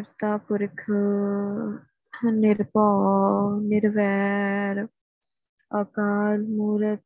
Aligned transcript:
ਕਰਤਾ 0.00 0.36
ਪੁਰਖ, 0.36 0.90
ਨਿਰਭਉ, 2.24 3.60
ਨਿਰਵੈਰ, 3.60 4.86
ਅਕਾਲ 5.82 6.42
ਮੂਰਤ, 6.42 7.02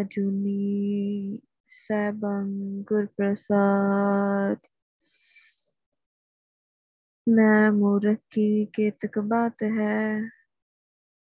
ਅਜੂਨੀ, 0.00 1.38
ਸੈਭੰ 1.66 2.50
ਗੁਰ 2.82 3.06
ਪ੍ਰਸਾਦ 3.06 4.58
ਮੈਂ 7.28 7.72
ਮੂਰਖ 7.72 8.18
ਕੀ 8.30 8.66
ਕੇਤਕ 8.66 9.18
ਬਾਤ 9.18 9.62
ਹੈ? 9.62 10.28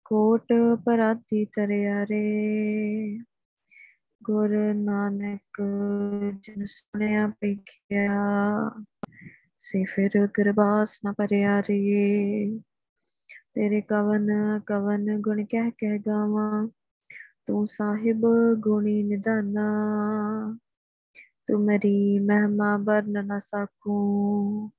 ਕੋਟ 0.06 0.54
ਪਰਾਤੀ 0.86 1.46
ਤਰਿਆਰੇ 1.46 2.24
ਗੁਰ 4.24 4.50
ਨਾਨਕ 4.76 5.62
ਜਨ 6.42 6.66
ਸੁਣਿਆ 6.66 7.28
ਪੇਖਿਆ 7.28 8.20
ਸੇ 9.66 9.84
ਫਿਰ 9.84 10.28
ਗੁਰਬਾਸ 10.28 11.00
ਨ 11.06 11.14
ਪਰਿਆ 11.14 11.60
ਰੇ 11.60 12.60
ਤੇਰੇ 13.54 13.82
ਕਵਨ 13.82 14.28
ਕਵਨ 14.66 15.22
ਗੁਣ 15.22 15.46
ਕਹਿ 15.46 15.72
ਕਹਿ 15.72 16.00
ਗਾਵਾਂ। 16.00 16.68
ਤੂੰ 17.48 17.68
ਸਾਹਿਬ 17.68 18.22
ਗੁਣੀ 18.60 19.04
ਨਿਧਾਨਾ। 19.04 19.66
ਤੁਮਰੀ 21.48 22.20
ਮਹਿਮਾ 22.20 22.78
ਬਰਨ 22.78 23.26
ਨ 23.26 23.40
ਸਕੂੰ 23.40 24.72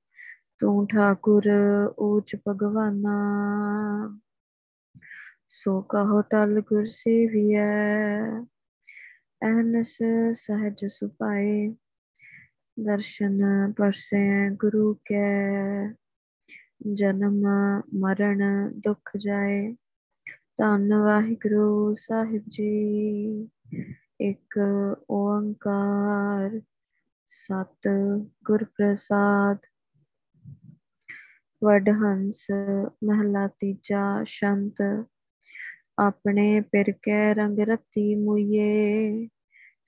ਤੂੰ 0.59 0.87
ਠਾਕੁਰ 0.87 1.43
ਊਚ 1.99 2.35
ਭਗਵਾਨਾ। 2.47 3.17
ਸੋ 5.49 5.81
ਕਹੋ 5.81 6.21
ਟਲ 6.21 6.61
ਗੁਰ 6.61 6.85
ਸੇਵੀਐ। 6.85 7.65
ਅਹਨਸ 9.41 9.97
ਸਹਜ 10.33 10.85
ਸੁਪਾਏ 10.85 11.75
ਦਰਸ਼ਨ 12.77 13.39
ਪਰਸੈ 13.77 14.49
ਗੁਰੂ 14.51 14.93
ਕੈ 15.05 15.93
ਜਨਮ 16.93 17.41
ਮਰਨ 17.93 18.41
ਦੁਖ 18.79 19.15
ਜਾਏ 19.17 19.61
ਧੰਨ 20.57 20.93
ਵਾਹਿਗੁਰੂ 20.93 21.93
ਸਾਹਿਬ 21.93 22.43
ਜੀ 22.47 23.49
ਇੱਕ 24.19 24.59
ਓੰਕਾਰ 25.09 26.59
ਸਤ 27.29 27.87
ਗੁਰ 28.43 28.63
ਪ੍ਰਸਾਦ 28.77 29.65
ਵਡਹੰਸ 31.61 32.45
ਮਹਲਾ 33.03 33.47
ਤੀਜਾ 33.47 34.23
ਸ਼ੰਤ 34.23 34.81
ਆਪਣੇ 35.99 36.61
ਪਿਰ 36.61 36.91
ਕੈ 37.03 37.33
ਰੰਗ 37.33 37.59
ਰਤੀ 37.59 38.13
ਮੁਈਏ 38.15 39.27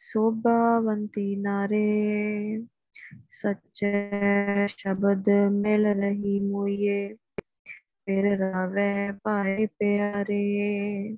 ਸੋਭਾਵੰਤੀ 0.02 1.36
ਨਾਰੇ 1.36 1.88
ਸੱਚੇ 3.30 4.12
ਸ਼ਬਦ 4.68 5.30
ਮਿਲ 5.52 5.86
ਰਹੀ 5.86 6.40
ਮੁਈਏ, 6.40 7.16
ਫਿਰ 8.06 8.38
ਰਾਵੇ 8.38 9.12
ਭਾਏ 9.24 9.66
ਪਿਆਰੇ। 9.66 11.18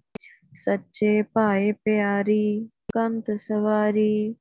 ਸੱਚੇ 0.54 1.22
ਭਾਏ 1.22 1.72
ਪਿਆਰੀ, 1.72 2.70
ਕੰਤ 2.94 3.32
ਸਵਾਰੀ, 3.38 4.36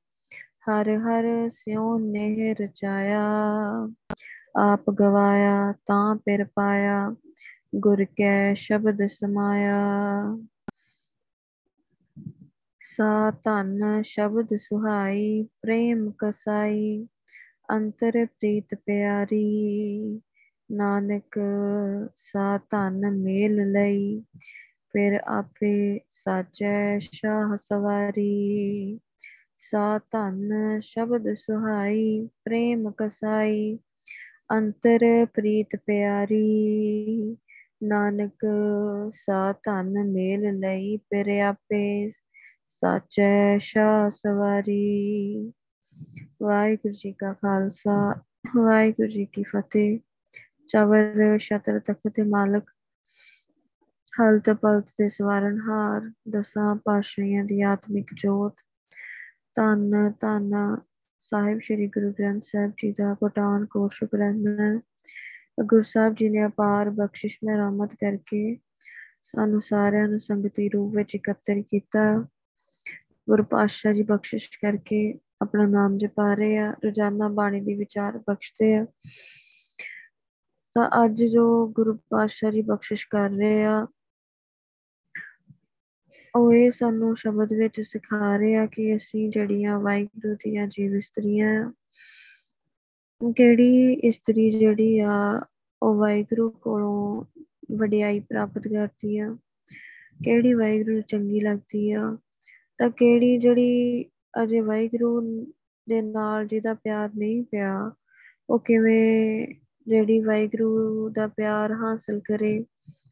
ਹਰ 0.68 0.96
ਹਰ 0.96 1.48
ਸਿਉ 1.48 1.98
ਨੇਹ 1.98 2.54
ਰਚਾਇਆ 2.60 3.22
ਆਪ 4.56 4.90
ਗਵਾਇਆ 4.90 5.74
ਤਾਂ 5.86 6.16
ਪਿਰ 6.16 6.44
ਪਾਇਆ, 6.44 7.16
ਗੁਰ 7.74 8.04
ਕੈ 8.04 8.54
ਸ਼ਬਦ 8.54 9.06
ਸਮਾਇਆ। 9.06 9.80
ਸਾ 12.82 13.30
ਧਨ 13.30 14.02
ਸ਼ਬਦ 14.02 14.56
ਸੁਹਾਈ, 14.56 15.42
ਪ੍ਰੇਮ 15.42 16.12
ਕਸਾਈ 16.18 17.08
ਅੰਤਰ 17.72 18.26
ਪ੍ਰੀਤ 18.26 18.74
ਪਿਆਰੀ, 18.74 20.20
ਨਾਨਕ 20.70 21.38
ਸਾ 22.16 22.58
ਧਨ 22.70 23.10
ਮੇਲ 23.10 23.72
ਲਈ, 23.72 24.22
ਫਿਰ 24.92 25.20
ਆਪੇ 25.26 26.00
ਸਾਚੈ 26.10 26.98
ਸ਼ਾਹ 26.98 27.56
ਸਵਾਰੀ। 27.56 29.00
ਸਾ 29.58 29.98
ਧਨ 29.98 30.50
ਸ਼ਬਦ 30.80 31.34
ਸੁਹਾਈ, 31.34 32.28
ਪ੍ਰੇਮ 32.44 32.92
ਕਸਾਈ, 32.96 33.78
ਅੰਤਰ 34.52 35.26
ਪ੍ਰੀਤ 35.26 35.76
ਪਿਆਰੀ, 35.76 37.36
ਨਾਨਕ 37.82 38.46
ਸਾ 39.12 39.52
ਧਨ 39.52 40.04
ਮੇਲ 40.04 40.58
ਲਈ, 40.58 40.96
ਫਿਰ 40.96 41.40
ਆਪੇ 41.40 42.10
ਸਾਚੈ 42.68 43.58
ਸ਼ਾਹ 43.58 44.10
ਸਵਾਰੀ। 44.10 45.52
ਵਾਹਿਗੁਰੂ 46.42 46.94
ਜੀ 46.94 47.12
ਕਾ 47.12 47.32
ਖਾਲਸਾ, 47.32 48.14
ਵਾਹਿਗੁਰੂ 48.56 49.08
ਜੀ 49.08 49.24
ਕੀ 49.24 49.42
ਫਤਿਹ। 49.42 49.98
ਚਵਰ 50.68 51.38
ਸ਼ਤਰ 51.38 51.78
ਤਖਤ 51.78 52.08
ਦੇ 52.08 52.22
ਮਾਲਕ, 52.22 52.70
ਹਲਤ, 54.12 54.50
ਪਲਤ 54.50 54.88
ਦੇ 54.88 55.08
ਸਵਾਰਨਹਾਰ 55.08 56.10
ਦਸਾਂ 56.28 56.76
ਪਾਸ਼ੀਆਂ 56.76 57.44
ਦੀ 57.44 57.62
ਆਤਮਿਕ 57.62 58.06
ਜੋਤ। 58.14 58.56
ਧੰਨ 59.54 60.12
ਧੰਨ 60.20 60.76
ਸਾਹਿਬ 61.20 61.60
ਸ੍ਰੀ 61.60 61.86
ਗੁਰੂ 61.86 62.12
ਗ੍ਰੰਥ 62.12 62.44
ਸਾਹਿਬ 62.44 62.70
ਜੀ 62.70 62.92
ਦਾ 62.92 63.14
ਪਟਾਨ 63.14 63.66
ਕੋਟ 63.66 63.92
ਸ਼ੁਕਰਾਨਾ 63.92 64.80
ਗੁਰੂ 65.64 65.82
ਸਾਹਿਬ 65.82 66.14
ਜੀ 66.14 66.28
ਨੇ 66.28 66.46
ਅਪਾਰ 66.46 66.90
ਬਖਸ਼ਿਸ਼ 66.90 67.38
ਮਹਿਰਮਤ 67.44 67.94
ਕਰਕੇ 67.94 68.58
ਸਾਨੂੰ 69.22 69.60
ਸਾਰਿਆਂ 69.60 70.08
ਨੂੰ 70.08 70.20
ਸੰਗਤੀ 70.20 70.68
ਰੂਪ 70.68 70.94
ਵਿੱਚ 70.96 71.14
ਇਕੱਤਰ 71.14 71.62
ਕੀਤਾ। 71.62 72.26
ਗੁਰੂ 73.28 73.42
ਪਾਤਸ਼ਾਹ 73.42 73.92
ਜੀ 73.92 74.02
ਬਖਸ਼ਿਸ਼ 74.02 74.50
ਕਰਕੇ 74.50 75.18
ਆਪਣਾ 75.40 75.66
ਨਾਮ 75.66 75.96
ਜਪਾ 75.98 76.34
ਰਹੇ 76.34 76.56
ਆ, 76.58 76.70
ਰੋਜ਼ਾਨਾ 76.84 77.28
ਬਾਣੀ 77.28 77.60
ਦੀ 77.60 77.74
ਵਿਚਾਰ 77.74 78.18
ਬਖਸ਼ਦੇ 78.18 78.74
ਆ। 78.76 78.86
ਤਾਂ 80.76 80.88
ਅੱਜ 81.04 81.24
ਜੋ 81.24 81.66
ਗੁਰੂ 81.68 81.96
ਪਾਤਸ਼ਾਹ 82.10 82.50
ਜੀ 82.50 82.62
ਬਖਸ਼ਿਸ਼ 82.62 83.06
ਕਰ 83.10 83.30
ਰਹੇ 83.30 83.64
ਆ, 83.64 83.86
ਉਹ 86.36 86.52
ਇਹ 86.52 86.70
ਸਾਨੂੰ 86.70 87.16
ਸ਼ਬਦ 87.16 87.52
ਵਿੱਚ 87.52 87.80
ਸਿਖਾ 87.80 88.36
ਰਹੇ 88.36 88.56
ਆ 88.56 88.66
ਕਿ 88.66 88.96
ਅਸੀਂ 88.96 89.30
ਜਿਹੜੀਆਂ 89.30 89.78
ਵਾਹਿਗੁਰੂ 89.80 90.34
ਦੀਆਂ 90.34 90.66
ਜੀਵ 90.66 90.94
ਇਸਤਰੀਆਂ 90.96 91.72
ਕਿਹੜੀ 93.36 93.92
ਇਸਤਰੀ 93.92 94.50
ਜਿਹੜੀ 94.50 94.98
ਆ, 94.98 95.46
ਉਹ 95.82 95.94
ਵਾਹਿਗੁਰੂ 95.94 96.50
ਕੋਲੋਂ 96.50 97.24
ਵਡਿਆਈ 97.76 98.20
ਪ੍ਰਾਪਤ 98.20 98.68
ਕਰਦੀ 98.68 99.18
ਆ, 99.18 99.36
ਕਿਹੜੀ 100.24 100.54
ਵਾਹਿਗੁਰੂ 100.54 101.00
ਚੰਗੀ 101.00 101.40
ਲੱਗਦੀ 101.40 101.90
ਆ, 101.92 102.16
ਤਾਂ 102.78 102.90
ਕਿਹੜੀ 102.90 103.36
ਜਿਹੜੀ 103.38 104.04
ਅਜੇ 104.42 104.60
ਵਾਹਿਗੁਰੂ 104.60 105.20
ਦੇ 105.88 106.02
ਨਾਲ 106.02 106.46
ਜਿਹਦਾ 106.46 106.74
ਪਿਆਰ 106.74 107.10
ਨਹੀਂ 107.16 107.44
ਪਿਆ, 107.44 107.92
ਉਹ 108.50 108.58
ਕਿਵੇਂ 108.58 109.46
ਜਿਹੜੀ 109.86 110.20
ਵਾਹਿਗੁਰੂ 110.20 111.08
ਦਾ 111.10 111.26
ਪਿਆਰ 111.26 111.72
ਹਾਸਲ 111.72 112.20
ਕਰੇ, 112.20 112.64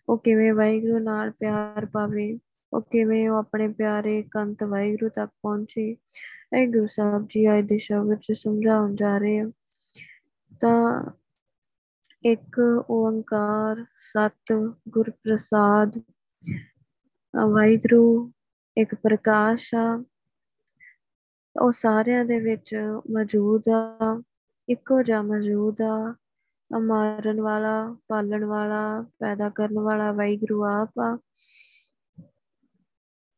ਉਹ 0.08 0.18
ਕਿਵੇਂ 0.18 0.52
ਵਾਹਿਗੁਰੂ 0.52 0.98
ਨਾਲ 0.98 1.30
ਪਿਆਰ 1.30 1.86
ਪਾਵੇ, 1.86 2.38
ਉਹ 2.72 2.80
ਕਿਵੇਂ 2.80 3.28
ਉਹ 3.28 3.36
ਆਪਣੇ 3.36 3.68
ਪਿਆਰੇ 3.68 4.24
ਕੰਤ 4.30 4.62
ਵਾਹਿਗੁਰੂ 4.62 5.08
ਤੱਕ 5.08 5.30
ਪਹੁੰਚੇ, 5.42 5.96
ਇਹ 6.58 6.68
ਗੁਰੂ 6.68 6.86
ਸਾਹਿਬ 6.86 7.26
ਜੀ 7.28 7.44
ਆਏ 7.44 7.62
ਦੇ 7.62 7.78
ਸ਼ਬਦ 7.78 8.08
ਵਿੱਚ 8.08 8.32
ਸਮਝਾਉਣ 8.32 8.94
ਜਾ 8.94 9.18
ਰਹੇ 9.18 9.38
ਆ। 9.38 9.50
ਤਾਂ 10.60 11.10
ਇੱਕ 12.24 12.60
ਓੰਕਾਰ 12.90 13.84
ਸਤ 13.96 14.72
ਗੁਰ 14.88 15.10
ਪ੍ਰਸਾਦ 15.10 16.00
ਵਾਹਿਗੁਰੂ 17.46 18.32
ਇੱਕ 18.76 18.94
ਪ੍ਰਕਾਸ਼ 18.94 19.74
ਆ 19.74 20.04
ਉਹ 21.58 21.72
ਸਾਰਿਆਂ 21.72 22.24
ਦੇ 22.24 22.40
ਵਿੱਚ 22.40 22.76
ਮੌਜੂਦ 23.10 23.62
ਆ, 23.68 24.22
ਇੱਕੋ 24.68 25.02
ਜਿਹਾ 25.02 25.22
ਮੌਜੂਦ 25.22 25.82
ਆ। 25.82 26.14
ਮਾਰਨ 26.80 27.40
ਵਾਲਾ, 27.40 27.96
ਪਾਲਣ 28.08 28.44
ਵਾਲਾ, 28.44 29.06
ਪੈਦਾ 29.18 29.48
ਕਰਨ 29.48 29.78
ਵਾਲਾ 29.78 30.12
ਵਾਹਿਗੁਰੂ 30.12 30.64
ਆਪ 30.64 30.90
ਆ। 31.00 31.18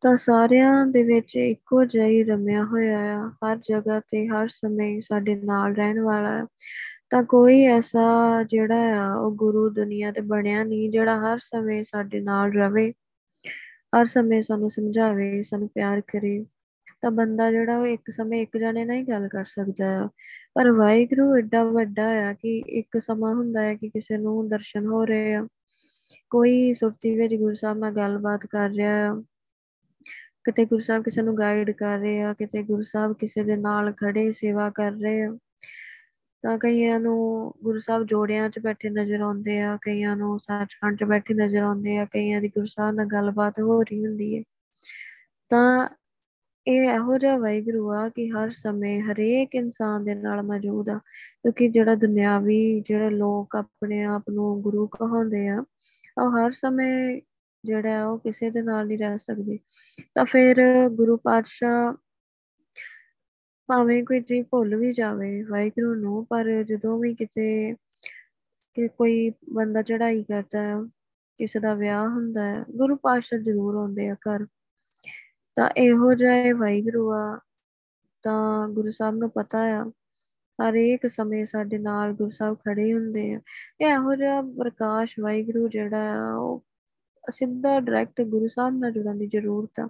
ਤਾਂ 0.00 0.16
ਸਾਰਿਆਂ 0.16 0.86
ਦੇ 0.86 1.02
ਵਿੱਚ 1.02 1.36
ਇੱਕੋ 1.36 1.84
ਜਿਹਾ 1.84 2.06
ਹੀ 2.06 2.24
ਰਮਿਆ 2.24 2.64
ਹੋਇਆ 2.64 2.98
ਆ। 2.98 3.28
ਹਰ 3.28 3.56
ਜਗ੍ਹਾ 3.56 4.00
ਤੇ 4.00 4.28
ਹਰ 4.28 4.48
ਸਮੇਂ 4.48 5.00
ਸਾਡੇ 5.00 5.34
ਨਾਲ 5.34 5.74
ਰਹਿਣ 5.74 6.00
ਵਾਲਾ 6.00 6.46
ਤਾਂ 7.10 7.22
ਕੋਈ 7.22 7.64
ਐਸਾ 7.64 8.42
ਜਿਹੜਾ 8.42 9.04
ਆ, 9.04 9.14
ਉਹ 9.14 9.32
ਗੁਰੂ 9.32 9.68
ਦੁਨੀਆ 9.70 10.12
ਤੇ 10.12 10.20
ਬਣਿਆ 10.20 10.64
ਨਹੀਂ, 10.64 10.90
ਜਿਹੜਾ 10.90 11.18
ਹਰ 11.18 11.38
ਸਮੇਂ 11.38 11.82
ਸਾਡੇ 11.82 12.20
ਨਾਲ 12.20 12.52
ਰਵੇ। 12.52 12.92
ਹਰ 13.96 14.04
ਸਮੇਂ 14.04 14.42
ਸਾਨੂੰ 14.42 14.70
ਸਮਝਾਵੇ, 14.70 15.42
ਸਾਨੂੰ 15.42 15.68
ਪਿਆਰ 15.68 16.00
ਕਰੇ। 16.00 16.46
ਤਾਂ 17.02 17.10
ਬੰਦਾ 17.10 17.50
ਜਿਹੜਾ 17.50 17.78
ਉਹ 17.78 17.86
ਇੱਕ 17.86 18.10
ਸਮੇਂ 18.10 18.42
ਇੱਕ 18.42 18.58
ਜਣੇ 18.58 18.84
ਨਾਲ 18.84 18.96
ਹੀ 18.96 19.02
ਗੱਲ 19.02 19.28
ਕਰ 19.28 19.44
ਸਕਦਾ 19.44 20.04
ਆ। 20.04 20.08
ਪਰ 20.54 20.70
ਵਾਹਿਗੁਰੂ 20.70 21.36
ਏਡਾ 21.36 21.64
ਵੱਡਾ 21.64 22.30
ਆ 22.30 22.32
ਕਿ 22.32 22.58
ਇੱਕ 22.58 22.98
ਸਮਾਂ 23.00 23.34
ਹੁੰਦਾ 23.34 23.62
ਹੈ 23.62 23.74
ਕਿ 23.74 23.88
ਕਿਸੇ 23.88 24.18
ਨੂੰ 24.18 24.48
ਦਰਸ਼ਨ 24.48 24.86
ਹੋ 24.86 25.04
ਰਹੇ 25.04 25.34
ਆ। 25.34 25.48
ਕੋਈ 26.30 26.74
ਸੁਰਤੀ 26.74 27.16
ਵਿੱਚ 27.16 27.34
ਗੁਰੂ 27.34 27.54
ਸਾਹਿਬ 27.54 27.78
ਨਾਲ 27.78 27.92
ਗੱਲਬਾਤ 27.92 28.46
ਕਰ 28.46 28.70
ਰਿਹਾ 28.70 29.12
ਆ। 29.12 29.24
ਕਿਤੇ 30.44 30.64
ਗੁਰੂ 30.64 30.80
ਸਾਹਿਬ 30.80 31.02
ਕਿਸੇ 31.02 31.22
ਨੂੰ 31.22 31.38
ਗਾਈਡ 31.38 31.70
ਕਰ 31.70 31.98
ਰਹੇ 31.98 32.22
ਆ, 32.22 32.34
ਕਿਤੇ 32.34 32.62
ਗੁਰੂ 32.62 32.82
ਸਾਹਿਬ 32.82 33.12
ਕਿਸੇ 33.12 33.44
ਦੇ 33.44 33.56
ਨਾਲ 33.56 33.92
ਖੜੇ 33.92 34.32
ਸੇਵਾ 34.32 34.70
ਕਰ 34.70 34.92
ਰਹੇ 34.92 35.22
ਆ। 35.22 35.38
ਤਾਂ 36.42 36.58
ਕਈਆਂ 36.58 37.00
ਨੂੰ 37.00 37.52
ਗੁਰੂ 37.62 37.78
ਸਾਹਿਬ 37.78 38.06
ਜੋੜਿਆਂ 38.06 38.50
'ਚ 38.50 38.58
ਬੈਠੇ 38.58 38.90
ਨਜ਼ਰ 38.90 39.20
ਆਉਂਦੇ 39.20 39.60
ਆ, 39.60 39.78
ਕਈਆਂ 39.82 40.16
ਨੂੰ 40.16 40.38
ਸੱਚਖੰਡ 40.38 40.98
'ਚ 40.98 41.04
ਬੈਠੇ 41.04 41.34
ਨਜ਼ਰ 41.34 41.62
ਆਉਂਦੇ 41.62 41.98
ਆ, 41.98 42.04
ਕਈਆਂ 42.04 42.40
ਦੀ 42.40 42.48
ਗੁਰੂ 42.48 42.66
ਸਾਹਿਬ 42.66 42.94
ਨਾਲ 42.94 43.06
ਗੱਲਬਾਤ 43.06 43.60
ਹੋ 43.60 43.82
ਰਹੀ 43.82 44.06
ਹੁੰਦੀ 44.06 44.38
ਹੈ 44.38 44.42
ਤਾਂ 45.48 45.88
ਇਹ 46.66 46.82
ਇਹੋ 46.90 47.16
ਜਿਹਾ 47.18 47.36
ਵਾਹਿਗੁਰੂ 47.38 47.90
ਆ 47.92 48.08
ਕਿ 48.08 48.28
ਹਰ 48.30 48.50
ਸਮੇਂ 48.50 49.00
ਹਰੇਕ 49.02 49.54
ਇਨਸਾਨ 49.54 50.04
ਦੇ 50.04 50.14
ਨਾਲ 50.14 50.42
ਮੌਜੂਦ 50.42 50.88
ਆ, 50.88 50.98
ਕਿਉਂਕਿ 51.42 51.68
ਜਿਹੜਾ 51.68 51.94
ਦੁਨਿਆਵੀ 51.94 52.80
ਜਿਹੜੇ 52.80 53.10
ਲੋਕ 53.10 53.56
ਆਪਣੇ 53.56 54.02
ਆਪ 54.04 54.30
ਨੂੰ 54.30 54.60
ਗੁਰੂ 54.62 54.86
ਕਹਾਉਂਦੇ 54.88 55.46
ਆ, 55.48 55.64
ਉਹ 56.18 56.30
ਹਰ 56.30 56.50
ਸਮੇਂ 56.50 57.20
ਜਿਹੜਾ 57.64 58.06
ਉਹ 58.08 58.18
ਕਿਸੇ 58.18 58.50
ਦੇ 58.50 58.62
ਨਾਲ 58.62 58.86
ਨਹੀਂ 58.86 58.98
ਰਹਿ 58.98 59.18
ਸਕਦੇ। 59.18 59.58
ਤਾਂ 60.14 60.24
ਫਿਰ 60.24 60.56
ਗੁਰੂ 60.88 61.16
ਪਾਤਸ਼ਾਹ 61.16 61.92
ਭਾਵੇਂ 63.68 64.02
ਕੋਈ 64.04 64.20
ਜੀ 64.20 64.42
ਭੁੱਲ 64.42 64.76
ਵੀ 64.76 64.92
ਜਾਵੇ 64.92 65.42
ਵਾਹਿਗੁਰੂ 65.42 65.94
ਨੂੰ, 65.94 66.24
ਪਰ 66.26 66.62
ਜਦੋਂ 66.64 66.98
ਵੀ 67.00 67.14
ਕਿਤੇ 67.14 67.74
ਕਿ 68.76 68.88
ਕੋਈ 68.88 69.30
ਬੰਦਾ 69.54 69.82
ਚੜਾਈ 69.82 70.22
ਕਰਦਾ 70.22 70.62
ਹੈ 70.62 70.76
ਕਿਸੇ 71.38 71.58
ਦਾ 71.58 71.74
ਵਿਆਹ 71.74 72.08
ਹੁੰਦਾ 72.08 72.44
ਹੈ 72.44 72.64
ਗੁਰੂ 72.76 72.96
ਪਾਤਸ਼ਾਹ 72.96 73.38
ਜ਼ਰੂਰ 73.38 73.76
ਆਉਂਦੇ 73.76 74.08
ਆ 74.08 74.14
ਘਰ। 74.14 74.46
ਤਾਂ 75.56 75.70
ਇਹੋ 75.76 76.14
ਜਿਹਾ 76.14 76.54
ਵਾਹਿਗੁਰੂ 76.56 77.12
ਆ, 77.12 77.40
ਤਾਂ 78.22 78.68
ਗੁਰੂ 78.68 78.90
ਸਾਹਿਬ 78.90 79.16
ਨੂੰ 79.16 79.30
ਪਤਾ 79.30 79.58
ਆ 79.58 79.90
ਹਰੇਕ 80.58 81.06
ਸਮੇਂ 81.06 81.44
ਸਾਡੇ 81.46 81.78
ਨਾਲ 81.78 82.12
ਗੁਰੂ 82.12 82.28
ਸਾਹਿਬ 82.28 82.54
ਖੜੇ 82.54 82.92
ਹੁੰਦੇ 82.94 83.34
ਆ। 83.34 83.40
ਇਹ 83.80 83.86
ਇਹੋ 83.86 84.14
ਜਿਹਾ 84.14 84.42
ਪ੍ਰਕਾਸ਼ 84.42 85.20
ਵਾਹਿਗੁਰੂ 85.20 85.68
ਜਿਹੜਾ 85.68 86.14
ਆ, 86.14 86.34
ਉਹ 86.34 86.64
ਸਿੱਧਾ 87.30 87.80
ਡਾਇਰੈਕਟ 87.80 88.22
ਗੁਰੂ 88.22 88.48
ਸਾਹਿਬ 88.48 88.78
ਨਾਲ 88.78 88.92
ਜੁੜਨ 88.92 89.18
ਦੀ 89.18 89.26
ਜ਼ਰੂਰਤ 89.26 89.80
ਆ। 89.80 89.88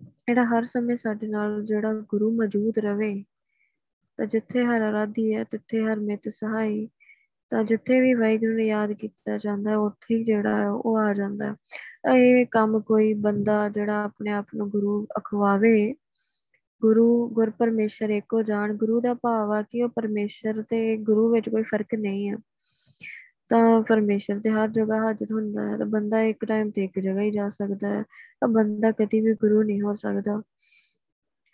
ਜਿਹੜਾ 0.00 0.44
ਹਰ 0.44 0.64
ਸਮੇਂ 0.64 0.96
ਸਾਡੇ 0.96 1.28
ਨਾਲ 1.28 1.64
ਜਿਹੜਾ 1.64 1.92
ਗੁਰੂ 1.92 2.30
ਮੌਜੂਦ 2.30 2.78
ਰਵੇ, 2.78 3.24
ਤਾਂ 4.16 4.26
ਜਿੱਥੇ 4.26 4.64
ਹਰ 4.64 4.90
ਅਰਾਧੀ 4.90 5.34
ਹੈ, 5.34 5.44
ਤਿੱਥੇ 5.44 5.84
ਹਰ 5.84 6.00
ਮਿਤ 6.00 6.28
ਸਹਾਈ, 6.28 6.88
ਤਾਂ 7.50 7.64
ਜਿੱਥੇ 7.64 8.00
ਵੀ 8.00 8.14
ਵਾਹਿਗੁਰੂ 8.14 8.52
ਨੂੰ 8.52 8.64
ਯਾਦ 8.64 8.92
ਕੀਤਾ 8.92 9.36
ਜਾਂਦਾ, 9.36 9.76
ਉੱਥੇ 9.76 10.14
ਹੀ 10.14 10.24
ਜਿਹੜਾ 10.24 10.70
ਉਹ 10.70 10.98
ਆ 10.98 11.12
ਜਾਂਦਾ। 11.12 11.56
ਇਹ 12.04 12.46
ਕੰਮ 12.46 12.80
ਕੋਈ 12.80 13.14
ਬੰਦਾ 13.14 13.68
ਜਿਹੜਾ 13.68 14.04
ਆਪਣੇ 14.04 14.30
ਆਪ 14.30 14.46
ਨੂੰ 14.54 14.70
ਗੁਰੂ 14.70 15.06
ਅਖਵਾਵੇ, 15.18 15.94
ਗੁਰੂ 16.82 17.28
ਗੁਰ 17.28 17.50
ਪਰਮੇਸ਼ਰ 17.50 18.10
ਇੱਕੋ 18.10 18.42
ਜਾਣ, 18.42 18.76
ਗੁਰੂ 18.76 19.00
ਦਾ 19.00 19.14
ਭਾਵ 19.14 19.52
ਆ 19.52 19.62
ਕਿ 19.62 19.82
ਉਹ 19.82 19.88
ਪਰਮੇਸ਼ਰ 19.88 20.62
ਤੇ 20.62 20.96
ਗੁਰੂ 20.96 21.32
ਵਿੱਚ 21.32 21.48
ਕੋਈ 21.48 21.62
ਫ਼ਰਕ 21.62 21.94
ਨਹੀਂ 21.94 22.30
ਆ। 22.30 22.36
ਤਾਂ 23.48 23.82
ਪਰਮੇਸ਼ਰ 23.82 24.40
ਤੇ 24.40 24.50
ਹਰ 24.50 24.68
ਜਗ੍ਹਾ 24.68 24.96
ਹਾਜ਼ਰ 24.96 25.32
ਹੁੰਦਾ 25.32 25.72
ਹੈ, 25.72 25.78
ਤਾਂ 25.78 25.86
ਬੰਦਾ 25.86 26.22
ਇੱਕ 26.22 26.44
ਟਾਈਮ 26.44 26.70
ਤੇ 26.70 26.84
ਇੱਕ 26.84 26.98
ਜਗ੍ਹਾ 26.98 27.22
ਹੀ 27.22 27.30
ਜਾ 27.30 27.48
ਸਕਦਾ 27.48 27.88
ਹੈ, 27.88 28.02
ਤਾਂ 28.40 28.48
ਬੰਦਾ 28.48 28.90
ਕਦੀ 28.90 29.20
ਵੀ 29.20 29.34
ਗੁਰੂ 29.34 29.62
ਨਹੀਂ 29.62 29.80
ਹੋ 29.80 29.94
ਸਕਦਾ। 29.94 30.42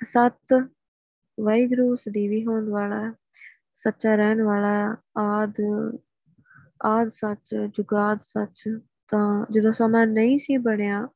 ਸਤ, 0.04 0.70
ਵਾਹਿਗੁਰੂ 1.40 1.94
ਸਦੀਵੀ 1.94 2.46
ਹੋਣ 2.46 2.68
ਵਾਲਾ 2.68 3.08
ਹੈ, 3.08 3.12
ਸੱਚਾ 3.74 4.14
ਰਹਿਣ 4.14 4.42
ਵਾਲਾ 4.42 4.96
ਆਦ 5.18 5.54
ਆਦ 6.84 7.08
ਸੱਚ, 7.08 7.54
ਜੁਗਾਦ 7.54 8.18
ਸੱਚ। 8.22 8.80
ਤਾਂ 9.10 9.46
ਜਦੋਂ 9.50 9.72
ਸਮਾਂ 9.72 10.06
ਨਹੀਂ 10.06 10.38
ਸੀ 10.38 10.56
ਬਣਿਆ, 10.56 11.08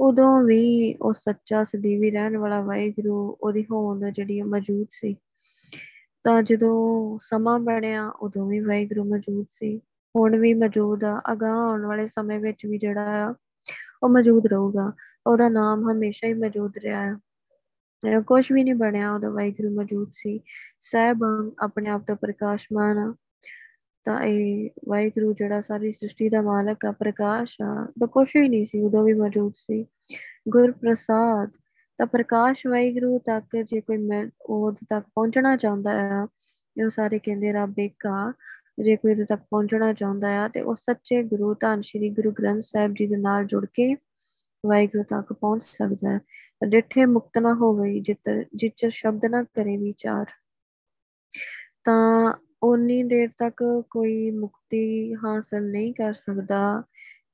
ਉਦੋਂ 0.00 0.42
ਵੀ 0.42 0.94
ਉਹ 1.02 1.12
ਸੱਚਾ 1.12 1.64
ਸਦੀਵੀ 1.64 2.10
ਰਹਿਣ 2.10 2.36
ਵਾਲਾ 2.36 2.60
ਵਾਹਿਗੁਰੂ 2.60 3.38
ਉਹਦੀ 3.40 3.66
ਹੋਂਦ 3.70 4.04
ਜਿਹੜੀ 4.04 4.42
ਮੌਜੂਦ 4.42 4.86
ਸੀ। 4.90 5.16
ਤਾਂ 6.22 6.42
ਜਦੋਂ 6.42 7.18
ਸਮਾਂ 7.22 7.58
ਬਣਿਆ, 7.58 8.08
ਉਦੋਂ 8.08 8.46
ਵੀ 8.46 8.60
ਵਾਹਿਗੁਰੂ 8.60 9.04
ਮੌਜੂਦ 9.04 9.46
ਸੀ। 9.50 9.80
ਹੁਣ 10.16 10.36
ਵੀ 10.36 10.54
ਮੌਜੂਦ 10.54 11.04
ਆ। 11.04 11.22
ਅਗਾਹ 11.32 11.56
ਆਉਣ 11.56 11.86
ਵਾਲੇ 11.86 12.06
ਸਮੇਂ 12.06 12.40
ਵਿੱਚ 12.40 12.66
ਵੀ 12.66 12.78
ਜਿਹੜਾ 12.78 13.30
ਆ, 13.30 13.34
ਉਹ 14.02 14.08
ਮੌਜੂਦ 14.08 14.46
ਰਹੂਗਾ। 14.46 14.92
ਉਹਦਾ 15.26 15.48
ਨਾਮ 15.48 15.92
ਹਮੇਸ਼ਾ 15.92 16.28
ਹੀ 16.28 16.34
ਮੌਜੂਦ 16.34 16.78
ਰਿਹਾ 16.78 17.06
ਹੈ 17.06 18.20
ਕੁਝ 18.20 18.52
ਵੀ 18.52 18.64
ਨਹੀਂ 18.64 18.74
ਬਣਿਆ 18.74 19.14
ਉਹਦਾ 19.14 19.30
ਵਾਹਿਗੁਰੂ 19.30 19.74
ਮੌਜੂਦ 19.74 20.10
ਸੀ। 20.12 20.40
ਸਹਿਬ 20.80 21.18
ਆਪਣੇ 21.58 21.90
ਆਪ 21.90 22.02
ਤੋਂ 22.06 22.16
ਪ੍ਰਕਾਸ਼ਮਾਨ 22.16 22.98
ਆ। 22.98 23.14
ਤਾਂ 24.04 24.20
ਇਹ 24.22 24.70
ਵਾਹਿਗੁਰੂ 24.88 25.32
ਜਿਹੜਾ 25.32 25.60
ਸਾਰੀ 25.60 25.92
ਸ੍ਰਿਸ਼ਟੀ 25.92 26.28
ਦਾ 26.28 26.42
ਮਾਲਕ 26.42 26.84
ਆ, 26.84 26.92
ਪ੍ਰਕਾਸ਼ 26.92 27.56
ਆ, 27.62 27.86
ਤਾਂ 28.00 28.08
ਕੁਝ 28.08 28.28
ਵੀ 28.36 28.48
ਨਹੀਂ 28.48 28.66
ਸੀ, 28.66 28.80
ਉਦੋਂ 28.82 29.04
ਵੀ 29.04 29.12
ਮੌਜੂਦ 29.12 29.52
ਸੀ। 29.56 29.86
ਗੁਰ 30.48 30.72
ਪ੍ਰਸਾਦ 30.72 31.50
ਤਾਂ 31.98 32.06
ਪ੍ਰਕਾਸ਼ 32.06 32.66
ਵਾਹਿਗੁਰੂ 32.66 33.18
ਤੱਕ 33.18 33.56
ਜੇ 33.56 33.80
ਕੋਈ 33.80 34.30
ਉਹ 34.40 34.72
ਤੱਕ 34.88 35.06
ਪਹੁੰਚਣਾ 35.14 35.56
ਚਾਹੁੰਦਾ 35.56 35.90
ਆ 36.22 36.26
ਜੋ 36.78 36.88
ਸਾਰੇ 36.88 37.18
ਕਹਿੰਦੇ 37.18 37.52
ਰੱਬ 37.52 37.78
ਇੱਕ 37.78 38.06
ਆ, 38.06 38.32
ਜੇ 38.80 38.96
ਕੋਈ 38.96 39.12
ਉਦੋਂ 39.12 39.24
ਤੱਕ 39.26 39.42
ਪਹੁੰਚਣਾ 39.50 39.92
ਚਾਹੁੰਦਾ 39.92 40.28
ਆ, 40.44 40.48
ਤੇ 40.48 40.60
ਉਹ 40.60 40.74
ਸੱਚੇ 40.74 41.22
ਗੁਰੂ 41.22 41.54
ਧੰਨ 41.54 41.80
ਸ਼੍ਰੀ 41.80 42.10
ਗੁਰੂ 42.10 42.30
ਗ੍ਰੰਥ 42.32 42.62
ਸਾਹਿਬ 42.62 42.94
ਜੀ 42.94 43.06
ਦੇ 43.06 43.16
ਨਾਲ 43.16 43.46
ਜੁੜ 43.46 43.66
ਕੇ 43.74 43.94
ਵਾਹਿਗੁਰੂ 44.66 45.02
ਤੱਕ 45.02 45.32
ਪਹੁੰਚ 45.32 45.62
ਸਕਦਾ 45.62 46.10
ਹੈ 46.10 46.20
ਡਿੱਠੇ 46.66 47.04
ਮੁਕਤ 47.06 47.38
ਨਾ 47.38 47.54
ਹੋਵੇ 47.54 48.00
ਜਿੱਤ 48.00 48.46
ਜਿੱਚ 48.54 48.86
ਸ਼ਬਦ 48.86 49.24
ਨਾ 49.26 49.42
ਕਰੇ 49.42 49.76
ਵਿਚਾਰ। 49.76 50.24
ਤਾਂ 51.84 52.32
ਉਨੀ 52.62 53.02
ਦੇਰ 53.02 53.28
ਤੱਕ 53.38 53.82
ਕੋਈ 53.90 54.30
ਮੁਕਤੀ 54.30 55.14
ਹਾਸਲ 55.14 55.70
ਨਹੀਂ 55.70 55.94
ਕਰ 55.94 56.12
ਸਕਦਾ, 56.12 56.82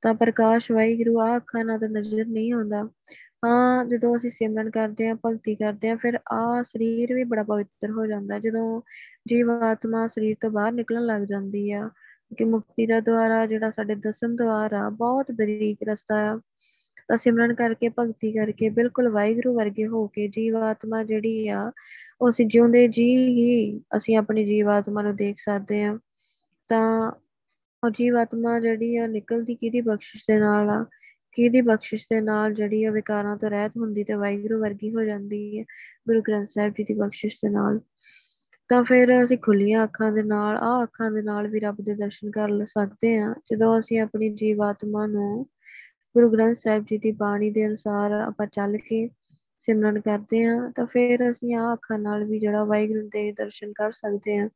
ਤਾਂ 0.01 0.13
ਪ੍ਰਕਾਸ਼ 0.13 0.71
ਵਾਹਿਗੁਰੂ 0.71 1.19
ਆ 1.19 1.37
ਅੱਖਾਂ 1.37 1.65
ਨਾਲ 1.65 1.79
ਤਾਂ 1.79 1.89
ਨਜ਼ਰ 1.89 2.25
ਨਹੀਂ 2.25 2.53
ਆਉਂਦਾ। 2.53 2.89
ਹਾਂ, 3.45 3.85
ਜਦੋਂ 3.85 4.17
ਅਸੀਂ 4.17 4.29
ਸਿਮਰਨ 4.29 4.69
ਕਰਦੇ 4.69 5.07
ਆਂ 5.07 5.15
ਭਗਤੀ 5.25 5.55
ਕਰਦੇ 5.55 5.89
ਆਂ 5.89 5.97
ਫਿਰ 5.97 6.19
ਆ 6.33 6.63
ਸਰੀਰ 6.63 7.13
ਵੀ 7.13 7.23
ਬੜਾ 7.23 7.43
ਪਵਿੱਤਰ 7.43 7.91
ਹੋ 7.91 8.05
ਜਾਂਦਾ 8.05 8.39
ਜਦੋਂ 8.39 8.81
ਜੀਵ 9.27 9.51
ਆਤਮਾ 9.51 10.07
ਸਰੀਰ 10.07 10.35
ਤੋਂ 10.41 10.49
ਬਾਹਰ 10.49 10.71
ਨਿਕਲਣ 10.71 11.05
ਲੱਗ 11.05 11.21
ਜਾਂਦੀ 11.21 11.71
ਆ 11.71 11.89
ਕਿ 12.37 12.43
ਮੁਕਤੀ 12.45 12.85
ਦਾ 12.85 12.99
ਦੁਆਰਾ 12.99 13.45
ਜਿਹੜਾ 13.45 13.69
ਸਾਡੇ 13.69 13.95
ਦਸਮ 13.95 14.35
ਦੁਆਰ 14.35 14.73
ਆ, 14.73 14.89
ਬਹੁਤ 14.89 15.31
ਬਰੀਕ 15.31 15.77
ਰਸਤਾ 15.83 16.15
ਆ। 16.33 16.39
ਤਾਂ 17.07 17.17
ਸਿਮਰਨ 17.17 17.53
ਕਰਕੇ, 17.53 17.89
ਭਗਤੀ 17.89 18.31
ਕਰਕੇ 18.31 18.69
ਬਿਲਕੁਲ 18.69 19.09
ਵਾਹਿਗੁਰੂ 19.09 19.55
ਵਰਗੇ 19.55 19.87
ਹੋ 19.87 20.07
ਕੇ 20.07 20.27
ਜੀਵ 20.27 20.57
ਆਤਮਾ 20.57 21.03
ਜਿਹੜੀ 21.03 21.47
ਆ 21.47 21.71
ਉਹ 22.21 22.29
ਅਸੀਂ 22.29 22.45
ਜਿਉਂਦੇ 22.45 22.87
ਜੀ 22.87 23.15
ਹੀ, 23.15 23.79
ਅਸੀਂ 23.79 24.17
ਆਪਣੀ 24.17 24.45
ਜੀਵ 24.45 24.69
ਆਤਮਾ 24.69 25.01
ਨੂੰ 25.01 25.15
ਦੇਖ 25.15 25.35
ਸਕਦੇ 25.39 25.83
ਆ 25.83 25.99
ਤਾਂ 26.67 27.11
ਉਹ 27.83 27.89
ਜੀਵ 27.89 28.17
ਆਤਮਾ 28.17 28.59
ਜਿਹੜੀ 28.59 28.97
ਆ 28.97 29.07
ਨਿਕਲਦੀ 29.07 29.55
ਕਿਹਦੀ 29.55 29.81
ਬਖਸ਼ਿਸ਼ 29.81 30.23
ਦੇ 30.31 30.39
ਨਾਲ 30.39 30.69
ਆ? 30.69 30.85
ਕਿਹਦੀ 31.31 31.61
ਬਖਸ਼ਿਸ਼ 31.61 32.05
ਦੇ 32.05 32.21
ਨਾਲ 32.21 32.53
ਜਿਹੜੀ 32.53 32.83
ਆ, 32.83 32.91
ਵਿਕਾਰਾਂ 32.91 33.37
ਤੋਂ 33.37 33.49
ਰਹਿਤ 33.49 33.71
ਹੁੰਦੀ 33.77 34.03
ਤੇ 34.03 34.13
ਵਾਹਿਗੁਰੂ 34.13 34.59
ਵਰਗੀ 34.59 34.95
ਹੋ 34.95 35.03
ਜਾਂਦੀ 35.03 35.59
ਹੈ, 35.59 35.63
ਗੁਰੂ 36.07 36.21
ਗ੍ਰੰਥ 36.21 36.47
ਸਾਹਿਬ 36.47 36.73
ਜੀ 36.73 36.83
ਦੀ 36.83 36.93
ਬਖਸ਼ਿਸ਼ 36.93 37.37
ਦੇ 37.45 37.49
ਨਾਲ? 37.49 37.79
ਤਾਂ 38.69 38.83
ਫਿਰ 38.83 39.23
ਅਸੀਂ 39.23 39.37
ਖੁੱਲੀਆਂ 39.37 39.83
ਅੱਖਾਂ 39.83 40.11
ਦੇ 40.11 40.23
ਨਾਲ 40.23 40.57
ਆ 40.57 40.83
ਅੱਖਾਂ 40.83 41.11
ਦੇ 41.11 41.21
ਨਾਲ 41.21 41.47
ਵੀ 41.47 41.59
ਰੱਬ 41.59 41.75
ਦੇ 41.81 41.95
ਦਰਸ਼ਨ 41.95 42.31
ਕਰ 42.31 42.65
ਸਕਦੇ 42.65 43.17
ਆ 43.17 43.35
ਜਦੋਂ 43.51 43.79
ਅਸੀਂ 43.79 43.99
ਆਪਣੀ 43.99 44.29
ਜੀਵ 44.29 44.61
ਆਤਮਾ 44.61 45.07
ਨੂੰ 45.07 45.43
ਗੁਰੂ 46.15 46.29
ਗ੍ਰੰਥ 46.29 46.55
ਸਾਹਿਬ 46.55 46.83
ਜੀ 46.83 46.97
ਦੀ 46.97 47.11
ਬਾਣੀ 47.11 47.51
ਦੇ 47.51 47.67
ਅਨੁਸਾਰ 47.67 48.11
ਆਪਾਂ 48.11 48.47
ਚੱਲ 48.47 48.77
ਕੇ 48.77 49.09
ਸਿਮਰਨ 49.59 49.99
ਕਰਦੇ 49.99 50.43
ਆ 50.43 50.71
ਤਾਂ 50.75 50.85
ਫਿਰ 50.85 51.31
ਅਸੀਂ 51.31 51.55
ਆ 51.55 51.73
ਅੱਖਾਂ 51.73 51.99
ਨਾਲ 51.99 52.23
ਵੀ 52.23 52.39
ਜਿਹੜਾ 52.39 52.63
ਵਾਹਿਗੁਰੂ 52.63 53.07
ਦੇ 53.07 53.31
ਦਰਸ਼ਨ 53.31 53.73
ਕਰ 53.73 53.91
ਸਕਦੇ 53.91 54.37
ਆ 54.37 54.49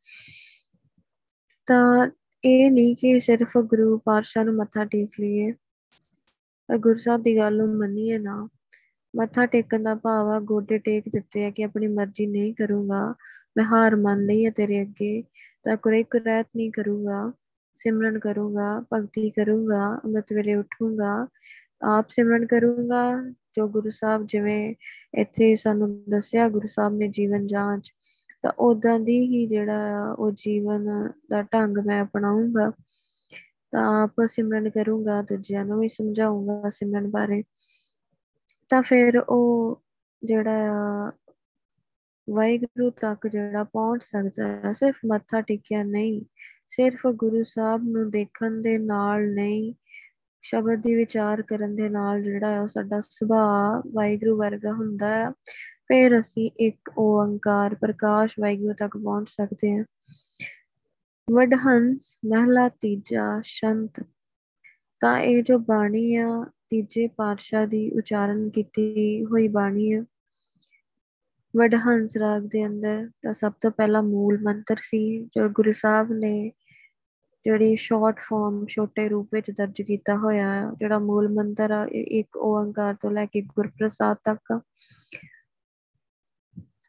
ਤਾਂ 1.66 2.08
ਇਹ 2.46 2.72
ਨਹੀਂ 2.72 2.96
ਕਿ 2.96 3.20
ਸਿਰਫ 3.20 3.58
ਗੁਰੂ 3.58 3.98
ਪਾਤਸ਼ਾਹ 3.98 4.44
ਨੂੰ 4.44 4.56
ਮੱਥਾ 4.56 4.86
ਟੇਕ 4.86 5.10
ਲਈਏ। 5.20 5.54
ਗੁਰੂ 6.80 6.94
ਸਾਹਿਬ 6.94 7.24
ਦੀ 7.24 7.38
ਗੱਲ 7.38 7.58
ਨੂੰ 7.58 7.68
ਮੰਨੀਏ 7.68 8.18
ਨਾ, 8.18 8.50
ਮੱਥਾ 9.16 9.46
ਟੇਕਣ 9.46 9.84
ਦਾ 9.84 9.96
ਭਾਵ 9.96 10.30
ਆ, 10.30 10.40
ਗੋਡੇ 10.40 10.78
ਟੇਕ 10.78 11.04
ਦਿੱਤੇ 11.10 11.46
ਆ 11.46 11.50
ਕਿ 11.50 11.64
ਆਪਣੀ 11.64 11.88
ਮਰਜ਼ੀ 11.88 12.26
ਨਹੀਂ 12.26 12.54
ਕਰੂੰਗਾ, 12.54 13.16
ਮੈਂ 13.58 13.66
ਹਾਰ 13.66 13.96
ਮੰਨ 13.96 14.26
ਲਈ 14.26 14.46
ਹੈ 14.46 14.52
ਤੇਰੇ 14.52 14.82
ਅੱਗੇ, 14.82 15.24
ਤਾਂ 15.64 15.78
ਕੁਰੇ 15.78 16.04
ਕੁਰੈਤ 16.04 16.48
ਨਹੀਂ 16.56 16.72
ਕਰੂੰਗਾ, 16.72 17.34
ਸਿਮਰਨ 17.76 18.20
ਕਰੂੰਗਾ, 18.20 18.86
ਭਗਤੀ 18.94 19.30
ਕਰੂੰਗਾ, 19.30 20.00
ਅੰਮ੍ਰਿਤ 20.06 20.34
ਵੇਲੇ 20.34 20.56
ਉਠੂੰਗਾ, 20.56 21.28
ਆਪ 21.84 22.10
ਸਿਮਰਨ 22.10 22.46
ਕਰੂੰਗਾ 22.46 23.34
ਜੋ 23.54 23.68
ਗੁਰੂ 23.68 23.90
ਸਾਹਿਬ 23.90 24.26
ਜਿਵੇਂ 24.26 24.76
ਇੱਥੇ 25.14 25.56
ਸਾਨੂੰ 25.56 26.04
ਦੱਸਿਆ 26.10 26.50
ਗੁਰੂ 26.50 26.68
ਸਾਹਿਬ 26.68 26.94
ਨੇ 26.94 27.08
ਜੀਵਨ 27.08 27.48
ਜਾਂਚ, 27.48 27.92
ਤਾਂ 28.42 28.52
ਉਦਾਂ 28.60 29.00
ਦੀ 29.00 29.20
ਹੀ 29.20 29.48
ਜਿਹੜਾ 29.48 30.12
ਉਹ 30.20 30.32
ਜੀਵਨ 30.32 31.10
ਦਾ 31.30 31.42
ਢੰਗ 31.42 31.78
ਮੈਂ 31.78 32.04
ਅਪਣਾਉਂਗਾ 32.04 32.72
ਤਾਂ 33.72 34.04
ਆਪ 34.04 34.26
ਸਿਮਰਨ 34.28 34.70
ਕਰੂੰਗਾ, 34.70 35.22
ਦੂਜਿਆਂ 35.22 35.66
ਨੂੰ 35.66 35.80
ਵੀ 35.80 35.88
ਸਮਝਾਉਂਗਾ 35.88 36.70
ਸਿਮਰਨ 36.70 37.10
ਬਾਰੇ। 37.10 37.44
ਤਾਂ 38.70 38.82
ਫਿਰ 38.82 39.18
ਉਹ 39.30 39.82
ਜਿਹੜਾ 40.24 40.74
ਵਾਹਿਗੁਰੂ 42.30 42.90
ਤੱਕ 42.90 43.28
ਜਿਹੜਾ 43.28 43.64
ਪਹੁੰਚ 43.64 44.04
ਸਕਦਾ 44.04 44.48
ਹੈ, 44.48 44.72
ਸਿਰਫ 44.72 44.96
ਮੱਥਾ 45.06 45.42
ਟੇਕਿਆ 45.42 45.84
ਨਹੀਂ, 45.84 46.26
ਸਿਰਫ 46.70 47.08
ਗੁਰੂ 47.16 47.44
ਸਾਹਿਬ 47.44 47.84
ਨੂੰ 47.84 48.10
ਦੇਖਣ 48.10 48.62
ਦੇ 48.62 48.78
ਨਾਲ 48.78 49.34
ਨਹੀਂ 49.34 49.74
ਸ਼ਬਦ 50.42 50.82
ਦੀ 50.82 50.96
ਵਿਚਾਰ 50.96 51.42
ਕਰਨ 51.42 51.76
ਦੇ 51.76 51.90
ਨਾਲ 51.90 52.24
ਜਿਹੜਾ 52.24 52.50
ਹੈ 52.50 52.62
ਉਹ 52.62 52.68
ਸਾਡਾ 52.68 53.00
ਸੁਭਾਅ 53.02 53.90
ਵਾਹਿਗੁਰੂ 53.94 54.38
ਵਰਗਾ 54.38 54.74
ਹੁੰਦਾ 54.74 55.08
ਹੈ, 55.08 55.32
ਫਿਰ 55.88 56.20
ਅਸੀਂ 56.20 56.52
ਇੱਕ 56.60 56.92
ਓੰਕਾਰ 56.98 57.76
ਪ੍ਰਕਾਸ਼ 57.76 58.34
ਵਾਹਿਗੁਰੂ 58.40 58.74
ਤੱਕ 58.74 58.98
ਪਹੁੰਚ 58.98 59.30
ਸਕਦੇ 59.30 59.78
ਹਾਂ। 59.78 59.84
ਵਡਹੰਸ 61.32 62.18
ਮਹਿਲਾ 62.26 62.70
ਤੀਜਾ 62.70 63.42
ਸ਼ੰਤ। 63.44 64.04
ਤਾਂ 65.00 65.20
ਇਹ 65.20 65.44
ਜੋ 65.44 65.60
ਬਾਣੀ 65.60 66.16
ਆ, 66.16 66.46
ਤੀਜੇ 66.70 67.08
ਪਾਤਸ਼ਾਹ 67.08 67.68
ਦੀ 67.68 67.92
ਉਚਾਰਨ 67.92 68.50
ਕੀਤੀ 68.50 69.26
ਹੋਈ 69.26 69.48
ਬਾਣੀ 69.48 69.94
ਆ, 69.94 70.06
ਵਡਹੰਸ 71.58 72.18
ਰਾਗ 72.18 72.42
ਦੇ 72.42 72.68
ਅੰਦਰ 72.68 73.10
ਤਾਂ 73.22 73.34
ਸਭ 73.34 73.54
ਤੋਂ 73.62 73.72
ਪਹਿਲਾ 73.72 74.02
ਮੂਲ 74.02 74.40
ਮੰਤਰ 74.42 74.76
ਸੀ 74.80 75.26
ਜੋ 75.26 75.50
ਗੁਰੂ 75.50 75.72
ਸਾਹਿਬ 75.72 76.12
ਨੇ 76.12 76.52
ਜਿਹੜੀ 77.46 77.76
ਸ਼ਾਰਟ 77.76 78.20
ਫਾਰਮ 78.20 78.66
ਛੋਟੇ 78.66 79.10
ਰੂਪ 79.10 79.30
ਵਿੱਚ 79.34 79.52
ਦਰਜ 79.52 79.82
ਕੀਤਾ 79.82 80.16
ਹੋਇਆ 80.16 80.52
ਹੈ 80.52 80.72
ਜਿਹੜਾ 80.78 81.00
ਮੂਲ 81.00 81.30
ਮੰਤਰ 81.30 81.72
ਆ 81.72 81.88
ਇੱਕ 81.92 82.38
ਓੰਕਾਰ 82.38 82.94
ਤੋਂ 82.94 83.12
ਲੈ 83.12 83.26
ਕੇ 83.26 83.42
ਗੁਰਪ੍ਰਸਾਦ 83.42 84.18
ਤੱਕ। 84.24 84.62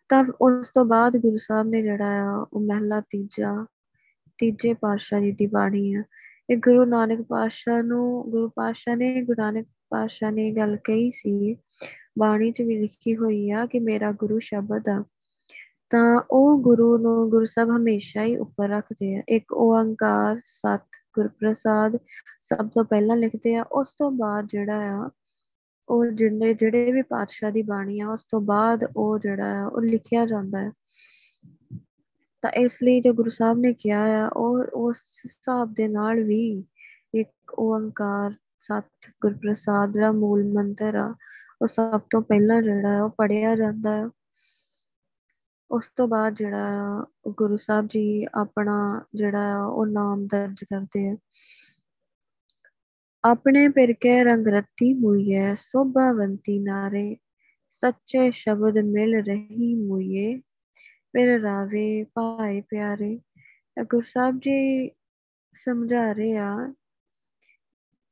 ਤਾਂ 0.09 0.25
ਉਸ 0.41 0.71
ਤੋਂ 0.71 0.85
ਬਾਅਦ 0.85 1.17
ਗੁਰੂ 1.17 1.37
ਸਾਹਿਬ 1.37 1.69
ਨੇ 1.69 1.83
ਜਿਹੜਾ 1.83 2.07
ਆ, 2.07 2.47
ਉਹ 2.53 2.61
ਮਹਿਲਾ 2.61 3.01
ਤੀਜਾ, 3.01 3.67
ਤੀਜੇ 4.39 4.75
ਪਾਤਸ਼ਾਹ 4.75 5.21
ਜੀ 5.21 5.33
ਦੀ 5.33 5.47
ਬਾਣੀ 5.47 5.95
ਆ। 5.95 6.03
ਇਹ 6.51 6.57
ਗੁਰੂ 6.57 6.85
ਨਾਨਕ 6.85 7.23
ਪਾਤਸ਼ਾਹ 7.23 7.83
ਨੂੰ, 7.83 8.31
ਗੁਰੂ 8.31 8.49
ਪਾਤਸ਼ਾਹ 8.49 8.97
ਨੇ, 8.97 9.23
ਗੁਰੂ 9.23 9.43
ਨਾਨਕ 9.43 9.67
ਪਾਤਸ਼ਾਹ 9.91 10.31
ਨੇ 10.31 10.51
ਗੱਲ 10.51 10.77
ਕਹੀ 10.77 11.11
ਸੀ, 11.11 11.57
ਬਾਣੀ 12.19 12.53
'ਚ 12.53 12.63
ਵੀ 12.63 12.79
ਲਿਖੀ 12.79 13.17
ਹੋਈ 13.17 13.51
ਆ 13.51 13.67
ਕਿ 13.67 13.81
ਮੇਰਾ 13.81 14.13
ਗੁਰੂ 14.13 14.39
ਸ਼ਬਦ 14.39 14.89
ਆ। 14.89 15.05
ਤਾਂ 15.93 16.23
ਉਹ 16.31 16.59
ਗੁਰੂ 16.59 16.99
ਨੂੰ 16.99 17.31
ਗੁਰੂ 17.31 17.45
ਸਾਹਿਬ 17.45 17.71
ਹਮੇਸ਼ਾ 17.71 18.23
ਹੀ 18.23 18.37
ਉੱਪਰ 18.37 18.69
ਰੱਖਦੇ 18.69 19.17
ਆ। 19.17 19.23
ਇੱਕ 19.29 19.53
ਓੰਕਾਰ 19.53 20.41
ਸਤ 20.47 20.87
ਗੁਰਪ੍ਰਸਾਦ 21.15 21.99
ਸਭ 22.43 22.69
ਤੋਂ 22.69 22.85
ਪਹਿਲਾਂ 22.85 23.17
ਲਿਖਦੇ 23.17 23.55
ਆ। 23.55 23.63
ਉਸ 23.73 23.95
ਤੋਂ 23.99 24.11
ਬਾਅਦ 24.11 24.47
ਜਿਹੜਾ 24.47 25.05
ਆ, 25.05 25.11
ਉਹ 25.89 26.07
ਜਿਹੜੇ 26.07 26.55
ਜਿਹੜੇ 26.55 26.93
ਵੀ 26.93 27.03
ਪਾਤਸ਼ਾਹ 27.03 27.51
ਦੀ 27.51 27.63
ਬਾਣੀ 27.63 28.01
ਆ, 28.01 28.09
ਉਸ 28.09 28.25
ਤੋਂ 28.31 28.41
ਬਾਅਦ 28.41 28.85
ਉਹ 28.97 29.19
ਜਿਹੜਾ 29.19 29.63
ਆ, 29.63 29.67
ਉਹ 29.67 29.83
ਲਿਖਿਆ 29.83 30.27
ਜਾਂਦਾ 30.27 30.61
ਹੈ 30.61 30.71
ਤਾਂ 32.43 32.51
ਇਸ 32.51 32.79
ਲਈ 32.83 33.01
ਜੋ 33.01 33.13
ਗੁਰੂ 33.13 33.31
ਸਾਹਿਬ 33.31 33.59
ਨੇ 33.59 33.73
ਕਿਹਾ 33.73 34.25
ਆ, 34.25 34.29
ਉਹ, 34.29 34.65
ਉਸ 34.75 34.97
ਹਿਸਾਬ 35.27 35.75
ਦੇ 35.75 35.89
ਨਾਲ 35.89 36.23
ਵੀ 36.25 36.65
ਇੱਕ 37.15 37.55
ਓੰਕਾਰ 37.59 38.31
ਸਤ 38.61 38.91
ਗੁਰਪ੍ਰਸਾਦ 39.23 39.93
ਦਾ 40.01 40.13
ਮੂਲ 40.13 40.53
ਮੰਤਰ 40.53 40.95
ਆ, 40.95 41.15
ਉਹ 41.63 41.67
ਸਭ 41.67 42.01
ਤੋਂ 42.11 42.23
ਪਹਿਲਾਂ 42.23 42.63
ਜਿਹੜਾ 42.63 43.01
ਆ, 43.01 43.03
ਉਹ 43.03 43.11
ਪੜਿਆ 43.11 43.55
ਜਾਂਦਾ 43.55 43.97
ਹੈ 43.97 44.09
ਉਸ 45.73 45.91
ਤੋਂ 45.97 46.09
ਬਾਅਦ 46.09 46.35
ਜਿਹੜਾ 46.35 46.71
ਗੁਰੂ 47.29 47.57
ਸਾਹਿਬ 47.57 47.87
ਜੀ 47.87 48.27
ਆਪਣਾ 48.35 49.05
ਜਿਹੜਾ 49.15 49.67
ਉਹ 49.67 49.87
ਨਾਮ 49.87 50.27
ਦਰਜ 50.27 50.65
ਕਰਦੇ 50.65 51.09
ਆ। 51.09 51.17
ਆਪਣੇ 53.25 53.69
ਪਿਰਕੇ 53.69 54.25
ਰੰਗ 54.25 54.47
ਰੱਤੀ 54.47 54.95
ਮੁਈਏ 54.95 55.55
ਸੋਭਾਵੰਤੀ 55.55 56.59
ਨਾਰੇ, 56.59 57.17
ਸੱਚੇ 57.69 58.31
ਸ਼ਬਦ 58.31 58.79
ਮਿਲ 58.79 59.15
ਰਹੀ 59.25 59.75
ਮੁਈਏ, 59.75 60.39
ਫਿਰ 61.13 61.41
ਰਾਵੇ 61.41 62.05
ਭਾਏ 62.05 62.61
ਪਿਆਰੇ। 62.61 63.21
ਗੁਰੂ 63.83 64.01
ਸਾਹਿਬ 64.01 64.39
ਜੀ 64.39 64.91
ਸਮਝਾ 65.55 66.13
ਰਹੇ 66.13 66.37
ਆ, 66.37 66.75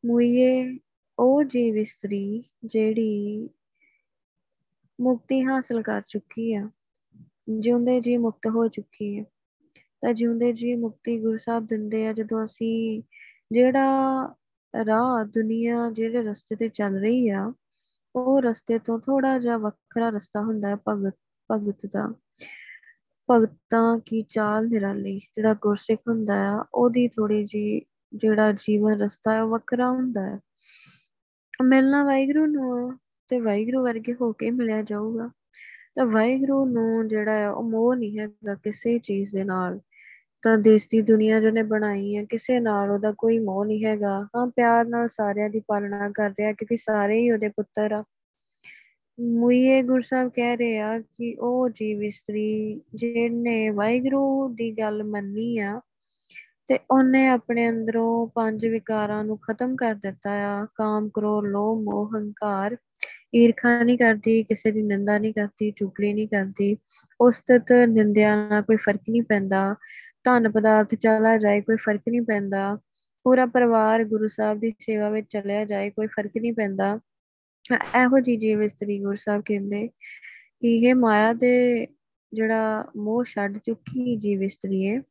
ਮੁਈਏ, 0.07 0.79
ਉਹ 1.19 1.45
ਜੀਵ 1.45 1.77
ਇਸਤਰੀ 1.77 2.45
ਜਿਹੜੀ 2.65 3.49
ਮੁਕਤੀ 5.01 5.45
ਹਾਸਲ 5.45 5.83
ਕਰ 5.83 6.03
ਚੁੱਕੀ 6.07 6.55
ਆ। 6.55 6.71
ਜਿਉਂਦੇ 7.59 8.01
ਜੀ 8.01 8.17
ਮੁਕਤ 8.17 8.47
ਹੋ 8.47 8.69
ਚੁੱਕੀ 8.69 9.19
ਹੈ। 9.19 9.25
ਤਾਂ 10.01 10.15
ਜਿਉਂਦੇ 10.15 10.53
ਜੀ 10.53 10.75
ਮੁਕਤੀ 10.75 11.21
ਗੁਰੂ 11.21 11.37
ਸਾਹਿਬ 11.37 11.67
ਦਿੰਦੇ 11.67 12.07
ਆ, 12.07 12.13
ਜਦੋਂ 12.13 12.45
ਅਸੀਂ 12.45 13.03
ਜਿਹੜਾ 13.53 13.87
ਰਾਹ 14.87 15.25
ਦੁਨੀਆ 15.25 15.91
ਜਿਹੜੇ 15.91 16.23
ਰਸਤੇ 16.23 16.57
ਤੇ 16.57 16.69
ਚੱਲ 16.69 17.01
ਰਹੀ 17.01 17.29
ਆ, 17.29 17.53
ਉਹ 18.17 18.43
ਰਸਤੇ 18.43 18.79
ਤੋਂ 18.79 19.01
ਥੋੜਾ 19.01 19.39
ਜਿਹਾ 19.39 19.57
ਵੱਖਰਾ 19.57 20.09
ਰਸਤਾ 20.09 20.41
ਹੁੰਦਾ 20.41 20.69
ਹੈ 20.69 20.77
ਭਗਤ 20.89 21.15
ਭਗਤ 21.53 21.87
ਦਾ। 21.87 22.15
ਭਗਤਾਂ 23.31 23.99
ਕੀ 24.07 24.23
ਚਾਲ 24.23 24.69
ਨਿਰਾਲੀ, 24.69 25.19
ਜਿਹੜਾ 25.19 25.55
ਗੁਰਸਿੱਖ 25.55 26.01
ਹੁੰਦਾ 26.09 26.53
ਆ, 26.53 26.65
ਉਹਦੀ 26.75 27.09
ਥੋੜੀ 27.09 27.45
ਜੀ 27.45 27.83
ਜਿਹੜਾ 28.15 28.53
ਜੀਵਨ 28.53 29.01
ਰਸਤਾ 29.01 29.33
ਹੈ 29.33 29.43
ਉਹ 29.43 29.51
ਵੱਖਰਾ 29.51 29.91
ਹੁੰਦਾ 29.91 30.27
ਹੈ। 30.27 30.41
ਮਿਲਣਾ 31.63 32.05
ਵਾਹਿਗੁਰੂ 32.05 32.47
ਨੂੰ 32.47 32.99
ਤੇ 33.29 33.41
ਵਾਹਿਗੁਰੂ 33.41 33.83
ਵਰਗੇ 33.83 34.15
ਹੋ 34.15 34.33
ਕੇ 34.33 34.51
ਮਿਲਿਆ 34.51 34.83
ਜਾਊਗਾ। 34.83 35.31
ਤਾਂ 35.97 36.07
ਵਾਹਿਗੁਰੂ 36.07 36.65
ਨੂੰ 36.67 37.09
ਜਿਹੜਾ 37.09 37.33
ਹੈ 37.33 37.51
ਉਹ 37.51 37.63
ਮੋਹ 37.63 37.95
ਨਹੀਂ 37.95 38.19
ਹੈਗਾ 38.19 38.55
ਕਿਸੇ 38.55 38.99
ਚੀਜ਼ 38.99 39.33
ਦੇ 39.33 39.45
ਨਾਲ। 39.45 39.81
ਤਾਂ 40.43 40.59
ਦੇਸ਼ 40.59 40.89
ਦੀ 40.91 41.03
ਦੁਨੀਆ 41.03 41.41
ਜਿਹਨੇ 41.41 41.63
ਬਣਾਈ 41.63 42.17
ਹੈ, 42.17 42.25
ਕਿਸੇ 42.25 42.61
ਨਾਲ 42.61 42.91
ਉਹਦਾ 42.91 43.15
ਕੋਈ 43.19 43.39
ਮੋਹ 43.39 43.65
ਨਹੀਂ 43.65 43.85
ਹੈਗਾ। 43.85 44.29
ਹਾਂ, 44.37 44.47
ਪਿਆਰ 44.47 44.85
ਨਾਲ 44.85 45.09
ਸਾਰਿਆਂ 45.09 45.51
ਦੀ 45.51 45.63
ਪਾਲਣਾ 45.67 46.11
ਕਰ 46.11 46.31
ਰਿਹਾ 46.31 46.53
ਕਿਉਂਕਿ 46.53 46.77
ਸਾਰੇ 46.77 47.21
ਹੀ 47.21 47.31
ਉਹਦੇ 47.31 47.49
ਪੁੱਤਰ 47.49 47.93
ਆ। 47.93 48.05
ਮੁਈਏ 49.21 49.83
ਗੁਰੂ 49.83 50.01
ਸਾਹਿਬ 50.01 50.29
ਕਹਿ 50.29 50.57
ਰਹੇ 50.57 50.79
ਆ 50.79 50.99
ਕਿ 50.99 51.37
ਉਹ 51.41 51.69
ਜੀਵ 51.69 52.03
ਇਸਤਰੀ 52.03 52.81
ਜਿਹਨੇ 52.95 53.71
ਵਾਹਿਗੁਰੂ 53.71 54.49
ਦੀ 54.55 54.79
ਗੱਲ 54.79 55.05
ਮੰਨੀ 55.05 55.59
ਆ 55.59 55.81
ਤੇ 56.67 56.79
ਉਹਨੇ 56.91 57.29
ਆਪਣੇ 57.29 57.69
ਅੰਦਰੋਂ 57.69 58.29
ਪੰਜ 58.35 58.67
ਵਿਕਾਰਾਂ 58.67 59.25
ਨੂੰ 59.25 59.39
ਖਤਮ 59.39 59.77
ਕਰ 59.77 59.95
ਦਿੱਤਾ 59.95 60.31
ਆ। 60.31 60.67
ਕਾਮ, 60.75 61.09
ਕ੍ਰੋਧ, 61.09 61.45
ਲੋਭ, 61.45 61.83
ਮੋਹ, 61.83 62.11
ਹੰਕਾਰ 62.17 62.77
ਈਰਖਾ 63.35 63.83
ਨਹੀਂ 63.83 63.99
ਕਰਦੀ, 63.99 64.43
ਕਿਸੇ 64.43 64.71
ਦੀ 64.71 64.83
ਨਿੰਦਾ 64.83 65.19
ਨਹੀਂ 65.19 65.35
ਕਰਦੀ, 65.35 65.71
ਚੁਗਲੀ 65.71 66.13
ਨਹੀਂ 66.13 66.29
ਕਰਦੀ, 66.29 66.77
ਉਸ 67.21 67.41
ਤੇ 67.41 67.87
ਨਿੰਦਿਆ 67.87 68.49
ਨਾਲ 68.49 68.63
ਕੋਈ 68.63 68.77
ਫ਼ਰਕ 68.77 69.01
ਨਹੀਂ 69.11 69.23
ਪੈਂਦਾ, 69.23 69.75
ਧਨ 70.25 70.51
ਪਦਾਰਥ 70.51 70.95
ਚਲਾ 70.95 71.37
ਜਾਏ 71.39 71.61
ਕੋਈ 71.61 71.77
ਫ਼ਰਕ 71.77 72.01
ਨਹੀਂ 72.09 72.23
ਪੈਂਦਾ, 72.23 72.79
ਪੂਰਾ 73.25 73.47
ਪਰਿਵਾਰ 73.47 74.05
ਗੁਰੂ 74.05 74.29
ਸਾਹਿਬ 74.29 74.61
ਦੀ 74.61 74.73
ਸੇਵਾ 74.81 75.09
ਵਿੱਚ 75.11 75.27
ਚਲਿਆ 75.31 75.65
ਜਾਏ 75.65 75.91
ਕੋਈ 75.91 76.07
ਫ਼ਰਕ 76.07 76.31
ਨਹੀਂ 76.41 76.53
ਪੈਂਦਾ। 76.53 76.99
ਇਹੋ 77.73 78.21
ਜੀ 78.21 78.37
ਜੀਵ 78.37 78.63
ਇਸਤਰੀ 78.63 78.99
ਗੁਰੂ 78.99 79.15
ਸਾਹਿਬ 79.15 79.43
ਕਹਿੰਦੇ 79.47 79.89
ਕਿ 80.61 80.77
ਇਹ 80.77 80.95
ਮਾਇਆ 80.95 81.33
ਦੇ 81.33 81.87
ਜਿਹੜਾ 82.33 82.87
ਮੋਹ 82.97 83.25
ਛੱਡ 83.25 83.59
ਚੁੱਕੀ 83.59 84.17
ਜੀਵ 84.17 84.43
ਇਸਤਰੀ 84.43 84.89
ਹੈ 84.89 85.03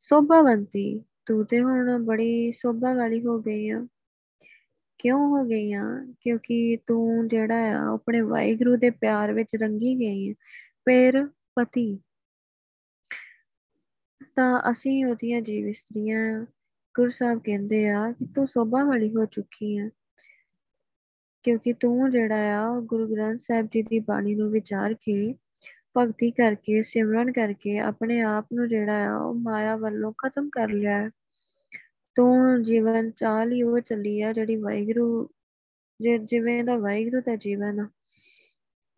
ਸੋਭਾਵੰਤੀ, 0.00 1.02
ਤੂੰ 1.26 1.44
ਤੇ 1.46 1.60
ਹੁਣ 1.60 2.04
ਬੜੀ 2.04 2.52
ਸੋਭਾ 2.52 2.94
ਵਾਲੀ 2.94 3.24
ਹੋ 3.26 3.38
ਗਈ 3.40 3.68
ਆ। 3.68 3.86
ਕਿਉਂ 5.02 5.28
ਹੋ 5.28 5.44
ਗਈ 5.44 5.72
ਆ? 5.72 5.84
ਕਿਉਂਕਿ 6.20 6.78
ਤੂੰ 6.86 7.28
ਜਿਹੜਾ 7.28 7.78
ਆ 7.78 7.92
ਆਪਣੇ 7.94 8.20
ਵਾਹਿਗੁਰੂ 8.20 8.76
ਦੇ 8.76 8.90
ਪਿਆਰ 8.90 9.32
ਵਿੱਚ 9.32 9.56
ਰੰਗੀ 9.56 9.98
ਗਈ 10.00 10.28
ਹੈ 10.28 10.34
ਫਿਰ 10.84 11.26
ਪਤੀ। 11.26 11.98
ਤਾਂ 14.36 14.62
ਅਸੀਂ 14.70 15.06
ਉਹਦੀਆਂ 15.06 15.40
ਜੀਵ 15.40 15.68
ਇਸਤਰੀਆਂ 15.68 16.46
ਗੁਰੂ 16.94 17.10
ਸਾਹਿਬ 17.10 17.40
ਕਹਿੰਦੇ 17.44 17.88
ਆ 17.88 18.12
ਕਿ 18.12 18.26
ਤੂੰ 18.34 18.46
ਸੋਭਾ 18.46 18.84
ਵਾਲੀ 18.84 19.16
ਹੋ 19.16 19.24
ਚੁੱਕੀ 19.24 19.78
ਆ। 19.78 19.88
ਕਿਉਂਕਿ 21.42 21.72
ਤੂੰ 21.72 22.10
ਜਿਹੜਾ 22.10 22.60
ਆ 22.60 22.80
ਗੁਰੂ 22.80 23.14
ਗ੍ਰੰਥ 23.14 23.40
ਸਾਹਿਬ 23.40 23.66
ਜੀ 23.66 23.82
ਦੀ 23.82 23.98
ਬਾਣੀ 23.98 24.34
ਨੂੰ 24.34 24.50
ਵਿਚਾਰ 24.50 24.94
ਕੇ 24.94 25.34
ਭਗਤੀ 25.96 26.30
ਕਰਕੇ, 26.30 26.82
ਸਿਮਰਨ 26.82 27.32
ਕਰਕੇ 27.32 27.78
ਆਪਣੇ 27.78 28.20
ਆਪ 28.20 28.46
ਨੂੰ 28.52 28.68
ਜਿਹੜਾ 28.68 29.10
ਆ, 29.10 29.16
ਉਹ 29.16 29.34
ਮਾਇਆ 29.34 29.76
ਵੱਲੋਂ 29.76 30.12
ਖਤਮ 30.18 30.48
ਕਰ 30.48 30.68
ਲਿਆ। 30.68 31.04
ਹੈ 31.04 31.10
ਤੂੰ 32.14 32.62
ਜੀਵਨ 32.62 33.10
ਚਾਲ 33.10 33.52
ਹੀ 33.52 33.62
ਉਹ 33.62 33.80
ਚੱਲੀ 33.80 34.22
ਆ 34.22 34.32
ਜਿਹੜੀ 34.32 34.56
ਵਾਹਿਗੁਰੂ 34.56 35.30
ਜਿਵੇਂ 36.24 36.64
ਦਾ 36.64 36.76
ਵਾਹਿਗੁਰੂ 36.76 37.20
ਦਾ 37.20 37.36
ਜੀਵਨ 37.36 37.80
ਆ। 37.80 37.88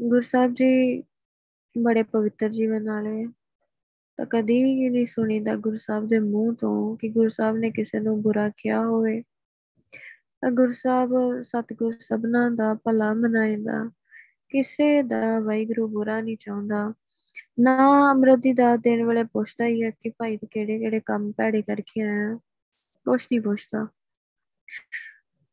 ਗੁਰੂ 0.02 0.20
ਸਾਹਿਬ 0.20 0.54
ਜੀ 0.54 1.02
ਬੜੇ 1.78 2.02
ਪਵਿੱਤਰ 2.02 2.48
ਜੀਵਨ 2.48 2.86
ਵਾਲੇ 2.86 3.26
ਤਾਂ 4.16 4.26
ਕਦੀ 4.30 4.90
ਨਹੀਂ 4.90 5.06
ਸੁਣੀਦਾ 5.06 5.56
ਗੁਰੂ 5.56 5.76
ਸਾਹਿਬ 5.76 6.08
ਦੇ 6.08 6.18
ਮੂੰਹ 6.18 6.54
ਤੋਂ 6.54 6.96
ਕਿ 6.96 7.08
ਗੁਰੂ 7.08 7.28
ਸਾਹਿਬ 7.28 7.56
ਨੇ 7.56 7.70
ਕਿਸੇ 7.70 8.00
ਨੂੰ 8.00 8.22
ਬੁਰਾ 8.22 8.48
ਕਿਹਾ 8.48 8.86
ਹੋਵੇ। 8.86 9.22
ਗੁਰੂ 10.52 10.72
ਸਾਹਿਬ 10.72 11.10
ਸਤਿਗੁਰ 11.40 11.92
ਸਭਨਾ 12.00 12.50
ਦਾ 12.50 12.74
ਭਲਾ 12.74 13.12
ਮਨਾਇਦਾ 13.12 13.90
ਕਿਸੇ 14.48 15.02
ਦਾ 15.02 15.40
ਵਾਹਿਗੁਰੂ 15.40 15.88
ਬੁਰਾ 15.88 16.20
ਨਹੀਂ 16.20 16.36
ਚਾਹੁੰਦਾ। 16.40 16.94
ਨਾ 17.60 18.10
ਅੰਮ੍ਰਿਤ 18.10 18.38
ਦੀ 18.38 18.52
ਦਾਤ 18.52 18.80
ਦੇਣ 18.80 19.06
ਵੇਲੇ 19.06 19.24
ਪੁੱਛਦਾ 19.24 19.66
ਹੀ 19.66 19.82
ਹੈ 19.82 19.90
ਕਿ 19.90 20.10
ਭਾਈ 20.10 20.36
ਤੇ 20.36 20.46
ਕਿਹੜੇ 20.50 20.78
ਕਿਹੜੇ 20.78 21.00
ਕੰਮ 21.00 21.32
ਭੈੜੇ 21.32 21.62
ਕਰਕੇ 21.62 22.00
ਆਇਆ। 22.00 22.38
ਕੁਛ 23.04 23.28
ਨਹੀਂ 23.32 23.40
ਪੁੱਛਦਾ। 23.40 23.86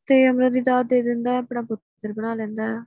ਤੇ 0.05 0.29
ਅੰਮ੍ਰਿਤ 0.29 0.53
ਦੀ 0.53 0.61
ਦਾਤ 0.61 0.85
ਦੇ 0.85 1.01
ਦਿੰਦਾ, 1.01 1.37
ਆਪਣਾ 1.37 1.61
ਪੁੱਤਰ 1.61 2.13
ਬਣਾ 2.13 2.33
ਲੈਂਦਾ। 2.33 2.85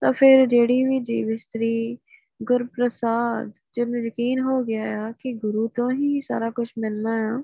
ਤਾਂ 0.00 0.12
ਫਿਰ 0.12 0.46
ਜਿਹੜੀ 0.46 0.84
ਵੀ 0.84 1.00
ਜੀਵ 1.00 1.30
ਇਸਤਰੀ 1.30 1.98
ਗੁਰਪ੍ਰਸਾਦ, 2.42 3.52
ਜਿਹਨੂੰ 3.74 4.06
ਯਕੀਨ 4.06 4.40
ਹੋ 4.40 4.64
ਗਿਆ 4.64 5.08
ਆ 5.08 5.12
ਕਿ 5.12 5.32
ਗੁਰੂ 5.32 5.68
ਤੋਂ 5.68 5.90
ਹੀ 5.90 6.20
ਸਾਰਾ 6.20 6.50
ਕੁਝ 6.50 6.72
ਮਿਲਣਾ 6.78 7.38
ਆ, 7.38 7.42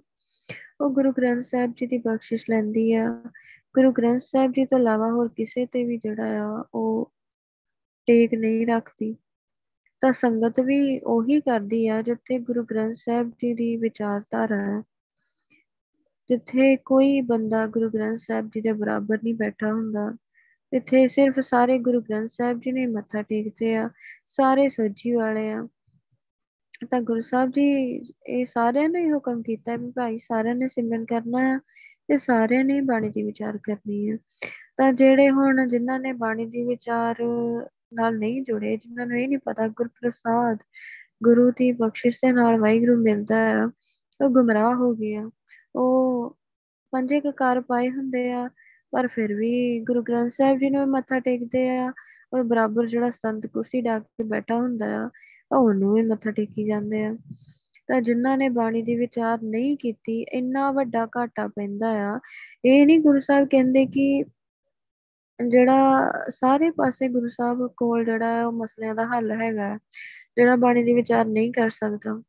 ਉਹ 0.80 0.90
ਗੁਰੂ 0.90 1.12
ਗ੍ਰੰਥ 1.12 1.42
ਸਾਹਿਬ 1.42 1.72
ਜੀ 1.76 1.86
ਦੀ 1.86 1.98
ਬਖਸ਼ਿਸ਼ 1.98 2.50
ਲੈਂਦੀ 2.50 2.92
ਆ। 2.92 3.22
ਗੁਰੂ 3.74 3.92
ਗ੍ਰੰਥ 3.92 4.20
ਸਾਹਿਬ 4.20 4.52
ਜੀ 4.52 4.64
ਤੋਂ 4.64 4.78
ਇਲਾਵਾ 4.78 5.10
ਹੋਰ 5.10 5.28
ਕਿਸੇ 5.28 5.66
ਤੇ 5.66 5.84
ਵੀ 5.84 5.96
ਜਿਹੜਾ 5.96 6.44
ਆ, 6.44 6.64
ਉਹ 6.74 7.12
ਟੇਕ 8.06 8.34
ਨਹੀਂ 8.34 8.66
ਰੱਖਦੀ। 8.66 9.16
ਤਾਂ 10.00 10.12
ਸੰਗਤ 10.12 10.60
ਵੀ 10.60 10.98
ਉਹੀ 10.98 11.40
ਕਰਦੀ 11.40 11.88
ਆ, 11.88 12.02
ਜਿੱਥੇ 12.02 12.38
ਗੁਰੂ 12.38 12.64
ਗ੍ਰੰਥ 12.64 12.94
ਸਾਹਿਬ 12.94 13.30
ਜੀ 13.30 13.54
ਦੀ 13.54 13.76
ਵਿਚਾਰਧਾਰਾ 13.76 14.56
ਹੈ 14.56 14.82
ਜਿੱਥੇ 16.30 16.76
ਕੋਈ 16.76 17.20
ਬੰਦਾ 17.20 17.66
ਗੁਰੂ 17.66 17.90
ਗ੍ਰੰਥ 17.90 18.18
ਸਾਹਿਬ 18.18 18.50
ਜੀ 18.54 18.60
ਦੇ 18.60 18.72
ਬਰਾਬਰ 18.72 19.18
ਨਹੀਂ 19.24 19.34
ਬੈਠਾ 19.34 19.72
ਹੁੰਦਾ, 19.72 20.16
ਇੱਥੇ 20.72 21.06
ਸਿਰਫ 21.08 21.40
ਸਾਰੇ 21.40 21.78
ਗੁਰੂ 21.78 22.00
ਗ੍ਰੰਥ 22.00 22.30
ਸਾਹਿਬ 22.30 22.60
ਜੀ 22.60 22.72
ਨੇ 22.72 22.86
ਮੱਥਾ 22.86 23.22
ਟੇਕਦੇ 23.22 23.74
ਆ, 23.76 23.88
ਸਾਰੇ 24.26 24.68
ਸੋਝੀ 24.68 25.12
ਵਾਲੇ 25.12 25.50
ਆ। 25.52 25.66
ਤਾਂ 26.90 27.00
ਗੁਰੂ 27.00 27.20
ਸਾਹਿਬ 27.20 27.50
ਜੀ, 27.50 27.64
ਇਹ 28.26 28.44
ਸਾਰਿਆਂ 28.44 28.88
ਨੇ 28.88 29.10
ਹੁਕਮ 29.12 29.42
ਕੀਤਾ 29.42 29.76
ਵੀ 29.76 29.90
ਭਾਈ 29.90 30.18
ਸਾਰਿਆਂ 30.18 30.54
ਨੇ 30.54 30.68
ਸਿਮਰਨ 30.68 31.04
ਕਰਨਾ 31.04 31.38
ਆ 31.54 31.58
ਤੇ 32.08 32.16
ਸਾਰਿਆਂ 32.18 32.64
ਨੇ 32.64 32.80
ਬਾਣੀ 32.80 33.08
ਦੀ 33.10 33.22
ਵਿਚਾਰ 33.22 33.58
ਕਰਨੀ 33.62 34.08
ਆ। 34.10 34.16
ਤਾਂ 34.76 34.92
ਜਿਹੜੇ 34.92 35.30
ਹੁਣ 35.30 35.66
ਜਿਨ੍ਹਾਂ 35.68 35.98
ਨੇ 36.00 36.12
ਬਾਣੀ 36.12 36.46
ਦੀ 36.46 36.64
ਵਿਚਾਰ 36.64 37.22
ਨਾਲ 37.94 38.18
ਨਹੀਂ 38.18 38.42
ਜੁੜੇ, 38.42 38.76
ਜਿਨ੍ਹਾਂ 38.76 39.06
ਨੂੰ 39.06 39.18
ਇਹ 39.18 39.28
ਨਹੀਂ 39.28 39.38
ਪਤਾ 39.44 39.68
ਗੁਰਪ੍ਰਸਾਦ 39.68 40.58
ਗੁਰੂ 41.22 41.50
ਦੀ 41.50 41.70
ਬਖਸ਼ਿਸ਼ 41.72 42.18
ਦੇ 42.24 42.32
ਨਾਲ 42.32 42.58
ਵਾਹਿਗੁਰੂ 42.60 42.96
ਮਿਲਦਾ 42.96 43.38
ਆ, 43.62 43.70
ਉਹ 44.20 44.30
ਗੁੰਮਰਾਹ 44.30 44.74
ਹੋ 44.74 44.92
ਗਿਆ 44.94 45.30
ਉਹ 45.74 46.36
ਪੰਜੇ 46.92 47.20
ਕਕਾਰ 47.20 47.60
ਪਾਏ 47.60 47.90
ਹੁੰਦੇ 47.90 48.30
ਆ, 48.32 48.48
ਪਰ 48.92 49.06
ਫਿਰ 49.06 49.34
ਵੀ 49.34 49.80
ਗੁਰੂ 49.80 50.02
ਗ੍ਰੰਥ 50.02 50.32
ਸਾਹਿਬ 50.32 50.58
ਜੀ 50.58 50.70
ਨੂੰ 50.70 50.86
ਮੱਥਾ 50.88 51.18
ਟੇਕਦੇ 51.20 51.68
ਆ, 51.78 51.92
ਉਹ 52.32 52.44
ਬਰਾਬਰ 52.44 52.86
ਜਿਹੜਾ 52.86 53.10
ਸੰਤ 53.10 53.46
ਕੁਰਸੀ 53.46 53.80
ਢਾਕ 53.80 54.02
ਕੇ 54.02 54.24
ਬੈਠਾ 54.24 54.56
ਹੁੰਦਾ 54.56 54.86
ਆ 55.04 55.10
ਉਹਨੂੰ 55.52 55.94
ਵੀ 55.94 56.02
ਮੱਥਾ 56.02 56.30
ਟੇਕੀ 56.30 56.66
ਜਾਂਦੇ 56.66 57.04
ਆ। 57.04 57.14
ਤਾਂ 57.88 58.00
ਜਿਨ੍ਹਾਂ 58.00 58.36
ਨੇ 58.38 58.48
ਬਾਣੀ 58.48 58.82
ਦੀ 58.82 58.94
ਵਿਚਾਰ 58.96 59.42
ਨਹੀਂ 59.42 59.76
ਕੀਤੀ, 59.76 60.20
ਇੰਨਾ 60.22 60.70
ਵੱਡਾ 60.70 61.06
ਘਾਟਾ 61.18 61.46
ਪੈਂਦਾ 61.48 61.90
ਆ। 62.12 62.18
ਇਹ 62.64 62.86
ਨਹੀਂ 62.86 62.98
ਗੁਰੂ 62.98 63.18
ਸਾਹਿਬ 63.18 63.48
ਕਹਿੰਦੇ 63.48 63.84
ਕਿ 63.86 64.24
ਜਿਹੜਾ 65.40 66.12
ਸਾਰੇ 66.30 66.70
ਪਾਸੇ 66.70 67.08
ਗੁਰੂ 67.08 67.28
ਸਾਹਿਬ 67.28 67.66
ਕੋਲ 67.76 68.04
ਜਿਹੜਾ 68.04 68.26
ਹੈ 68.26 68.44
ਉਹ 68.46 68.52
ਮਸਲਿਆਂ 68.52 68.94
ਦਾ 68.94 69.06
ਹੱਲ 69.06 69.30
ਹੈਗਾ, 69.32 69.76
ਜਿਹੜਾ 70.36 70.56
ਬਾਣੀ 70.56 70.84
ਦੀ 70.84 70.94
ਵਿਚਾਰ 70.94 71.24
ਨਹੀਂ 71.26 71.52
ਕਰ 71.52 71.70
ਸਕਦਾ। 71.70 72.20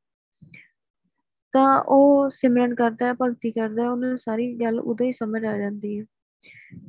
ਤਾਂ 1.56 1.84
ਉਹ 1.88 2.30
ਸਿਮਰਨ 2.30 2.76
ਕਰਦਾ 2.76 3.06
ਹੈ, 3.06 3.14
ਭਗਤੀ 3.14 3.52
ਕਰਦਾ 3.52 3.84
ਹੈ, 3.84 3.90
ਉਹਨੂੰ 3.90 4.18
ਸਾਰੀ 4.18 4.56
ਗੱਲ 4.56 4.80
ਉਦੋਂ 4.80 5.06
ਹੀ 5.06 5.12
ਸਮਝ 5.12 5.46
ਆ 5.46 5.58
ਜਾਂਦੀ 5.58 6.00
ਹੈ। 6.00 6.06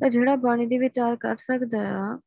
ਤਾਂ 0.00 0.10
ਜਿਹੜਾ 0.10 0.36
ਬਾਣੀ 0.36 0.66
ਦੀ 0.66 0.78
ਵਿਚਾਰ 0.78 1.16
ਕਰ 1.16 1.36
ਸਕਦਾ 1.36 1.78
ਆ, 1.88 2.20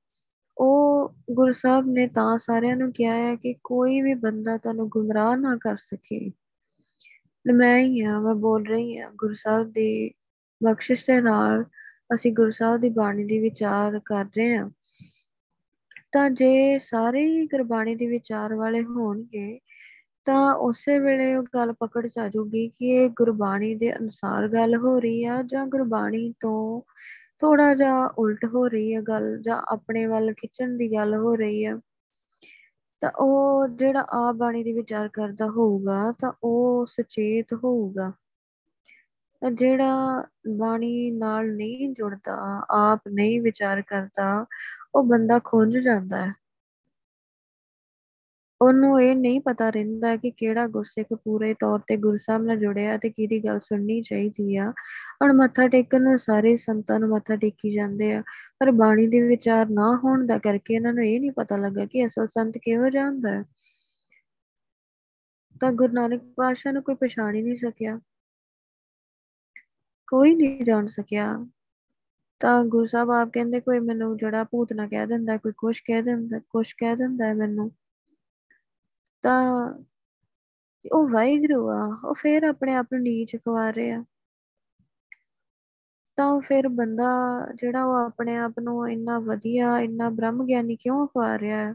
ਉਹ 0.57 1.13
ਗੁਰੂ 1.31 1.51
ਸਾਹਿਬ 1.51 1.87
ਨੇ 1.87 2.07
ਤਾਂ 2.07 2.37
ਸਾਰਿਆਂ 2.37 2.75
ਨੂੰ 2.75 2.91
ਕਿਹਾ 2.91 3.15
ਹੈ 3.15 3.35
ਕਿ 3.35 3.55
ਕੋਈ 3.63 4.01
ਵੀ 4.01 4.13
ਬੰਦਾ 4.13 4.57
ਤੁਹਾਨੂੰ 4.57 4.89
ਗੁੰਮਰਾਹ 4.89 5.37
ਨਾ 5.37 5.57
ਕਰ 5.57 5.75
ਸਕੇ। 5.75 6.31
ਮੈਂ 7.53 7.79
ਹੀ 7.79 8.01
ਆ, 8.01 8.19
ਮੈਂ 8.19 8.35
ਬੋਲ 8.35 8.67
ਰਹੀ 8.67 8.97
ਹਾਂ 8.97 9.11
ਗੁਰੂ 9.15 9.33
ਸਾਹਿਬ 9.33 9.71
ਦੀ 9.71 10.11
ਬਖਸ਼ਿਸ਼ 10.63 11.07
ਦੇ 11.07 11.21
ਨਾਲ 11.21 11.65
ਅਸੀਂ 12.13 12.33
ਗੁਰੂ 12.33 12.49
ਸਾਹਿਬ 12.49 12.81
ਦੀ 12.81 12.89
ਬਾਣੀ 12.89 13.23
ਦੀ 13.23 13.39
ਵਿਚਾਰ 13.39 13.99
ਕਰ 14.05 14.25
ਰਹੇ 14.37 14.57
ਹਾਂ। 14.57 14.69
ਤਾਂ 16.11 16.29
ਜੇ 16.29 16.77
ਸਾਰੇ 16.77 17.25
ਹੀ 17.25 17.45
ਗੁਰਬਾਣੀ 17.45 17.95
ਦੇ 17.95 18.07
ਵਿਚਾਰ 18.07 18.53
ਵਾਲੇ 18.53 18.83
ਹੋਣਗੇ 18.83 19.59
ਤਾਂ 20.29 20.55
ਉਸੇ 20.55 20.99
ਵੇਲੇ 20.99 21.35
ਉਹ 21.35 21.43
ਗੱਲ 21.55 21.73
ਪਕੜ 21.73 22.07
ਚ 22.07 22.19
ਆ 22.19 22.27
ਜਾਊਗੀ 22.29 22.67
ਕਿ 22.67 22.85
ਇਹ 22.87 23.09
ਗੁਰਬਾਣੀ 23.09 23.75
ਦੇ 23.75 23.93
ਅਨੁਸਾਰ 23.95 24.47
ਗੱਲ 24.47 24.75
ਹੋ 24.75 24.99
ਰਹੀ 24.99 25.23
ਆ 25.25 25.43
ਜਾਂ 25.43 25.67
ਗੁਰਬਾਣੀ 25.67 26.33
ਤੋਂ 26.39 26.81
ਥੋੜਾ 27.39 27.73
ਜਿਹਾ 27.73 28.05
ਉਲਟ 28.05 28.45
ਹੋ 28.45 28.67
ਰਹੀ 28.67 28.95
ਹੈ 28.95 29.01
ਗੱਲ 29.01 29.41
ਜਾਂ 29.41 29.61
ਆਪਣੇ 29.67 30.05
ਵੱਲ 30.05 30.33
ਖਿੱਚਣ 30.33 30.75
ਦੀ 30.75 30.93
ਗੱਲ 30.93 31.15
ਹੋ 31.15 31.35
ਰਹੀ 31.35 31.65
ਹੈ 31.65 31.75
ਤਾਂ 33.01 33.11
ਉਹ 33.19 33.67
ਜਿਹੜਾ 33.67 34.05
ਆਪ 34.09 34.35
ਬਾਣੀ 34.35 34.63
ਦੀ 34.63 34.73
ਵਿਚਾਰ 34.73 35.07
ਕਰਦਾ 35.07 35.47
ਹੋਊਗਾ 35.49 36.13
ਤਾਂ 36.19 36.33
ਉਹ 36.43 36.85
ਸੁਚੇਤ 36.85 37.53
ਹੋਊਗਾ। 37.53 38.11
ਤਾਂ 39.41 39.51
ਜਿਹੜਾ 39.51 40.25
ਬਾਣੀ 40.57 41.11
ਨਾਲ 41.11 41.55
ਨਹੀਂ 41.55 41.89
ਜੁੜਦਾ, 41.89 42.65
ਆਪ 42.69 43.01
ਨਹੀਂ 43.07 43.41
ਵਿਚਾਰ 43.41 43.81
ਕਰਦਾ, 43.81 44.45
ਉਹ 44.95 45.03
ਬੰਦਾ 45.03 45.39
ਖੁੰਝ 45.43 45.77
ਜਾਂਦਾ 45.77 46.25
ਹੈ। 46.25 46.33
ਉਹਨੂੰ 48.61 49.01
ਇਹ 49.01 49.15
ਨਹੀਂ 49.15 49.41
ਪਤਾ 49.41 49.69
ਰਹਿੰਦਾ 49.69 50.15
ਕਿ 50.15 50.31
ਕਿਹੜਾ 50.31 50.67
ਗੁਰਸਿੱਖ 50.67 51.13
ਪੂਰੇ 51.13 51.53
ਤੌਰ 51.53 51.79
ਤੇ 51.79 51.97
ਗੁਰੂ 51.97 52.17
ਸਾਹਿਬ 52.17 52.43
ਨਾਲ 52.43 52.57
ਜੁੜਿਆ 52.57 52.97
ਤੇ 52.97 53.09
ਕਿਹਦੀ 53.09 53.39
ਗੱਲ 53.45 53.59
ਸੁਣਨੀ 53.59 54.01
ਚਾਹੀਦੀ 54.01 54.55
ਆ। 54.55 54.71
ਹੁਣ 55.21 55.33
ਮੱਥਾ 55.33 55.67
ਟੇਕਣ 55.67 56.15
ਸਾਰੇ 56.15 56.55
ਸੰਤਾਂ 56.55 56.99
ਨੂੰ 56.99 57.09
ਮੱਥਾ 57.09 57.35
ਟੇਕੀ 57.35 57.71
ਜਾਂਦੇ 57.71 58.13
ਆ, 58.13 58.23
ਪਰ 58.59 58.71
ਬਾਣੀ 58.71 59.07
ਦੇ 59.07 59.21
ਵਿਚਾਰ 59.21 59.69
ਨਾ 59.69 60.01
ਹੋਣ 60.03 60.25
ਦਾ 60.25 60.37
ਕਰਕੇ 60.37 60.73
ਇਹਨਾਂ 60.73 60.93
ਨੂੰ 60.93 61.05
ਇਹ 61.05 61.19
ਨਹੀਂ 61.19 61.31
ਪਤਾ 61.31 61.57
ਲੱਗਾ 61.57 61.85
ਕਿ 61.85 62.05
ਅਸਲ 62.05 62.27
ਸੰਤ 62.27 62.57
ਕਿਹੋ 62.57 62.89
ਜਿਹਾ 62.89 63.05
ਹੁੰਦਾ 63.05 63.31
ਹੈ। 63.31 63.43
ਤਾਂ 65.61 65.71
ਗੁਰੂ 65.71 65.93
ਨਾਨਕ 65.93 66.21
ਪਾਤਸ਼ਾਹ 66.35 66.73
ਨੂੰ 66.73 66.83
ਕੋਈ 66.83 66.95
ਪਛਾਣ 66.95 67.35
ਹੀ 67.35 67.41
ਨਹੀਂ 67.41 67.55
ਸਕਿਆ। 67.55 67.99
ਕੋਈ 70.07 70.35
ਨਹੀਂ 70.35 70.65
ਜਾਣ 70.65 70.87
ਸਕਿਆ। 70.87 71.45
ਤਾਂ 72.39 72.63
ਗੁਰੂ 72.65 72.85
ਸਾਹਿਬ 72.85 73.11
ਆਪ 73.11 73.29
ਕਹਿੰਦੇ, 73.33 73.59
ਕੋਈ 73.59 73.79
ਮੈਨੂੰ 73.79 74.17
ਜਿਹੜਾ 74.17 74.43
ਭੂਤ 74.43 74.73
ਨਾ 74.73 74.87
ਕਹਿ 74.87 75.07
ਦਿੰਦਾ, 75.07 75.37
ਕੋਈ 75.37 75.51
ਕੁਛ 75.57 75.81
ਕਹਿ 75.85 76.01
ਦਿੰਦਾ, 76.01 76.39
ਕੁਛ 76.39 76.73
ਕਹਿ 76.73 76.95
ਦਿੰਦਾ 76.95 77.33
ਮੈਨੂੰ। 77.33 77.71
ਤਾਂ 79.23 79.73
ਉਹ 80.85 81.09
ਵਾਹਿਗੁਰੂ 81.09 81.69
ਆ, 81.69 81.99
ਉਹ 82.05 82.13
ਫੇਰ 82.13 82.43
ਆਪਣੇ 82.43 82.75
ਆਪ 82.75 82.87
ਨੂੰ 82.93 83.01
ਨੀਚ 83.01 83.35
ਖਵਾ 83.35 83.73
ਰਿਹਾ। 83.73 84.03
ਤਾਂ 86.17 86.39
ਫਿਰ 86.41 86.67
ਬੰਦਾ 86.69 87.07
ਜਿਹੜਾ 87.55 87.83
ਉਹ 87.85 87.95
ਆਪਣੇ 87.95 88.37
ਆਪ 88.37 88.59
ਨੂੰ 88.59 88.89
ਇੰਨਾ 88.89 89.19
ਵਧੀਆ, 89.19 89.79
ਇੰਨਾ 89.79 90.09
ਬ੍ਰਹਮ 90.09 90.45
ਗਿਆਨੀ 90.45 90.75
ਕਿਉਂ 90.75 91.07
ਖਵਾ 91.07 91.39
ਰਿਹਾ 91.39 91.57
ਹੈ? 91.57 91.73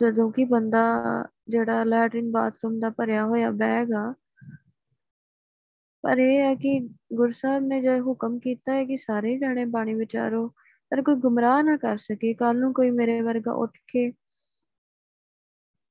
ਜਦੋਂ 0.00 0.30
ਕਿ 0.32 0.44
ਬੰਦਾ 0.44 0.82
ਜਿਹੜਾ 1.48 1.84
ਲੈਟਰਿਨ 1.84 2.30
ਬਾਥਰੂਮ 2.32 2.78
ਦਾ 2.80 2.90
ਭਰਿਆ 2.90 3.24
ਹੋਇਆ 3.26 3.50
ਬੈਗ 3.50 3.92
ਆ, 3.92 4.12
ਪਰ 6.04 6.18
ਇਹ 6.18 6.40
ਹੈ 6.40 6.54
ਕਿ 6.54 6.78
ਗੁਰੂ 7.12 7.32
ਸਾਹਿਬ 7.32 7.64
ਨੇ 7.64 7.80
ਜੋ 7.82 7.98
ਹੁਕਮ 8.00 8.38
ਕੀਤਾ 8.38 8.72
ਹੈ 8.72 8.84
ਕਿ 8.84 8.96
ਸਾਰੇ 8.96 9.38
ਜਣੇ 9.38 9.64
ਬਾਣੀ 9.64 9.94
ਵਿਚਾਰੋ, 9.94 10.48
ਪਰ 10.92 11.02
ਕੋਈ 11.02 11.14
ਗੁੰਮਰਾਹ 11.14 11.62
ਨਾ 11.62 11.76
ਕਰ 11.76 11.96
ਸਕੇ। 11.96 12.34
ਕੱਲ 12.34 12.58
ਨੂੰ 12.60 12.72
ਕੋਈ 12.74 12.90
ਮੇਰੇ 12.90 13.20
ਵਰਗਾ 13.20 13.52
ਉੱਠ 13.52 13.78
ਕੇ 13.88 14.12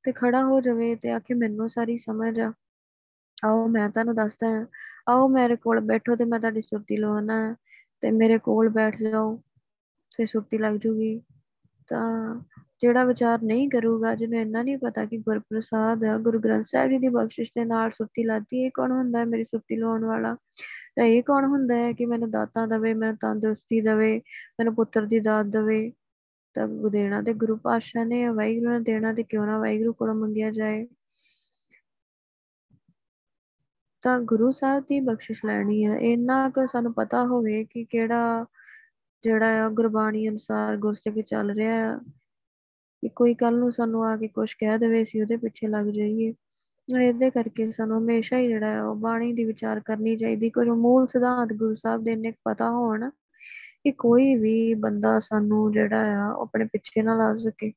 ਤੇ 0.05 0.11
ਖੜਾ 0.11 0.43
ਹੋ 0.43 0.61
ਜਾਵੇ 0.61 0.95
ਤੇ 0.95 1.11
ਆਖੇ 1.11 1.33
ਮੈਨੂੰ 1.33 1.69
ਸਾਰੀ 1.69 1.97
ਸਮਝ 1.97 2.39
ਆ। 2.39 2.53
ਆਓ 3.45 3.67
ਮੈਂ 3.67 3.89
ਤੁਹਾਨੂੰ 3.89 4.15
ਦੱਸਦਾ 4.15 4.49
ਹਾਂ। 4.49 4.65
ਆਓ 5.09 5.27
ਮੇਰੇ 5.27 5.55
ਕੋਲ 5.55 5.79
ਬੈਠੋ 5.79 6.15
ਤੇ 6.15 6.25
ਮੈਂ 6.25 6.39
ਤੁਹਾਡੀ 6.39 6.61
ਸੁਰਤੀ 6.61 6.97
ਲਵਾਉਣਾ 6.97 7.55
ਤੇ 8.01 8.11
ਮੇਰੇ 8.11 8.37
ਕੋਲ 8.37 8.69
ਬੈਠ 8.69 8.97
ਜਾਓ 9.01 9.35
ਤੇ 10.17 10.25
ਸੁਰਤੀ 10.25 10.57
ਲੱਗ 10.57 10.75
ਜੂਗੀ। 10.75 11.21
ਤਾਂ 11.87 12.39
ਜਿਹੜਾ 12.81 13.03
ਵਿਚਾਰ 13.03 13.41
ਨਹੀਂ 13.41 13.69
ਕਰੂਗਾ, 13.69 14.15
ਜਿਹਨੂੰ 14.15 14.39
ਇੰਨਾ 14.39 14.61
ਨਹੀਂ 14.63 14.77
ਪਤਾ 14.77 15.05
ਕਿ 15.05 15.17
ਗੁਰਪ੍ਰਸਾਦ 15.17 16.05
ਗੁਰੂ 16.21 16.39
ਗ੍ਰੰਥ 16.39 16.65
ਸਾਹਿਬ 16.65 16.89
ਜੀ 16.89 16.97
ਦੀ 16.97 17.07
ਬਖਸ਼ਿਸ਼ 17.07 17.51
ਦੇ 17.57 17.65
ਨਾਲ 17.65 17.91
ਸੁਰਤੀ 17.91 18.23
ਲਾਤੀ, 18.23 18.65
ਇਹ 18.65 18.71
ਕੌਣ 18.73 18.91
ਹੁੰਦਾ 18.91 19.19
ਹੈ 19.19 19.25
ਮੇਰੀ 19.25 19.43
ਸੁਰਤੀ 19.43 19.75
ਲਾਉਣ 19.75 20.05
ਵਾਲਾ? 20.05 20.35
ਤਾਂ 20.95 21.03
ਇਹ 21.03 21.23
ਕੌਣ 21.23 21.45
ਹੁੰਦਾ 21.45 21.75
ਹੈ 21.75 21.93
ਕਿ 21.93 22.05
ਮੈਨੂੰ 22.05 22.31
ਦਾਤਾਂ 22.31 22.67
ਦਵੇ, 22.67 22.93
ਮੈਨੂੰ 22.93 23.17
ਤੰਦਰੁਸਤੀ 23.17 23.81
ਦਵੇ, 23.81 24.17
ਮੈਨੂੰ 24.59 24.75
ਪੁੱਤਰ 24.75 25.05
ਦੀ 25.05 25.19
ਦਾਤ 25.19 25.45
ਦਵੇ? 25.45 25.91
ਤਾਂ 26.55 26.67
ਦੇਣਾ 26.67 27.21
ਤੇ 27.21 27.33
ਗੁਰੂ 27.33 27.57
ਪਾਤਸ਼ਾਹ 27.57 28.05
ਨੇ 28.05 28.27
ਵਾਹਿਗੁਰੂ 28.27 28.71
ਨੇ 28.71 28.79
ਦੇਣਾ 28.79 29.13
ਤੇ 29.13 29.23
ਕਿਉਂ 29.23 29.45
ਨਾ 29.45 29.59
ਵਾਹਿਗੁਰੂ 29.59 29.93
ਕੋਲੋਂ 29.93 30.15
ਮੰਗਿਆ 30.15 30.51
ਜਾਏ। 30.51 30.87
ਤਾਂ 34.01 34.19
ਗੁਰੂ 34.19 34.51
ਸਾਹਿਬ 34.51 34.83
ਦੀ 34.83 34.99
ਬਖਸ਼ਿਸ਼ 34.99 35.45
ਲੈਣੀ 35.45 35.85
ਹੈ। 35.85 35.97
ਇੰਨਾ 35.97 36.49
ਕੁ 36.49 36.65
ਸਾਨੂੰ 36.65 36.93
ਪਤਾ 36.93 37.25
ਹੋਵੇ 37.25 37.65
ਕਿ 37.65 37.85
ਕਿਹੜਾ 37.85 38.45
ਜਿਹੜਾ 39.23 39.65
ਆ 39.65 39.69
ਗੁਰਬਾਣੀ 39.69 40.29
ਅਨੁਸਾਰ 40.29 40.77
ਗੁਰਸਿੱਖ 40.77 41.19
ਚੱਲ 41.19 41.51
ਰਿਹਾ 41.51 41.73
ਹੈ 41.73 41.97
ਕਿ 43.01 43.09
ਕੋਈ 43.09 43.33
ਕੱਲ 43.33 43.57
ਨੂੰ 43.57 43.71
ਸਾਨੂੰ 43.71 44.05
ਆ 44.05 44.17
ਕੇ 44.17 44.27
ਕੁਝ 44.27 44.53
ਕਹਿ 44.53 44.77
ਦੇਵੇ, 44.77 45.01
ਅਸੀਂ 45.01 45.21
ਉਹਦੇ 45.21 45.37
ਪਿੱਛੇ 45.37 45.67
ਲੱਗ 45.67 45.85
ਜਾਈਏ। 45.85 46.33
ਇਹਦੇ 47.01 47.29
ਕਰਕੇ 47.29 47.71
ਸਾਨੂੰ 47.71 47.97
ਹਮੇਸ਼ਾ 47.97 48.37
ਹੀ 48.37 48.47
ਜਿਹੜਾ 48.47 48.67
ਹੈ 48.67 48.83
ਉਹ 48.83 48.95
ਬਾਣੀ 48.95 49.33
ਦੀ 49.33 49.43
ਵਿਚਾਰ 49.43 49.79
ਕਰਨੀ 49.79 50.15
ਚਾਹੀਦੀ। 50.15 50.49
ਕੁਝ 50.49 50.67
ਮੂਲ 50.67 51.07
ਸਿਧਾਂਤ 51.07 51.53
ਗੁਰੂ 51.53 51.75
ਸਾਹਿਬ 51.75 52.03
ਦੇ 52.03 52.11
ਇੰਨੇ 52.11 52.33
ਪਤਾ 52.43 52.71
ਹੋਣ 52.71 53.09
ਕਿ 53.85 53.91
ਕੋਈ 53.91 54.35
ਵੀ 54.35 54.73
ਬੰਦਾ 54.73 55.19
ਸਾਨੂੰ 55.19 55.71
ਜਿਹੜਾ 55.71 56.19
ਆ 56.19 56.41
ਆਪਣੇ 56.41 56.65
ਪਿੱਛੇ 56.65 57.01
ਨਾ 57.01 57.15
ਲਾ 57.15 57.35
ਸਕੇ। 57.35 57.73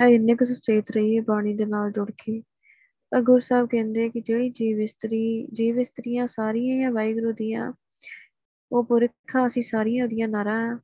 ਐ 0.00 0.08
ਇੰਨੇ 0.08 0.34
ਕੁ 0.34 0.44
ਸੁਚੇਤ 0.44 0.90
ਰਹੀਏ 0.90 1.20
ਬਾਣੀ 1.20 1.54
ਦੇ 1.54 1.64
ਨਾਲ 1.64 1.92
ਜੁੜ 1.92 2.10
ਕੇ। 2.10 2.42
ਗੁਰੂ 3.22 3.38
ਸਾਹਿਬ 3.38 3.68
ਕਹਿੰਦੇ 3.68 4.08
ਕਿ 4.08 4.20
ਜਿਹੜੀ 4.20 4.50
ਜੀਵ 4.50 4.80
ਇਸਤਰੀ, 4.80 5.46
ਜੀਵ 5.52 5.80
ਇਸਤਰੀਆਂ 5.80 6.26
ਸਾਰੀਆਂ 6.26 6.90
ਵਾਹਿਗੁਰੂ 6.90 7.32
ਦੀਆਂ, 7.32 7.72
ਉਹ 8.72 8.84
ਪੁਰਖਾ 8.84 9.46
ਅਸੀਂ 9.46 9.62
ਸਾਰੀਆਂ 9.62 10.04
ਉਹਦੀਆਂ 10.04 10.28
ਨਾਰਾ 10.28 10.78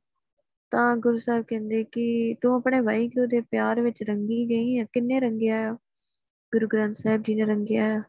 ਤਾਂ 0.71 0.97
ਗੁਰੂ 0.97 1.17
ਸਾਹਿਬ 1.17 1.45
ਕਹਿੰਦੇ 1.47 1.83
ਕਿ 1.83 2.35
ਤੂੰ 2.41 2.55
ਆਪਣੇ 2.55 2.79
ਵਾਹਿਗੁਰੂ 2.79 3.27
ਦੇ 3.27 3.41
ਪਿਆਰ 3.41 3.81
ਵਿੱਚ 3.81 4.03
ਰੰਗੀ 4.03 4.49
ਗਈ 4.49 4.79
ਹੈ 4.79 4.83
ਕਿੰਨੇ 4.83 5.19
ਰੰਗਿਆ 5.19 5.71
ਆ? 5.71 5.73
ਗੁਰੂ 6.53 6.67
ਗ੍ਰੰਥ 6.67 6.95
ਸਾਹਿਬ 6.95 7.21
ਜੀ 7.21 7.35
ਨੇ 7.35 7.45
ਰੰਗਿਆ 7.45 7.95
ਆ। 7.95 8.01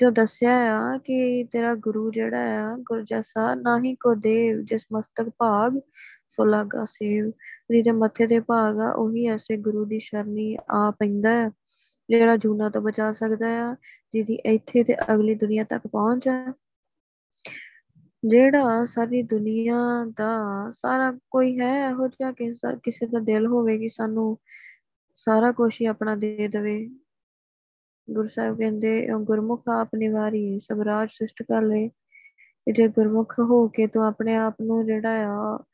ਜੋ 0.00 0.10
ਦੱਸਿਆ 0.10 0.52
ਆ 0.76 0.98
ਕਿ 0.98 1.44
ਤੇਰਾ 1.44 1.74
ਗੁਰੂ 1.74 2.10
ਜਿਹੜਾ 2.10 2.42
ਆ, 2.60 2.76
ਗੁਰ 2.76 3.02
ਜੈਸਾ 3.02 3.54
ਨਾਹੀ 3.54 3.94
ਕੋ 3.94 4.14
ਦੇਵ 4.14 4.60
ਜਿਸ 4.60 4.86
ਮਸਤਕ 4.92 5.28
ਭਾਗ, 5.38 5.78
ਸੋ 6.28 6.44
ਲਾਗਾ 6.44 6.84
ਸੇਵ। 6.84 7.30
ਜਿਹਦੇ 7.70 7.92
ਮੱਥੇ 7.92 8.26
ਤੇ 8.26 8.38
ਭਾਗ 8.40 8.78
ਆ, 8.78 8.90
ਉਹੀ 8.92 9.26
ਐਸੇ 9.26 9.56
ਗੁਰੂ 9.56 9.84
ਦੀ 9.84 9.98
ਸ਼ਰਨੀ 9.98 10.56
ਆ 10.70 10.90
ਪੈਂਦਾ 10.90 11.32
ਹੈ 11.32 11.50
ਜਿਹੜਾ 12.10 12.36
ਜੂਨਾ 12.36 12.68
ਤੋਂ 12.68 12.82
ਬਚਾ 12.82 13.10
ਸਕਦਾ 13.12 13.48
ਆ, 13.70 13.74
ਜਿਹਦੀ 14.12 14.34
ਇੱਥੇ 14.34 14.84
ਤੇ 14.84 14.96
ਅਗਲੀ 15.14 15.34
ਦੁਨੀਆ 15.34 15.64
ਤੱਕ 15.64 15.86
ਪਹੁੰਚ 15.86 16.28
ਆ। 16.28 16.52
ਜਿਹੜਾ 18.24 18.84
ਸਾਰੀ 18.84 19.22
ਦੁਨੀਆ 19.22 19.76
ਦਾ 20.16 20.32
ਸਾਰਾ 20.72 21.12
ਕੋਈ 21.30 21.60
ਹੈ, 21.60 21.88
ਇਹੋ 21.90 22.08
ਜਿਹਾ 22.08 22.32
ਕਿਸੇ 22.76 23.06
ਦਾ 23.06 23.18
ਦਿਲ 23.18 23.46
ਹੋਵੇ 23.46 23.78
ਕਿ 23.78 23.88
ਸਾਨੂੰ 23.88 24.38
ਸਾਰਾ 25.16 25.52
ਕੁਝ 25.52 25.72
ਹੀ 25.80 25.86
ਆਪਣਾ 25.86 26.14
ਦੇ 26.16 26.48
ਦੇਵੇ। 26.48 26.88
ਗੁਰੂ 28.12 28.28
ਸਾਹਿਬ 28.28 28.58
ਕਹਿੰਦੇ 28.58 29.08
ਗੁਰਮੁਖ 29.20 29.62
ਆਪ 29.68 29.88
ਨਿਵਾਰੀ 29.96 30.58
ਸਭ 30.58 30.80
ਰਾਜ 30.80 31.08
ਸ੍ਰਿਸ਼ਟ 31.08 31.42
ਕਰ 31.42 31.62
ਲੈ 31.62 31.88
ਜੇ 32.72 32.88
ਗੁਰਮੁਖ 32.88 33.34
ਹੋ 33.40 33.68
ਕੇ 33.68 33.86
ਤੂੰ 33.86 34.04
ਆਪਣੇ 34.04 34.34
ਆਪ 34.34 34.54
ਨੂੰ 34.62 34.86
ਜਿਹੜਾ 34.86 35.26
ਆ, 35.28 35.64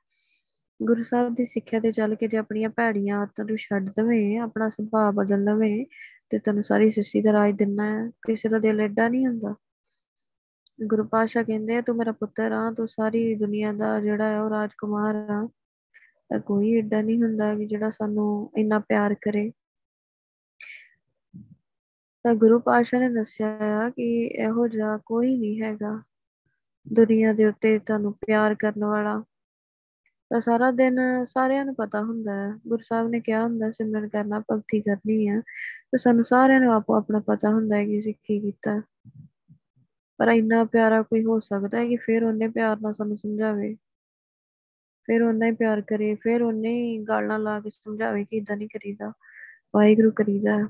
ਗੁਰੂ 0.82 1.02
ਸਾਹਿਬ 1.02 1.34
ਦੀ 1.34 1.44
ਸਿੱਖਿਆ 1.44 1.80
ਤੇ 1.80 1.92
ਚੱਲ 1.92 2.14
ਕੇ 2.14 2.28
ਜੇ 2.28 2.36
ਆਪਣੀਆਂ 2.36 2.68
ਭੈੜੀਆਂ 2.68 3.18
ਆਦਤਾਂ 3.18 3.44
ਨੂੰ 3.44 3.56
ਛੱਡ 3.56 3.90
ਦਵੇਂ, 3.90 4.38
ਆਪਣਾ 4.38 4.68
ਸੁਭਾਅ 4.68 5.12
ਬਦਲ 5.12 5.44
ਲਵੇਂ, 5.44 5.86
ਤੇ 6.30 6.38
ਤੈਨੂੰ 6.38 6.62
ਸਾਰੀ 6.62 6.90
ਸ੍ਰਿਸ਼ਟੀ 6.90 7.20
ਦਾ 7.20 7.32
ਰਾਜ 7.32 7.54
ਦਿੰਨਾ 7.54 7.84
ਹੈ, 7.84 8.10
ਕਿਸੇ 8.10 8.48
ਦਾ 8.48 8.58
ਦਿਲ 8.58 8.80
ਐਡਾ 8.80 9.08
ਨਹੀਂ 9.08 9.26
ਹੁੰਦਾ। 9.26 9.54
ਗੁਰੂ 10.86 11.04
ਪਾਸ਼ਾ 11.04 11.42
ਕਹਿੰਦੇ 11.42 11.82
ਤੂੰ 11.82 11.96
ਮੇਰਾ 11.96 12.12
ਪੁੱਤਰ 12.12 12.52
ਆ, 12.52 12.72
ਤੂੰ 12.72 12.88
ਸਾਰੀ 12.88 13.34
ਦੁਨੀਆ 13.34 13.72
ਦਾ 13.72 14.00
ਜਿਹੜਾ 14.00 14.28
ਹੈ 14.28 14.42
ਉਹ 14.42 14.50
ਰਾਜਕੁਮਾਰ 14.50 15.14
ਆ। 15.16 15.48
ਤਾਂ 16.28 16.40
ਕੋਈ 16.40 16.78
ਐਡਾ 16.78 17.00
ਨਹੀਂ 17.00 17.22
ਹੁੰਦਾ 17.22 17.54
ਕਿ 17.54 17.66
ਜਿਹੜਾ 17.66 17.90
ਸਾਨੂੰ 17.90 18.50
ਇੰਨਾ 18.56 18.78
ਪਿਆਰ 18.78 19.14
ਕਰੇ। 19.14 19.52
ਤਾਂ 22.26 22.34
ਗੁਰੂ 22.34 22.58
ਪਾਸ਼ਾ 22.58 22.98
ਨੇ 22.98 23.08
ਦੱਸਿਆ 23.08 23.58
ਆ 23.86 23.90
ਕਿ 23.90 24.26
ਇਹੋ 24.26 24.68
ਜਿਹਾ 24.68 24.98
ਕੋਈ 25.06 25.36
ਨਹੀਂ 25.38 25.62
ਹੈਗਾ 25.62 26.00
ਦੁਨੀਆ 26.92 27.32
ਦੇ 27.32 27.44
ਉੱਤੇ 27.44 27.78
ਤੁਹਾਨੂੰ 27.78 28.12
ਪਿਆਰ 28.12 28.54
ਕਰਨ 28.54 28.84
ਵਾਲਾ। 28.84 29.24
ਤਾਂ 30.30 30.40
ਸਾਰਾ 30.40 30.70
ਦਿਨ 30.70 30.98
ਸਾਰਿਆਂ 31.24 31.64
ਨੂੰ 31.64 31.74
ਪਤਾ 31.74 32.02
ਹੁੰਦਾ 32.02 32.32
ਹੈ। 32.32 32.54
ਗੁਰੂ 32.68 32.82
ਸਾਹਿਬ 32.82 33.08
ਨੇ 33.08 33.20
ਕਿਹਾ 33.20 33.42
ਹੁੰਦਾ, 33.42 33.70
ਸਿਮਰਨ 33.70 34.08
ਕਰਨਾ 34.08 34.42
ਭਗਤੀ 34.52 34.80
ਕਰਨੀ 34.80 35.28
ਹੈ 35.28 35.40
ਤੇ 35.90 35.98
ਸਾਨੂੰ 35.98 36.24
ਸਾਰਿਆਂ 36.24 36.60
ਨੂੰ 36.60 36.74
ਆਪੋ 36.74 36.94
ਆਪਣਾ 36.94 37.18
ਪਤਾ 37.18 37.50
ਹੁੰਦਾ 37.50 37.76
ਹੈ 37.76 37.84
ਕਿ 37.84 37.98
ਅਸੀਂ 37.98 38.14
ਕੀ 38.14 38.40
ਕੀਤਾ। 38.40 38.82
ਪਰ 40.18 40.28
ਇੰਨਾ 40.28 40.64
ਪਿਆਰਾ 40.64 41.02
ਕੋਈ 41.02 41.24
ਹੋ 41.24 41.38
ਸਕਦਾ 41.38 41.78
ਹੈ 41.78 41.88
ਕਿ 41.88 41.96
ਫਿਰ 41.96 42.24
ਉਹਨੇ 42.24 42.48
ਪਿਆਰ 42.48 42.80
ਨਾਲ 42.80 42.92
ਸਾਨੂੰ 42.92 43.16
ਸਮਝਾਵੇ। 43.16 43.74
ਫਿਰ 45.04 45.22
ਉਹਨੇ 45.22 45.50
ਹੀ 45.50 45.54
ਪਿਆਰ 45.54 45.80
ਕਰੇ, 45.80 46.14
ਫਿਰ 46.14 46.42
ਉਹਨੇ 46.42 46.82
ਹੀ 46.82 46.98
ਗਾਲਾਂ 46.98 47.38
ਲਾ 47.38 47.60
ਕੇ 47.60 47.70
ਸਮਝਾਵੇ 47.70 48.24
ਕਿ 48.24 48.36
ਇਦਾਂ 48.36 48.56
ਨਹੀਂ 48.56 48.68
ਕਰੀਦਾ। 48.68 49.12
ਵਾਹਿਗੁਰੂ 49.74 50.10
ਕਰੀਦਾ। 50.10 50.68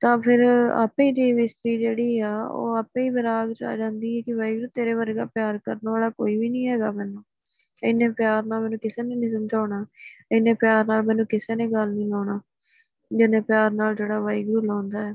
ਤਾਂ 0.00 0.18
ਫਿਰ 0.18 0.40
ਆਪੇ 0.74 1.04
ਹੀ 1.04 1.12
ਜੀਵ 1.12 1.38
ਇਸਤਰੀ 1.38 1.78
ਜਿਹੜੀ 1.78 2.18
ਆ, 2.18 2.44
ਉਹ 2.44 2.74
ਆਪੇ 2.76 3.02
ਹੀ 3.02 3.10
ਵਿਰਾਗ 3.10 3.52
ਚ 3.52 3.62
ਆ 3.62 3.76
ਜਾਂਦੀ 3.76 4.16
ਹੈ 4.16 4.22
ਕਿ 4.26 4.32
ਵਾਹਿਗੁਰੂ 4.32 4.68
ਤੇਰੇ 4.74 4.94
ਵਰਗਾ 4.94 5.24
ਪਿਆਰ 5.24 5.58
ਕਰਨ 5.58 5.88
ਵਾਲਾ 5.88 6.10
ਕੋਈ 6.10 6.36
ਵੀ 6.36 6.48
ਨਹੀਂ 6.48 6.68
ਹੈਗਾ 6.68 6.90
ਮੈਨੂੰ। 6.90 7.24
ਇੰਨੇ 7.82 8.08
ਪਿਆਰ 8.08 8.46
ਨਾਲ 8.46 8.62
ਮੈਨੂੰ 8.62 8.78
ਕਿਸੇ 8.78 9.02
ਨੇ 9.02 9.14
ਨਹੀਂ 9.14 9.30
ਸਮਝਾਉਣਾ, 9.30 9.86
ਇੰਨੇ 10.32 10.54
ਪਿਆਰ 10.54 10.86
ਨਾਲ 10.86 11.02
ਮੈਨੂੰ 11.02 11.26
ਕਿਸੇ 11.26 11.54
ਨੇ 11.54 11.66
ਗੱਲ 11.66 11.92
ਨਹੀਂ 11.94 12.08
ਲਾਉਣਾ, 12.08 12.40
ਜਿੰਨੇ 13.10 13.40
ਪਿਆਰ 13.40 13.70
ਨਾਲ 13.70 13.94
ਜਿਹੜਾ 13.94 14.20
ਵਾਹਿਗੁਰੂ 14.20 14.60
ਲਾਉਂਦਾ 14.60 15.06
ਹੈ। 15.06 15.14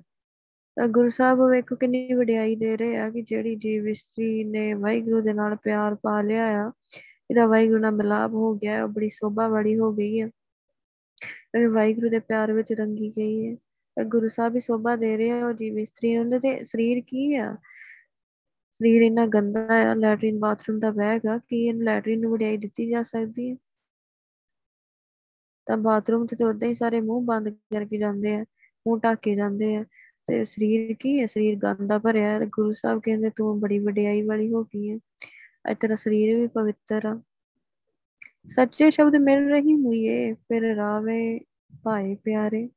ਤਾਂ 0.77 0.87
ਗੁਰੂ 0.87 1.09
ਸਾਹਿਬ 1.09 1.41
ਵੇਖੋ 1.41 1.75
ਕਿੰਨੀ 1.75 2.13
ਵਡਿਆਈ 2.13 2.55
ਦੇ 2.55 2.77
ਰਹੇ 2.77 2.97
ਆ 2.97 3.09
ਕਿ 3.09 3.21
ਜਿਹੜੀ 3.21 3.55
ਜੀਵ 3.55 3.87
ਇਸਤਰੀ 3.87 4.43
ਨੇ 4.43 4.73
ਵਾਹਿਗੁਰੂ 4.73 5.21
ਦੇ 5.21 5.33
ਨਾਲ 5.33 5.55
ਪਿਆਰ 5.55 5.95
ਪਾ 5.95 6.21
ਲਿਆ 6.21 6.67
ਆ, 6.67 6.71
ਇਹਦਾ 7.31 7.45
ਵਾਹਿਗੁਰੂ 7.45 7.79
ਨਾਲ 7.79 7.91
ਮਿਲਾਪ 7.91 8.33
ਹੋ 8.33 8.53
ਗਿਆ, 8.55 8.83
ਉਹ 8.83 8.89
ਬੜੀ 8.89 9.09
ਸੋਭਾ 9.09 9.47
ਬੜੀ 9.47 9.77
ਹੋ 9.79 9.93
ਗਈ 9.93 10.21
ਹੈ 10.21 10.29
ਇਹ 11.57 11.67
ਵਾਹਿਗੁਰੂ 11.67 12.09
ਦੇ 12.09 12.19
ਪਿਆਰ 12.19 12.51
ਵਿੱਚ 12.53 12.73
ਰੰਗੀ 12.73 13.09
ਗਈ 13.17 13.47
ਹੈ। 13.47 13.55
ਗੁਰੂ 14.03 14.27
ਸਾਹਿਬ 14.27 14.55
ਹੀ 14.55 14.59
ਸੋਭਾ 14.59 14.95
ਦੇ 14.95 15.17
ਰਹੇ 15.17 15.29
ਆ, 15.29 15.47
ਉਹ 15.47 15.53
ਜੀਵ 15.53 15.79
ਇਸਤਰੀ 15.79 16.17
ਉਹਨਾਂ 16.17 16.39
ਦੇ 16.39 16.63
ਸਰੀਰ 16.63 17.03
ਕੀ 17.07 17.35
ਆ? 17.35 17.55
ਸਰੀਰ 18.71 19.01
ਇੰਨਾ 19.01 19.25
ਗੰਦਾ 19.25 19.91
ਆ, 19.91 19.93
ਲੈਟਰਿਨ 19.93 20.39
ਬਾਥਰੂਮ 20.39 20.79
ਦਾ 20.79 20.91
ਬੈਗ 20.91 21.27
ਆ, 21.27 21.37
ਕਿ 21.37 21.65
ਇਹਨੂੰ 21.65 21.83
ਲੈਟਰਿਨ 21.83 22.19
ਨੂੰ 22.19 22.31
ਵਡਿਆਈ 22.31 22.57
ਦਿੱਤੀ 22.57 22.89
ਜਾ 22.89 23.03
ਸਕਦੀ 23.03 23.49
ਹੈ 23.51 23.55
ਤਾਂ 25.65 25.77
ਬਾਥਰੂਮ 25.77 26.25
'ਚ 26.25 26.35
ਤੇ 26.35 26.43
ਉਦਾਂ 26.43 26.67
ਹੀ 26.67 26.73
ਸਾਰੇ 26.73 27.01
ਮੂੰਹ 27.01 27.25
ਬੰਦ 27.25 27.49
ਕਰਕੇ 27.49 27.97
ਜਾਂਦੇ 27.97 28.35
ਆ, 28.35 28.45
ਮੂੰਹ 28.87 28.99
ਢੱਕ 28.99 29.19
ਕੇ 29.21 29.35
ਜਾਂਦੇ 29.35 29.75
ਆ, 29.75 29.85
ਤੇ 30.27 30.45
ਸਰੀਰ 30.45 30.95
ਕੀ 30.99 31.19
ਹੈ 31.21 31.25
ਸਰੀਰ 31.25 31.55
ਗੰਦਾ 31.55 31.97
ਭਰਿਆ 31.97 32.29
ਹੈ 32.29 32.39
ਤੇ 32.39 32.45
ਗੁਰੂ 32.45 32.71
ਸਾਹਿਬ 32.71 33.01
ਕਹਿੰਦੇ 33.05 33.29
ਤੂੰ 33.29 33.59
ਬੜੀ 33.59 33.79
ਵਡਿਆਈ 33.79 34.21
ਵਾਲੀ 34.21 34.53
ਹੋ 34.53 34.63
ਗਈ 34.63 34.91
ਹੈ 34.91 34.97
ਅੱਜ 35.71 35.77
ਤੇਰਾ 35.77 35.95
ਸਰੀਰ 35.95 36.35
ਵੀ 36.37 36.47
ਪਵਿੱਤਰ 36.47 37.05
ਆ। 37.05 37.21
ਸੱਚੇ 38.49 38.89
ਸ਼ਬਦ 38.89 39.15
ਮਿਲ 39.15 39.49
ਰਹੀ 39.49 39.73
ਹੋਈਏ 39.73 40.33
ਫਿਰ 40.33 40.75
ਰਾਵੇ 40.75 41.39
ਭਾਏ 41.83 42.15
ਪਿਆਰੇ। 42.15 42.69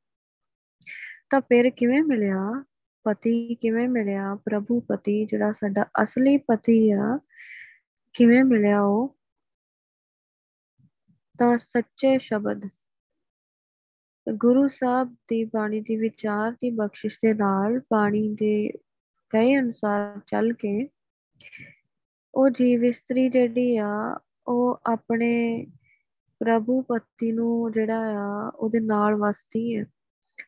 ਤਾਂ 1.29 1.41
ਫਿਰ 1.41 1.69
ਕਿਵੇਂ 1.69 2.01
ਮਿਲਿਆ? 2.01 2.63
ਪਤੀ 3.03 3.55
ਕਿਵੇਂ 3.55 3.89
ਮਿਲਿਆ? 3.89 4.35
ਪ੍ਰਭੂ 4.35 4.79
ਪਤੀ 4.81 5.25
ਜਿਹੜਾ 5.25 5.51
ਸਾਡਾ 5.51 5.85
ਅਸਲੀ 6.03 6.37
ਪਤੀ 6.37 6.91
ਆ, 6.91 7.19
ਕਿਵੇਂ 8.13 8.43
ਮਿਲਿਆ 8.43 8.81
ਉਹ? 8.81 9.17
ਤਾਂ 11.39 11.57
ਸੱਚੇ 11.57 12.17
ਸ਼ਬਦ, 12.17 12.69
ਗੁਰੂ 14.33 14.67
ਸਾਹਿਬ 14.67 15.15
ਦੀ 15.27 15.43
ਬਾਣੀ 15.43 15.81
ਦੀ 15.81 15.95
ਵਿਚਾਰ 15.95 16.51
ਦੀ 16.51 16.71
ਬਖਸ਼ਿਸ਼ 16.71 17.17
ਦੇ 17.17 17.33
ਨਾਲ 17.33 17.79
ਬਾਣੀ 17.79 18.29
ਦੇ 18.29 18.71
ਕਹੇ 19.29 19.59
ਅਨੁਸਾਰ 19.59 20.19
ਚੱਲ 20.27 20.53
ਕੇ 20.53 20.89
ਉਹ 22.33 22.49
ਜੀਵ 22.49 22.85
ਇਸਤਰੀ 22.85 23.29
ਜਿਹੜੀ 23.29 23.77
ਆ, 23.77 24.19
ਉਹ 24.47 24.81
ਆਪਣੇ 24.85 25.65
ਪ੍ਰਭੂ 26.39 26.81
ਪਤੀ 26.81 27.31
ਨੂੰ 27.31 27.71
ਜਿਹੜਾ 27.71 27.99
ਆ, 27.99 28.49
ਉਹਦੇ 28.55 28.79
ਨਾਲ 28.79 29.15
ਵਸਦੀ 29.15 29.77
ਹੈ 29.77 29.85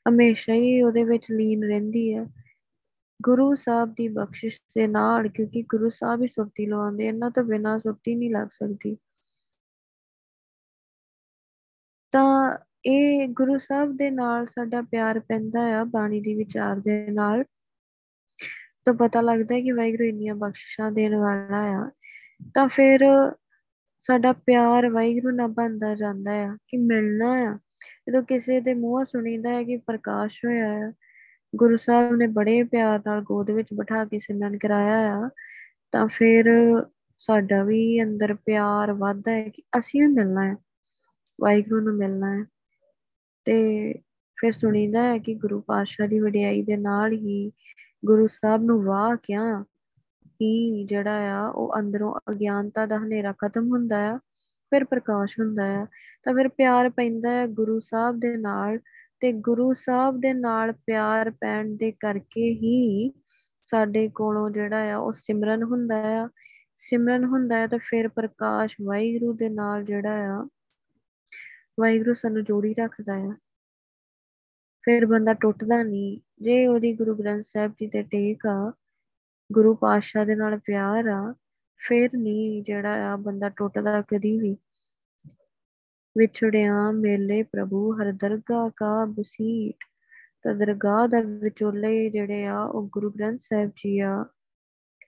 ਹਮੇਸ਼ਾ 0.09 0.53
ਹੀ 0.53 0.81
ਉਹਦੇ 0.81 1.03
ਵਿੱਚ 1.03 1.31
ਲੀਨ 1.31 1.63
ਰਹਿੰਦੀ 1.63 2.15
ਹੈ। 2.15 2.27
ਗੁਰੂ 3.21 3.55
ਸਾਹਿਬ 3.55 3.93
ਦੀ 3.93 4.07
ਬਖਸ਼ਿਸ਼ 4.07 4.59
ਦੇ 4.77 4.87
ਨਾਲ, 4.87 5.27
ਕਿਉਂਕਿ 5.27 5.61
ਗੁਰੂ 5.61 5.89
ਸਾਹਿਬ 5.89 6.21
ਹੀ 6.21 6.27
ਸੁਰਤੀ 6.27 6.65
ਲਵਾਉਂਦੇ 6.65 7.07
ਇਹਨਾਂ 7.07 7.31
ਤੋਂ 7.31 7.43
ਬਿਨਾਂ 7.43 7.79
ਸੁਰਤੀ 7.79 8.15
ਨਹੀਂ 8.15 8.31
ਲੱਗ 8.31 8.47
ਸਕਦੀ। 8.51 8.97
ਤਾਂ 12.11 12.57
ਇਹ 12.85 13.27
ਗੁਰੂ 13.27 13.57
ਸਾਹਿਬ 13.57 13.97
ਦੇ 13.97 14.11
ਨਾਲ 14.11 14.47
ਸਾਡਾ 14.47 14.81
ਪਿਆਰ 14.81 15.19
ਪੈਂਦਾ 15.19 15.81
ਆ, 15.81 15.83
ਬਾਣੀ 15.83 16.21
ਦੀ 16.21 16.35
ਵਿਚਾਰ 16.35 16.75
ਦੇ 16.75 17.07
ਨਾਲ। 17.11 17.43
ਤਾਂ 18.85 18.93
ਪਤਾ 18.93 19.21
ਲੱਗਦਾ 19.21 19.55
ਹੈ 19.55 19.61
ਕਿ 19.61 19.71
ਵਾਹਿਗੁਰੂ 19.71 20.03
ਇੰਨੀਆਂ 20.03 20.35
ਬਖਸ਼ਿਸ਼ਾਂ 20.35 20.91
ਦੇਣ 20.91 21.15
ਵਾਲਾ 21.15 21.85
ਆ। 21.85 21.91
ਤਾਂ 22.53 22.67
ਫਿਰ 22.67 22.99
ਸਾਡਾ 23.99 24.33
ਪਿਆਰ 24.33 24.89
ਵਾਹਿਗੁਰੂ 24.89 25.35
ਨਾਲ 25.35 25.47
ਬਣਦਾ 25.47 25.95
ਜਾਂਦਾ 25.95 26.31
ਆ 26.31 26.57
ਕਿ 26.67 26.77
ਮਿਲਣਾ 26.77 27.31
ਆ। 27.33 27.59
ਜਦੋਂ 28.11 28.23
ਕਿਸੇ 28.23 28.61
ਦੇ 28.61 28.73
ਮੂੰਹੋਂ 28.73 29.05
ਸੁਣੀਦਾ 29.05 29.49
ਹੈ 29.49 29.63
ਕਿ 29.63 29.77
ਪ੍ਰਕਾਸ਼ 29.77 30.45
ਹੋਇਆ 30.45 30.73
ਹੈ, 30.73 30.93
ਗੁਰੂ 31.55 31.75
ਸਾਹਿਬ 31.75 32.15
ਨੇ 32.15 32.27
ਬੜੇ 32.27 32.63
ਪਿਆਰ 32.63 33.01
ਨਾਲ 33.07 33.21
ਗੋਦ 33.21 33.51
ਵਿੱਚ 33.51 33.67
ਬਿਠਾ 33.73 34.05
ਕੇ 34.05 34.19
ਸਿਮਰਨ 34.19 34.57
ਕਰਾਇਆ 34.57 35.17
ਆ, 35.17 35.29
ਤਾਂ 35.91 36.07
ਫਿਰ 36.07 36.45
ਸਾਡਾ 37.17 37.63
ਵੀ 37.63 38.03
ਅੰਦਰ 38.03 38.33
ਪਿਆਰ 38.33 38.91
ਵੱਧਦਾ 38.91 39.31
ਹੈ 39.31 39.49
ਕਿ 39.49 39.63
ਅਸੀਂ 39.77 40.01
ਵੀ 40.01 40.07
ਮਿਲਣਾ 40.07 40.47
ਹੈ, 40.47 40.55
ਵਾਹਿਗੁਰੂ 41.41 41.81
ਨੂੰ 41.81 41.95
ਮਿਲਣਾ 41.95 42.39
ਹੈ। 42.39 42.45
ਤੇ 43.45 43.93
ਫਿਰ 44.41 44.51
ਸੁਣੀਦਾ 44.51 45.03
ਹੈ 45.03 45.17
ਕਿ 45.17 45.35
ਗੁਰੂ 45.35 45.61
ਪਾਤਸ਼ਾਹ 45.61 46.07
ਦੀ 46.07 46.19
ਵਡਿਆਈ 46.19 46.61
ਦੇ 46.61 46.77
ਨਾਲ 46.77 47.11
ਹੀ 47.11 47.51
ਗੁਰੂ 48.05 48.27
ਸਾਹਿਬ 48.27 48.63
ਨੂੰ 48.63 48.83
ਵਾਹ 48.83 49.15
ਕਿਆ 49.23 49.65
ਕਿ 50.39 50.83
ਜਿਹੜਾ 50.83 51.45
ਆ, 51.45 51.47
ਉਹ 51.47 51.79
ਅੰਦਰੋਂ 51.79 52.19
ਅਗਿਆਨਤਾ 52.31 52.85
ਦਾ 52.85 52.97
ਹਨੇਰਾ 52.97 53.31
ਖਤਮ 53.31 53.67
ਹੁੰਦਾ 53.67 54.11
ਆ। 54.11 54.19
ਫਿਰ 54.71 54.83
ਪ੍ਰਕਾਸ਼ 54.83 55.39
ਹੁੰਦਾ 55.39 55.81
ਆ 55.81 55.87
ਤਾਂ 56.23 56.33
ਫਿਰ 56.33 56.47
ਪਿਆਰ 56.47 56.89
ਪੈਂਦਾ 56.89 57.29
ਹੈ 57.29 57.47
ਗੁਰੂ 57.47 57.79
ਸਾਹਿਬ 57.79 58.19
ਦੇ 58.19 58.37
ਨਾਲ 58.37 58.79
ਤੇ 59.19 59.31
ਗੁਰੂ 59.31 59.73
ਸਾਹਿਬ 59.73 60.17
ਦੇ 60.19 60.33
ਨਾਲ 60.33 60.71
ਪਿਆਰ 60.71 61.29
ਪੈਣ 61.29 61.75
ਦੇ 61.75 61.91
ਕਰਕੇ 61.91 62.53
ਹੀ 62.53 63.11
ਸਾਡੇ 63.63 64.09
ਕੋਲੋਂ 64.09 64.49
ਜਿਹੜਾ 64.49 64.93
ਆ 64.93 64.97
ਉਹ 64.97 65.13
ਸਿਮਰਨ 65.13 65.63
ਹੁੰਦਾ 65.63 65.95
ਆ। 65.95 66.29
ਸਿਮਰਨ 66.75 67.25
ਹੁੰਦਾ 67.25 67.57
ਹੈ 67.57 67.67
ਤਾਂ 67.67 67.79
ਫਿਰ 67.79 68.07
ਪ੍ਰਕਾਸ਼ 68.07 68.75
ਵਾਹਿਗੁਰੂ 68.83 69.33
ਦੇ 69.33 69.49
ਨਾਲ 69.49 69.83
ਜਿਹੜਾ 69.83 70.41
ਆ 70.41 70.47
ਵਾਹਿਗੁਰੂ 71.79 72.13
ਸਾਨੂੰ 72.13 72.43
ਜੋੜੀ 72.43 72.73
ਰੱਖਦਾ 72.73 73.15
ਆ। 73.15 73.35
ਫਿਰ 74.83 75.05
ਬੰਦਾ 75.05 75.33
ਟੁੱਟਦਾ 75.33 75.83
ਨਹੀਂ। 75.83 76.19
ਜੇ 76.41 76.67
ਉਹਦੀ 76.67 76.93
ਗੁਰੂ 76.93 77.15
ਗ੍ਰੰਥ 77.15 77.43
ਸਾਹਿਬ 77.43 77.71
ਜੀ 77.71 77.87
ਤੇ 77.87 78.03
ਟੇਕ 78.03 78.45
ਆ, 78.45 78.73
ਗੁਰੂ 79.51 79.75
ਪਾਤਸ਼ਾਹ 79.75 80.25
ਦੇ 80.25 80.35
ਨਾਲ 80.35 80.59
ਪਿਆਰ 80.59 81.07
ਆ 81.07 81.35
ਫਿਰ 81.87 82.09
ਨਹੀਂ 82.15 82.63
ਜਿਹੜਾ 82.63 83.13
ਆ 83.13 83.15
ਬੰਦਾ 83.15 83.49
ਟੁੱਟਦਾ 83.49 84.01
ਕਦੀ 84.01 84.39
ਵੀ 84.39 84.57
ਵਿਛੜਿਆ 86.17 86.91
ਮੇਲੇ 86.91 87.43
ਪ੍ਰਭੂ 87.43 87.91
ਹਰ 87.93 88.11
ਦਰਗਾ 88.11 88.69
ਕਾ 88.69 89.05
ਬਸੀਟ। 89.05 89.75
ਤਾਂ 90.43 90.55
ਦਰਗਾਹ 90.55 91.07
ਦਾ 91.07 91.19
ਵਿਚੋਲੇ 91.21 92.09
ਜਿਹੜੇ 92.09 92.45
ਆ 92.45 92.63
ਉਹ 92.63 92.89
ਗੁਰੂ 92.91 93.11
ਗ੍ਰੰਥ 93.11 93.39
ਸਾਹਿਬ 93.39 93.71
ਜੀ 93.75 93.99
ਆ। 93.99 94.25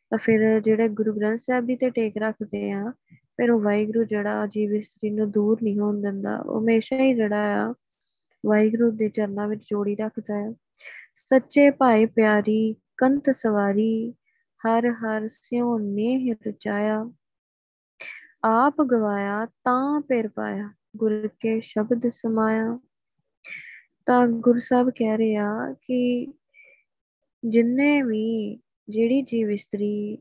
ਤਾਂ 0.09 0.17
ਫਿਰ 0.17 0.59
ਜਿਹੜੇ 0.59 0.87
ਗੁਰੂ 0.89 1.13
ਗ੍ਰੰਥ 1.13 1.39
ਸਾਹਿਬ 1.39 1.67
ਜੀ 1.67 1.75
ਤੇ 1.75 1.89
ਟੇਕ 1.89 2.13
ਰੱਖਦੇ 2.17 2.71
ਆ, 2.71 2.91
ਫਿਰ 3.11 3.51
ਉਹ 3.51 3.61
ਵਾਹਿਗੁਰੂ 3.61 4.03
ਜਿਹੜਾ 4.03 4.47
ਜੀਵ 4.47 4.73
ਇਸਤਰੀ 4.73 5.09
ਨੂੰ 5.09 5.31
ਦੂਰ 5.31 5.59
ਨਹੀਂ 5.63 5.79
ਹੋਣ 5.79 6.01
ਦਿੰਦਾ। 6.01 6.37
ਉਹ 6.37 6.61
ਹਮੇਸ਼ਾ 6.61 6.97
ਹੀ 6.97 7.13
ਜਿਹੜਾ 7.13 7.63
ਆ 7.63 7.73
ਵਾਹਿਗੁਰੂ 8.45 8.91
ਦੇ 8.91 9.09
ਚਰਨਾਂ 9.09 9.47
ਵਿੱਚ 9.47 9.63
ਜੋੜੀ 9.69 9.95
ਰੱਖਦਾ 9.95 10.35
ਹੈ 10.35 10.53
ਸੱਚੇ 11.15 11.69
ਭਾਈ 11.71 12.05
ਪਿਆਰੀ 12.05 12.75
ਕੰਤ 12.97 13.29
ਸਵਾਰੀ 13.29 14.13
ਹਰ 14.67 14.91
ਹਰ 14.91 15.27
ਸਿਉ 15.27 15.77
ਨੇਹ 15.77 16.35
ਰਚਾਇਆ 16.47 17.11
ਆਪ 18.45 18.81
ਗਵਾਇਆ 18.81 19.45
ਤਾਂ 19.45 20.01
ਪਿਰ 20.01 20.27
ਪਾਇਆ, 20.27 20.69
ਗੁਰ 20.97 21.29
ਕੇ 21.39 21.61
ਸ਼ਬਦ 21.61 22.09
ਸਮਾਇਆ। 22.09 22.79
ਤਾਂ 24.05 24.27
ਗੁਰੂ 24.27 24.59
ਸਾਹਿਬ 24.59 24.89
ਕਹਿ 24.89 25.17
ਰਹੇ 25.17 25.35
ਆ 25.35 25.75
ਕਿ 25.81 26.27
ਜਿੰਨੇ 27.45 28.01
ਵੀ 28.01 28.59
ਜਿਹੜੀ 28.89 29.21
ਜੀਵ 29.21 29.51
ਇਸਤਰੀ 29.51 30.17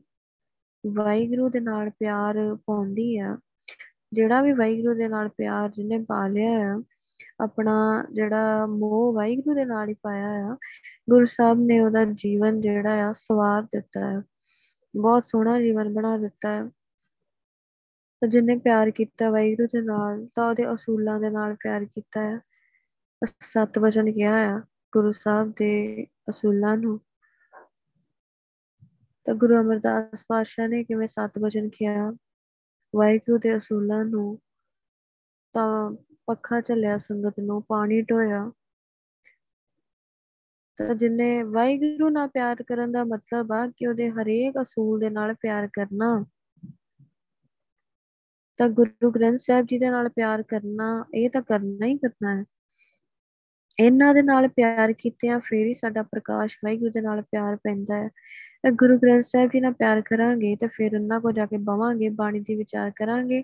ਵਾਹਿਗੁਰੂ 0.87 1.49
ਦੇ 1.49 1.59
ਨਾਲ 1.59 1.89
ਪਿਆਰ 1.89 2.57
ਪਾਉਂਦੀ 2.65 3.17
ਆ, 3.17 3.37
ਜਿਹੜਾ 4.13 4.41
ਵੀ 4.41 4.51
ਵਾਹਿਗੁਰੂ 4.51 4.93
ਦੇ 4.93 5.07
ਨਾਲ 5.07 5.29
ਪਿਆਰ 5.29 5.69
ਜਿਹਨੇ 5.69 6.05
ਪਾ 6.07 6.27
ਲਿਆ 6.27 6.73
ਆ, 6.73 6.83
ਆਪਣਾ 7.43 8.05
ਜਿਹੜਾ 8.13 8.65
ਮੋਹ 8.65 9.13
ਵਾਹਿਗੁਰੂ 9.13 9.55
ਦੇ 9.55 9.65
ਨਾਲ 9.65 9.89
ਹੀ 9.89 9.93
ਪਾਇਆ 9.93 10.27
ਆ, 10.27 10.57
ਗੁਰੂ 11.09 11.25
ਸਾਹਿਬ 11.25 11.59
ਨੇ 11.59 11.79
ਉਹਦਾ 11.79 12.05
ਜੀਵਨ 12.05 12.61
ਜਿਹੜਾ 12.61 13.09
ਆ 13.09 13.13
ਸਵਾਰ 13.13 13.63
ਦਿੱਤਾ 13.63 14.11
ਹੈ 14.11 14.21
ਬਹੁਤ 14.95 15.23
ਸੋਹਣਾ 15.23 15.59
ਜੀਵਨ 15.59 15.93
ਬਣਾ 15.93 16.17
ਦਿੱਤਾ 16.17 16.49
ਹੈ। 16.49 16.63
ਤਾਂ 18.21 18.27
ਜਿਹਨੇ 18.27 18.57
ਪਿਆਰ 18.57 18.91
ਕੀਤਾ 18.91 19.29
ਵਾਹਿਗੁਰੂ 19.29 19.67
ਦੇ 19.67 19.81
ਨਾਲ, 19.81 20.27
ਤਾਂ 20.35 20.49
ਉਹਦੇ 20.49 20.73
ਅਸੂਲਾਂ 20.73 21.19
ਦੇ 21.19 21.29
ਨਾਲ 21.29 21.55
ਪਿਆਰ 21.55 21.85
ਕੀਤਾ 21.85 22.21
ਹੈ। 22.21 22.39
ਸਤ 23.39 23.79
ਵਚਨ 23.79 24.11
ਕਿਹਾ 24.11 24.57
ਆ 24.57 24.61
ਗੁਰੂ 24.91 25.11
ਸਾਹਿਬ 25.11 25.53
ਦੇ 25.55 26.05
ਅਸੂਲਾਂ 26.29 26.77
ਨੂੰ। 26.77 26.99
ਤਾਂ 29.25 29.35
ਗੁਰੂ 29.35 29.61
ਅਮਰਦਾਸ 29.61 30.25
ਪਾਤਸ਼ਾਹ 30.27 30.67
ਨੇ 30.67 30.83
ਕਿਵੇਂ 30.83 31.07
ਸਤ 31.07 31.31
ਵਚਨ 31.39 31.69
ਕਿਹਾ, 31.69 32.11
ਵਾਹਿਗੁਰੂ 32.95 33.37
ਦੇ 33.37 33.57
ਅਸੂਲਾਂ 33.57 34.05
ਨੂੰ, 34.05 34.39
ਤਾਂ 35.53 35.91
ਪੱਖਾ 36.25 36.61
ਝੱਲਿਆ, 36.61 36.97
ਸੰਗਤ 36.97 37.33
ਨੂੰ, 37.39 37.63
ਪਾਣੀ 37.63 38.01
ਢੋਇਆ। 38.01 38.51
ਤਾਂ 40.77 40.95
ਜਿਨੇ 40.95 41.43
ਵਾਹਿਗੁਰੂ 41.43 42.09
ਨਾਲ 42.09 42.27
ਪਿਆਰ 42.27 42.63
ਕਰਨ 42.63 42.91
ਦਾ 42.91 43.03
ਮਤਲਬ 43.03 43.51
ਆ 43.51 43.67
ਕਿ 43.67 43.87
ਉਹਦੇ 43.87 44.09
ਹਰੇਕ 44.09 44.61
ਅਸੂਲ 44.61 44.99
ਦੇ 44.99 45.09
ਨਾਲ 45.09 45.33
ਪਿਆਰ 45.33 45.67
ਕਰਨਾ। 45.67 46.25
ਤਾਂ 48.57 48.69
ਗੁਰੂ 48.69 49.11
ਗ੍ਰੰਥ 49.11 49.39
ਸਾਹਿਬ 49.39 49.65
ਜੀ 49.65 49.77
ਦੇ 49.77 49.89
ਨਾਲ 49.89 50.09
ਪਿਆਰ 50.09 50.43
ਕਰਨਾ, 50.43 51.05
ਇਹ 51.13 51.29
ਤਾਂ 51.29 51.41
ਕਰਨਾ 51.41 51.85
ਹੀ 51.85 51.97
ਕਰਨਾ 51.97 52.39
ਹੈ। 52.39 52.45
ਇਹਨਾਂ 53.79 54.13
ਦੇ 54.13 54.21
ਨਾਲ 54.21 54.47
ਪਿਆਰ 54.47 54.93
ਕੀਤਿਆਂ 54.93 55.39
ਫੇਰ 55.39 55.67
ਹੀ 55.67 55.73
ਸਾਡਾ 55.73 56.03
ਪ੍ਰਕਾਸ਼ 56.03 56.57
ਵਾਹਿਗੁਰੂ 56.65 56.91
ਦੇ 56.91 57.01
ਨਾਲ 57.01 57.21
ਪਿਆਰ 57.21 57.55
ਪੈਂਦਾ 57.55 57.95
ਹੈ। 57.95 58.09
ਤੇ 58.63 58.71
ਗੁਰੂ 58.71 58.97
ਗ੍ਰੰਥ 58.97 59.23
ਸਾਹਿਬ 59.23 59.49
ਜੀ 59.49 59.61
ਨਾਲ 59.61 59.73
ਪਿਆਰ 59.73 60.01
ਕਰਾਂਗੇ 60.01 60.55
ਤੇ 60.55 60.67
ਫਿਰ 60.67 60.95
ਉਹਨਾਂ 60.95 61.21
ਕੋ 61.21 61.31
ਜਾ 61.31 61.45
ਕੇ 61.45 61.57
ਬਵਾਂਗੇ, 61.57 62.09
ਬਾਣੀ 62.09 62.39
ਦੀ 62.39 62.55
ਵਿਚਾਰ 62.55 62.91
ਕਰਾਂਗੇ। 62.95 63.43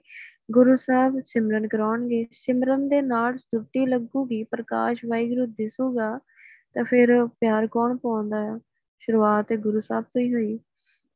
ਗੁਰੂ 0.52 0.76
ਸਾਹਿਬ 0.76 1.22
ਸਿਮਰਨ 1.26 1.68
ਕਰਾਉਣਗੇ। 1.68 2.28
ਸਿਮਰਨ 2.32 2.90
ਦੇ 2.90 3.02
ਨਾਲ 3.02 3.38
ਸੁਰਤੀ 3.38 3.86
ਲੱਗੂਗੀ, 3.86 4.44
ਪ੍ਰਕਾਸ਼ 4.44 5.06
ਵਾਹਿਗੁਰੂ 5.06 5.46
ਦਿਸੂਗਾ। 5.46 6.20
ਤਾਂ 6.80 6.86
ਫਿਰ 6.86 7.28
ਪਿਆਰ 7.28 7.68
ਕੌਣ 7.68 7.98
ਪਾਉਂਦਾ 7.98 8.46
ਹੈ 8.46 8.60
ਸ਼ੁਰੂਆਤ 9.00 9.54
ਗੁਰੂ 9.54 9.80
ਸਾਹਿਬ 9.80 10.06
ਤੋਂ 10.06 10.22
ਹੀ 10.22 10.34
ਹੋਈ। 10.34 10.58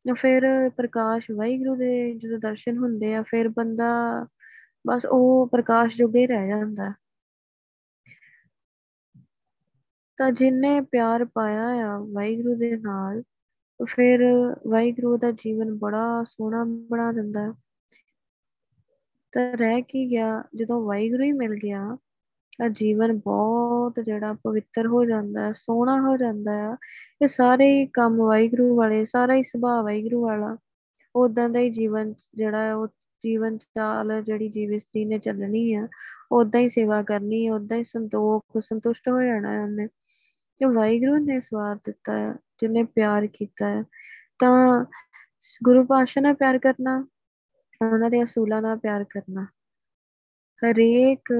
ਤਾਂ 0.08 0.16
ਫਿਰ 0.16 0.70
ਪ੍ਰਕਾਸ਼ 0.70 1.32
ਵਾਹਿਗੁਰੂ 1.32 1.76
ਦੇ 1.76 2.14
ਜਦੋਂ 2.14 2.40
ਦਰਸ਼ਨ 2.40 2.78
ਹੁੰਦੇ 2.78 3.16
ਆ, 3.16 3.22
ਫਿਰ 3.22 3.50
ਬੰਦਾ 3.50 4.26
ਬਸ 4.88 5.06
ਉਹ 5.06 5.48
ਪ੍ਰਕਾਸ਼ 5.48 5.98
ਜੋਗੇ 5.98 6.28
ਰਹਿ 6.28 6.48
ਜਾਂਦਾ। 6.48 6.94
ਤਾਂ 10.18 10.32
ਜਿਨੇ 10.32 10.82
ਪਿਆਰ 10.82 11.26
ਪਾਇਆ 11.26 11.68
ਆ 11.68 11.98
ਵਾਹਿਗੁਰੂ 12.00 12.56
ਦੇ 12.56 12.78
ਨਾਲ 12.78 13.24
ਫਿਰ 13.88 14.20
ਵਾਹਿਗੁਰੂ 14.68 15.18
ਦਾ 15.18 15.32
ਜੀਵਨ 15.32 15.78
ਬੜਾ 15.78 16.24
ਸੋਹਣਾ 16.24 16.64
ਬਣਾ 16.64 17.12
ਦਿੰਦਾ। 17.12 17.54
ਤਾਂ 19.32 19.58
ਰਹਿ 19.58 19.82
ਕੀ 19.82 20.12
ਗਿਆ, 20.12 20.44
ਜਦੋਂ 20.56 20.86
ਵਾਹਿਗੁਰੂ 20.86 21.24
ਹੀ 21.24 21.32
ਮਿਲ 21.32 21.56
ਗਿਆ 21.56 21.98
ਤਾਂ 22.60 22.70
ਜੀਵਨ 22.70 23.18
ਬਹੁਤ 23.18 24.00
ਜਿਹੜਾ 24.00 24.34
ਪਵਿੱਤਰ 24.34 24.88
ਹੋ 24.88 25.06
ਜਾਂਦਾ 25.06 25.48
ਹੈ, 25.48 25.52
ਸੋਹਣਾ 25.52 26.02
ਹੋ 26.02 26.18
ਜਾਂਦਾ 26.18 26.52
ਹੈ। 26.52 26.78
ਇਹ 27.22 27.28
ਸਾਰੇ 27.28 27.68
ਹੀ 27.68 27.86
ਕੰਮ 27.86 28.18
ਵਾਹਿਗੁਰੂ 28.18 28.76
ਵਾਲੇ, 28.76 29.06
ਸਾਰਾ 29.06 29.34
ਹੀ 29.34 29.44
ਸੁਭਾਅ 29.44 29.84
ਵਾਹਿਗੁਰੂ 29.84 30.22
ਵਾਲਾ 30.22 30.58
ਉਦਾਂ 31.16 31.50
ਦਾ 31.50 31.60
ਹੀ 31.60 31.70
ਜੀਵਨ 31.70 32.14
ਜਿਹੜਾ 32.34 32.58
ਹੈ, 32.58 32.74
ਉਹ 32.76 32.88
ਜੀਵਨ 33.24 33.58
ਚਾਲ 33.58 34.22
ਜਿਹੜੀ 34.24 34.50
ਜੀਵ 34.50 34.74
ਇਸਤਰੀ 34.74 35.06
ਨੇ 35.06 35.20
ਚੱਲਣੀ 35.20 35.74
ਆ 35.74 35.88
ਉਦਾਂ 36.32 36.62
ਹੀ 36.62 36.70
ਸੇਵਾ 36.70 37.04
ਕਰਨੀ 37.04 37.48
ਹੈ 37.48 37.54
ਉਦਾਂ 37.54 37.78
ਹੀ 37.78 37.84
ਸੰਤੋਖ, 37.84 38.44
ਸੰਤੁਸ਼ਟ 38.60 39.10
ਹੋ 39.10 39.22
ਜਾਣਾ 39.22 39.52
ਹੈ 39.52 39.64
ਉਹਨੇ। 39.64 39.88
ਕਿ 40.60 40.66
ਵਾਹਿਗੁਰੂ 40.66 41.18
ਨੇ 41.18 41.40
ਸਵਾਰ 41.40 41.76
ਦਿੱਤਾ 41.76 42.20
ਹੈ, 42.20 42.34
ਜਿਹਨੇ 42.34 42.84
ਪਿਆਰ 42.84 43.28
ਕੀਤਾ 43.28 43.70
ਹੈ। 43.70 43.84
ਤਾਂ 44.40 44.86
ਗੁਰੂ 45.64 45.86
ਪਾਤਸ਼ਾਹ 45.86 46.24
ਨਾਲ 46.24 46.34
ਪਿਆਰ 46.34 46.58
ਕਰਨਾ, 46.58 47.08
ਉਹਨਾਂ 47.92 48.10
ਦੇ 48.10 48.24
ਅਸੂਲਾਂ 48.24 48.62
ਨਾਲ 48.62 48.78
ਪਿਆਰ 48.78 49.04
ਕਰਨਾ। 49.04 49.46
ਹਰੇਕ 50.64 51.32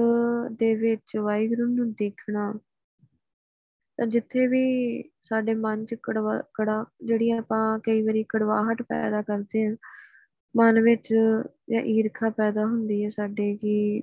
ਦੇ 0.52 0.74
ਵਿੱਚ 0.74 1.16
ਵਾਹਿਗੁਰੂ 1.16 1.66
ਨੂੰ 1.66 1.92
ਦੇਖਣਾ, 1.92 2.52
ਤਾਂ 3.98 4.06
ਜਿੱਥੇ 4.06 4.46
ਵੀ 4.46 4.62
ਸਾਡੇ 5.22 5.54
ਮਨ 5.54 5.84
'ਚ 5.84 5.94
ਕੜਵਾ, 6.02 6.38
ਕੜਾ, 6.54 6.84
ਜਿਹੜੀ 7.04 7.30
ਆਪਾਂ 7.30 7.78
ਕਈ 7.78 8.02
ਵਾਰੀ 8.02 8.24
ਕੜਵਾਹਟ 8.28 8.82
ਪੈਦਾ 8.82 9.22
ਕਰਦੇ 9.22 9.66
ਹਾਂ, 9.66 9.76
ਮਨ 10.54 10.80
ਵਿੱਚ 10.80 11.12
ਜਾਂ 11.70 11.82
ਈਰਖਾ 11.82 12.30
ਪੈਦਾ 12.30 12.66
ਹੁੰਦੀ 12.66 13.04
ਹੈ 13.04 13.10
ਸਾਡੇ 13.10 13.56
ਕਿ 13.56 14.02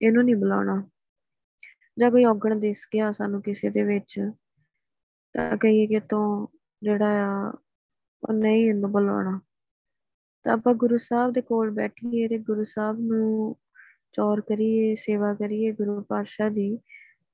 ਇਹਨੂੰ 0.00 0.24
ਨਹੀਂ 0.24 0.36
ਬੁਲਾਉਣਾ 0.36 0.82
ਜਾਂ 1.98 2.10
ਕੋਈ 2.10 2.24
ਔਗਣ 2.24 2.58
ਦਿਸ 2.58 2.86
ਗਿਆ 2.94 3.10
ਸਾਨੂੰ 3.12 3.42
ਕਿਸੇ 3.42 3.70
ਦੇ 3.70 3.82
ਵਿੱਚ, 3.84 4.20
ਤਾਂ 5.34 5.56
ਕਹੀਏ 5.56 5.86
ਕਿ 5.86 6.00
ਤੋਂ 6.00 6.46
ਜਿਹੜਾ 6.82 7.24
ਆ, 7.24 7.52
ਉਹ 8.22 8.32
ਨਹੀਂ 8.32 8.68
ਇਹਨੂੰ 8.68 8.92
ਬੁਲਾਉਣਾ। 8.92 9.40
ਤਾਂ 10.44 10.52
ਆਪਾਂ 10.52 10.74
ਗੁਰੂ 10.74 10.96
ਸਾਹਿਬ 10.98 11.32
ਦੇ 11.32 11.40
ਕੋਲ 11.40 11.70
ਬੈਠੀਏ 11.70 12.28
ਤੇ 12.28 12.38
ਗੁਰੂ 12.38 12.64
ਸਾਹਿਬ 12.64 13.00
ਨੂੰ 13.00 13.56
ਚੌਰ 14.16 14.40
ਕਰੀਏ, 14.40 14.94
ਸੇਵਾ 14.94 15.34
ਕਰੀਏ 15.34 15.72
ਗੁਰੂ 15.72 16.02
ਪਾਤਸ਼ਾਹ 16.02 16.50
ਦੀ 16.50 16.78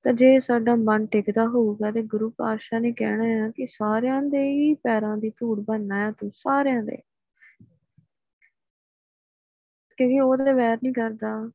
ਤਾਂ 0.03 0.13
ਜੇ 0.13 0.41
ਸਾਡਾ 0.41 0.75
ਮਨ 0.77 1.07
ਟਿਕਦਾ 1.07 1.47
ਹੋਊਗਾ 1.47 1.91
ਤੇ 1.91 2.03
ਗੁਰੂ 2.03 2.31
ਪਾਤਸ਼ਾਹ 2.31 2.81
ਨੇ 2.81 2.93
ਕਹਿਣਾ 2.93 3.47
ਆ 3.47 3.51
ਕਿ 3.57 3.67
ਸਾਰਿਆਂ 3.67 4.23
ਦੇ 4.23 4.51
ਹੀ 4.53 4.75
ਪੈਰਾਂ 4.75 5.17
ਦੀ 5.17 5.31
ਧੂੜ 5.31 5.61
ਬਣਨਾ 5.61 6.07
ਆ 6.07 6.11
ਤੂੰ, 6.11 6.31
ਸਾਰਿਆਂ 6.35 6.83
ਦੇ। 6.83 6.97
ਕਿਉਂਕਿ 9.97 10.21
ਉਹ 10.21 10.37
ਤੇ 10.37 10.53
ਵੈਰ 10.53 10.77
ਨਹੀਂ 10.77 10.93
ਕਰਦਾ 10.93 11.51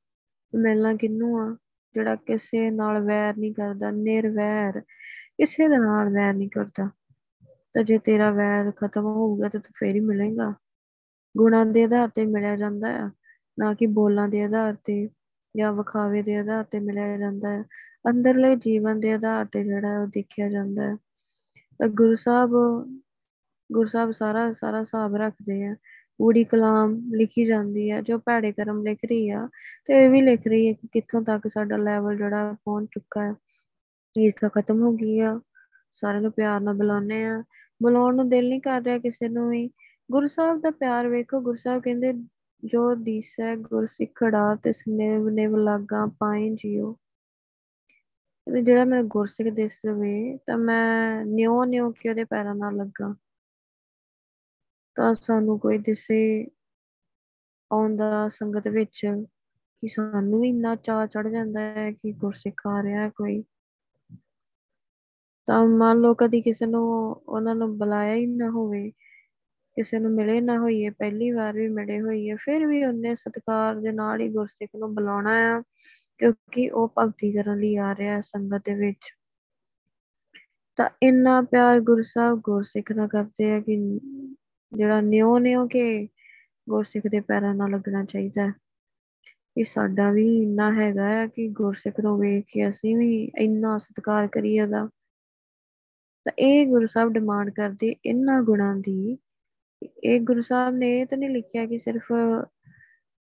ਮਿਲਣਾ 0.55 0.93
ਕਿੰਨੂੰ 0.93 1.41
ਆ, 1.41 1.57
ਜਿਹੜਾ 1.95 2.15
ਕਿਸੇ 2.15 2.71
ਨਾਲ 2.71 3.01
ਵੈਰ 3.01 3.37
ਨਹੀਂ 3.37 3.53
ਕਰਦਾ, 3.53 3.91
ਨਿਰਵੈਰ, 3.91 4.81
ਕਿਸੇ 5.37 5.67
ਦੇ 5.67 5.77
ਨਾਲ 5.77 6.09
ਵੈਰ 6.09 6.33
ਨਹੀਂ 6.33 6.49
ਕਰਦਾ। 6.49 6.89
ਤਾਂ 7.73 7.83
ਜੇ 7.83 7.97
ਤੇਰਾ 7.97 8.31
ਵੈਰ 8.31 8.71
ਖਤਮ 8.71 9.01
ਹੋਊਗਾ 9.01 9.49
ਤੇ 9.49 9.59
ਤੂੰ 9.59 9.71
ਫੇਰ 9.77 9.95
ਹੀ 9.95 9.99
ਮਿਲੇਗਾ। 9.99 10.53
ਗੁਣਾਂ 11.37 11.65
ਦੇ 11.65 11.83
ਆਧਾਰ 11.83 12.09
ਤੇ 12.09 12.25
ਮਿਲਿਆ 12.25 12.55
ਜਾਂਦਾ 12.55 12.91
ਹੈ 12.91 13.11
ਨਾ 13.59 13.73
ਕਿ 13.73 13.85
ਬੋਲਾਂ 13.85 14.29
ਦੇ 14.29 14.43
ਆਧਾਰ 14.43 14.75
ਤੇ 14.83 15.09
ਜਾਂ 15.57 15.73
ਵਿਖਾਵੇ 15.73 16.21
ਦੇ 16.21 16.35
ਆਧਾਰ 16.35 16.63
ਤੇ 16.63 16.79
ਮਿਲਿਆ 16.79 17.17
ਜਾਂਦਾ 17.17 17.49
ਹੈ। 17.49 17.63
ਅੰਦਰਲੇ 18.09 18.55
ਜੀਵਨ 18.55 18.99
ਦੇ 18.99 19.13
ਆਧਾਰ 19.13 19.45
ਤੇ 19.45 19.63
ਜਿਹੜਾ 19.63 20.01
ਉਹ 20.01 20.07
ਦੇਖਿਆ 20.07 20.49
ਜਾਂਦਾ 20.49 20.83
ਹੈ। 20.83 20.95
ਤਾਂ 21.79 21.87
ਗੁਰੂ 21.87 22.15
ਸਾਹਿਬ 22.15 22.49
ਗੁਰੂ 23.71 23.89
ਸਾਹਿਬ 23.89 24.11
ਸਾਰਾ 24.11 24.51
ਸਾਰਾ 24.51 24.79
ਹਿਸਾਬ 24.79 25.15
ਰੱਖਦੇ 25.15 25.65
ਆ। 25.65 25.75
ਊੜੀ 26.21 26.43
ਕਲਾਮ 26.43 27.11
ਲਿਖੀ 27.15 27.45
ਜਾਂਦੀ 27.45 27.91
ਹੈ 27.91 28.01
ਜੋ 28.01 28.17
ਭੈੜੇ 28.17 28.51
ਕਰਮ 28.51 28.83
ਲਿਖ 28.83 28.99
ਰਹੀ 29.05 29.29
ਆ। 29.29 29.49
ਤੇ 29.85 30.05
ਇਹ 30.05 30.09
ਵੀ 30.09 30.21
ਲਿਖ 30.21 30.47
ਰਹੀ 30.47 30.67
ਹੈ 30.67 30.73
ਕਿ 30.73 30.87
ਕਿੱਥੋਂ 30.87 31.21
ਤੱਕ 31.21 31.47
ਸਾਡਾ 31.47 31.77
ਲੈਵਲ 31.77 32.17
ਜਿਹੜਾ 32.17 32.55
ਪਹੁੰਚ 32.65 32.89
ਚੁੱਕਾ 32.91 33.23
ਹੈ। 33.23 33.33
ਈਰਖਾ 34.19 34.47
ਖਤਮ 34.47 34.81
ਹੋ 34.81 34.91
ਗਈ 34.91 35.19
ਆ। 35.19 35.41
ਸਾਰਿਆਂ 35.91 36.21
ਨੂੰ 36.21 36.31
ਪਿਆਰ 36.31 36.61
ਨਾਲ 36.61 36.73
ਬੁਲਾਉਂਦੇ 36.73 37.23
ਆ। 37.23 37.43
ਬੁਲਾਉਣ 37.83 38.15
ਨੂੰ 38.15 38.29
ਦਿਲ 38.29 38.49
ਨਹੀਂ 38.49 38.61
ਕਰ 38.61 38.81
ਰਿਹਾ 38.81 38.97
ਕਿਸੇ 38.97 39.29
ਨੂੰ 39.29 39.49
ਵੀ। 39.49 39.69
ਗੁਰੂ 40.11 40.27
ਸਾਹਿਬ 40.27 40.61
ਦਾ 40.61 40.71
ਪਿਆਰ 40.71 41.07
ਵੇਖੋ, 41.07 41.41
ਗੁਰੂ 41.41 41.57
ਸਾਹਿਬ 41.57 41.81
ਕਹਿੰਦੇ 41.81 42.13
ਜੋ 42.65 42.95
ਦੀਸੈ 42.95 43.55
ਗੁਰ 43.55 43.85
ਸਿੱਖੜਾ 43.85 44.55
ਤੇ 44.55 44.71
ਸਨੇਵ 44.71 45.29
ਨਿਵ 45.29 45.55
ਲਾਗਾ 45.55 46.05
ਪਾਏ 46.19 46.49
ਜਿਉ 46.49 46.95
ਤੇ 48.47 48.61
ਜਿਹੜਾ 48.61 48.85
ਮੇਰਾ 48.85 49.01
ਗੁਰਸਿੱਖ 49.01 49.49
ਦਿਸ 49.49 49.85
ਰਵੇ, 49.85 50.37
ਤਾਂ 50.37 50.57
ਮੈਂ 50.57 51.25
ਨਿਉ 51.25 51.65
ਨਿਉ 51.65 51.91
ਕੇ 51.91 52.09
ਉਹਦੇ 52.09 52.23
ਪੈਰਾਂ 52.23 52.55
ਨਾਲ 52.55 52.75
ਲੱਗਾ। 52.75 53.15
ਤਾਂ 54.95 55.13
ਸਾਨੂੰ 55.13 55.59
ਕੋਈ 55.59 55.77
ਦਿਸੇ 55.77 56.47
ਆਉਂਦਾ 57.71 58.27
ਸੰਗਤ 58.27 58.67
ਵਿੱਚ 58.67 59.05
ਕਿ 59.79 59.87
ਸਾਨੂੰ 59.87 60.41
ਵੀ 60.41 60.49
ਇੰਨਾ 60.49 60.75
ਚਾਅ 60.75 61.05
ਚੜ 61.05 61.27
ਜਾਂਦਾ 61.27 61.59
ਹੈ 61.59 61.91
ਕਿ 61.91 62.11
ਗੁਰਸਿੱਖ 62.11 62.67
ਆ 62.67 62.83
ਰਿਹਾ 62.83 63.01
ਹੈ 63.01 63.09
ਕੋਈ। 63.09 63.43
ਤਾਂ 65.47 65.65
ਮੰਨ 65.65 65.97
ਲਓ 65.97 66.13
ਕਦੀ 66.13 66.41
ਕਿਸੇ 66.41 66.65
ਨੂੰ 66.65 66.83
ਉਹਨਾਂ 67.11 67.55
ਨੂੰ 67.55 67.77
ਬੁਲਾਇਆ 67.77 68.15
ਹੀ 68.15 68.25
ਨਾ 68.25 68.49
ਹੋਵੇ 68.49 68.91
ਕਿਸੇ 69.77 69.99
ਨੂੰ 69.99 70.11
ਮਿਲੇ 70.11 70.41
ਨਾ 70.41 70.57
ਹੋਈਏ, 70.59 70.89
ਪਹਿਲੀ 70.89 71.31
ਵਾਰ 71.31 71.53
ਵੀ 71.53 71.69
ਮਿਲੇ 71.69 72.01
ਹੋਈਏ, 72.01 72.35
ਫਿਰ 72.35 72.65
ਵੀ 72.67 72.83
ਉਹਨੇ 72.85 73.15
ਸਤਿਕਾਰ 73.15 73.75
ਦੇ 73.75 73.91
ਨਾਲ 73.91 74.21
ਹੀ 74.21 74.29
ਗੁਰਸਿੱਖ 74.29 74.69
ਨੂੰ 74.75 74.95
ਬੁਲਾਉਣਾ 74.95 75.57
ਆ, 75.57 75.61
ਕਿਉਂਕਿ 76.17 76.69
ਉਹ 76.69 76.93
ਭਗਤੀ 76.97 77.31
ਕਰਨ 77.31 77.59
ਲਈ 77.59 77.75
ਆ 77.77 77.95
ਰਿਹਾ 77.95 78.21
ਸੰਗਤ 78.21 78.61
ਦੇ 78.65 78.75
ਵਿੱਚ। 78.75 79.11
ਤਾਂ 80.75 80.89
ਇੰਨਾ 81.03 81.41
ਪਿਆਰ 81.41 81.81
ਗੁਰੂ 81.81 82.03
ਸਾਹਿਬ 82.03 82.39
ਗੁਰਸਿੱਖ 82.39 82.91
ਨਾਲ 82.91 83.07
ਕਰਦੇ 83.07 83.51
ਆ 83.51 83.59
ਕਿ 83.59 83.99
ਜਿਹੜਾ 84.73 85.01
ਨਿਉ 85.01 85.39
ਨਿਉ 85.39 85.67
ਕੇ 85.67 86.07
ਗੁਰਸਿੱਖ 86.69 87.07
ਦੇ 87.07 87.19
ਪੈਰਾਂ 87.19 87.55
ਨਾਲ 87.55 87.71
ਲੱਗਣਾ 87.71 88.03
ਚਾਹੀਦਾ 88.03 88.51
ਇਹ 89.57 89.63
ਸਾਡਾ 89.63 90.11
ਵੀ 90.11 90.43
ਇੰਨਾ 90.43 90.73
ਹੈਗਾ 90.73 91.09
ਹੈ 91.09 91.27
ਕਿ 91.27 91.47
ਗੁਰਸਿੱਖ 91.47 91.99
ਨੂੰ 91.99 92.19
ਵੇਖ 92.19 92.45
ਕੇ 92.53 92.69
ਅਸੀਂ 92.69 92.97
ਵੀ 92.97 93.31
ਇੰਨਾ 93.37 93.77
ਸਤਿਕਾਰ 93.77 94.27
ਕਰੀਏ 94.27 94.61
ਉਹਦਾ। 94.61 94.89
ਤਾਂ 96.25 96.33
ਇਹ 96.39 96.67
ਗੁਰੂ 96.67 96.85
ਸਾਹਿਬ 96.85 97.13
ਡਿਮਾਂਡ 97.13 97.49
ਕਰਦੇ 97.49 97.95
ਇਹਨਾਂ 98.05 98.41
ਗੁਣਾਂ 98.41 98.75
ਦੀ 98.75 99.17
ਇਹ 100.03 100.21
ਗੁਰੂ 100.21 100.41
ਸਾਹਿਬ 100.41 100.75
ਨੇ 100.75 100.99
ਇਹ 100.99 101.05
ਤਾਂ 101.05 101.17
ਨਹੀਂ 101.17 101.29
ਲਿਖਿਆ 101.29 101.65
ਕਿ 101.65 101.79
ਸਿਰਫ 101.79 102.11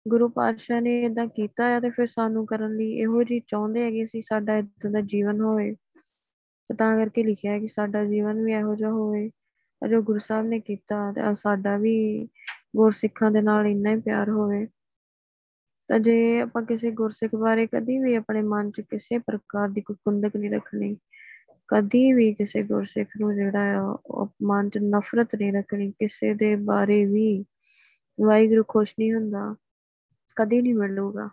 ਗੁਰੂ 0.07 0.29
ਪਾਤਸ਼ਾਹ 0.29 0.81
ਨੇ 0.81 1.03
ਇਦਾਂ 1.03 1.27
ਕੀਤਾ 1.27 1.69
ਹੈ 1.69 1.79
ਤੇ 1.79 1.89
ਫਿਰ 1.89 2.07
ਸਾਨੂੰ 2.07 2.45
ਕਰਨ 2.45 2.75
ਲਈ 2.75 2.91
ਇਹੋ 2.93 3.23
ਜੀ 3.23 3.39
ਚਾਹੁੰਦੇ 3.39 3.83
ਹੈਗੇ 3.83 4.05
ਸੀ 4.05 4.21
ਸਾਡਾ 4.21 4.57
ਇਦਾਂ 4.57 4.91
ਦਾ 4.91 5.01
ਜੀਵਨ 5.01 5.41
ਹੋਵੇ। 5.41 5.75
ਤੇ 6.69 6.75
ਤਾਂ 6.75 6.97
ਕਰਕੇ 6.97 7.23
ਲਿਖਿਆ 7.23 7.51
ਹੈ 7.51 7.59
ਕਿ 7.59 7.67
ਸਾਡਾ 7.67 8.05
ਜੀਵਨ 8.05 8.43
ਵੀ 8.43 8.53
ਇਹੋ 8.53 8.75
ਜਿਹਾ 8.75 8.91
ਹੋਵੇ। 8.91 9.31
ਜੋ 9.89 10.01
ਗੁਰੂ 10.01 10.19
ਸਾਹਿਬ 10.19 10.45
ਨੇ 10.45 10.59
ਕੀਤਾ 10.59 11.11
ਤੇ 11.11 11.21
ਸਾਡਾ 11.35 11.77
ਵੀ 11.77 12.27
ਗੁਰਸਿੱਖਾਂ 12.75 13.31
ਦੇ 13.31 13.41
ਨਾਲ 13.41 13.67
ਇੰਨਾ 13.67 13.89
ਹੀ 13.89 13.99
ਪਿਆਰ 13.99 14.29
ਹੋਵੇ। 14.29 14.67
ਤਾਂ 15.87 15.99
ਜੇ 15.99 16.41
ਆਪਾਂ 16.41 16.63
ਕਿਸੇ 16.63 16.91
ਗੁਰਸਿੱਖ 16.91 17.35
ਬਾਰੇ 17.35 17.67
ਕਦੀ 17.67 17.97
ਵੀ 17.99 18.15
ਆਪਣੇ 18.15 18.41
ਮਨ 18.41 18.71
'ਚ 18.71 18.81
ਕਿਸੇ 18.81 19.17
ਪ੍ਰਕਾਰ 19.17 19.69
ਦੀ 19.69 19.81
ਕੋਈ 19.81 19.95
ਕੁੰਦਕ 19.95 20.35
ਨਹੀਂ 20.35 20.51
ਰੱਖਣੀ 20.51 20.95
ਕਦੀ 21.69 22.13
ਵੀ 22.13 22.33
ਕਿਸੇ 22.33 22.63
ਗੁਰਸਿੱਖ 22.63 23.09
ਨੂੰ 23.19 23.35
ਜਿਹੜਾ 23.35 23.59
ਆ 23.81 24.27
ਮਨ 24.43 24.69
'ਚ 24.69 24.77
ਨਫ਼ਰਤ 24.77 25.35
ਨਹੀਂ 25.35 25.53
ਰੱਖਣੀ, 25.53 25.91
ਕਿਸੇ 25.91 26.33
ਦੇ 26.33 26.55
ਬਾਰੇ 26.55 27.05
ਵੀ 27.05 27.45
ਵਾਹਿਗੁਰੂ 28.19 28.63
ਖੁਸ਼ 28.67 28.95
ਨਹੀਂ 28.99 29.13
ਹੁੰਦਾ, 29.13 29.55
ਕਦੀ 30.37 30.61
ਨਹੀਂ 30.61 30.73
ਮਿਲੂਗਾ। 30.75 31.29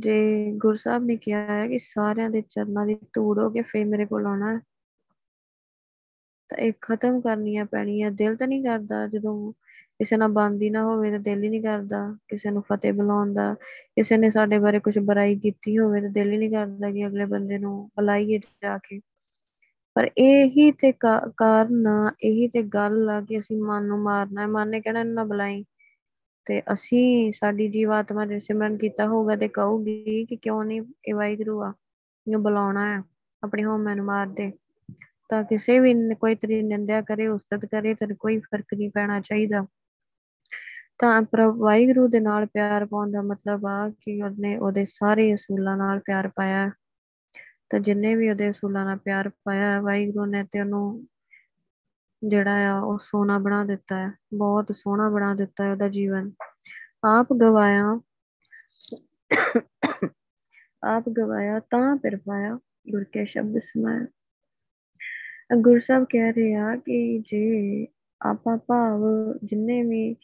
ਜੇ 0.00 0.52
ਗੁਰਸਾਹਿਬ 0.56 1.04
ਨੇ 1.04 1.16
ਕਿਹਾ 1.16 1.40
ਹੈ 1.40 1.68
ਕਿ 1.68 1.78
ਸਾਰਿਆਂ 1.78 2.30
ਦੇ 2.30 2.42
ਚਰਨਾਂ 2.50 2.86
ਦੀ 2.86 2.96
ਧੂੜ 3.14 3.38
ਹੋ 3.38 3.50
ਕੇ 3.50 3.62
ਫੇਰ 3.62 3.84
ਮੇਰੇ 3.86 4.06
ਕੋਲ 4.06 4.26
ਆਉਣਾ 4.26 4.54
ਹੈ, 4.54 4.60
ਤਾਂ 6.50 6.58
ਇਹ 6.58 6.72
ਖਤਮ 6.82 7.20
ਕਰਨੀਆਂ 7.20 7.64
ਪੈਣੀਆਂ। 7.64 8.10
ਦਿਲ 8.10 8.34
ਤਾਂ 8.36 8.48
ਨਹੀਂ 8.48 8.64
ਕਰਦਾ 8.64 9.06
ਜਦੋਂ 9.08 9.52
ਕਿਸੇ 9.98 10.16
ਨਾਲ 10.16 10.28
ਬੰਦੀ 10.28 10.70
ਨਾ 10.70 10.84
ਹੋਵੇ 10.84 11.10
ਤਾਂ 11.10 11.18
ਦਿਲ 11.20 11.42
ਹੀ 11.44 11.48
ਨਹੀਂ 11.48 11.62
ਕਰਦਾ 11.62 11.98
ਕਿਸੇ 12.28 12.50
ਨੂੰ 12.50 12.62
ਫਤਿਹ 12.62 12.92
ਬੁਲਾਉਣ 12.92 13.32
ਦਾ। 13.34 13.54
ਕਿਸੇ 13.96 14.16
ਨੇ 14.16 14.30
ਸਾਡੇ 14.30 14.58
ਬਾਰੇ 14.58 14.80
ਕੁਝ 14.80 14.98
ਬੁਰਾਈ 14.98 15.36
ਕੀਤੀ 15.40 15.78
ਹੋਵੇ 15.78 16.00
ਤਾਂ 16.00 16.10
ਦਿਲ 16.10 16.32
ਹੀ 16.32 16.36
ਨਹੀਂ 16.38 16.50
ਕਰਦਾ 16.50 16.90
ਕਿ 16.90 17.06
ਅਗਲੇ 17.06 17.24
ਬੰਦੇ 17.26 17.58
ਨੂੰ 17.58 17.86
ਬੁਲਾਈਏ 17.96 18.38
ਜਾ 18.38 18.78
ਕੇ। 18.78 19.00
ਪਰ 19.94 20.10
ਇਹੀ 20.18 20.70
ਤੇ 20.72 20.92
ਕਾਰਨ 21.36 21.86
ਇਹੀ 22.22 22.48
ਤੇ 22.48 22.62
ਗੱਲ 22.62 23.10
ਆ 23.10 23.20
ਕਿ 23.20 23.38
ਅਸੀਂ 23.38 23.62
ਮਨ 23.62 23.86
ਨੂੰ 23.86 23.98
ਮਾਰਨਾ 23.98 24.40
ਹੈ। 24.40 24.46
ਮਨ 24.46 24.68
ਨੇ 24.68 24.80
ਕਹਿਣਾ 24.80 25.02
ਨਾ 25.02 25.24
ਬੁਲਾਈ। 25.24 25.64
ਤੇ 26.46 26.60
ਅਸੀਂ, 26.72 27.32
ਸਾਡੀ 27.32 27.68
ਜੀਵਾਤਮਾ 27.68 28.24
ਨੇ 28.24 28.38
ਸਿਮਰਨ 28.38 28.76
ਕੀਤਾ 28.76 29.06
ਹੋਊਗਾ 29.06 29.36
ਤੇ 29.36 29.48
ਕਹੂਗੀ 29.48 30.24
ਕਿ 30.24 30.36
ਕਿਉਂ 30.36 30.64
ਨਹੀਂ 30.64 30.82
ਇਹ 31.08 31.14
ਵਾਹਿਗੁਰੂ 31.14 31.62
ਆ, 31.62 31.68
ਇਹਨੂੰ 32.26 32.42
ਬੁਲਾਉਣਾ 32.42 32.96
ਹੈ, 32.96 33.02
ਆਪਣੇ 33.42 33.64
ਹਉਮੈ 33.64 33.94
ਨੂੰ 33.94 34.04
ਮਾਰ 34.04 34.26
ਦੇ। 34.26 34.52
ਤਾਂ 35.28 35.44
ਕਿਸੇ 35.44 35.78
ਵੀ 35.80 35.94
ਕੋਈ 36.14 36.34
ਤੇਰੀ 36.34 36.62
ਨਿੰਦਿਆ 36.62 37.00
ਕਰੇ, 37.02 37.26
ਉਸਤਤ 37.26 37.64
ਕਰੇ 37.64 37.94
ਤੇ 37.94 38.14
ਕੋਈ 38.14 38.38
ਫ਼ਰਕ 38.38 38.74
ਨਹੀਂ 38.74 38.90
ਪੈਣਾ 38.90 39.20
ਚਾਹੀਦਾ। 39.20 39.66
ਤਾਂ 40.98 41.22
ਪ੍ਰਭ 41.22 41.56
ਵਾਹਿਗੁਰੂ 41.56 42.08
ਦੇ 42.08 42.20
ਨਾਲ 42.20 42.46
ਪਿਆਰ 42.46 42.86
ਪਾਉਣ 42.86 43.10
ਦਾ 43.10 43.22
ਮਤਲਬ 43.22 43.66
ਆ 43.66 43.88
ਕਿ 43.88 44.22
ਉਹਨੇ 44.22 44.56
ਉਹਦੇ 44.56 44.84
ਸਾਰੇ 44.84 45.34
ਅਸੂਲਾਂ 45.34 45.76
ਨਾਲ 45.76 45.98
ਪਿਆਰ 45.98 46.28
ਪਾਇਆ। 46.28 46.70
ਤਾਂ 47.72 47.80
ਜਿੰਨੇ 47.80 48.14
ਵੀ 48.14 48.30
ਉਹਦੇ 48.30 48.50
ਅਸੂਲਾਂ 48.50 48.84
ਨਾਲ 48.84 48.96
ਪਿਆਰ 48.96 49.28
ਪਾਇਆ 49.28 49.80
ਵਾਹਿਗੁਰੂ 49.80 50.24
ਨੇ 50.24 50.44
ਤੇ 50.44 50.60
ਉਹਨੂੰ 50.60 51.08
ਜਿਹੜਾ 52.24 52.70
ਆ 52.70 52.80
ਉਹ 52.80 52.98
ਸੋਨਾ 52.98 53.38
ਬਣਾ 53.38 53.64
ਦਿੱਤਾ 53.64 53.96
ਹੈ, 53.96 54.12
ਬਹੁਤ 54.34 54.74
ਸੋਹਣਾ 54.74 55.10
ਬਣਾ 55.10 55.34
ਦਿੱਤਾ 55.34 55.64
ਹੈ 55.64 55.72
ਉਹਦਾ 55.72 55.88
ਜੀਵਨ। 55.88 56.32
ਆਪ 57.04 57.32
ਗਵਾਇਆ 57.32 58.00
ਆਪ 60.84 61.08
ਗਵਾਇਆ, 61.08 61.60
ਤਾਂ 61.60 61.96
ਫਿਰ 61.96 62.16
ਪਾਇਆ, 62.16 62.58
ਗੁਰ 62.90 63.04
ਕੇ 63.04 63.24
ਸ਼ਬਦ 63.24 63.58
ਸਮਾਇਆ। 63.58 64.06
ਗੁਰ 65.56 65.78
ਸਾਹਿਬ 65.78 66.04
ਕਹਿ 66.04 66.32
ਰਹੇ 66.32 66.54
ਆ 66.54 66.76
ਕਿ 66.76 67.18
ਜੇ 67.18 67.86
ਆਪਾ 68.20 68.56
ਭਾਵ 68.56 69.00
ਜਿੰਨੇ 69.44 69.82
ਵੀ 69.82 70.16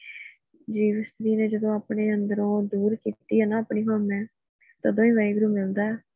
ਜੀਵ 0.71 0.99
ਇਸਤਰੀ 0.99 1.37
ਨੇ 1.37 1.49
ਜਦੋਂ 1.49 1.75
ਆਪਣੇ 1.75 2.15
ਅੰਦਰੋਂ 2.15 2.63
ਦੂਰ 2.63 2.95
ਕੀਤੀ 2.95 3.41
ਹੈ 3.41 3.47
ਨਾ 3.47 3.59
ਆਪਣੀ 3.59 3.83
ਹਉਮੈ 3.83 4.25
ਤਦੋਂ 4.83 5.05
ਹੀ 5.05 5.11
ਵਾਹਿਗੁਰੂ 5.11 5.49
ਮਿਲਦਾ 5.49 5.85
ਹੈ। 5.85 6.08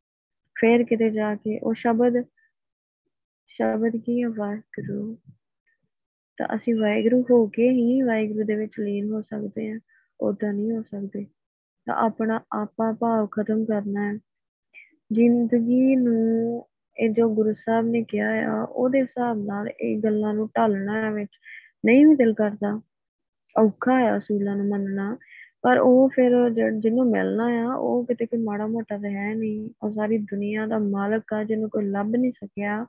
ਫੇਰ 0.61 0.85
ਕਿਤੇ 0.85 1.11
ਜਾ 1.11 1.35
ਕੇ 1.35 1.59
ਉਹ 1.59 1.75
ਸ਼ਬਦ 1.75 2.25
ਸ਼ਬਦ 3.47 3.97
ਕੀ 3.97 4.23
ਹੈ 4.23 4.29
ਵਾਹਿਗੁਰੂ। 4.29 5.19
ਤਾਂ 6.37 6.49
ਅਸੀਂ 6.57 6.75
ਵਾਹਿਗੁਰੂ 6.75 7.23
ਹੋ 7.31 7.47
ਕੇ 7.47 7.71
ਹੀ 7.71 8.03
ਵਾਹਿਗੁਰੂ 8.03 8.45
ਦੇ 8.45 8.55
ਵਿੱਚ 8.55 8.73
ਲੀਨ 8.81 9.13
ਹੋ 9.13 9.23
ਸਕਦੇ 9.23 9.73
ਹਾਂ 9.73 9.81
ਉਦਾਂ 10.21 10.53
ਨਹੀਂ 10.53 10.73
ਹੋ 10.73 10.83
ਸਕਦੇ। 10.83 11.27
ਤਾਂ 11.87 11.95
ਆਪਣਾ 11.95 12.41
ਆਪਾ 12.53 12.93
ਭਾਵ 12.93 13.27
ਖਤਮ 13.27 13.65
ਕਰਨਾ 13.65 14.13
ਹੈ। 14.13 14.19
ਜ਼ਿੰਦਗੀ 15.13 15.97
ਨੂੰ 15.97 16.67
ਇਹ 16.97 17.11
ਜੋ 17.11 17.35
ਗੁਰੂ 17.35 17.55
ਸਾਹਿਬ 17.55 17.87
ਨੇ 17.87 18.03
ਕਿਹਾ 18.03 18.61
ਆ, 18.61 18.63
ਉਹਦੇ 18.63 19.01
ਹਿਸਾਬ 19.01 19.45
ਨਾਲ 19.45 19.69
ਇਹ 19.69 19.99
ਗੱਲਾਂ 19.99 20.35
ਨੂੰ 20.35 20.49
ਢਾਲਣਾ 20.57 21.03
ਹੈ 21.03 21.11
ਵਿੱਚ 21.11 21.39
ਨਹੀਂ 21.87 22.07
ਵੀ 22.07 22.15
ਦਿਲ 22.15 22.35
ਕਰਦਾ। 22.35 22.81
ਔਖਾ 23.59 23.95
ਆ 23.95 24.19
ਅਸੂਲਾਂ 24.19 24.57
ਨੂੰ 24.57 24.69
ਮੰਨਣਾ। 24.69 25.17
ਪਰ 25.63 25.79
ਉਹ 25.79 26.09
ਫਿਰ 26.09 26.33
ਜਿਹਨੂੰ 26.51 27.11
ਮਿਲਣਾ 27.11 27.45
ਆ, 27.45 27.75
ਉਹ 27.75 28.05
ਕਿਤੇ 28.07 28.27
ਕੋਈ 28.27 28.43
ਮਾੜਾ 28.43 28.67
ਮੋਟਾ 28.67 28.97
ਤਾਂ 28.99 29.11
ਹੈ 29.11 29.35
ਨਹੀਂ। 29.35 29.71
ਉਹ 29.83 29.91
ਸਾਰੀ 29.91 30.19
ਦੁਨੀਆ 30.19 30.67
ਦਾ 30.67 30.79
ਮਾਲਕ 30.79 31.33
ਆ, 31.35 31.45
ਜਿਹਨੂੰ 31.45 31.71
ਕੋਈ 31.71 31.85
ਲੱਭ 31.85 32.17
ਨਹੀਂ 32.17 32.33
ਸਕਿਆ। 32.33 32.87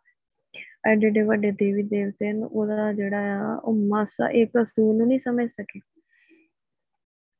ਐਡੇ 0.87 1.07
ਐਡੇ 1.07 1.21
ਵੱਡੇ 1.21 1.51
ਦੇਵੀ 1.51 1.83
ਦੇਵਤੇ 1.83 2.31
ਨੂੰ, 2.33 2.49
ਉਹਦਾ 2.49 2.93
ਜਿਹੜਾ 2.93 3.19
ਆ, 3.37 3.55
ਉਹ 3.55 3.73
ਮਾਸਾ 3.87 4.29
ਇੱਕ 4.29 4.51
ਅਸੂਲ 4.61 4.97
ਨੂੰ 4.97 5.07
ਨਹੀਂ 5.07 5.19
ਸਮਝ 5.19 5.47
ਸਕੇ। 5.49 5.79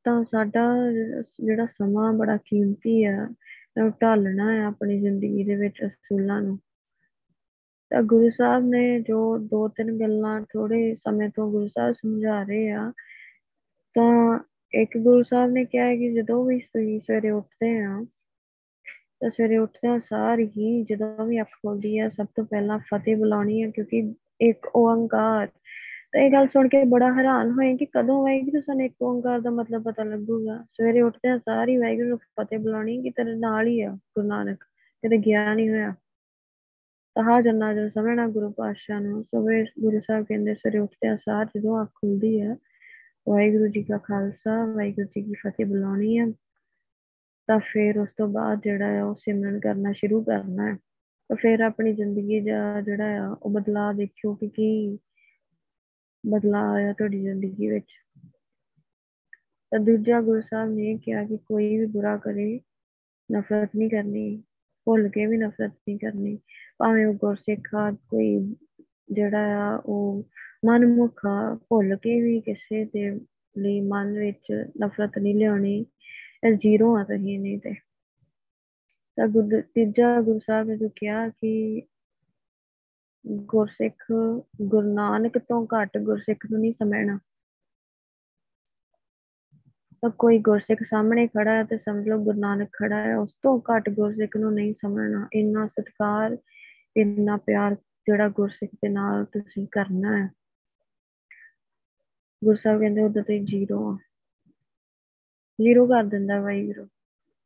ਤਾਂ 0.04 0.24
ਸਾਡਾ 0.24 0.64
ਜਿਹੜਾ 1.46 1.66
ਸਮਾਂ 1.66 2.12
ਬੜਾ 2.12 2.36
ਕੀਮਤੀ 2.36 3.04
ਆ 3.04 3.28
ਉਹ 3.84 3.90
ਢਾਲਣਾ 4.02 4.52
ਹੈ 4.54 4.64
ਆਪਣੀ 4.64 5.00
ਜ਼ਿੰਦਗੀ 5.00 5.44
ਦੇ 5.44 5.54
ਵਿੱਚ 5.56 5.84
ਅਸੂਲਾਂ 5.86 6.40
ਨੂੰ। 6.42 6.58
ਤਾਂ 7.90 8.02
ਗੁਰੂ 8.02 8.30
ਸਾਹਿਬ 8.30 8.64
ਨੇ 8.64 9.00
ਜੋ 9.00 9.38
ਦੋ 9.38 9.68
ਤਿੰਨ 9.68 9.98
ਗੱਲਾਂ 10.00 10.40
ਥੋੜੇ 10.40 10.94
ਸਮੇਂ 10.94 11.28
ਤੋਂ 11.28 11.50
ਗੁਰੂ 11.52 11.68
ਸਾਹਿਬ 11.68 11.92
ਸਮਝਾ 11.92 12.42
ਰਹੇ 12.42 12.70
ਆ, 12.70 12.92
ਤਾਂ 13.94 14.38
ਇੱਕ 14.74 14.98
ਗੁਰੂ 14.98 15.22
ਸਾਹਿਬ 15.22 15.50
ਨੇ 15.50 15.64
ਕਿਹਾ 15.64 15.86
ਹੈ 15.86 15.96
ਕਿ 15.96 16.14
ਜਦੋਂ 16.14 16.44
ਵੀ 16.44 16.58
ਤੁਸੀਂ 16.58 16.98
ਸਵੇਰੇ 16.98 17.30
ਉੱਠਦੇ 17.30 17.78
ਆ 17.78 18.06
ਤਾਂ 19.20 19.30
ਸਵੇਰੇ 19.30 19.58
ਉੱਠਦਿਆਂ 19.58 19.98
ਸਾਰ 19.98 20.38
ਹੀ 20.40 20.84
ਜਦੋਂ 20.84 21.26
ਵੀ 21.26 21.40
ਅੱਖ 21.40 21.48
ਖੁੱਲਦੀ 21.48 21.98
ਹੈ, 21.98 22.08
ਸਭ 22.08 22.26
ਤੋਂ 22.36 22.44
ਪਹਿਲਾਂ 22.44 22.78
ਫਤਿਹ 22.78 23.16
ਬੁਲਾਉਣੀ 23.16 23.62
ਹੈ 23.62 23.70
ਕਿਉਂਕਿ 23.70 24.14
ਇੱਕ 24.40 24.66
ਓੰਕਾਰ। 24.76 25.46
ਤਾਂ 26.12 26.20
ਇਹ 26.20 26.32
ਗੱਲ 26.32 26.48
ਸੁਣ 26.48 26.68
ਕੇ 26.68 26.84
ਬੜਾ 26.84 27.12
ਹੈਰਾਨ 27.12 27.50
ਹੋਏ 27.50 27.76
ਕਿ 27.76 27.86
ਕਦੋਂ 27.86 28.22
ਵਾਹਿਗੁਰੂ 28.22 28.60
ਸਾਨੂੰ 28.60 28.84
ਇੱਕ 28.84 28.94
ਓੰਕਾਰ 29.02 29.40
ਦਾ 29.40 29.50
ਮਤਲਬ 29.50 29.82
ਪਤਾ 29.82 30.02
ਲੱਗੂਗਾ? 30.02 30.64
ਸਵੇਰੇ 30.72 31.00
ਉੱਠਦਿਆਂ 31.00 31.38
ਸਾਰ 31.38 31.68
ਹੀ 31.68 31.76
ਵਾਹਿਗੁਰੂ 31.76 32.08
ਨੂੰ 32.08 32.18
ਫਤਿਹ 32.18 32.58
ਬੁਲਾਉਣੀ 32.58 33.02
ਕਿ 33.02 33.10
ਤੇਰੇ 33.10 33.34
ਨਾਲ 33.36 33.66
ਹੀ 33.66 33.80
ਆ, 33.80 33.90
ਗੁਰੂ 33.90 34.26
ਨਾਨਕ 34.26 34.64
ਕਿਤੇ 35.02 35.18
ਗਿਆ 35.18 35.54
ਨਹੀਂ 35.54 35.70
ਹੋਇਆ। 35.70 35.94
ਤਾਂ 37.14 37.42
ਜੰਨਾ 37.42 37.74
ਜਨ 37.74 37.88
ਸਮਝਣਾ 37.88 38.28
ਗੁਰੂ 38.28 38.50
ਪਾਤਸ਼ਾਹ 38.50 39.00
ਨੂੰ। 39.00 39.24
ਸਵੇਰ 39.24 39.66
ਗੁਰੂ 39.80 40.00
ਸਾਹਿਬ 40.00 40.24
ਕਹਿੰਦੇ 40.24 40.54
ਸਵੇਰੇ 40.54 40.78
ਉੱਠਦਿਆਂ 40.78 41.16
ਸਾਰ 41.16 41.44
ਜਦੋਂ 41.44 41.82
ਅੱਖ 41.82 41.90
ਖੁੱਲਦੀ 41.94 42.40
ਹੈ 42.40 42.56
ਵਾਹਿਗੁਰੂ 43.28 43.66
ਜੀ 43.66 43.82
ਕਾ 43.82 43.98
ਖਾਲਸਾ, 43.98 44.66
ਵਾਹਿਗੁਰੂ 44.66 45.06
ਜੀ 45.06 45.22
ਕੀ 45.22 45.32
ਫਤਿਹ 45.32 45.66
ਬੁਲਾਉਣੀ 45.66 46.18
ਹੈ 46.18 46.26
ਤਾਂ 47.46 47.58
ਫਿਰ 47.58 47.98
ਉਸ 47.98 48.08
ਤੋਂ 48.18 48.28
ਬਾਅਦ 48.28 48.60
ਜਿਹੜਾ 48.64 48.86
ਹੈ 48.86 49.04
ਉਹ 49.04 49.14
ਸਿਮਰਨ 49.14 49.60
ਕਰਨਾ 49.60 49.92
ਸ਼ੁਰੂ 49.92 50.24
ਕਰਨਾ 50.24 50.72
ਹੈ। 50.72 50.76
ਤਾਂ 51.28 51.36
ਫਿਰ 51.36 51.60
ਆਪਣੀ 51.60 51.92
ਜ਼ਿੰਦਗੀ 51.92 52.40
ਦਾ 52.40 52.80
ਜਿਹੜਾ 52.80 53.24
ਆ, 53.24 53.36
ਉਹ 53.42 53.50
ਬਦਲਾਅ 53.50 53.92
ਦੇਖਿਓ 53.92 54.34
ਕਿ 54.34 54.48
ਕੀ 54.48 54.98
ਬਦਲਾਅ 56.26 56.74
ਆਇਆ 56.74 56.92
ਤੁਹਾਡੀ 56.92 57.20
ਜ਼ਿੰਦਗੀ 57.20 57.68
ਵਿੱਚ। 57.68 57.92
ਤਾਂ 59.70 59.80
ਦੂਜਾ 59.80 60.20
ਗੁਰੂ 60.20 60.40
ਸਾਹਿਬ 60.40 60.70
ਨੇ 60.70 60.98
ਕਿਹਾ 60.98 61.24
ਕਿ 61.24 61.36
ਕੋਈ 61.36 61.78
ਵੀ 61.78 61.86
ਬੁਰਾ 61.86 62.16
ਕਰੇ, 62.16 62.60
ਨਫ਼ਰਤ 63.32 63.70
ਨਹੀਂ 63.76 63.90
ਕਰਨੀ, 63.90 64.42
ਭੁੱਲ 64.84 65.08
ਕੇ 65.08 65.26
ਵੀ 65.26 65.36
ਨਫ਼ਰਤ 65.36 65.72
ਨਹੀਂ 65.88 65.98
ਕਰਨੀ। 65.98 66.38
ਭਾਵੇਂ 66.78 67.06
ਉਹ 67.06 67.14
ਗੁਰਸਿੱਖ 67.14 67.74
ਆ, 67.74 67.90
ਕੋਈ 67.90 68.56
ਜਿਹੜਾ 69.12 69.58
ਆ, 69.58 69.76
ਉਹ 69.76 70.28
ਮਨਮੁਖਾ 70.66 71.58
ਭੁੱਲ 71.68 71.96
ਕੇ 71.96 72.20
ਵੀ 72.20 72.40
ਕਿਸੇ 72.40 72.84
ਦੇ 72.84 73.20
ਲਈ 73.58 73.80
ਮਨ 73.80 74.18
ਵਿੱਚ 74.18 74.70
ਨਫ਼ਰਤ 74.84 75.18
ਨਹੀਂ 75.18 75.34
ਲਿਆਉਣੀ, 75.34 75.86
ਇਹ 76.46 76.52
ਜ਼ੀਰੋ 76.52 76.96
ਆ 76.96 77.04
ਤੁਸੀਂ 77.04 77.40
ਨਹੀਂ 77.40 77.58
ਤੇ। 77.58 77.74
ਤਾਂ 79.16 79.28
ਗੁਰ 79.28 79.60
ਤੀਜਾ 79.60 80.20
ਗੁਰੂ 80.20 80.38
ਸਾਹਿਬ 80.38 80.68
ਨੇ 80.68 80.76
ਜੋ 80.76 80.88
ਕਿਹਾ 80.88 81.28
ਕਿ 81.28 81.82
ਗੁਰਸਿੱਖ, 83.26 84.04
ਗੁਰੂ 84.62 84.94
ਨਾਨਕ 84.94 85.38
ਤੋਂ 85.38 85.66
ਘੱਟ 85.66 85.98
ਗੁਰਸਿੱਖ 85.98 86.46
ਨੂੰ 86.50 86.60
ਨਹੀਂ 86.60 86.72
ਸਮਝਣਾ। 86.72 87.18
ਤਾਂ 90.02 90.10
ਕੋਈ 90.10 90.38
ਗੁਰਸਿੱਖ 90.38 90.82
ਸਾਹਮਣੇ 90.82 91.26
ਖੜਾ 91.26 91.52
ਹੈ 91.52 91.64
ਤੇ 91.64 91.78
ਸਮਝ 91.78 92.08
ਲਓ 92.08 92.18
ਗੁਰੂ 92.18 92.40
ਨਾਨਕ 92.40 92.68
ਖੜਾ 92.72 92.96
ਹੈ, 92.96 93.16
ਉਸ 93.16 93.32
ਤੋਂ 93.42 93.60
ਘੱਟ 93.60 93.90
ਗੁਰਸਿੱਖ 93.90 94.36
ਨੂੰ 94.36 94.54
ਨਹੀਂ 94.54 94.74
ਸਮਝਣਾ। 94.74 95.28
ਇੰਨਾ 95.32 95.66
ਸਤਿਕਾਰ, 95.66 96.36
ਇੰਨਾ 96.96 97.36
ਪਿਆਰ 97.36 97.74
ਜਿਹੜਾ 97.74 98.28
ਗੁਰਸਿੱਖ 98.28 98.74
ਦੇ 98.74 98.88
ਨਾਲ 98.88 99.24
ਤੁਸੀਂ 99.24 99.66
ਕਰਨਾ 99.70 100.24
ਹੈ। 100.24 100.30
ਗੁਰੂ 102.44 102.56
ਸਾਹਿਬ 102.56 102.80
ਕਹਿੰਦੇ 102.80 103.02
ਉਦੋਂ 103.02 103.22
ਤੇ 103.22 103.38
ਜ਼ੀਰੋ 103.38 103.94
ਆ। 103.94 103.98
ਜ਼ੀਰੋ 105.60 105.86
ਕਰ 105.86 106.04
ਦਿੰਦਾ 106.04 106.40
ਵਾਹਿਗੁਰੂ। 106.40 106.86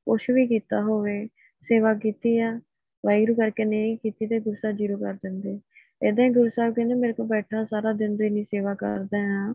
ਕੁਛ 0.04 0.30
ਵੀ 0.30 0.46
ਕੀਤਾ 0.46 0.82
ਹੋਵੇ, 0.82 1.26
ਸੇਵਾ 1.60 1.94
ਕੀਤੀ 1.94 2.38
ਆ, 2.38 2.60
ਵਾਹਿਗੁਰੂ 3.06 3.34
ਕਰਕੇ 3.34 3.64
ਨਹੀਂ 3.64 3.96
ਕੀਤੀ 3.96 4.26
ਤੇ 4.26 4.40
ਗੁਰਸਾ 4.40 4.72
ਜ਼ੀਰੋ 4.72 4.96
ਕਰ 4.96 5.14
ਦਿੰਦੇ। 5.14 5.60
ਇਦਾਂ 6.02 6.24
ਹੀ 6.24 6.30
ਗੁਰੂ 6.30 6.48
ਸਾਹਿਬ 6.48 6.74
ਕਹਿੰਦੇ, 6.74 6.94
ਮੇਰੇ 6.94 7.12
ਕੋਲ 7.12 7.26
ਬੈਠਾ 7.26 7.64
ਸਾਰਾ 7.64 7.92
ਦਿਨ 7.92 8.16
ਦੀ 8.16 8.30
ਨਹੀਂ 8.30 8.44
ਸੇਵਾ 8.44 8.74
ਕਰਦਾ 8.74 9.50
ਆ। 9.50 9.54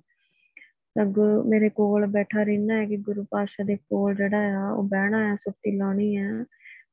ਤਾਂ 0.96 1.06
ਗੁਰੂ 1.06 1.44
ਮੇਰੇ 1.44 1.70
ਕੋਲ 1.70 2.06
ਬੈਠਾ 2.06 2.44
ਰਹਿਣਾ 2.44 2.74
ਹੈ 2.74 2.86
ਕਿ 2.86 2.98
ਗੁਰੂ 2.98 3.26
ਪਾਤਸ਼ਾਹ 3.32 3.66
ਦੇ 3.66 3.76
ਕੋਲ 3.76 4.16
ਜਿਹੜਾ 4.16 4.60
ਆ, 4.60 4.72
ਉਹ 4.72 4.84
ਬਹਿਣਾ 4.84 5.32
ਹੈ 5.32 5.36
ਸੁੱਤੀ 5.36 5.78
ਲਾਉਣੀ 5.78 6.18
ਹੈ 6.18 6.44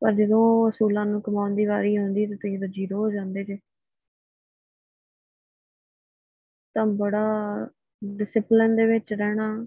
ਪਰ 0.00 0.12
ਜਦੋਂ 0.12 0.70
ਅਸੂਲਾਂ 0.70 1.06
ਨੂੰ 1.06 1.22
ਕਮਾਉਣ 1.22 1.54
ਦੀ 1.54 1.66
ਵਾਰੀ 1.66 1.96
ਆਉਂਦੀ 1.96 2.26
ਤੇ 2.26 2.34
ਤੁਸੀਂ 2.34 2.58
ਤਾਂ 2.58 2.68
ਜ਼ੀਰੋ 2.68 2.98
ਹੋ 2.98 3.10
ਜਾਂਦੇ 3.10 3.44
ਜੇ। 3.44 3.58
ਤਾਂ 6.74 6.86
ਬੜਾ 6.86 7.24
ਡਿਸਪਲਿਨ 8.04 8.76
ਦੇ 8.76 8.86
ਵਿੱਚ 8.86 9.12
ਰਹਿਣਾ, 9.12 9.66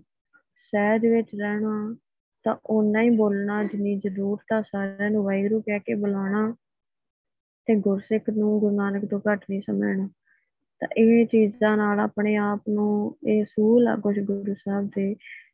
ਸਹਿਜ 0.72 1.06
ਵਿੱਚ 1.06 1.36
ਰਹਿਣਾ, 1.36 1.96
ਤਾਂ 2.44 2.56
ਓਨਾ 2.70 3.02
ਹੀ 3.02 3.10
ਬੋਲਣਾ 3.10 3.64
ਜਿੰਨੀ 3.64 3.96
ਜ਼ਰੂਰਤ 4.00 4.54
ਆ 4.54 4.62
ਸਾਰਿਆਂ 4.62 5.12
ਨੂੰ 5.12 5.24
ਵਾਹਿਗੁਰੂ 5.24 5.62
ਕਹਿ 5.62 5.80
ਕੇ 5.80 5.94
ਬੁਲਾਣਾ 5.94 6.56
ਤੇ 7.66 7.76
ਗੁਰਸਿੱਖ 7.76 8.30
ਨੂੰ 8.30 8.60
ਗੁਰੂ 8.60 8.76
ਨਾਨਕ 8.76 9.06
ਤੋਂ 9.06 9.20
ਘੱਟ 9.20 9.46
ਨਹੀਂ 9.50 9.62
ਸਮਝਣਾ। 9.62 10.08
ਤਾਂ 10.80 10.88
ਇਹ 10.98 11.26
ਚੀਜ਼ਾਂ 11.26 11.78
ਨਾਲ 11.78 12.00
ਆਪਣੇ 12.00 12.36
ਆਪ 12.36 12.62
ਨੂੰ 12.70 13.18
ਇਹ 13.28 13.46
ਸੂਲ 13.46 13.88
ਆ 13.88 13.96
ਕੁਝ 13.96 14.20
ਗੁਰੂ 14.20 14.54
ਸਾਹਿਬ 14.54 14.90
ਦੇ, 14.96 15.12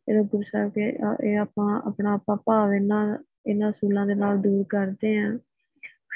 ਇਹ 0.10 0.24
ਗੁਰੂ 0.24 0.42
ਸਾਹਿਬ 0.42 0.72
ਕੇ 0.72 0.98
ਇਹ 1.24 1.38
ਆਪਾਂ 1.38 1.82
ਆਪਣਾ 1.88 2.14
ਆਪਾ 2.14 2.36
ਭਾਵ 2.36 2.74
ਇਹਨਾਂ 2.74 3.18
ਇਹਨਾਂ 3.48 3.72
ਸੂਲਾਂ 3.72 4.06
ਦੇ 4.06 4.16
ਨਾਲ 4.16 4.38
ਦੂਰ 4.38 4.66
ਕਰਦੇ 4.70 5.18
ਆ 5.18 5.38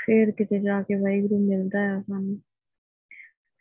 ਫੇਰ 0.05 0.31
ਕਿਤੇ 0.31 0.59
ਜਾ 0.59 0.81
ਕੇ 0.81 0.95
ਵਾਹਿਗੁਰੂ 0.95 1.37
ਮਿਲਦਾ 1.39 1.79
ਹੈ 1.79 2.01
ਸਾਨੂੰ। 2.01 2.37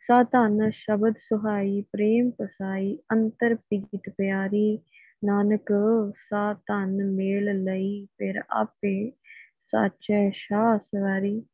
ਸਾਧਨ 0.07 0.69
ਸ਼ਬਦ 0.69 1.13
ਸੁਹਾਈ, 1.17 1.81
ਪ੍ਰੇਮ 1.81 2.31
ਪਸਾਈ, 2.31 2.97
ਅੰਤਰ 3.11 3.55
ਪ੍ਰੀਤ 3.55 4.09
ਪਿਆਰੀ। 4.09 4.79
ਨਾਨਕ, 5.25 5.71
ਸਾ 6.15 6.53
ਧਨ 6.53 7.11
ਮੇਲ 7.11 7.63
ਲਈ, 7.63 8.05
ਫਿਰ 8.05 8.41
ਆਪੇ 8.49 9.11
ਸਾਚੇ 9.65 10.31
ਸ਼ਾਹ 10.35 10.79
ਸਵਾਰੀ। 10.79 11.45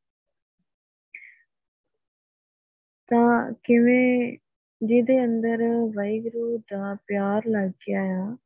ਤਾਂ 3.08 3.54
ਕਿਵੇਂ 3.64 4.38
ਜਿਹਦੇ 4.84 5.26
ਅੰਦਰ 5.26 5.64
ਵਾਹਿਗੁਰੂ 5.96 6.58
ਦਾ 6.58 6.96
ਪਿਆਰ 7.08 7.42
ਲੱਗ 7.48 7.70
ਗਿਆ 7.70 8.04
ਆ, 8.04 8.38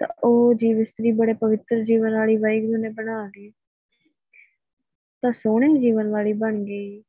ਤਾਂ 0.00 0.08
ਉਹ 0.24 0.54
ਜੀਵ 0.54 0.80
ਇਸਤਰੀ 0.80 1.12
ਬੜੇ 1.12 1.32
ਪਵਿੱਤਰ 1.32 1.82
ਜੀਵਨ 1.82 2.14
ਵਾਲੀ 2.14 2.36
ਵਾਹਿਗੁਰੂ 2.36 2.82
ਨੇ 2.82 2.88
ਬਣਾ 2.88 3.26
ਲਈ 3.26 3.50
ਤਾਂ 5.22 5.32
ਸੋਹਣੇ 5.32 5.80
ਜੀਵਨ 5.80 6.08
ਵਾਲੀ 6.08 6.32
ਬਣ 6.32 6.64
ਗਈ। 6.64 7.02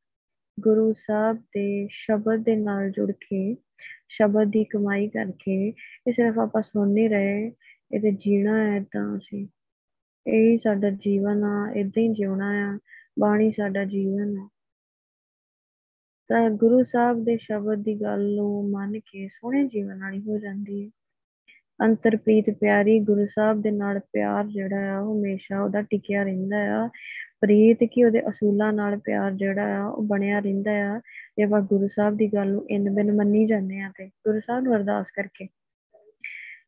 ਗੁਰੂ 0.60 0.94
ਸਾਹਿਬ 0.94 1.38
ਦੇ 1.38 1.88
ਸ਼ਬਦ 1.92 2.44
ਦੇ 2.44 2.56
ਨਾਲ 2.56 2.92
ਜੁੜ 2.92 3.12
ਕੇ, 3.12 3.58
ਸ਼ਬਦ 4.10 4.48
ਦੀ 4.48 4.64
ਕਮਾਈ 4.64 5.08
ਕਰਕੇ 5.08 5.68
ਇਹ 6.08 6.14
ਸਿਰਫ 6.14 6.40
ਆਪਾਂ 6.40 6.62
ਸੁਣ 6.62 6.90
ਨਹੀਂ 6.90 7.10
ਰਹੇ 7.10 7.52
ਇਹਦੇ 7.94 8.12
ਜੀਣਾ 8.12 8.72
ਹੈ 8.72 8.84
ਤਾਂ 8.92 9.18
ਅਸੀਂ, 9.18 9.48
ਇਹ 10.28 10.58
ਸਾਡਾ 10.58 10.90
ਜੀਵਨ 10.90 11.44
ਆ 11.44 11.72
ਇਦਾਂ 11.76 12.04
ਹੀ 12.04 12.08
ਜਿਉਣਾ 12.08 12.76
ਆ, 12.76 12.80
ਬਾਣੀ 13.20 13.52
ਸਾਡਾ 13.52 13.86
ਜੀਵਨ 13.86 14.38
ਆ। 14.38 14.50
ਤਾਂ 16.30 16.50
ਗੁਰੂ 16.50 16.84
ਸਾਹਿਬ 16.84 17.24
ਦੇ 17.24 17.38
ਸ਼ਬਦ 17.38 17.84
ਦੀ 17.84 18.02
ਗੱਲ 18.02 18.36
ਨੂੰ 18.36 18.72
ਮੰਨ 18.72 19.00
ਕੇ 19.00 19.28
ਸੋਹਣੇ 19.28 19.68
ਜੀਵਨ 19.68 20.00
ਵਾਲੀ 20.00 20.20
ਹੋ 20.20 20.40
ਜਾਂਦੀ 20.40 20.86
ਹੈ। 20.86 20.90
ਅੰਤਰਪ੍ਰੀਤ 21.84 22.50
ਪਿਆਰੀ 22.50 23.00
ਗੁਰੂ 23.00 23.26
ਸਾਹਿਬ 23.26 23.62
ਦੇ 23.62 23.72
ਨਾਲ 23.72 24.00
ਪਿਆਰ 24.00 24.48
ਜਿਹੜਾ 24.48 24.96
ਆ, 24.96 25.00
ਉਹ 25.00 25.20
ਹਮੇਸ਼ਾ 25.20 25.62
ਉਹਦਾ 25.62 25.82
ਟਿਕਿਆ 25.82 26.24
ਰਹਿੰਦਾ 26.24 26.58
ਆ। 26.58 26.90
ਪ੍ਰੀਤ 27.42 27.78
ਕੀ 27.84 28.04
ਉਹਦੇ 28.04 28.30
ਅਸੂਲਾਂ 28.30 28.74
ਨਾਲ 28.74 28.98
ਪਿਆਰ 28.98 29.32
ਜਿਹੜਾ 29.32 29.78
ਆ, 29.78 29.86
ਉਹ 29.86 30.04
ਬਣਿਆ 30.04 30.40
ਰਹਿੰਦਾ 30.40 30.72
ਆ। 30.72 31.00
ਜੇ 31.38 31.44
ਆਪਾਂ 31.44 31.62
ਗੁਰੂ 31.62 31.88
ਸਾਹਿਬ 31.88 32.18
ਦੀ 32.18 32.28
ਗੱਲ 32.34 32.52
ਨੂੰ 32.52 32.66
ਇਨ 32.70 32.90
ਬਿਨ 32.96 33.12
ਮੰਨੀ 33.12 33.46
ਜਾਂਦੇ 33.46 33.80
ਆ 33.80 33.92
ਤੇ 33.98 34.06
ਗੁਰੂ 34.06 34.40
ਸਾਹਿਬ 34.40 34.64
ਨੂੰ 34.64 34.76
ਅਰਦਾਸ 34.76 35.12
ਕਰਕੇ। 35.12 35.48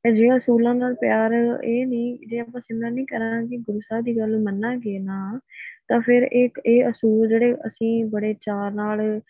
ਤੇ 0.03 0.11
ਜੇ 0.11 0.37
ਅਸੂਲਾਂ 0.37 0.75
ਨਾਲ 0.75 0.95
ਪਿਆਰ 0.95 1.31
ਇਹ 1.63 1.87
ਨਹੀਂ, 1.87 2.17
ਜੇ 2.27 2.39
ਆਪਾਂ 2.39 2.61
ਸਿਮਰਨ 2.61 2.93
ਨਹੀਂ 2.93 3.05
ਕਰਾਂਗੇ, 3.05 3.57
ਗੁਰੂ 3.57 3.79
ਸਾਹਿਬ 3.79 4.05
ਦੀ 4.05 4.17
ਗੱਲ 4.17 4.31
ਨੂੰ 4.31 4.43
ਮੰਨਾਂਗੇ 4.43 4.99
ਨਾ, 4.99 5.39
ਤਾਂ 5.87 6.01
ਫਿਰ 6.01 6.23
ਇੱਕ 6.23 6.61
ਇਹ 6.65 6.89
ਅਸੂਲ 6.89 7.27
ਜਿਹੜੇ 7.27 7.53
ਅਸੀਂ 7.53 8.05
ਬੜੇ 8.05 8.33
ਚਾਰ 8.33 8.71
ਨਾਲ 8.71 9.21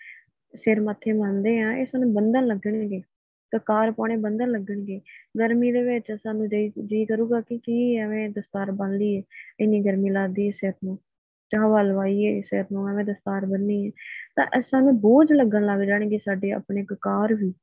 ਸਿਰ 0.56 0.82
ਮੱਥੇ 0.82 1.13
ਮੰਨਦੇ 1.13 1.60
ਆ, 1.60 1.74
ਇਹ 1.74 1.86
ਸਾਨੂੰ 1.86 2.13
ਬੰਧਨ 2.13 2.46
ਲੱਗਣਗੇ। 2.46 3.02
ਕਕਾਰ 3.51 3.91
ਪਾਉਣੇ 3.91 4.15
ਬੰਧਨ 4.17 4.51
ਲੱਗਣਗੇ। 4.51 4.99
ਗਰਮੀ 5.39 5.71
ਦੇ 5.71 5.83
ਵਿੱਚ 5.83 6.12
ਸਾਨੂੰ 6.23 6.47
ਜੀ 6.86 7.05
ਕਰੂਗਾ 7.05 7.41
ਕਿ 7.41 7.57
ਕੀ 7.57 7.95
ਐਵੇਂ 7.95 8.29
ਦਸਤਾਰ 8.29 8.71
ਬੰਨ 8.71 8.97
ਲਈਏ, 8.97 9.23
ਇੰਨੀ 9.60 9.83
ਗਰਮੀ 9.85 10.10
ਲੱਗਦੀ 10.10 10.52
ਸਿਰ 10.52 10.73
ਨੂੰ। 10.83 10.98
ਚਾਹਵਾ 11.52 11.81
ਲਵਾਈਏ 11.81 12.41
ਸਿਰ 12.41 12.65
ਨੂੰ 12.71 12.89
ਐਵੇਂ 12.89 13.06
ਦਸਤਾਰ 13.06 13.45
ਬੰਨੀਏ। 13.45 13.91
ਤਾਂ 14.35 14.62
ਸਾਨੂੰ 14.62 15.00
ਬੋਝ 15.02 15.31
ਲੱਗਣ 15.33 15.65
ਲੱਗ 15.65 15.79
ਜਾਣਗੇ 15.79 16.17
ਸਾਡੇ 16.17 16.52
ਆਪਣੇ 16.52 16.85
ਕਕਾਰ 16.85 17.33
ਵੀ। 17.33 17.54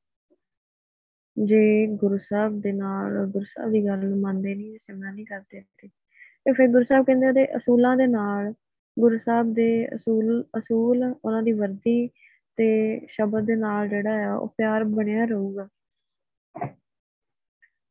ਜੇ 1.37 1.87
ਗੁਰੂ 1.87 2.19
ਸਾਹਿਬ 2.19 2.61
ਦੇ 2.61 2.73
ਨਾਲ, 2.73 3.27
ਗੁਰੂ 3.27 3.45
ਸਾਹਿਬ 3.45 3.71
ਦੀ 3.73 3.87
ਗੱਲ 3.87 4.07
ਨੂੰ 4.09 4.21
ਮੰਨਦੇ 4.21 4.55
ਨਹੀਂ 4.55 4.79
ਸਿਮਰਨ 4.79 5.15
ਨਹੀਂ 5.15 5.27
ਕਰਦੇ 5.27 5.63
ਤੇ 5.81 6.53
ਫਿਰ 6.53 6.69
ਗੁਰੂ 6.69 6.85
ਸਾਹਿਬ 6.85 7.05
ਕਹਿੰਦੇ 7.07 7.27
ਉਹਦੇ 7.27 7.57
ਅਸੂਲਾਂ 7.57 7.97
ਦੇ 7.97 8.07
ਨਾਲ, 8.07 8.53
ਗੁਰੂ 8.99 9.19
ਸਾਹਿਬ 9.19 9.55
ਦੇ 9.55 9.89
ਅਸੂਲ 9.95 10.45
ਅਸੂਲ 10.59 11.15
ਉਹਨਾਂ 11.25 11.43
ਦੀ 11.43 11.53
ਵਰਦੀ 11.53 12.11
ਤੇ 12.57 13.01
ਸ਼ਬਦ 13.07 13.45
ਦੇ 13.45 13.57
ਨਾਲ 13.57 13.89
ਜਿਹੜਾ 13.89 14.31
ਆ, 14.31 14.35
ਉਹ 14.35 14.49
ਪਿਆਰ 14.49 14.85
ਬਣਿਆ 14.85 15.25
ਰਹੂਗਾ। 15.25 15.69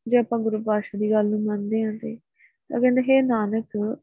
ਜੇ 0.07 0.17
ਆਪਾਂ 0.17 0.39
ਗੁਰੂ 0.39 0.63
ਪਾਤਸ਼ਾਹ 0.63 0.99
ਦੀ 0.99 1.11
ਗੱਲ 1.11 1.25
ਨੂੰ 1.25 1.43
ਮੰਨਦੇ 1.43 1.83
ਹਾਂ 1.83 1.93
ਤੇ, 1.93 2.15
ਤਾਂ 2.69 2.81
ਕਹਿੰਦੇ, 2.81 3.01
ਹੈ 3.01 3.21
ਨਾਨਕ, 3.21 3.97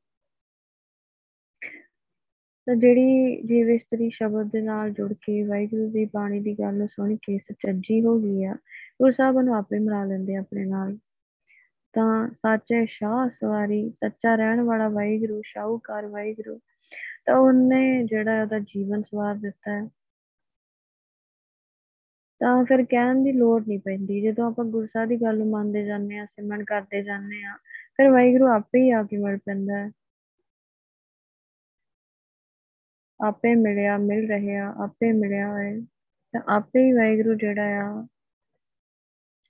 ਤਾਂ 2.66 2.76
ਜਿਹੜੀ 2.76 3.42
ਜੀਵ 3.42 3.70
ਇਸਤਰੀ 3.70 4.10
ਸ਼ਬਦ 4.10 4.50
ਦੇ 4.50 4.60
ਨਾਲ 4.60 4.90
ਜੁੜ 4.90 5.12
ਕੇ 5.12 5.42
ਵਾਹਿਗੁਰੂ 5.42 5.90
ਦੀ 5.90 6.04
ਬਾਣੀ 6.04 6.40
ਦੀ 6.40 6.54
ਗੱਲ 6.54 6.86
ਸੁਣ 6.86 7.16
ਕੇ 7.16 7.38
ਸੱਚੀ 7.38 8.04
ਹੋ 8.04 8.18
ਗਈ 8.20 8.44
ਆ, 8.44 8.54
ਗੁਰੂ 9.02 9.12
ਸਾਹਿਬ 9.12 9.40
ਨੂੰ 9.40 9.56
ਆਪੇ 9.56 9.78
ਮਿਲਾ 9.78 10.04
ਲੈਂਦੇ 10.04 10.36
ਆਪਣੇ 10.36 10.64
ਨਾਲ। 10.64 10.98
ਤਾਂ 11.92 12.28
ਸੱਚੇ 12.28 12.86
ਸ਼ਾਹ 12.86 13.28
ਸਵਾਰੀ, 13.28 13.90
ਸੱਚਾ 13.90 14.34
ਰਹਿਣ 14.34 14.60
ਵਾਲਾ 14.60 14.88
ਵਾਹਿਗੁਰੂ, 14.88 15.42
ਸ਼ਾਹੂਕਾਰ 15.44 16.06
ਵਾਹਿਗੁਰੂ, 16.06 16.60
ਤਾਂ 17.26 17.36
ਉਹਨੇ 17.36 18.04
ਜਿਹੜਾ 18.04 18.42
ਉਹਦਾ 18.42 18.58
ਜੀਵਨ 18.58 19.02
ਸਵਾਰ 19.02 19.34
ਦਿੱਤਾ 19.34 19.70
ਹੈ। 19.70 19.88
ਤਾਂ 22.40 22.64
ਫਿਰ 22.64 22.84
ਕਹਿਣ 22.90 23.22
ਦੀ 23.24 23.32
ਲੋੜ 23.32 23.62
ਨਹੀਂ 23.68 23.78
ਪੈਂਦੀ। 23.80 24.20
ਜਦੋਂ 24.22 24.46
ਆਪਾਂ 24.46 24.64
ਗੁਰਸਾਹਿਬ 24.64 25.08
ਦੀ 25.08 25.16
ਗੱਲ 25.22 25.38
ਨੂੰ 25.38 25.48
ਮੰਨਦੇ 25.50 25.84
ਜਾਂਦੇ 25.84 26.18
ਆ 26.18 26.24
ਸਿਮਰਨ 26.26 26.64
ਕਰਦੇ 26.64 27.02
ਜਾਂਦੇ 27.02 27.42
ਆ 27.44 27.56
ਫਿਰ 27.96 28.10
ਵਾਹਿਗੁਰੂ 28.10 28.46
ਆਪੇ 28.48 28.82
ਹੀ 28.84 28.90
ਆ 28.90 29.02
ਕੇ 29.02 29.16
ਮਿਲ 29.16 29.38
ਪੈਂਦਾ 29.38 29.78
ਹੈ। 29.78 29.90
ਆਪੇ 33.20 33.54
ਮਿਲਿਆ, 33.54 33.96
ਮਿਲ 33.98 34.26
ਰਿਹਾ, 34.28 34.72
ਆਪੇ 34.84 35.12
ਮਿਲਿਆ 35.12 35.48
ਹੋਏ 35.52 35.80
ਤਾਂ 36.34 36.40
ਆਪੇ 36.48 36.84
ਹੀ 36.86 36.92
ਵਾਹਿਗੁਰੂ 36.92 37.34
ਜਿਹੜਾ 37.34 37.64
ਆ, 37.80 38.06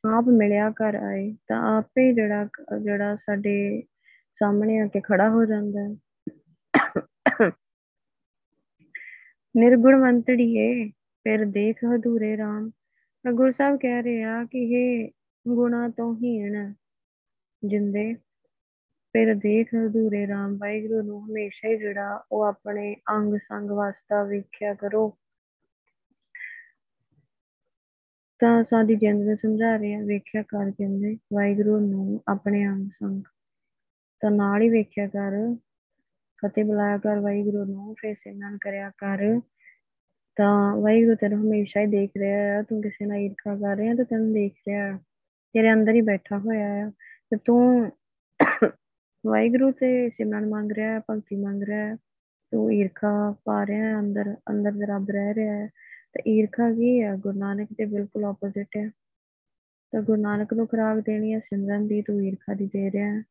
ਆਪ 0.05 0.29
ਮਿਲਿਆ 0.29 0.71
ਕਰ 0.71 0.95
ਆਏ, 0.95 1.33
ਤਾਂ 1.49 1.59
ਆਪੇ 1.79 2.09
ਹੀ 2.09 2.15
ਜਿਹੜਾ 2.15 2.45
ਜਿਹੜਾ 2.83 3.17
ਸਾਡੇ 3.17 3.83
ਸਾਹਮਣੇ 4.41 4.79
ਆ 4.81 4.87
ਕੇ 4.87 5.01
ਖੜਾ 5.01 5.29
ਹੋ 5.31 5.45
ਜਾਂਦਾ 5.45 5.81
ਹੈ। 5.81 7.51
ਨਿਰਗੁਣਵੰਤੜੀਏ 9.55 10.91
ਫਿਰ 11.27 11.45
ਦੇਖ 11.45 11.77
ਹਦੂਰੇ 11.85 12.37
ਰਾਮ 12.37 12.71
ਤਾਂ 12.71 12.80
ਗੁਰੂ 13.25 13.51
ਸਾਹਿਬ 13.51 13.77
ਕਹਿ 13.77 14.03
ਰਹੇ 14.03 14.23
ਆ 14.23 14.45
ਕਿ 14.45 14.59
ਇਹ 14.59 15.11
ਗੁਣਾ 15.49 15.89
ਤੋਂ 15.89 16.17
ਹੀਣ 16.17 16.73
ਜਿੰਦੇ, 17.65 18.15
ਫਿਰ 19.13 19.35
ਦੇਖ 19.35 19.69
ਹਦੂਰੇ 19.75 20.27
ਰਾਮ 20.27 20.57
ਵਾਹਿਗੁਰੂ 20.57 21.03
ਨੂੰ 21.03 21.27
ਹਮੇਸ਼ਾ 21.27 21.69
ਹੀ 21.69 21.77
ਜਿਹੜਾ 21.79 22.25
ਉਹ 22.33 22.43
ਆਪਣੇ 22.43 22.97
ਅੰਗ 23.11 23.35
ਸੰਗ 23.37 23.71
ਵਾਸਤਾ 23.71 24.25
ਵੇਖਿਆ 24.25 24.75
ਕਰੋ। 24.75 25.19
ਤਾਂ 28.39 28.63
ਸਾਡੀ 28.63 28.95
ਜਿੰਦ 28.95 29.23
ਨੂੰ 29.23 29.37
ਸਮਝਾ 29.37 29.77
ਰਹੇ 29.77 29.95
ਆ, 29.95 30.01
ਵੇਖਿਆ 30.05 30.43
ਕਰ 30.43 30.71
ਕਹਿੰਦੇ 30.71 31.19
ਵਾਹਿਗੁਰੂ 31.33 31.81
ਨੂੰ 31.81 32.23
ਆਪਣੇ 32.29 32.69
ਅੰਗ 32.69 32.89
ਸੰਗ। 32.89 33.23
ਤਾਂ 34.21 34.31
ਨਾਲ 34.31 34.63
ਹੀ 34.63 34.69
ਵੇਖਿਆ 34.69 35.07
ਕਰ, 35.07 35.55
ਫਤਿਹ 36.43 36.65
ਬੁਲਾਇਆ 36.65 36.99
ਕਰ 36.99 37.19
ਵਾਹਿਗੁਰੂ 37.19 37.65
ਨੂੰ, 37.65 37.95
ਫਿਰ 37.95 38.15
ਸਿਮਰਨ 38.15 38.59
ਕਰਿਆ 38.61 38.91
ਕਰ। 38.99 39.41
ਤਾਂ 40.41 40.77
ਵਾਹਿਗੁਰੂ 40.77 41.15
ਤੈਨੂੰ 41.15 41.39
ਹਮੇਸ਼ਾ 41.39 41.81
ਹੀ 41.81 41.87
ਦੇਖ 41.87 42.11
ਰਿਹਾ 42.17 42.37
ਹੈ, 42.39 42.63
ਤੂੰ 42.63 42.81
ਕਿਸੇ 42.83 43.07
ਨਾਲ 43.07 43.19
ਈਰਖਾ 43.19 43.55
ਕਰ 43.57 43.77
ਰਿਹਾ 43.77 43.95
ਤੇ 43.95 44.05
ਤੈਨੂੰ 44.05 44.33
ਦੇਖ 44.33 44.55
ਰਿਹਾ 44.69 44.87
ਹੈ, 44.87 44.97
ਤੇਰੇ 45.55 45.73
ਅੰਦਰ 45.73 45.95
ਹੀ 45.95 46.01
ਬੈਠਾ 46.01 46.39
ਹੋਇਆ 46.39 46.69
ਹੈ 46.69 46.91
ਤੇ 47.31 47.37
ਤੂੰ 47.45 47.91
ਵਾਹਿਗੁਰੂ 49.27 49.71
ਤੇ 49.73 50.09
ਸਿਮਰਨ 50.09 50.49
ਮੰਗ 50.49 50.73
ਰਿਹਾ 50.73 50.93
ਹੈ, 50.93 51.01
ਭਗਤੀ 51.11 51.37
ਮੰਗ 51.37 51.63
ਰਿਹਾ 51.63 51.87
ਹੈ, 51.87 51.97
ਤੂੰ 52.53 52.73
ਈਰਖਾ 52.75 53.35
ਪਾ 53.45 53.67
ਰਿਹਾ 53.67 53.85
ਹੈ, 53.85 53.99
ਅੰਦਰ 53.99 54.35
ਅੰਦਰ 54.51 54.73
ਤੇ 54.73 54.87
ਰੱਬ 54.87 55.11
ਰਹਿ 55.11 55.35
ਰਿਹਾ 55.35 55.55
ਹੈ, 55.55 55.67
ਤੇ 56.13 56.23
ਈਰਖਾ 56.31 56.71
ਕੀ 56.73 57.03
ਹੈ? 57.03 57.15
ਗੁਰੂ 57.17 57.39
ਨਾਨਕ 57.39 57.69
ਦੇ 57.73 57.85
ਬਿਲਕੁਲ 57.85 58.25
ਆਪੋਜ਼ਿਟ 58.25 58.77
ਹੈ। 58.77 58.91
ਤਾਂ 59.93 60.03
ਗੁਰੂ 60.03 60.23
ਨਾਨਕ 60.23 60.55
ਨੂੰ 60.55 60.67
ਖਰਾਬ 60.67 61.01
ਦੇਣੀ 61.01 61.35
ਹੈ, 61.35 61.39
ਸਿਮਰਨ 61.39 61.87
ਦੀ 61.89 62.03
ਤੂੰ 62.03 62.21
ਈਰਖਾ 62.25 62.55
ਦੀ 62.55 62.67
ਦੇ 62.67 62.91
ਰਿਹਾ 62.91 63.13
ਹੈ, 63.13 63.23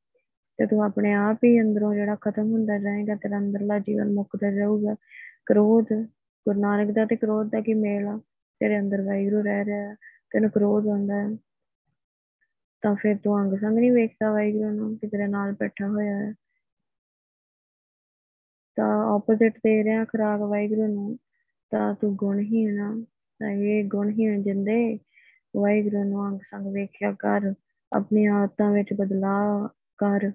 ਤੇ 0.57 0.66
ਤੂੰ 0.66 0.84
ਆਪਣੇ 0.84 1.14
ਆਪ 1.14 1.43
ਹੀ 1.43 1.62
ਅੰਦਰੋਂ 1.62 1.93
ਜਿਹੜਾ 1.93 2.16
ਖਤਮ 2.16 2.51
ਹੁੰਦਾ 2.51 2.78
ਜਾਏਗਾ 2.78 3.16
ਤੇਰਾ 3.16 3.38
ਅੰਦਰਲਾ 3.38 3.80
ਜੀਵਨ 3.80 4.14
ਮੁੱਕਦਾ 4.14 4.51
ਜਾਊਗਾ 4.51 4.95
ਕ੍ਰੋਧ 5.45 5.86
ਗੁਰੂ 6.50 6.62
ਨਾਨਕ 6.62 6.91
ਦਾ 6.91 7.06
ਤੇ 7.06 7.16
ਕ੍ਰੋਧ 7.16 7.50
ਦਾ 7.50 7.62
ਕੀ 7.62 7.74
ਮੇਲ 7.74 8.08
ਆ? 8.08 8.18
ਤੇਰੇ 8.60 8.80
ਅੰਦਰ 8.80 9.02
ਵਾਹਿਗੁਰੂ 9.02 9.43
ਰਹਿ 9.43 9.66
ਰਿਹਾ 9.66 9.93
ਤੈਨੂੰ 10.32 10.50
ਕ੍ਰੋਧ 10.50 10.88
ਹੁੰਦਾ 10.88 11.16
ਹੈ। 11.16 11.38
ਤਾਂ 12.82 12.95
ਫਿਰ 12.95 13.18
ਤੂੰ 13.18 13.41
ਅੰਗ 13.41 13.54
ਸੰਗ 13.58 13.78
ਨਹੀਂ 13.78 13.91
ਵੇਖਦਾ 13.91 14.32
ਵਾਹਿਗੁਰੂ 14.32 14.72
ਨੂੰ 14.72 14.97
ਕਿ 14.97 15.08
ਤੇਰੇ 15.08 15.28
ਨਾਲ 15.28 15.52
ਬੈਠਾ 15.52 15.88
ਹੋਇਆ 15.88 16.18
ਹੈ? 16.18 16.34
ਤਾਂ 18.76 19.16
ਆਪੋਜ਼ਿਟ 19.16 19.58
ਦੇ 19.58 19.84
ਰਿਹਾ 19.84 20.06
ਖਰਾਬ 20.06 20.39
ਵਾਹਿਗੁਰੂ 20.39 20.88
ਨੂੰ, 20.88 21.18
ਤਾਂ 21.70 21.93
ਤੂੰ 21.93 22.16
ਗੁਣਹੀਣ 22.16 22.80
ਆ। 22.80 23.06
ਤਾਂ 23.39 23.50
ਇਹ 23.50 23.86
ਗੁਣਹੀਣ 23.86 24.43
ਜਿੰਦੇ, 24.43 25.00
ਵਾਹਿਗੁਰੂ 25.58 26.04
ਨੂੰ 26.04 26.28
ਅੰਗ 26.28 26.39
ਸੰਗ 26.39 26.68
ਵੇਖਿਆ 26.74 27.12
ਕਰ, 27.12 27.54
ਆਪਣੀ 27.93 28.26
ਆਦਤਾਂ 28.26 28.72
ਵਿੱਚ 28.72 28.93
ਬਦਲਾਅ 28.93 29.68
ਕਰ। 29.97 30.32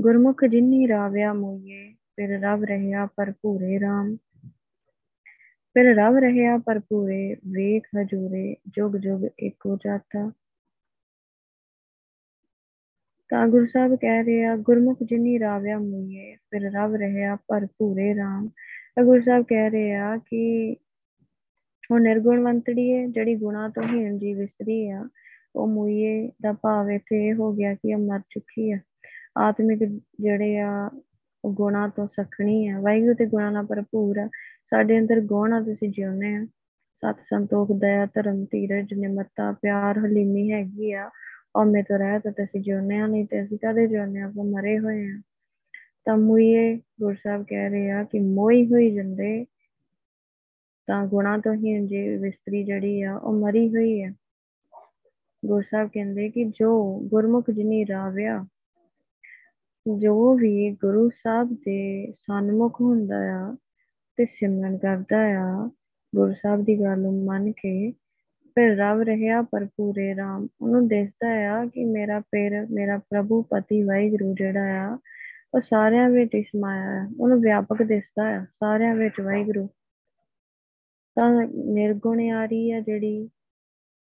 ਗੁਰਮੁਖ 0.00 0.44
ਜਿਨੀ 0.44 0.88
ਰਾਵਿਆ 0.88 1.32
ਮੋਈਏ, 1.32 1.94
ਫਿਰ 2.16 2.40
ਰਵ 2.40 2.64
ਰਹਿਆ 2.64 3.06
ਭਰਪੂਰੇ 3.06 3.80
RAM 3.84 4.16
ਫਿਰ 5.78 5.94
ਰਵ 5.96 6.16
ਰਹਿਆ 6.16 6.58
ਭਰਪੂਰੇ 6.58 7.34
ਵੇਖ 7.34 7.86
ਹਜੂਰੇ, 8.00 8.56
ਜੁਗ 8.68 8.96
ਜੁਗ 8.96 9.20
ਇੱਕੋ 9.38 9.76
ਜਾਤਾ। 9.76 10.32
ਤਾਂ 13.28 13.48
ਗੁਰੂ 13.48 13.66
ਸਾਹਿਬ 13.66 13.94
ਕਹਿ 13.94 14.22
ਰਹੇ 14.22 14.44
ਆ, 14.44 14.56
ਗੁਰਮੁਖ 14.56 14.98
ਜਿਨੀ 15.02 15.38
ਰਾਵਿਆ 15.38 15.78
ਮੋਈਏ, 15.78 16.36
ਫਿਰ 16.36 16.72
ਰਵ 16.72 16.94
ਰਹਿਆ 16.94 17.36
ਭਰਪੂਰੇ 17.36 18.12
RAM 18.12 18.48
ਤਾਂ 18.96 19.04
ਗੁਰੂ 19.04 19.20
ਸਾਹਿਬ 19.20 19.44
ਕਹਿ 19.48 19.70
ਰਹੇ 19.70 19.94
ਆ 19.94 20.16
ਕਿ 20.16 20.76
ਉਹ 21.90 21.98
ਨਿਰਗੁਣਵੰਤੜੀ 21.98 22.92
ਹੈ 22.92 23.06
ਜਿਹੜੀ 23.06 23.34
ਗੁਣਾ 23.34 23.68
ਤੋਂ 23.68 23.82
ਹੀਣ 23.82 24.18
ਜੀ 24.18 24.34
ਵਿਸਰੀ 24.34 24.90
ਆ, 24.90 25.08
ਉਹ 25.56 25.66
ਮੂਈਏ 25.66 26.32
ਦਾ 26.42 26.52
ਭਾਵ 26.52 26.90
ਇੱਥੇ 26.90 27.28
ਇਹ 27.28 27.34
ਹੋ 27.34 27.52
ਗਿਆ 27.52 27.74
ਕਿ 27.74 27.94
ਉਹ 27.94 28.00
ਮਰ 28.00 28.20
ਚੁੱਕੀ 28.20 28.72
ਆ। 28.72 28.78
ਆਤਮਿਕ 29.38 29.84
ਜਿਹੜੇ 30.20 30.58
ਆ, 30.58 30.90
ਉਹ 31.44 31.54
ਗੁਣਾ 31.54 31.88
ਤੋਂ 31.88 32.06
ਸਖਣੀ 32.06 32.68
ਆ। 32.68 32.80
ਵਾਹਿਗੁਰੂ 32.80 33.14
ਤੇ 33.14 33.26
ਗੁਣਾ 33.26 33.50
ਨਾਲ 33.50 33.66
ਭਰਪੂਰ 33.66 34.18
ਆ। 34.18 34.28
ਸਾਡੇ 34.70 34.98
ਅੰਦਰ 34.98 35.20
ਗੁਣ 35.20 35.52
ਆ, 35.52 35.60
ਤੁਸੀਂ 35.60 35.88
ਜਿਉਂਦੇ 35.88 36.34
ਆ। 36.34 36.46
ਸਤ 36.98 37.16
ਸੰਤੋਖ, 37.22 37.72
ਦਇਆ, 37.72 38.06
ਧਰਮ, 38.06 38.44
ਧੀਰਜ, 38.44 38.94
ਨਿਮਰਤਾ, 38.94 39.52
ਪਿਆਰ, 39.52 39.98
ਹਲੀਮੀ 39.98 40.52
ਹੈਗੀ 40.52 40.92
ਆ। 40.92 41.10
ਔਮੇ 41.56 41.82
ਤੋਂ 41.82 41.98
ਰਹਿ 41.98 42.20
ਤਾਂ 42.20 42.32
ਅਸੀਂ 42.44 42.60
ਜਿਉਂਦੇ 42.60 42.96
ਆ, 42.96 43.06
ਨਹੀਂ 43.06 43.26
ਤੇ 43.26 43.44
ਅਸੀਂ 43.44 43.58
ਕਦੇ 43.58 43.86
ਜਿਉਂਦੇ 43.86 44.20
ਆ? 44.20 44.24
ਆਪਾਂ 44.24 44.44
ਮਰੇ 44.44 44.78
ਹੋਏ 44.78 45.10
ਆ। 45.10 45.22
ਤਾਂ 46.04 46.16
ਮੁਈਏ, 46.16 46.76
ਗੁਰੂ 47.00 47.14
ਸਾਹਿਬ 47.14 47.44
ਕਹਿ 47.48 47.70
ਰਹੇ 47.70 47.90
ਆ 47.90 48.04
ਕਿ 48.04 48.20
ਮੋਈ 48.20 48.66
ਹੋਈ 48.66 48.94
ਜੰਦੇ, 48.94 49.46
ਤਾਂ 50.86 51.06
ਗੁਣਾ 51.06 51.38
ਤੋਂ 51.38 51.54
ਹੀ 51.54 51.86
ਜੇ 51.86 52.16
ਵਿਸਤਰੀ 52.16 52.64
ਜਿਹੜੀ 52.64 53.02
ਆ, 53.02 53.16
ਉਹ 53.16 53.32
ਮਰੀ 53.32 53.68
ਹੋਈ 53.68 54.02
ਹੈ 54.02 54.14
ਗੁਰੂ 55.46 55.62
ਸਾਹਿਬ 55.62 55.90
ਕਹਿੰਦੇ 55.94 56.28
ਕਿ 56.28 56.44
ਜੋ 56.44 57.00
ਗੁਰਮੁਖ 57.00 57.50
ਜਿਨੀ 57.50 57.86
ਰਾਵਿਆ, 57.86 58.46
ਜੋ 59.98 60.34
ਵੀ 60.34 60.70
ਗੁਰੂ 60.70 61.10
ਸਾਹਿਬ 61.10 61.52
ਦੇ 61.52 62.12
ਸਨਮੁਖ 62.12 62.80
ਹੁੰਦਾ 62.80 63.16
ਆ 63.16 63.56
ਤੇ 64.18 64.26
ਸਿਮਰਨ 64.26 64.78
ਕਰਦਾ 64.78 65.18
ਆ। 65.18 65.70
ਗੁਰੂ 66.16 66.32
ਸਾਹਿਬ 66.32 66.64
ਦੀ 66.64 66.80
ਗੱਲ 66.80 66.98
ਨੂੰ 66.98 67.24
ਮੰਨ 67.24 67.52
ਕੇ 67.52 67.92
ਫਿਰ 68.54 68.76
ਰਵ 68.76 69.02
ਰਹਿਆ 69.02 69.42
ਭਰਪੂਰੇ 69.42 70.12
RAM 70.12 70.48
ਉਹਨੂੰ 70.60 70.88
ਦਿਸਦਾ 70.88 71.50
ਆ 71.50 71.66
ਕਿ 71.66 71.84
ਮੇਰਾ 71.84 72.20
ਪੇਰ, 72.20 72.66
ਮੇਰਾ 72.70 72.98
ਪ੍ਰਭੂ, 72.98 73.42
ਪਤੀ, 73.42 73.82
ਵਾਹਿਗੁਰੂ 73.82 74.34
ਜਿਹੜਾ 74.34 74.64
ਆ, 74.64 74.98
ਉਹ 75.54 75.60
ਸਾਰਿਆਂ 75.60 76.10
ਵਿੱਚ 76.10 76.34
ਹੀ 76.34 76.42
ਸਮਾਇਆ 76.42 76.82
ਹੈ 76.82 77.08
ਉਹਨੂੰ 77.20 77.40
ਵਿਆਪਕ 77.40 77.82
ਦਿਸਦਾ 77.82 78.36
ਆ, 78.36 78.46
ਸਾਰਿਆਂ 78.60 78.94
ਵਿੱਚ 78.94 79.20
ਵਾਹਿਗੁਰੂ। 79.20 79.66
ਤਾਂ 81.16 81.46
ਨਿਰਗੁਣਿਆਰੀ 81.54 82.70
ਆ 82.70 82.80
ਜਿਹੜੀ, 82.80 83.30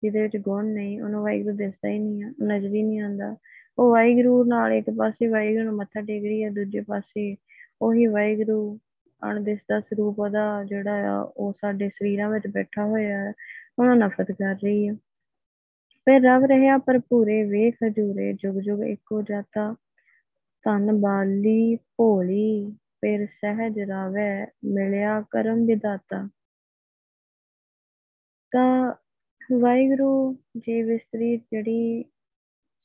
ਜਿਹਦੇ 0.03 0.21
ਵਿੱਚ 0.21 0.37
ਗੁਣ 0.37 0.65
ਨਹੀਂ, 0.65 1.01
ਉਹਨੂੰ 1.01 1.23
ਵਾਹਿਗੁਰੂ 1.23 1.55
ਦਿਸਦਾ 1.55 1.89
ਹੀ 1.89 1.99
ਨਹੀਂ 1.99 2.23
ਆ 2.23 2.33
ਨਜ਼ਰ 2.43 2.67
ਹੀ 2.67 2.83
ਨਹੀਂ 2.83 3.01
ਆਉਂਦਾ। 3.01 3.35
ਉਹ 3.77 3.91
ਵਾਹਿਗੁਰੂ 3.91 4.43
ਨਾਲ 4.43 4.71
ਇੱਕ 4.71 4.89
ਪਾਸੇ 4.97 5.27
ਵਾਹਿਗੁਰੂ 5.27 5.63
ਨੂੰ 5.63 5.75
ਮੱਥਾ 5.75 6.01
ਟੇਕ 6.01 6.23
ਰਹੀ 6.23 6.43
ਹੈ 6.43 6.49
ਦੂਜੇ 6.49 6.81
ਪਾਸੇ 6.81 7.35
ਉਹੀ 7.81 8.05
ਵਾਹਿਗੁਰੂ 8.05 8.79
ਅਣਦਿਸਦਾ 9.21 9.79
ਸਰੂਪ 9.79 10.19
ਉਹਦਾ 10.19 10.63
ਜਿਹੜਾ 10.63 10.93
ਆ, 11.11 11.21
ਉਹ 11.37 11.53
ਸਾਡੇ 11.53 11.89
ਸਰੀਰਾਂ 11.89 12.29
ਵਿੱਚ 12.29 12.47
ਬੈਠਾ 12.47 12.85
ਹੋਇਆ 12.85 13.17
ਹੈ, 13.19 13.33
ਉਹਨਾਂ 13.79 13.95
ਨਫ਼ਰਤ 13.95 14.31
ਕਰ 14.31 14.55
ਰਹੀ 14.63 14.87
ਹੈ। 14.89 14.93
ਫਿਰ 16.07 16.21
ਰਵ 16.21 16.45
ਰਹਿਆ 16.45 16.77
ਭਰਪੂਰੇ 16.77 17.43
ਵੇਖ 17.43 17.77
ਹਜੂਰੇ, 17.83 18.33
ਜੁਗ 18.33 18.59
ਜੁਗ 18.61 18.83
ਇੱਕੋ 18.83 19.21
ਜਾਤਾ, 19.21 19.75
ਧਨ 20.65 20.99
ਬਾਲੀ 21.01 21.75
ਭੋਲੀ, 21.97 22.71
ਫਿਰ 23.01 23.25
ਸਹਿਜ 23.27 23.79
ਰਾਵੈ, 23.79 24.47
ਮਿਲਿਆ 24.65 25.21
ਕਰਮ 25.31 25.65
ਵਿਦਾਤਾ 25.65 26.27
ਤਾਂ 28.51 28.93
ਵਾਹਿਗੁਰੂ 29.51 30.35
ਜੀ 30.57 30.81
ਵਿਸਤਰੀ 30.83 31.37
ਜਿਹੜੀ 31.37 32.03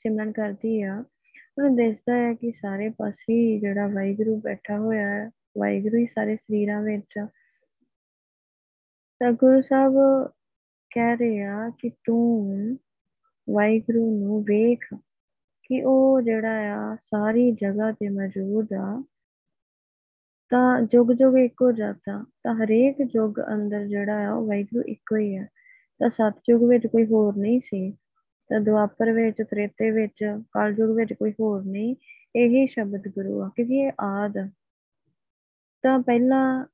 ਸਿਮਰਨ 0.04 0.32
ਕਰਦੀ 0.32 0.82
ਆ, 0.82 1.04
ਉਹਨੂੰ 1.58 1.76
ਦੱਸਦਾ 1.76 2.14
ਹੈ 2.14 2.32
ਕਿ 2.34 2.52
ਸਾਰੇ 2.52 2.88
ਪਾਸੇ 2.88 3.58
ਜਿਹੜਾ 3.60 3.86
ਵਾਹਿਗੁਰੂ 3.86 4.36
ਬੈਠਾ 4.40 4.78
ਹੋਇਆ 4.78 5.08
ਹੈ 5.08 5.30
ਵਾਹਿਗੁਰੂ 5.56 5.98
ਹੀ 5.98 6.06
ਸਾਰੇ 6.06 6.36
ਸਰੀਰਾਂ 6.36 6.82
ਵਿੱਚ। 6.82 7.18
ਤਾਂ 9.20 9.32
ਗੁਰੂ 9.32 9.60
ਸਾਹਿਬ 9.60 9.94
ਕਹਿ 10.90 11.16
ਰਹੇ 11.16 11.42
ਆ 11.42 11.70
ਕਿ 11.78 11.90
ਤੂੰ 12.04 12.78
ਵਾਹਿਗੁਰੂ 13.48 14.04
ਨੂੰ 14.18 14.42
ਵੇਖ 14.42 14.84
ਕਿ 15.64 15.82
ਉਹ 15.82 16.20
ਜਿਹੜਾ 16.22 16.74
ਆ 16.74 16.96
ਸਾਰੀ 16.96 17.50
ਜਗ੍ਹਾ 17.52 17.90
ਤੇ 17.92 18.08
ਮੌਜੂਦ 18.08 18.72
ਆ। 18.72 19.02
ਤਾਂ 20.50 20.80
ਜੁਗ 20.82 21.12
ਜੁਗ 21.12 21.36
ਇੱਕੋ 21.38 21.72
ਜਾਤਾ 21.72 22.24
ਤਾਂ 22.42 22.54
ਹਰੇਕ 22.54 23.02
ਜੁਗ 23.02 23.40
ਅੰਦਰ 23.54 23.86
ਜਿਹੜਾ 23.86 24.28
ਆ 24.28 24.32
ਉਹ 24.32 24.46
ਵਾਹਿਗੁਰੂ 24.46 24.82
ਇੱਕੋ 24.82 25.16
ਹੀ 25.16 25.36
ਹੈ 25.36 25.48
ਤਾਂ 26.00 26.08
ਸਤਜੁਗ 26.10 26.68
ਵਿੱਚ 26.68 26.86
ਕੋਈ 26.86 27.06
ਹੋਰ 27.06 27.36
ਨਹੀਂ 27.36 27.60
ਸੀ। 27.64 27.90
ਤਾਂ 28.50 28.60
ਦੁਆਪਰ 28.60 29.10
ਵਿੱਚ, 29.12 29.42
ਤ੍ਰੇਤੇ 29.50 29.90
ਵਿੱਚ 29.90 30.24
ਕਲਯੁਗ 30.52 30.96
ਵਿੱਚ 30.96 31.12
ਕੋਈ 31.12 31.32
ਹੋਰ 31.40 31.62
ਨਹੀਂ। 31.64 31.94
ਇਹੀ 32.36 32.66
ਸ਼ਬਦ 32.66 33.08
ਗੁਰੂ 33.08 33.40
ਆ, 33.42 33.50
ਕਿਉਂਕਿ 33.56 33.78
ਇਹ 33.78 33.92
ਆਦ 34.00 34.38
ਤਾਂ 35.84 35.98
ਪਹਿਲਾਂ 35.98 36.66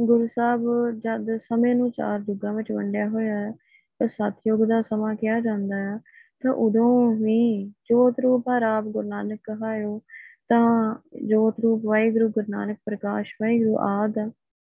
ਗੁਰੂ 0.00 0.26
ਸਾਹਿਬ 0.26 0.90
ਜਦ 1.00 1.36
ਸਮੇਂ 1.38 1.74
ਨੂੰ 1.74 1.90
ਚਾਰ 1.90 2.20
ਯੁੱਗਾਂ 2.28 2.52
ਵਿੱਚ 2.54 2.72
ਵੰਡਿਆ 2.72 3.08
ਹੋਇਆ 3.08 3.38
ਹੈ, 3.38 3.52
ਤਾਂ 4.00 4.08
ਸਤਯੁਗ 4.08 4.64
ਦਾ 4.68 4.82
ਸਮਾਂ 4.82 5.14
ਕਿਹਾ 5.14 5.40
ਜਾਂਦਾ 5.40 5.76
ਹੈ, 5.76 5.98
ਤਾਂ 6.42 6.52
ਉਦੋਂ 6.52 7.16
ਵੀ 7.16 7.64
ਜੋਤ 7.90 8.20
ਰੂਪ 8.20 8.48
ਆਪ 8.48 8.84
ਗੁਰੂ 8.84 9.08
ਨਾਨਕ 9.08 9.40
ਕਹਾਇਓ, 9.44 10.00
ਤਾਂ 10.48 10.94
ਜੋਤ 11.26 11.60
ਰੂਪ 11.60 11.84
ਵਾਹਿਗੁਰੂ, 11.84 12.28
ਗੁਰੂ 12.28 12.46
ਨਾਨਕ 12.48 12.78
ਪ੍ਰਕਾਸ਼, 12.86 13.34
ਵਾਹਿਗੁਰੂ 13.42 13.78
ਆਦ 13.78 14.18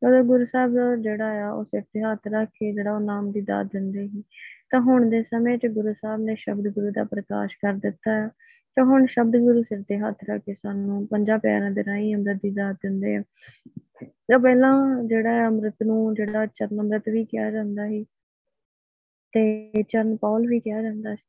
ਉਹਦਾ 0.03 0.23
ਗੁਰੂ 0.23 0.45
ਸਾਹਿਬ 0.45 1.03
ਜਿਹੜਾ 1.03 1.49
ਆ, 1.49 1.51
ਉਹ 1.53 1.65
ਸਿਰ 1.65 1.83
ਤੇ 1.83 2.03
ਹੱਥ 2.03 2.29
ਰੱਖ 2.29 2.49
ਕੇ 2.49 2.73
ਜਿਹੜਾ 2.73 2.95
ਉਹ 2.95 3.01
ਨਾਮ 3.01 3.33
ਦੀ 3.33 3.41
ਦਾਤ 3.41 3.67
ਦਿੰਦੇ 3.67 4.09
ਸੀ, 4.09 4.23
ਤਾਂ 4.71 4.81
ਹੁਣ 4.81 5.09
ਦੇ 5.11 5.23
ਸਮੇਂ 5.23 5.59
'ਚ 5.59 5.67
ਗੁਰੂ 5.67 5.93
ਸਾਹਿਬ 5.93 6.21
ਨੇ 6.21 6.35
ਸ਼ਬਦ 6.37 6.69
ਗੁਰੂ 6.69 6.91
ਦਾ 6.91 7.05
ਪ੍ਰਕਾਸ਼ 7.05 7.57
ਕਰ 7.63 7.73
ਦਿੱਤਾ 7.73 8.13
ਹੈ 8.13 8.31
ਤੇ 8.77 8.83
ਹੁਣ 8.83 9.07
ਸ਼ਬਦ 9.07 9.37
ਗੁਰੂ 9.37 9.63
ਸਿਰ 9.63 9.83
ਤੇ 9.83 9.99
ਹੱਥ 9.99 10.25
ਰੱਖ 10.31 10.43
ਕੇ 10.47 10.55
ਸਾਨੂੰ 10.55 11.07
ਪੰਜਾਂ 11.07 11.39
ਪਿਆਰਿਆਂ 11.39 11.71
ਦੇ 11.71 11.85
ਰਾਹੀਂ 11.85 12.15
ਅੰਮ੍ਰਿਤ 12.17 12.39
ਦੀ 12.43 12.51
ਦਾਤ 12.51 12.77
ਦਿੰਦੇ 12.83 13.15
ਆ। 13.17 13.23
ਤਾਂ 14.29 14.39
ਪਹਿਲਾਂ 14.39 15.03
ਜਿਹੜਾ 15.05 15.47
ਅੰਮ੍ਰਿਤ 15.47 15.83
ਨੂੰ 15.83 16.15
ਜਿਹੜਾ 16.15 16.47
ਚਰਨ 16.47 16.81
ਅੰਮ੍ਰਿਤ 16.81 17.09
ਵੀ 17.09 17.25
ਕਿਹਾ 17.25 17.51
ਜਾਂਦਾ 17.51 17.89
ਸੀ 17.89 18.05
ਤੇ 19.35 19.83
ਚਰਨ 19.83 20.17
ਪੌਲ 20.17 20.47
ਵੀ 20.47 20.61
ਕਿਹਾ 20.61 20.83
ਜਾਂਦਾ 20.83 21.15
ਸੀ, 21.15 21.23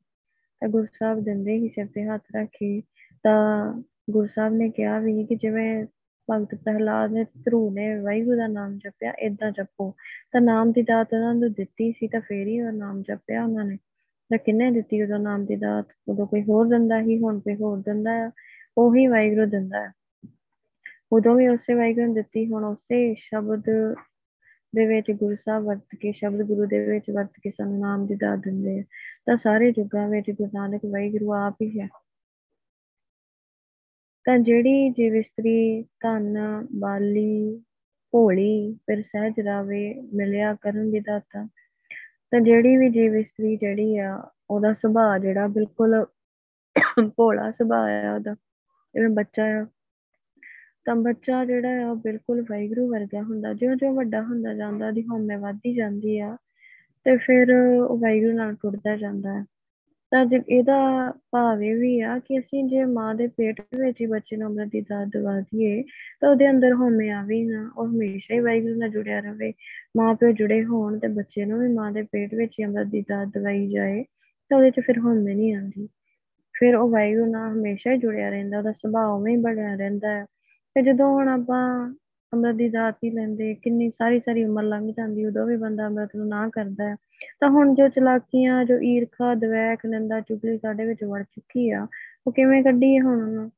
ਤਾਂ 0.62 0.68
ਗੁਰੂ 0.68 0.86
ਸਾਹਿਬ 0.98 1.20
ਦਿੰਦੇ 1.20 1.56
ਹੀ 1.56 1.68
ਸਿਰ 1.68 1.86
ਤੇ 1.86 2.04
ਹੱਥ 2.04 2.22
ਰੱਖ 2.36 2.48
ਕੇ। 2.58 2.80
ਤਾਂ 3.24 3.72
ਗੁਰੂ 4.10 4.26
ਸਾਹਿਬ 4.26 4.54
ਨੇ 4.54 4.68
ਕਿਹਾ 4.70 4.98
ਵੀ 4.98 5.24
ਕਿ 5.26 5.34
ਜਿਵੇਂ 5.34 5.86
ਭਗਤ 6.28 6.54
ਪ੍ਰਹਿਲਾਦ 6.54 7.12
ਨੇ 7.12 7.24
ਧਰੂ 7.44 7.70
ਨੇ 7.70 7.88
ਵਾਹਿਗੁਰੂ 8.00 8.36
ਦਾ 8.36 8.46
ਨਾਮ 8.46 8.76
ਜਪਿਆ 8.78 9.12
ਇਦਾਂ 9.18 9.50
ਜਪੋ। 9.50 9.90
ਤਾਂ 10.32 10.40
ਨਾਮ 10.40 10.72
ਦੀ 10.72 10.82
ਦਾਤ 10.82 11.14
ਉਹਨਾਂ 11.14 11.34
ਨੂੰ 11.34 11.52
ਦਿੱਤੀ 11.52 11.92
ਸੀ 11.92 12.08
ਤਾਂ 12.08 12.20
ਫੇਰ 12.20 12.46
ਹੀ 12.46 12.60
ਉਹ 12.62 12.72
ਨਾਮ 12.72 13.02
ਜਪਿਆ 13.02 13.44
ਉਹਨਾਂ 13.44 13.64
ਨੇ। 13.64 13.78
ਤਾਂ 14.30 14.38
ਕਿੰਨੇ 14.38 14.70
ਦਿੱਤੀ 14.70 15.02
ਉਹਦਾ 15.02 15.18
ਨਾਮ 15.18 15.46
ਦੀ 15.46 15.56
ਦਾਤ, 15.56 15.86
ਉਦੋਂ 16.08 16.26
ਕੋਈ 16.26 16.42
ਹੋਰ 16.42 16.66
ਦਿੰਦਾ 16.66 17.00
ਹੀ 17.00 17.18
ਹੁਣ 17.18 17.40
ਕੋਈ 17.40 17.56
ਹੋਰ 17.56 17.78
ਦਿੰਦਾ 17.78 18.26
ਆ, 18.26 18.30
ਉਹੀ 18.78 19.06
ਵਾਹਿਗੁਰੂ 19.06 19.46
ਦਿੰਦਾ 19.46 19.88
ਹੈ 19.88 19.92
ਉਦੋਂ 21.12 21.34
ਵੀ 21.34 21.48
ਉਸੇ 21.48 21.74
ਵਾਹਿਗੁਰੂ 21.74 22.06
ਨੇ 22.06 22.14
ਦਿੱਤੀ, 22.14 22.52
ਹੁਣ 22.52 22.64
ਉਸੇ 22.64 23.14
ਸ਼ਬਦ 23.14 23.62
ਦੇ 24.74 24.86
ਵਿੱਚ 24.86 25.10
ਗੁਰੂ 25.10 25.36
ਸਾਹਿਬ 25.36 25.64
ਵਰਤ 25.64 25.94
ਕੇ, 26.00 26.12
ਸ਼ਬਦ 26.12 26.42
ਗੁਰੂ 26.42 26.66
ਦੇ 26.66 26.90
ਵਿੱਚ 26.90 27.10
ਵਰਤ 27.10 27.32
ਕੇ 27.42 27.50
ਸਾਨੂੰ 27.50 27.80
ਨਾਮ 27.80 28.06
ਦੀ 28.06 28.14
ਦਾਤ 28.14 28.38
ਦਿੰਦੇ 28.38 28.80
ਆ। 28.80 28.82
ਤਾਂ 29.26 29.36
ਸਾਰੇ 29.36 29.68
ਯੁੱਗਾਂ 29.78 30.08
ਵਿੱਚ 30.08 30.30
ਗੁਰੂ 30.30 30.50
ਨਾਨਕ 30.54 30.80
ਵਾਹਿਗੁਰੂ 30.84 31.32
ਆਪ 31.32 31.56
ਹੀ 31.62 31.80
ਹੈ। 31.80 31.88
ਤਾਂ 34.24 34.38
ਜਿਹੜੀ 34.38 34.90
ਜੀਵ 34.90 35.14
ਇਸਤਰੀ 35.14 35.82
ਧਨ, 35.82 36.38
ਬਾਲੀ, 36.74 37.62
ਭੋਲੀ, 38.12 38.74
ਫਿਰ 38.74 39.02
ਸਹਿਜ 39.02 39.40
ਰਾਵੇ 39.40 39.94
ਮਿਲਿਆ 40.14 40.54
ਕਰਨ 40.54 40.90
ਦੀ 40.90 41.00
ਦਾਤਾ 41.00 41.48
ਤਾਂ 42.32 42.40
ਜਿਹੜੀ 42.40 42.76
ਵੀ 42.76 42.88
ਜੀਵ 42.90 43.14
ਇਸਤਰੀ 43.16 43.56
ਜਿਹੜੀ 43.56 43.96
ਆ, 43.98 44.14
ਉਹਦਾ 44.50 44.72
ਸੁਭਾਅ 44.72 45.18
ਜਿਹੜਾ 45.18 45.46
ਬਿਲਕੁਲ 45.48 46.04
ਭੋਲਾ 47.16 47.50
ਸੁਭਾਅ 47.50 47.90
ਆ 48.06 48.14
ਉਹਦਾ, 48.14 48.34
ਜਿਵੇਂ 48.94 49.08
ਬੱਚਾ 49.10 49.44
ਆ। 49.56 49.66
ਤਾਂ 50.86 50.96
ਬੱਚਾ 50.96 51.44
ਜਿਹੜਾ 51.44 51.84
ਆ, 51.84 51.90
ਉਹ 51.90 51.96
ਬਿਲਕੁਲ 51.96 52.42
ਵਾਹਿਗੁਰੂ 52.50 52.88
ਵਰਗਾ 52.90 53.22
ਹੁੰਦਾ। 53.22 53.52
ਜਿਉਂ-ਜਿਉਂ 53.54 53.94
ਵੱਡਾ 53.94 54.22
ਹੁੰਦਾ 54.22 54.54
ਜਾਂਦਾ, 54.54 54.86
ਉਹਦੀ 54.86 55.02
ਹਉਮੈ 55.02 55.36
ਵੱਧਦੀ 55.38 55.74
ਜਾਂਦੀ 55.74 56.18
ਆ 56.20 56.36
ਤੇ 57.06 57.16
ਫਿਰ 57.18 57.52
ਉਹ 57.54 57.98
ਵਾਹਿਗੁਰੂ 57.98 58.32
ਨਾਲ 58.32 58.54
ਟੁੱਟਦਾ 58.54 58.96
ਜਾਂਦਾ। 58.96 59.38
ਹੈ 59.40 59.44
ਤਾਂ 60.12 60.24
ਇਹਦਾ 60.48 60.74
ਭਾਵ 61.32 61.62
ਇਹ 61.62 61.76
ਵੀ 61.76 62.00
ਆ 62.00 62.18
ਕਿ 62.18 62.38
ਅਸੀਂ 62.38 62.64
ਜੇ 62.64 62.84
ਮਾਂ 62.84 63.14
ਦੇ 63.14 63.26
ਪੇਟ 63.26 63.60
ਵਿੱਚ 63.76 64.00
ਹੀ 64.00 64.06
ਬੱਚੇ 64.06 64.36
ਨੂੰ 64.36 64.48
ਅੰਮ੍ਰਿਤ 64.48 64.68
ਦੀ 64.68 64.80
ਦਾਤ 64.80 65.08
ਦਵਾ 65.08 65.40
ਦਈਏ, 65.40 65.82
ਤਾਂ 66.20 66.30
ਉਹਦੇ 66.30 66.50
ਅੰਦਰ 66.50 66.72
ਹਉਮੈ 66.74 67.08
ਆਵੇ 67.10 67.42
ਨਾ, 67.44 67.70
ਉਹ 67.78 67.86
ਹਮੇਸ਼ਾ 67.88 68.34
ਹੀ 68.34 68.40
ਵਾਹਿਗੁਰੂ 68.40 68.74
ਨਾਲ 68.74 68.88
ਜੁੜਿਆ 68.88 69.20
ਰਵੇ। 69.20 69.52
ਮਾਂ 69.96 70.14
ਪਿਓ 70.14 70.30
ਜੁੜੇ 70.32 70.64
ਹੋਣ 70.64 70.98
ਤੇ 70.98 71.08
ਬੱਚੇ 71.08 71.44
ਨੂੰ 71.44 71.60
ਵੀ 71.60 71.68
ਮਾਂ 71.68 71.90
ਦੇ 71.92 72.02
ਪੇਟ 72.02 72.34
ਵਿੱਚ 72.34 72.54
ਹੀ 72.60 72.64
ਅੰਮ੍ਰਿਤ 72.64 72.86
ਦੀ 72.86 73.00
ਦਾਤ 73.08 73.28
ਦਵਾਈ 73.28 73.66
ਜਾਏ, 73.68 74.04
ਤਾਂ 74.50 74.58
ਉਹਦੇ 74.58 74.70
'ਚ 74.70 74.80
ਫਿਰ 74.86 74.98
ਹਉਮੈ 74.98 75.34
ਨਹੀਂ 75.34 75.54
ਆਉਂਦੀ। 75.56 75.88
ਫਿਰ 76.54 76.76
ਉਹ 76.76 76.90
ਵਾਹਿਗੁਰੂ 76.90 77.26
ਨਾਲ 77.26 77.52
ਹਮੇਸ਼ਾ 77.52 77.92
ਹੀ 77.92 77.98
ਜੁੜਿਆ 77.98 78.30
ਰਹਿੰਦਾ, 78.30 78.58
ਉਹਦਾ 78.58 78.72
ਸੁਭਾਅ 78.72 79.08
ਉਵੇਂ 79.08 79.36
ਹੀ 79.36 79.40
ਬਣਿਆ 79.42 79.74
ਰਹਿੰਦਾ। 79.74 80.08
ਹੈ 80.08 80.24
ਤੇ 80.76 80.82
ਜਦੋਂ 80.82 81.12
ਹੁਣ 81.12 81.28
ਆਪਾਂ 81.28 81.94
ਅੰਮ੍ਰਿਤ 82.36 82.56
ਦੀ 82.56 82.68
ਦਾਤ 82.68 82.94
ਹੀ 83.04 83.10
ਲੈਂਦੇ, 83.10 83.54
ਕਿੰਨੀ 83.54 83.90
ਸਾਰੀ 83.90 84.20
ਸਾਰੀ 84.20 84.44
ਉਮਰ 84.44 84.62
ਲੰਘ 84.62 84.92
ਜਾਂਦੀ, 84.92 85.24
ਉਦੋਂ 85.24 85.46
ਵੀ 85.46 85.56
ਬੰਦਾ 85.56 85.86
ਅੰਮ੍ਰਿਤ 85.86 86.16
ਨੂੰ 86.16 86.28
ਨਾ 86.28 86.48
ਕਰਦਾ 86.48 86.88
ਹੈ। 86.88 86.96
ਤਾਂ 87.40 87.48
ਹੁਣ 87.50 87.74
ਜੋ 87.74 87.88
ਚਲਾਕੀਆਂ, 87.88 88.64
ਜੋ 88.64 88.78
ਈਰਖਾ 88.80 89.34
ਦਵੈਕ 89.34 89.86
ਨਿੰਦਾ, 89.86 90.20
ਚੁਗਲੀ 90.20 90.58
ਸਾਡੇ 90.58 90.86
ਵਿੱਚ 90.86 91.04
ਵੜ 91.04 91.22
ਚੁੱਕੀ 91.22 91.70
ਆ, 91.70 91.86
ਉਹ 92.26 92.32
ਕਿਵੇਂ 92.32 92.62
ਕੱਢੀਏ 92.64 93.00
ਹੁਣ 93.00 93.22
ਉਹਨੂੰ? 93.22 93.50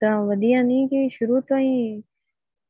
ਤਾਂ 0.00 0.20
ਵਧੀਆ 0.26 0.62
ਨਹੀਂ 0.62 0.88
ਕਿ 0.88 1.08
ਸ਼ੁਰੂ 1.08 1.40
ਤੋਂ 1.40 1.58
ਹੀ 1.58 2.02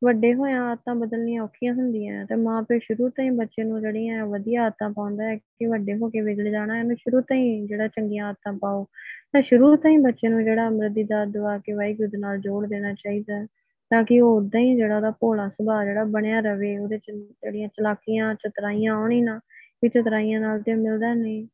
ਵੱਡੇ 0.04 0.34
ਹੋਇਆ 0.34 0.62
ਆਦਤਾਂ 0.62 0.94
ਬਦਲਣੀਆਂ 0.94 1.42
ਔਖੀਆਂ 1.42 1.74
ਹੁੰਦੀਆਂ 1.74 2.26
ਤੇ 2.26 2.34
ਮਾਂ 2.34 2.62
ਪਿਓ 2.62 2.78
ਸ਼ੁਰੂ 2.78 3.08
ਤੋਂ 3.08 3.24
ਹੀ 3.24 3.30
ਬੱਚੇ 3.30 3.64
ਨੂੰ 3.64 3.80
ਜਿਹੜੀਆਂ 3.80 4.26
ਵਧੀਆ 4.26 4.62
ਆਦਤਾਂ 4.62 4.90
ਪਾਉਂਦਾ 4.90 5.24
ਹੈ 5.24 5.36
ਕਿ 5.36 5.66
ਵੱਡੇ 5.66 5.94
ਹੋ 5.94 6.08
ਕੇ 6.10 6.20
ਵਿਗੜ 6.20 6.48
ਜਾਣਾ, 6.48 6.78
ਇਹਨੂੰ 6.78 6.96
ਸ਼ੁਰੂ 6.96 7.20
ਤੋਂ 7.20 7.36
ਹੀ 7.36 7.66
ਜਿਹੜਾ 7.66 7.88
ਚੰਗੀਆਂ 7.88 8.26
ਆਦਤਾਂ 8.26 8.52
ਪਾਓ, 8.52 8.86
ਤਾਂ 9.32 9.42
ਸ਼ੁਰੂ 9.42 9.76
ਤੋਂ 9.76 9.90
ਹੀ 9.90 9.96
ਬੱਚੇ 9.96 10.28
ਨੂੰ 10.28 10.44
ਜਿਹੜਾ 10.44 10.66
ਅੰਮ੍ਰਿਤ 10.68 10.92
ਦੀ 10.92 11.02
ਦਾਤ 11.02 11.28
ਦਵਾ 11.28 11.58
ਕੇ 11.58 11.72
ਵਾਹਿਗੁਰੂ 11.72 12.08
ਦੇ 12.08 12.18
ਨਾਲ 12.18 12.38
ਜੋੜ 12.38 12.66
ਦੇਣਾ 12.66 12.92
ਚਾਹੀਦਾ 12.92 13.46
ਤਾਂ 13.90 14.04
ਕਿ 14.04 14.20
ਉਹ 14.20 14.36
ਉਦਾਂ 14.36 14.60
ਹੀ 14.60 14.76
ਜਿਹੜਾ 14.76 14.96
ਉਹਦਾ 14.96 15.10
ਭੋਲਾ 15.10 15.48
ਸੁਭਾਅ 15.48 15.84
ਜਿਹੜਾ 15.84 16.04
ਬਣਿਆ 16.04 16.40
ਰਵੇ, 16.40 16.78
ਉਹਦੇ 16.78 16.98
ਚ 16.98 17.10
ਜਿਹੜੀਆਂ 17.10 17.68
ਚਲਾਕੀਆਂ, 17.68 18.34
ਚਤਰਾਈਆਂ 18.34 18.94
ਆਉਣ 18.94 19.10
ਹੀ 19.10 19.20
ਨਾ, 19.20 19.40
ਵੀ 19.82 19.88
ਚਤਰਾਈਆਂ 19.88 20.40
ਨਾਲ 20.40 20.62
ਤੇ 20.62 20.74
ਮਿਲਦਾ 20.74 21.14
ਨਹੀਂ। 21.14 21.46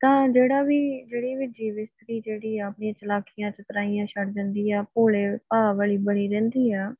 ਤਾਂ 0.00 0.28
ਜਿਹੜਾ 0.28 0.62
ਵੀ, 0.62 1.04
ਜਿਹੜੀ 1.04 1.34
ਵੀ 1.34 1.46
ਜੀਵ 1.46 1.78
ਇਸਤਰੀ 1.78 2.20
ਜਿਹੜੀ 2.20 2.58
ਆ, 2.58 2.66
ਆਪਣੀਆਂ 2.66 2.92
ਚਲਾਕੀਆਂ, 2.92 3.50
ਚਤਰਾਈਆਂ 3.50 4.06
ਛੱਡ 4.06 4.34
ਦਿੰਦੀ 4.34 4.70
ਆ, 4.70 4.82
ਭੋਲੇ 4.94 5.36
ਭਾਵ 5.36 5.76
ਵਾਲੀ 5.76 5.96
ਬਣੀ 5.96 6.28
ਰਹਿੰਦੀ 6.28 6.72
ਆ, 6.72 6.94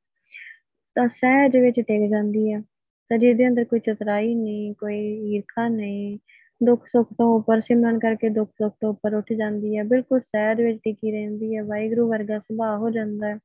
ਤਾਂ 0.96 1.08
ਸਹਿਜ 1.08 1.56
ਵਿੱਚ 1.56 1.80
ਟਿਕ 1.80 2.10
ਜਾਂਦੀ 2.10 2.52
ਆ। 2.52 2.62
ਤਾਂ 3.10 3.18
ਜਿਹਦੇ 3.18 3.48
ਅੰਦਰ 3.48 3.64
ਕੋਈ 3.64 3.80
ਚਤਰਾਈ 3.80 4.34
ਨਹੀਂ, 4.34 4.74
ਕੋਈ 4.74 4.98
ਈਰਖਾ 5.34 5.68
ਨਹੀਂ, 5.68 6.18
ਦੁੱਖ 6.64 6.86
ਸੁੱਖ 6.86 7.08
ਤੋਂ 7.18 7.38
ਉੱਪਰ 7.38 7.60
ਸਿਮਰਨ 7.60 7.98
ਕਰਕੇ 7.98 8.28
ਦੁੱਖ 8.28 8.50
ਸੁੱਖ 8.50 8.74
ਤੋਂ 8.80 8.90
ਉੱਪਰ 8.90 9.14
ਉੱਠ 9.14 9.32
ਜਾਂਦੀ 9.32 9.76
ਹੈ 9.78 9.84
ਬਿਲਕੁਲ 9.84 10.20
ਸਹਿਜ 10.20 10.62
ਵਿੱਚ 10.62 10.78
ਟਿਕੀ 10.84 11.12
ਰਹਿੰਦੀ 11.12 11.56
ਹੈ 11.56 11.62
ਵਾਹਿਗੁਰੂ 11.64 12.08
ਵਰਗਾ 12.08 12.38
ਸੁਭਾਅ 12.38 12.78
ਹੋ 12.78 12.90
ਜਾਂਦਾ। 12.90 13.28
ਹੈ 13.28 13.38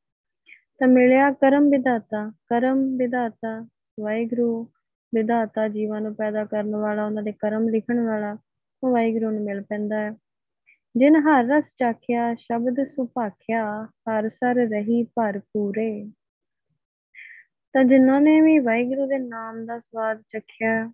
ਤਾਂ 0.81 0.87
ਮਿਲਿਆ 0.87 1.31
ਕਰਮ 1.31 1.69
ਵਿਦਾਤਾ 1.69 2.31
ਕਰਮ 2.47 2.79
ਵਿਦਾਤਾ 2.97 3.59
ਵਾਹਿਗੁਰੂ 3.97 4.63
ਵਿਦਾਤਾ 5.13 5.67
ਜੀਵਾਂ 5.67 6.01
ਨੂੰ 6.01 6.13
ਪੈਦਾ 6.15 6.43
ਕਰਨ 6.45 6.75
ਵਾਲਾ, 6.75 7.05
ਉਹਨਾਂ 7.05 7.23
ਦੇ 7.23 7.31
ਕਰਮ 7.31 7.67
ਲਿਖਣ 7.69 7.99
ਵਾਲਾ, 7.99 8.37
ਉਹ 8.83 8.91
ਵਾਹਿਗੁਰੂ 8.91 9.31
ਨੂੰ 9.31 9.43
ਮਿਲ 9.43 9.61
ਪੈਂਦਾ 9.61 9.99
ਹੈ। 9.99 10.11
ਜਿਨ 10.95 11.15
ਹਰ 11.15 11.45
ਰਸ 11.45 11.65
ਚਾਖਿਆ, 11.79 12.33
ਸ਼ਬਦ 12.35 12.83
ਸੁਭਾਖਿਆ, 12.87 13.63
ਹਰ 14.09 14.29
ਸਰ 14.29 14.55
ਰਹੀ 14.69 15.03
ਭਰਪੂਰੇ 15.15 15.89
ਤਾਂ 17.75 17.83
ਜਿਨ੍ਹਾਂ 17.83 18.19
ਨੇ 18.21 18.39
ਵੀ 18.41 18.57
ਵਾਹਿਗੁਰੂ 18.59 19.07
ਦੇ 19.07 19.17
ਨਾਮ 19.17 19.65
ਦਾ 19.65 19.79
ਸਵਾਦ 19.79 20.21
ਚਖਿਆ, 20.29 20.91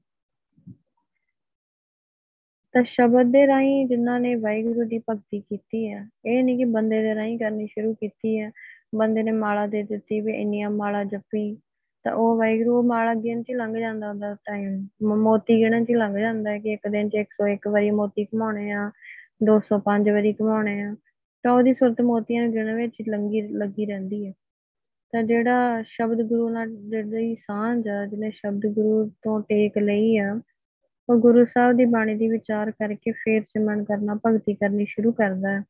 ਤਾਂ 2.76 2.84
ਸ਼ਬਦ 2.84 3.32
ਦੇ 3.32 3.46
ਰਾਹੀਂ 3.48 3.86
ਜਿਨ੍ਹਾਂ 3.88 4.20
ਨੇ 4.20 4.36
ਵਾਹਿਗੁਰੂ 4.36 4.84
ਦੀ 4.84 5.00
ਭਗਤੀ 5.10 5.40
ਕੀਤੀ 5.40 5.88
ਹੈ, 5.94 6.08
ਇਹ 6.26 6.44
ਨਹੀਂ 6.44 6.58
ਕਿ 6.58 6.66
ਬੰਦੇ 6.66 7.02
ਦੇ 7.04 7.16
ਰਾਹੀਂ 7.16 7.38
ਕਰਨੀ 7.40 7.68
ਸ਼ੁਰੂ 7.68 7.94
ਕੀਤੀ 7.94 8.40
ਹੈ 8.40 8.52
ਬੰਦੇ 8.96 9.24
ਨੇ 9.24 9.32
ਮਾਲਾ 9.32 9.68
ਦੇ 9.68 9.84
ਦਿੱਤੀ 9.84 10.22
ਵੀ 10.22 10.34
ਇੰਨੀਆਂ 10.34 10.70
ਮਾਲਾ 10.70 11.04
ਜਪੀ 11.04 11.58
ਤਾਂ 12.04 12.14
ਉਹ 12.14 12.38
ਵਾਹਿਗੁਰੂ 12.38 12.84
ਮਾਲਾ 12.84 13.14
ਗਿਣ 13.14 13.44
ਚ 13.44 13.46
ਲੰਘ 13.52 13.80
ਜਾਂਦਾ 13.80 14.10
ਉਹਦਾ 14.10 14.34
ਟਾਈਮ 14.34 14.88
ਮੋਤੀ 15.04 15.58
ਗਿਣਨ 15.58 15.86
ਚ 15.86 15.92
ਲੰਘ 15.92 16.18
ਜਾਂਦਾ 16.20 16.52
ਹੈ 16.52 16.60
ਕਿ 16.60 16.74
ਇੱਕ 16.74 16.88
ਦਿਨ 16.88 17.10
ਚ 17.10 17.16
101 17.16 17.68
ਵਾਰੀ 17.70 17.92
ਮੋਤੀ 17.92 18.26
ਘਮਾਉਣੇ 18.26 18.72
ਆ 18.72 18.92
205 19.44 20.12
ਵਾਰੀ 20.12 20.34
ਘਮਾਉਣੇ 20.34 20.82
ਆ। 20.82 20.96
ਤਾਂ 21.44 21.52
ਉਹਦੀ 21.52 21.74
ਸੁਰਤ 21.74 22.02
ਮੋਤੀਆਂ 22.02 22.44
ਨੂੰ 22.44 22.52
ਗਿਣਨ 22.54 22.76
ਵਿੱਚ 22.76 22.96
ਲੰਗੀ 23.10 23.42
ਲੱਗੀ 23.42 23.86
ਰਹਿੰਦੀ 23.86 24.28
ਹੈ। 24.28 24.34
ਤਾਂ 25.12 25.24
ਜਿਹੜਾ 25.24 25.84
ਸ਼ਬਦ 25.86 26.22
ਗੁਰੂ 26.22 26.50
ਨਾਲ 26.50 26.70
ਜਿਹੜੀ 26.76 27.36
ਸਾਂਝ 27.36 27.88
ਆ, 27.88 28.06
ਜਿਹਨੇ 28.06 28.32
ਸ਼ਬਦ 28.32 28.62
ਗੁਰੂ 28.68 29.12
ਤੋਂ 29.24 29.42
ਟੇਕ 29.42 29.78
ਲਈ 29.78 30.18
ਆ, 30.18 30.42
ਉਹ 31.10 31.16
ਗੁਰੂ 31.16 31.46
ਸਾਹਿਬ 31.46 31.78
ਦੀ 31.78 31.86
ਬਾਣੀ 31.86 32.16
ਦੀ 32.16 32.28
ਵਿਚਾਰ 32.28 32.72
ਕਰਕੇ 32.72 33.12
ਫੇਰ 33.12 33.44
ਸਿਮਰਨ 33.44 33.84
ਕਰਨਾ, 33.84 34.20
ਭਗਤੀ 34.28 34.54
ਕਰਨੀ 34.54 34.86
ਸ਼ੁਰੂ 34.86 35.12
ਕਰਦਾ 35.12 35.50
ਹੈ। 35.50 35.64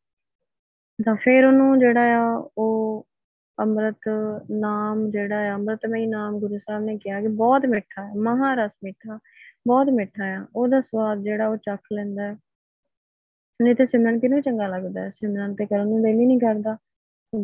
ਤਾਂ 1.06 1.16
ਫਿਰ 1.16 1.46
ਉਹਨੂੰ 1.46 1.80
ਜਿਹੜਾ 1.80 2.20
ਆ, 2.20 2.50
ਉਹ 2.58 3.06
ਅੰਮ੍ਰਿਤ 3.60 4.10
ਨਾਮ 4.52 5.12
ਜਿਹੜਾ 5.12 5.40
ਹੈ 5.40 5.54
ਅੰਮ੍ਰਿਤਮਈ 5.54 6.06
ਨਾਮ 6.06 6.40
ਗੁਰੂ 6.40 6.58
ਸਾਹਿਬ 6.58 6.84
ਨੇ 6.84 6.98
ਕਿਹਾ 6.98 7.22
ਕਿ 7.22 7.28
ਬਹੁਤ 7.28 7.66
ਮਿੱਠਾ 7.66 8.08
ਹੈ, 8.08 8.14
ਮਹਾਰਸ 8.14 8.72
ਮਿੱਠਾ, 8.84 9.20
ਬਹੁਤ 9.68 9.90
ਮਿੱਠਾ 9.90 10.26
ਆ। 10.26 10.46
ਉਹਦਾ 10.56 10.82
ਸਵਾਦ 10.82 11.24
ਜਿਹੜਾ 11.24 11.48
ਉਹ 11.48 11.58
ਚੱਖ 11.58 11.80
ਲੈਂਦਾ 11.94 12.24
ਹੈ। 12.24 12.38
ਨਹੀਂ 13.62 13.76
ਤੇ 13.76 13.86
ਸਿਮਰਨ 13.86 14.20
ਕਿਹਨੂੰ 14.20 14.42
ਚੰਗਾ 14.42 14.68
ਲੱਗਦਾ 14.68 15.02
ਹੈ? 15.02 15.10
ਸਿਮਰਨ 15.10 15.56
ਤੇ 15.56 15.66
ਕਰਨ 15.66 15.88
ਨੂੰ 15.88 16.04
ਦਿਲ 16.04 16.20
ਹੀ 16.20 16.26
ਨਹੀਂ 16.26 16.40
ਕਰਦਾ। 16.40 16.78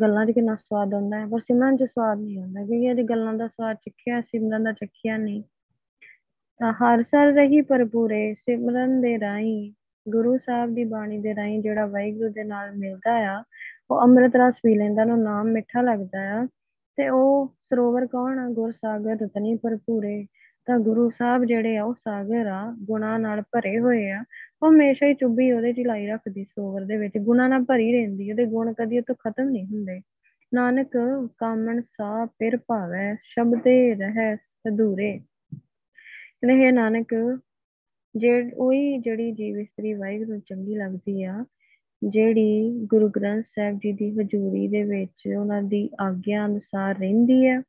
ਗੱਲਾਂ 0.02 0.26
'ਚ 0.26 0.32
ਕਿੰਨਾ 0.32 0.56
ਸਵਾਦ 0.56 0.94
ਆਉਂਦਾ 0.94 1.20
ਹੈ, 1.20 1.26
ਪਰ 1.26 1.40
ਸਿਮਰਨ 1.40 1.78
'ਚ 1.78 1.84
ਸਵਾਦ 1.84 2.20
ਨਹੀਂ 2.20 2.40
ਆਉਂਦਾ 2.40 2.66
ਕਿਉਂਕਿ 2.66 2.86
ਇਹਦੀ 2.86 3.04
ਗੱਲਾਂ 3.04 3.34
ਦਾ 3.34 3.48
ਸਵਾਦ 3.48 3.76
ਚੱਖਿਆ, 3.76 4.22
ਸਿਮਰਨ 4.22 4.64
ਦਾ 4.64 4.72
ਚੱਖਿਆ 4.72 5.18
ਨਹੀਂ। 5.18 5.44
ਤਾਂ 6.60 6.74
ਹਰ 6.74 7.02
ਸਾਲ 7.02 7.36
ਰਹੀ 7.36 7.62
ਭਰਪੂਰੇ, 7.62 8.34
ਸਿਮਰਨ 8.34 9.02
ਦੇ 9.02 9.20
ਰਾਹੀਂ, 9.20 9.74
ਗੁਰੂ 10.10 10.38
ਸਾਹਿਬ 10.38 10.76
ਦੀ 10.76 10.84
ਬਾਣੀ 10.84 11.18
ਦੇ 11.18 11.36
ਰਾਹੀਂ 11.36 11.62
ਜਿਹੜਾ 11.62 11.86
ਵਾਹਿਗੁਰੂ 11.86 12.30
ਦੇ 12.30 12.44
ਨਾਲ 12.44 12.76
ਮਿਲਦਾ 12.76 13.40
ਆ 13.40 13.44
ਉਹ 13.92 14.02
ਅੰਮ੍ਰਿਤ 14.02 14.32
ਰਸ 14.36 14.56
ਪੀ 14.64 14.78
ਲੈਂਦਾ 14.78 15.04
ਨੂੰ 15.04 15.24
ਨਾਮ 15.24 15.48
ਮਿੱਠਾ 15.48 15.82
ਲੱਗਦਾ 15.82 16.20
ਆ। 16.20 16.48
ਤੇ 16.96 17.10
ਉਹ 17.10 17.48
ਸਰੋਵਰ 17.48 18.08
ਕੌਣ 18.08 18.40
ਆ? 18.40 18.50
ਗੁਰ 18.50 18.72
ਸਾਗਰ 18.72 19.18
ਰਤਨੀ 19.22 19.56
ਭਰਪੂਰੇ। 19.56 20.26
ਤਾਂ 20.66 20.80
ਗੁਰੂ 20.80 21.10
ਸਾਹਿਬ 21.10 21.46
ਜਿਹੜੇ 21.46 21.78
ਆ, 21.78 21.84
ਉਹ 21.84 21.94
ਸਾਗਰ 21.94 22.48
ਆ, 22.48 22.76
ਗੁਣਾ 22.84 23.18
ਨਾਲ 23.18 23.42
ਭਰੇ 23.42 23.80
ਹੋਏ 23.80 24.10
ਆ। 24.10 24.24
ਉਹ 24.64 24.72
ਹਮੇਸ਼ਾ 24.72 25.08
ਹੀ 25.08 25.14
ਚੁੱਭੀ 25.14 25.52
ਉਹਦੇ 25.52 25.74
ਚ 25.74 25.80
ਲਾਈ 25.80 26.08
ਰੱਖਦੀ 26.08 26.44
ਸਰੋਵਰ 26.44 26.86
ਦੇ 26.86 26.98
ਵਿੱਚ। 26.98 27.18
ਗੁਣਾ 27.18 27.48
ਨਾਲ 27.48 27.64
ਭਰੀ 27.64 27.92
ਰਹਿੰਦੀ 27.94 28.32
ਉਹਦੇ 28.32 28.46
ਗੁਣ 28.46 28.74
ਕਦੀ 28.74 28.98
ਉਹ 28.98 29.04
ਤੋਂ 29.04 29.16
ਖਤਮ 29.16 29.50
ਨਹੀਂ 29.50 29.66
ਹੁੰਦੇ। 29.66 30.02
ਨਾਨਕ 30.54 30.88
ਕਾਮਣ 31.38 31.82
ਸਾ 31.82 32.26
ਪਿਰ 32.26 32.58
ਭਾਵੈ, 32.58 33.16
ਸ਼ਬਦੇ 33.24 33.96
ਰਹਿ 33.96 34.36
ਅਧੂਰੇ 34.36 35.20
ਕਹਿੰਦੇ, 36.42 36.66
ਹੈ 36.66 36.72
ਨਾਨਕ, 36.72 37.40
ਜੇ 38.16 38.52
ਉਹੀ 38.52 38.98
ਜਿਹੜੀ 38.98 39.32
ਜੀਵ 39.32 39.60
ਇਸਤਰੀ 39.60 39.94
ਵਾਹਿਗੁਰੂ 39.94 40.40
ਚੰਗੀ 40.40 40.76
ਲੱਗਦੀ 40.76 41.24
ਆ 41.24 41.46
ਜਿਹੜੀ 42.02 42.86
ਗੁਰੂ 42.86 43.10
ਗ੍ਰੰਥ 43.10 43.46
ਸਾਹਿਬ 43.46 43.78
ਜੀ 43.78 43.92
ਦੀ 43.92 44.10
ਹਜ਼ੂਰੀ 44.12 44.68
ਦੇ 44.68 44.84
ਵਿੱਚ 44.84 45.28
ਉਹਨਾਂ 45.38 45.62
ਦੀ 45.64 45.90
ਆਗਿਆ 46.02 46.46
ਅਨੁਸਾਰ 46.46 46.98
ਰਹਿੰਦੀ 47.00 47.46
ਹੈ, 47.48 47.62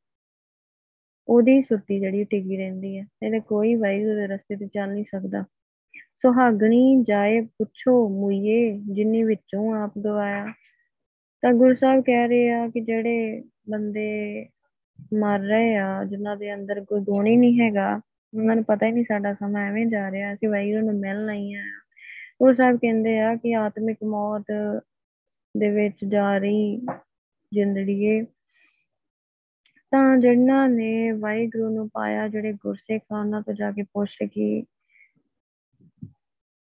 ਉਹਦੀ 1.28 1.60
ਸੁਰਤੀ 1.62 1.98
ਜਿਹੜੀ 2.00 2.24
ਟਿਕੀ 2.24 2.56
ਰਹਿੰਦੀ 2.56 2.96
ਹੈ 2.98 3.04
ਇਹਨੇ 3.22 3.40
ਕੋਈ 3.40 3.74
ਵਾਹਿਗੁਰੂ 3.74 4.14
ਦੇ 4.14 4.26
ਰਸਤੇ 4.26 4.56
ਤੇ 4.56 4.66
ਚੱਲ 4.66 4.92
ਨਹੀਂ 4.92 5.04
ਸਕਦਾ। 5.04 5.44
ਸੁਹਾਗਣੀ 6.22 7.02
ਜਾਏ 7.02 7.40
ਪੁੱਛੋ 7.40 8.08
ਮੁਈਏ, 8.08 8.80
ਜਿੰਨੀ 8.92 9.22
ਵਿੱਚੋਂ 9.24 9.74
ਆਪ 9.74 9.98
ਗਵਾਇਆ। 9.98 10.46
ਤਾਂ 11.42 11.52
ਗੁਰੂ 11.52 11.74
ਸਾਹਿਬ 11.74 12.02
ਕਹਿ 12.04 12.28
ਰਹੇ 12.28 12.50
ਆ 12.50 12.68
ਕਿ 12.68 12.80
ਜਿਹੜੇ 12.80 13.42
ਬੰਦੇ 13.70 14.46
ਮਰ 15.14 15.40
ਰਹੇ 15.40 15.76
ਆ, 15.76 16.04
ਜਿਨ੍ਹਾਂ 16.04 16.36
ਦੇ 16.36 16.54
ਅੰਦਰ 16.54 16.84
ਕੋਈ 16.84 17.00
ਗੁਣ 17.00 17.26
ਹੀ 17.26 17.36
ਨਹੀਂ 17.36 17.60
ਹੈਗਾ, 17.60 17.94
ਉਹਨਾਂ 18.34 18.56
ਨੂੰ 18.56 18.64
ਪਤਾ 18.64 18.86
ਹੀ 18.86 18.92
ਨਹੀਂ 18.92 19.04
ਸਾਡਾ 19.04 19.34
ਸਮਾਂ 19.34 19.66
ਐਵੇਂ 19.68 19.86
ਜਾ 19.86 20.10
ਰਿਹਾ, 20.10 20.32
ਅਸੀਂ 20.34 20.48
ਵਾਹਿਗੁਰੂ 20.48 20.86
ਨੂੰ 20.86 21.00
ਮਿਲ 21.00 21.24
ਨਹੀਂ 21.26 21.56
ਆ। 21.56 21.62
ਉਹ 22.40 22.52
ਸਭ 22.52 22.76
ਕਹਿੰਦੇ 22.76 23.18
ਆ 23.20 23.34
ਕਿ 23.36 23.54
ਆਤਮਿਕ 23.54 24.04
ਮੌਤ 24.04 24.52
ਦੇ 25.54 25.70
ਵਿੱਚ 25.70 26.04
ਜਾ 26.04 26.36
ਰਹੀ 26.38 26.76
ਜ਼ਿੰਦਗੀ 27.52 28.20
ਤਾਂ 29.92 30.16
ਜਿਨ੍ਹਾਂ 30.16 30.68
ਨੇ 30.68 31.10
ਵਾਹਿਗੁਰੂ 31.12 31.68
ਨੂੰ 31.70 31.88
ਪਾਇਆ 31.88 32.26
ਜਿਹੜੇ 32.28 32.52
ਗੁਰਸਿੱਖ 32.52 33.02
ਉਹਨਾਂ 33.12 33.42
ਤੋਂ 33.42 33.54
ਜਾ 33.54 33.70
ਕੇ 33.72 33.82
ਪੁੱਛ 33.82 34.16
ਕਿ 34.32 34.64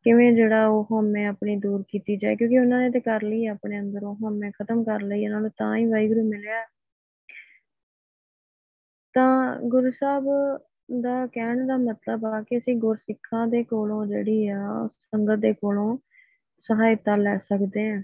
ਕਿਵੇਂ 0.06 0.32
ਜਿਹੜਾ 0.32 0.66
ਉਹ 0.66 0.84
ਹਉਮੈ 0.90 1.24
ਆਪਣੀ 1.26 1.56
ਦੂਰ 1.56 1.82
ਕੀਤੀ 1.88 2.16
ਜਾਏ, 2.16 2.36
ਕਿਉਂਕਿ 2.36 2.58
ਉਹਨਾਂ 2.58 2.80
ਨੇ 2.80 2.90
ਤੇ 2.90 3.00
ਕਰ 3.00 3.22
ਲਈ 3.22 3.46
ਆਪਣੇ 3.46 3.78
ਅੰਦਰੋਂ 3.80 4.14
ਹਉਮੈ 4.14 4.50
ਖਤਮ 4.50 4.82
ਕਰ 4.84 5.02
ਲਈ 5.02 5.26
ਉਹਨਾਂ 5.26 5.40
ਨੂੰ 5.40 5.50
ਤਾਂ 5.58 5.76
ਹੀ 5.76 5.84
ਵਾਹਿਗੁਰੂ 5.86 6.22
ਮਿਲਿਆ। 6.28 6.64
ਤਾਂ 9.14 9.56
ਗੁਰੂ 9.70 9.90
ਸਾਹਿਬ 9.90 10.24
ਦਾ 11.00 11.26
ਕਹਿਣ 11.26 11.66
ਦਾ 11.66 11.76
ਮਤਲਬ 11.76 12.26
ਆ 12.26 12.42
ਕਿ 12.42 12.58
ਅਸੀਂ 12.58 12.76
ਗੁਰਸਿੱਖਾਂ 12.76 13.46
ਦੇ 13.46 13.64
ਕੋਲੋਂ 13.64 14.06
ਜਿਹੜੀ 14.06 14.48
ਆ, 14.48 14.88
ਸੰਗਤ 14.92 15.38
ਦੇ 15.38 15.52
ਕੋਲੋਂ 15.52 15.98
ਸਹਾਇਤਾ 16.60 17.16
ਲੈ 17.16 17.38
ਸਕਦੇ 17.38 17.90
ਆ। 17.90 18.02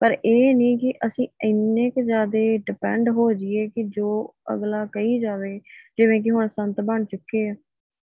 ਪਰ 0.00 0.16
ਇਹ 0.24 0.54
ਨਹੀਂ 0.54 0.78
ਕਿ 0.78 0.92
ਅਸੀਂ 1.06 1.28
ਇੰਨੇ 1.44 1.90
ਕਿ 1.90 2.02
ਜ਼ਿਆਦਾ 2.02 2.38
ਡਿਪੈਂਡ 2.56 3.08
ਹੋ 3.08 3.32
ਜਾਈਏ 3.32 3.68
ਕਿ 3.68 3.82
ਜੋ 3.82 4.34
ਅਗਲਾ 4.54 4.86
ਕਹੀ 4.86 5.18
ਜਾਵੇ, 5.18 5.60
ਜਿਵੇਂ 5.98 6.22
ਕਿ 6.22 6.30
ਹੁਣ 6.30 6.48
ਸੰਤ 6.48 6.80
ਬਣ 6.80 7.04
ਚੁੱਕੇ 7.04 7.48
ਆ, 7.48 7.54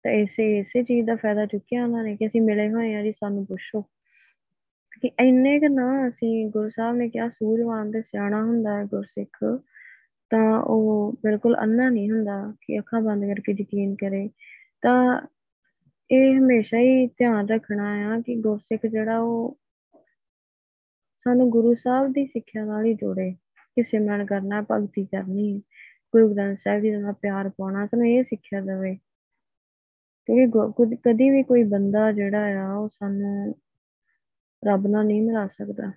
ਤਾਂ 0.03 0.11
ਇਸੇ 0.11 0.59
ਇਸੇ 0.59 0.83
ਚੀਜ਼ 0.83 1.07
ਦਾ 1.07 1.15
ਫਾਇਦਾ 1.15 1.45
ਚੁੱਕਿਆ 1.45 1.83
ਉਹਨਾਂ 1.83 2.03
ਨੇ 2.03 2.15
ਕਿ 2.15 2.27
ਅਸੀਂ 2.27 2.41
ਮਿਲੇ 2.41 2.69
ਹੋਏ 2.69 2.95
ਆ 2.95 3.03
ਜੀ, 3.03 3.11
ਸਾਨੂੰ 3.11 3.45
ਪੁੱਛੋ। 3.45 3.81
ਕਿ 5.01 5.11
ਇੰਨੇ 5.19 5.59
ਕਿ 5.59 5.69
ਨਾ 5.69 6.07
ਅਸੀਂ 6.07 6.49
ਗੁਰੂ 6.49 6.69
ਸਾਹਿਬ 6.69 6.95
ਨੇ 6.95 7.09
ਕਿਹਾ 7.09 7.29
ਸੂਰਵਾਨ 7.29 7.91
ਤੇ 7.91 8.01
ਸਿਆਣਾ 8.01 8.43
ਹੁੰਦਾ 8.43 8.77
ਹੈ 8.77 8.83
ਗੁਰਸਿੱਖ। 8.83 9.59
ਤਾਂ 10.29 10.59
ਉਹ 10.59 11.13
ਬਿਲਕੁਲ 11.23 11.55
ਅੰਨਾ 11.63 11.89
ਨਹੀਂ 11.89 12.11
ਹੁੰਦਾ 12.11 12.53
ਕਿ 12.61 12.79
ਅੱਖਾਂ 12.79 13.01
ਬੰਦ 13.01 13.25
ਕਰਕੇ 13.25 13.51
ਯਕੀਨ 13.59 13.95
ਕਰੇ। 13.95 14.29
ਤਾਂ 14.81 15.21
ਇਹ 16.11 16.39
ਹਮੇਸ਼ਾ 16.39 16.77
ਹੀ 16.77 17.07
ਧਿਆਨ 17.07 17.47
ਰੱਖਣਾ 17.47 18.15
ਆ 18.15 18.21
ਕਿ 18.25 18.35
ਗੁਰਸਿੱਖ 18.35 18.85
ਜਿਹੜਾ 18.85 19.19
ਉਹ 19.19 19.57
ਸਾਨੂੰ 21.23 21.49
ਗੁਰੂ 21.49 21.75
ਸਾਹਿਬ 21.75 22.13
ਦੀ 22.13 22.25
ਸਿੱਖਿਆ 22.25 22.65
ਨਾਲ 22.65 22.85
ਹੀ 22.85 22.93
ਜੋੜੇ। 22.93 23.31
ਕਿ 23.75 23.83
ਸਿਮਰਨ 23.83 24.25
ਕਰਨਾ, 24.25 24.65
ਭਗਤੀ 24.71 25.05
ਕਰਨੀ, 25.05 25.61
ਗੁਰੂ 26.11 26.35
ਗ੍ਰੰਥ 26.35 26.57
ਸਾਹਿਬ 26.57 26.81
ਜੀ 26.81 26.91
ਨਾਲ 26.91 27.13
ਪਿਆਰ 27.13 27.49
ਪਾਉਣਾ, 27.49 27.85
ਸਾਨੂੰ 27.85 28.07
ਇਹ 28.07 28.23
ਸਿੱਖਿਆ 28.23 28.61
ਦੇਵੇ। 28.61 28.95
ਕਿਉਂਕਿ 30.25 30.95
ਕਦੀ 30.95 31.29
ਵੀ 31.29 31.43
ਕੋਈ 31.43 31.63
ਬੰਦਾ 31.63 32.11
ਜਿਹੜਾ 32.11 32.67
ਆ, 32.67 32.73
ਉਹ 32.73 32.89
ਸਾਨੂੰ 32.89 33.55
ਰੱਬ 34.65 34.87
ਨਾਲ 34.87 35.05
ਨਹੀਂ 35.05 35.21
ਮਿਲਾ 35.21 35.47
ਸਕਦਾ। 35.47 35.91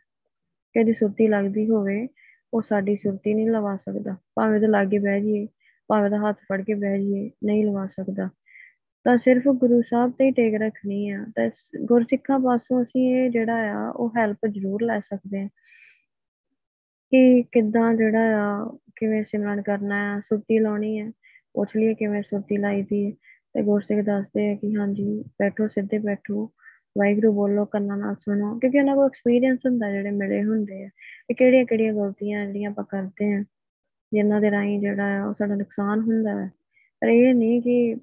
ਕਿਹਦੀ 0.72 0.92
ਸੁਰਤੀ 0.92 1.28
ਲੱਗਦੀ 1.28 1.68
ਹੋਵੇ 1.70 2.06
ਉਹ 2.54 2.62
ਸਾਡੀ 2.62 2.96
ਸੁਰਤੀ 2.96 3.34
ਨਹੀਂ 3.34 3.50
ਲਵਾ 3.50 3.76
ਸਕਦਾ। 3.76 4.16
ਭਾਵੇਂ 4.34 4.60
ਤੇ 4.60 4.66
ਲਾਗੇ 4.66 4.98
ਬਹਿ 4.98 5.20
ਜਾਈਏ, 5.20 5.48
ਭਾਵੇਂ 5.88 6.10
ਤਾਂ 6.10 6.18
ਹੱਥ 6.18 6.36
ਫੜ 6.40 6.62
ਕੇ 6.62 6.74
ਬਹਿ 6.74 6.98
ਜਾਈਏ, 6.98 7.30
ਨਹੀਂ 7.44 7.66
ਲਵਾ 7.66 7.86
ਸਕਦਾ। 7.86 8.28
ਤਾਂ 9.04 9.18
ਸਿਰਫ 9.18 9.48
ਗੁਰੂ 9.48 9.82
ਸਾਹਿਬ 9.82 10.12
ਤੇ 10.12 10.24
ਹੀ 10.24 10.30
ਟੇਕ 10.30 10.54
ਰੱਖਣੀ 10.54 11.10
ਆ। 11.10 11.24
ਤਾਂ 11.36 11.50
ਗੁਰਸਿੱਖਾਂ 11.84 12.40
ਪਾਸੋਂ 12.40 12.82
ਅਸੀਂ 12.82 13.14
ਇਹ 13.14 13.30
ਜਿਹੜਾ 13.30 13.72
ਆ, 13.72 13.90
ਉਹ 13.90 14.12
ਹੈਲਪ 14.16 14.46
ਜ਼ਰੂਰ 14.46 14.82
ਲੈ 14.82 15.00
ਸਕਦੇ 15.00 15.42
ਆ। 15.42 15.48
ਕਿ 17.10 17.42
ਕਿੱਦਾਂ 17.42 17.94
ਜਿਹੜਾ 17.94 18.20
ਆ, 18.20 18.78
ਕਿਵੇਂ 18.96 19.24
ਸਿਮਰਨ 19.24 19.62
ਕਰਨਾ 19.62 20.16
ਆ, 20.16 20.20
ਸੁਰਤੀ 20.20 20.58
ਲਾਉਣੀ 20.58 21.00
ਹੈ 21.00 21.10
ਪੁੱਛ 21.54 21.76
ਲਈਏ 21.76 21.94
ਕਿਵੇਂ 21.94 22.22
ਸੁਰਤੀ 22.22 22.56
ਲਾਈਦੀ 22.56 23.06
ਹੈ 23.06 23.10
ਤੇ 23.54 23.62
ਗੁਰਸਿੱਖ 23.62 24.00
ਦੱਸਦੇ 24.00 24.52
ਆ 24.52 24.54
ਕਿ 24.54 24.76
ਹਾਂਜੀ, 24.76 25.22
ਬੈਠੋ, 25.22 25.68
ਸਿੱਧੇ 25.68 25.98
ਬੈਠੋ। 25.98 26.52
ਵਾਹਿਗੁਰੂ 26.96 27.32
ਬੋਲੋ, 27.32 27.64
ਕੰਨਾਂ 27.64 27.96
ਨਾਲ 27.96 28.14
ਸੁਣੋ, 28.14 28.58
ਕਿਉਂਕਿ 28.58 28.78
ਉਹਨਾਂ 28.80 28.94
ਕੋਲ 28.96 29.06
ਐਕਸਪੀਰੀਅੰਸ 29.06 29.58
ਹੁੰਦਾ 29.66 29.90
ਜਿਹੜੇ 29.90 30.10
ਮਿਲੇ 30.10 30.42
ਹੁੰਦੇ 30.44 30.84
ਆ 30.84 30.88
ਕਿ 31.28 31.34
ਕਿਹੜੀਆਂ 31.34 31.64
ਕਿਹੜੀਆਂ 31.66 31.92
ਗਲਤੀਆਂ 31.94 32.46
ਜਿਹੜੀਆਂ 32.46 32.70
ਆਪਾਂ 32.70 32.84
ਕਰਦੇ 32.84 33.32
ਆ 33.34 33.42
ਜਿਨ੍ਹਾਂ 34.12 34.40
ਦੇ 34.40 34.50
ਰਾਹੀਂ 34.50 34.78
ਜਿਹੜਾ 34.80 35.04
ਆ 35.20 35.26
ਉਹ 35.26 35.34
ਸਾਡਾ 35.34 35.54
ਨੁਕਸਾਨ 35.54 36.00
ਹੁੰਦਾ 36.00 36.30
ਹੈ। 36.40 36.50
ਪਰ 37.02 37.08
ਇਹ 37.08 37.34
ਨਹੀਂ 37.34 37.60
ਕਿ 37.62 37.96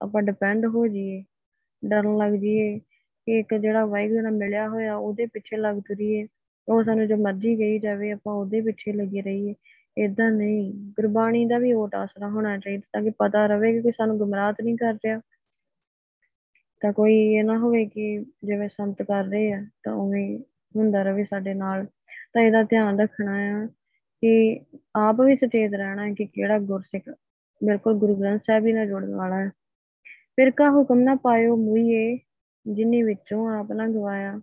ਆਪਾਂ 0.00 0.22
ਡਿਪੈਂਡ 0.22 0.66
ਹੋ 0.66 0.86
ਜਾਈਏ 0.88 1.22
ਡਰਨ 1.82 2.16
ਲੱਗ 2.18 2.32
ਜਾਈਏ 2.32 2.78
ਕਿ 2.78 3.38
ਇੱਕ 3.40 3.54
ਜਿਹੜਾ 3.54 3.84
ਵਾਹਿਗੁਰੂ 3.86 4.22
ਨਾਲ 4.22 4.32
ਮਿਲਿਆ 4.32 4.68
ਹੋਇਆ 4.68 4.96
ਉਹਦੇ 4.96 5.26
ਪਿੱਛੇ 5.26 5.56
ਲੱਗ 5.56 5.76
ਤੁਰੀਏ, 5.88 6.26
ਉਹ 6.68 6.82
ਸਾਨੂੰ 6.84 7.06
ਜੋ 7.08 7.16
ਮਰਜ਼ੀ 7.16 7.56
ਕਹੀ 7.56 7.78
ਜਾਵੇ, 7.78 8.10
ਆਪਾਂ 8.12 8.34
ਉਹਦੇ 8.34 8.60
ਪਿੱਛੇ 8.60 8.92
ਲੱਗੇ 8.92 9.22
ਰਹੀਏ। 9.22 9.54
ਇਦਾਂ 9.96 10.30
ਨਹੀਂ, 10.30 10.72
ਗੁਰਬਾਣੀ 10.74 11.44
ਦਾ 11.46 11.58
ਵੀ 11.58 11.72
ਓਟ 11.72 11.94
ਆਸਰਾ 11.94 12.28
ਹੋਣਾ 12.28 12.56
ਚਾਹੀਦਾ 12.58 12.82
ਤਾਂ 12.92 13.02
ਕਿ 13.02 13.10
ਪਤਾ 13.18 13.46
ਰਵੇ 13.46 13.72
ਕਿ 13.72 13.80
ਕੋਈ 13.82 13.92
ਸਾਨੂੰ 13.92 14.18
ਗੁੰਮਰਾਹ 14.18 14.52
ਨਹੀਂ 14.64 14.76
ਕਰ 14.76 14.94
ਰਿਹਾ। 14.94 15.20
ਤਾਂ 16.80 16.92
ਕੋਈ 16.92 17.14
ਇਹ 17.14 17.44
ਨਾ 17.44 17.58
ਹੋਵੇ 17.58 17.84
ਕਿ 17.86 18.24
ਜਿਵੇਂ 18.44 18.68
ਸੰਤ 18.68 19.02
ਕਰ 19.02 19.24
ਰਹੇ 19.24 19.52
ਆ, 19.52 19.66
ਤਾਂ 19.82 19.94
ਉਵੇਂ 19.94 20.38
ਹੁੰਦਾ 20.76 21.02
ਰਵੇ 21.02 21.24
ਸਾਡੇ 21.24 21.54
ਨਾਲ। 21.54 21.86
ਤਾਂ 22.32 22.42
ਇਹਦਾ 22.42 22.62
ਧਿਆਨ 22.62 23.00
ਰੱਖਣਾ 23.00 23.32
ਆ 23.32 23.66
ਕਿ 24.22 24.60
ਆਪ 24.96 25.20
ਵੀ 25.20 25.36
ਸੁਚੇਤ 25.36 25.74
ਰਹਿਣਾ 25.74 26.06
ਹੈ 26.06 26.14
ਕਿ 26.14 26.26
ਕਿਹੜਾ 26.26 26.58
ਗੁਰਸਿੱਖ 26.58 27.08
ਬਿਲਕੁਲ 27.64 27.94
ਗੁਰੂ 27.94 28.16
ਗ੍ਰੰਥ 28.16 28.42
ਸਾਹਿਬ 28.46 28.66
ਹੀ 28.66 28.72
ਨਾਲ 28.72 28.86
ਜੁੜਨ 28.86 29.14
ਵਾਲਾ 29.14 29.40
ਹੈ। 29.40 29.50
ਫਿਰ 30.36 30.50
ਕਾ 30.50 30.70
ਹੁਕਮ 30.70 31.00
ਨਾ 31.00 31.14
ਪਾਇਓ 31.14 31.56
ਮੁਈਏ, 31.56 32.18
ਜਿਨੇ 32.66 33.02
ਵਿੱਚੋਂ 33.02 33.58
ਆਪ 33.58 33.72
ਨਾ 33.72 33.88
ਗਵਾਇਆ। 33.88 34.40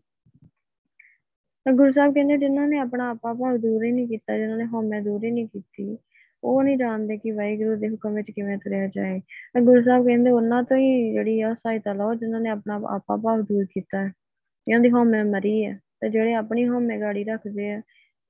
ਤਾਂ 1.65 1.73
ਗੁਰੂ 1.73 1.91
ਸਾਹਿਬ 1.91 2.13
ਕਹਿੰਦੇ 2.13 2.37
ਜਿਨ੍ਹਾਂ 2.37 2.67
ਨੇ 2.67 2.77
ਆਪਣਾ 2.77 3.09
ਆਪਾ 3.09 3.33
ਭਾਵ 3.33 3.57
ਦੂਰ 3.57 3.83
ਹੀ 3.83 3.91
ਨਹੀਂ 3.91 4.07
ਕੀਤਾ, 4.07 4.37
ਜਿਨ੍ਹਾਂ 4.37 4.57
ਨੇ 4.57 4.65
ਹਉਮੈ 4.65 5.01
ਦੂਰ 5.01 5.23
ਹੀ 5.23 5.31
ਨਹੀਂ 5.31 5.47
ਕੀਤੀ 5.47 5.97
ਉਹ 6.45 6.63
ਨਹੀਂ 6.63 6.77
ਜਾਣਦੇ 6.77 7.17
ਕਿ 7.17 7.31
ਵਾਹਿਗੁਰੂ 7.31 7.75
ਦੇ 7.75 7.89
ਹੁਕਮ 7.89 8.13
ਵਿੱਚ 8.13 8.31
ਕਿਵੇਂ 8.31 8.57
ਤੁਰਿਆ 8.57 8.87
ਜਾਏ। 8.87 9.19
ਤਾਂ 9.53 9.61
ਗੁਰੂ 9.61 9.81
ਸਾਹਿਬ 9.81 10.05
ਕਹਿੰਦੇ, 10.05 10.31
ਉਹਨਾਂ 10.31 10.63
ਤੋਂ 10.63 10.77
ਹੀ 10.77 11.11
ਜਿਹੜੀ 11.11 11.41
ਆ 11.41 11.53
ਸਹਾਇਤਾ 11.53 11.93
ਲਓ, 11.93 12.13
ਜਿਨ੍ਹਾਂ 12.13 12.41
ਨੇ 12.41 12.49
ਆਪਣਾ 12.49 12.75
ਆਪਾ 12.75 13.17
ਭਾਵ 13.17 13.41
ਦੂਰ 13.41 13.65
ਕੀਤਾ 13.65 13.97
ਹੈ। 13.97 14.11
ਇਹਨਾਂ 14.69 14.79
ਦੀ 14.79 14.89
ਹਉਮੈ 14.89 15.23
ਮਰੀ 15.23 15.65
ਹੈ, 15.65 15.79
ਤੇ 16.01 16.09
ਜਿਹੜੇ 16.09 16.33
ਆਪਣੀ 16.33 16.67
ਹਉਮੈ 16.67 16.99
ਗਾੜੀ 16.99 17.23
ਰੱਖਦੇ 17.23 17.71
ਆ 17.71 17.79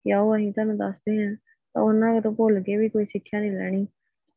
ਕਿ 0.03 0.11
ਆਓ 0.11 0.35
ਅਸੀਂ 0.35 0.53
ਤੁਹਾਨੂੰ 0.53 0.77
ਦੱਸਦੇ 0.77 1.25
ਹਾਂ, 1.25 1.35
ਤਾਂ 1.73 1.81
ਉਹਨਾਂ 1.81 2.21
ਤੋਂ 2.21 2.31
ਭੁੱਲ 2.31 2.61
ਕੇ 2.61 2.77
ਵੀ 2.77 2.89
ਕੋਈ 2.89 3.05
ਸਿੱਖਿਆ 3.05 3.39
ਨਹੀਂ 3.39 3.51
ਲੈਣੀ। 3.51 3.87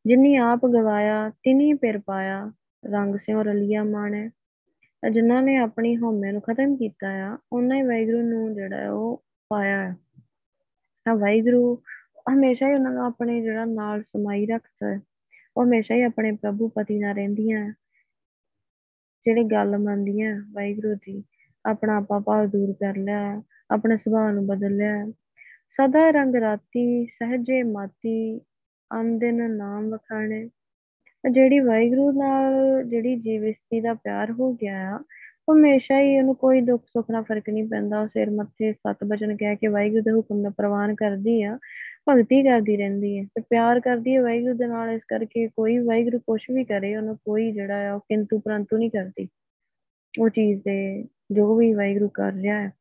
ਜਿਨੀ 0.06 0.36
ਆਪ 0.36 0.66
ਗਵਾਇਆ, 0.66 1.28
ਤਿਨੀ 1.28 1.72
ਪਿਰ 1.74 1.98
ਪਾਇਆ, 1.98 2.52
ਰੰਗ 2.90 3.16
ਸਿਉ 3.16 3.42
ਰਲੀਆ 3.42 3.84
ਮਾਣੈ 3.84 4.28
ਤਾਂ 5.02 5.10
ਜਿਨ੍ਹਾਂ 5.10 5.42
ਨੇ 5.42 5.56
ਆਪਣੀ 5.56 5.96
ਹਉਮੈ 5.96 6.32
ਨੂੰ 6.32 6.40
ਖਤਮ 6.40 6.76
ਕੀਤਾ 6.76 7.08
ਆ, 7.08 7.38
ਉਹਨਾਂ 7.52 7.76
ਹੀ 7.76 7.82
ਵਾਹਿਗੁਰੂ 7.82 8.22
ਨੂੰ 8.22 8.54
ਜਿਹੜਾ 8.54 8.90
ਉਹ 8.92 9.24
ਪਾਇਆ 9.48 9.88
ਹੈ। 9.88 9.96
ਤਾਂ 11.04 11.14
ਵਾਹਿਗੁਰੂ 11.14 11.82
ਹਮੇਸ਼ਾ 12.26 12.68
ਹੀ 12.68 12.74
ਉਹਨਾਂ 12.74 12.92
ਨੂੰ 12.92 13.04
ਆਪਣੇ 13.04 13.40
ਜਿਹੜਾ 13.42 13.64
ਨਾਲ 13.64 14.02
ਸਮਾਈ 14.02 14.46
ਰੱਖਦਾ 14.46 14.88
ਹੈ, 14.88 15.00
ਉਹ 15.56 15.64
ਹਮੇਸ਼ਾ 15.64 15.94
ਹੀ 15.94 16.02
ਆਪਣੇ 16.02 16.32
ਪ੍ਰਭੂ 16.32 16.68
ਪਤੀ 16.68 16.98
ਨਾਲ 16.98 17.14
ਰਹਿੰਦੀਆਂ 17.14 17.66
ਜਿਹੜੇ 19.26 19.44
ਗੱਲ 19.44 19.76
ਮੰਨਦੀਆਂ 19.78 20.34
ਵਾਹਿਗੁਰੂ 20.52 20.94
ਦੀ 20.96 21.22
ਆਪਣਾ 21.64 21.96
ਆਪਾ 21.96 22.18
ਭਾਵ 22.18 22.46
ਦੂਰ 22.46 22.72
ਕਰ 22.80 22.96
ਲਿਆ, 22.96 23.42
ਆਪਣੇ 23.70 23.96
ਸੁਭਾਅ 23.96 24.32
ਨੂੰ 24.32 24.46
ਬਦਲ 24.46 24.76
ਲਿਆ 24.76 25.06
ਸਦਾ 25.78 26.10
ਰੰਗ 26.10 26.36
ਰਾਤੀ, 26.36 27.04
ਸਹਜੇ 27.06 27.62
ਮਾਤੀ, 27.62 28.40
ਆਮਦਨ 28.90 29.50
ਨਾਮ 29.56 29.88
ਵਖਾਣੇ। 29.90 30.48
ਜਿਹੜੀ 31.24 31.58
ਵਾਹਿਗੁਰੂ 31.60 32.10
ਨਾਲ 32.12 32.84
ਜਿਹੜੀ 32.84 33.16
ਜੀਵਿਸਤੀ 33.16 33.80
ਦਾ 33.80 33.94
ਪਿਆਰ 33.94 34.30
ਹੋ 34.32 34.52
ਗਿਆ 34.52 34.78
ਆ, 34.90 34.98
ਉਹ 35.48 35.54
ਹਮੇਸ਼ਾ 35.54 36.00
ਹੀ 36.00 36.18
ਉਹਨੂੰ 36.18 36.34
ਕੋਈ 36.36 36.60
ਦੁੱਖ 36.60 36.84
ਸੁੱਖ 36.86 37.10
ਨਾਲ 37.10 37.22
ਫ਼ਰਕ 37.24 37.48
ਨਹੀਂ 37.50 37.64
ਪੈਂਦਾ, 37.68 38.00
ਉਹ 38.00 38.08
ਸਿਰ 38.08 38.30
ਮੱਥੇ 38.30 38.72
ਸੱਤ 38.72 39.04
ਬਚਨ 39.04 39.36
ਕਹਿ 39.36 39.56
ਕੇ 39.56 39.66
ਵਾਹਿਗੁਰੂ 39.68 40.02
ਦੇ 40.02 40.12
ਹੁਕਮ 40.12 40.42
ਦਾ 40.42 40.50
ਪ੍ਰਵਾਨ 40.50 40.94
ਕਰਦੀ 40.94 41.42
ਆ। 41.42 41.58
ਭਗਤੀ 42.10 42.42
ਕਰਦੀ 42.42 42.76
ਰਹਿੰਦੀ 42.76 43.18
ਹੈ 43.18 43.24
ਤੇ 43.24 43.40
ਪਿਆਰ 43.40 43.80
ਕਰਦੀ 43.80 44.16
ਹੈ 44.16 44.22
ਵਾਹਿਗੁਰੂ 44.22 44.54
ਦੇ 44.54 44.66
ਨਾਲ, 44.66 44.90
ਇਸ 44.90 45.02
ਕਰਕੇ 45.08 45.48
ਕੋਈ 45.48 45.78
ਵਾਹਿਗੁਰੂ 45.78 46.18
ਕੁਛ 46.18 46.50
ਵੀ 46.50 46.64
ਕਰੇ, 46.64 46.96
ਉਹਨੂੰ 46.96 47.16
ਕੋਈ 47.16 47.52
ਜਿਹੜਾ 47.52 47.90
ਆ 47.90 47.94
ਉਹ 47.94 48.00
ਕਿੰਤੂ 48.00 48.38
ਪਰੰਤੂ 48.38 48.76
ਨਹੀਂ 48.76 48.90
ਕਰਦੀ। 48.90 49.28
ਉਹ 50.18 50.28
ਚੀਜ਼ 50.28 50.60
ਦੇ 50.60 51.04
ਜੋ 51.32 51.56
ਵੀ 51.56 51.74
ਵਾਹਿਗੁਰੂ 51.74 52.08
ਕਰ 52.08 52.32
ਰਿਹਾ 52.32 52.60
ਹੈ। 52.60 52.72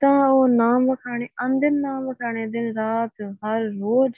ਤਾਂ 0.00 0.28
ਉਹ 0.28 0.48
ਨਾਮ 0.48 0.86
ਵਖਾਣੇ 0.86 1.28
ਅੰਦਿਨ 1.46 1.80
ਨਾਮ 1.80 2.04
ਵਖਾਣੇ 2.04 2.46
ਦਿਨ 2.46 2.74
ਰਾਤ 2.74 3.22
ਹਰ 3.22 3.62
ਰੋਜ਼ 3.80 4.14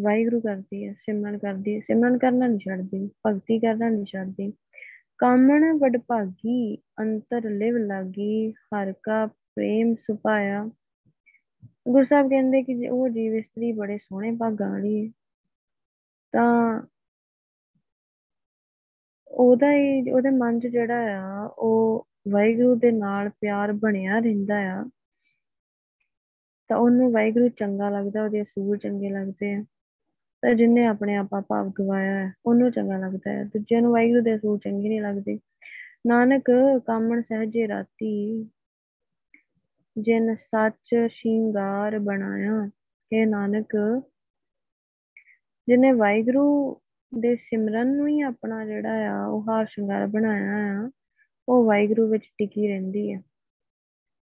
ਵਾਹਿਗੁਰੂ 0.00 0.40
ਕਰਦੀ 0.40 0.88
ਹੈ, 0.88 0.92
ਸਿਮਰਨ 0.92 1.38
ਕਰਦੀ 1.38 1.74
ਹੈ। 1.74 1.80
ਸਿਮਰਨ 1.80 2.18
ਕਰਨਾ 2.18 2.46
ਨਹੀਂ 2.46 2.58
ਛੱਡਦੀ, 2.58 3.10
ਭਗਤੀ 3.26 3.58
ਕਰਨਾ 3.58 3.88
ਨਹੀਂ 3.88 4.04
ਛੱਡਦੀ। 4.04 4.52
ਕਾਮਣ 5.18 5.78
ਵਡ 5.78 5.96
ਭਾਗੀ 5.96 6.76
ਅੰਤਰ 7.00 7.50
ਲਿਵ 7.50 7.76
ਲਾਗੀ, 7.76 8.52
ਹਰ 8.52 8.92
ਕਾ 9.02 9.26
ਪ੍ਰੇਮ 9.26 9.94
ਸੁਪਾਇਆ 9.94 10.70
ਗੁਰੂ 11.88 12.04
ਸਾਹਿਬ 12.04 12.28
ਕਹਿੰਦੇ 12.28 12.62
ਕਿ 12.62 12.88
ਉਹ 12.88 13.08
ਜੀਵ 13.08 13.34
ਇਸਤਰੀ 13.34 13.72
ਬੜੇ 13.72 13.98
ਸੋਹਣੇ 13.98 14.36
ਭਾਗਾਂ 14.36 14.70
ਵਾਲੀ 14.70 15.06
ਹੈ 15.06 15.12
ਤਾਂ 16.32 16.82
ਉਹਦਾ 19.28 19.72
ਹੀ, 19.72 20.10
ਉਹਦੇ 20.10 20.30
ਮਨ 20.30 20.60
'ਚ 20.60 20.66
ਜਿਹੜਾ 20.66 21.18
ਆ, 21.20 21.46
ਉਹ 21.46 22.08
ਵਾਹਿਗੁਰੂ 22.32 22.74
ਦੇ 22.74 22.90
ਨਾਲ 22.90 23.28
ਪਿਆਰ 23.28 23.72
ਬਣਿਆ 23.72 24.18
ਰਹਿੰਦਾ 24.18 24.56
ਆ। 24.56 24.84
ਤਾਂ 26.68 26.76
ਉਹਨੂੰ 26.76 27.12
ਵਾਹਿਗੁਰੂ 27.12 27.48
ਚੰਗਾ 27.48 27.90
ਲੱਗਦਾ, 27.90 28.24
ਉਹਦੇ 28.24 28.42
ਅਸੂਲ 28.42 28.78
ਚੰਗੇ 28.78 29.10
ਲੱਗਦੇ 29.10 29.54
ਆ। 29.54 29.64
ਤਾਂ 30.42 30.54
ਜਿੰਨੇ 30.54 30.86
ਆਪਣੇ 30.86 31.16
ਆਪਾ 31.16 31.40
ਭਾਵ 31.40 31.72
ਗਵਾਇਆ 31.78 32.18
ਹੈ 32.18 32.32
ਉਹਨੂੰ 32.46 32.70
ਚੰਗਾ 32.70 32.98
ਲੱਗਦਾ 32.98 33.30
ਹੈ 33.30 33.44
ਦੂਜਿਆਂ 33.44 33.82
ਨੂੰ 33.82 33.92
ਵਾਹਿਗੁਰੂ 33.92 34.22
ਦੇ 34.22 34.36
ਅਸੂਲ 34.36 34.58
ਚੰਗੇ 34.58 34.88
ਨਹੀਂ 34.88 35.02
ਲੱਗਦੇ। 35.02 35.38
ਨਾਨਕ 36.06 36.50
ਕਾਮਣ 36.86 37.22
ਸਹਜੇ 37.22 37.68
ਰਾਤੀ 37.68 38.44
ਜਿਨ 39.96 40.34
ਸੱਚ 40.34 40.94
ਸ਼ਿੰਗਾਰ 41.10 41.98
ਬਣਾਇਆ 41.98 42.68
ਇਹ 43.12 43.26
ਨਾਨਕ, 43.26 43.76
ਜਿਨੇ 45.68 45.90
ਵਾਹਿਗੁਰੂ 45.92 46.44
ਦੇ 47.12 47.34
ਸਿਮਰਨ 47.36 47.94
ਨੂੰ 47.96 48.06
ਹੀ 48.08 48.20
ਆਪਣਾ 48.22 48.64
ਜਿਹੜਾ 48.66 49.10
ਆ, 49.10 49.26
ਉਹ 49.26 49.42
ਹਾਰ 49.48 49.66
ਸ਼ਿੰਗਾਰ 49.70 50.06
ਬਣਾਇਆ 50.06 50.56
ਆ, 50.76 50.90
ਉਹ 51.48 51.64
ਵਾਹਿਗੁਰੂ 51.66 52.06
ਵਿੱਚ 52.08 52.24
ਟਿਕੀ 52.38 52.68
ਰਹਿੰਦੀ 52.68 53.12
ਹੈ 53.12 53.20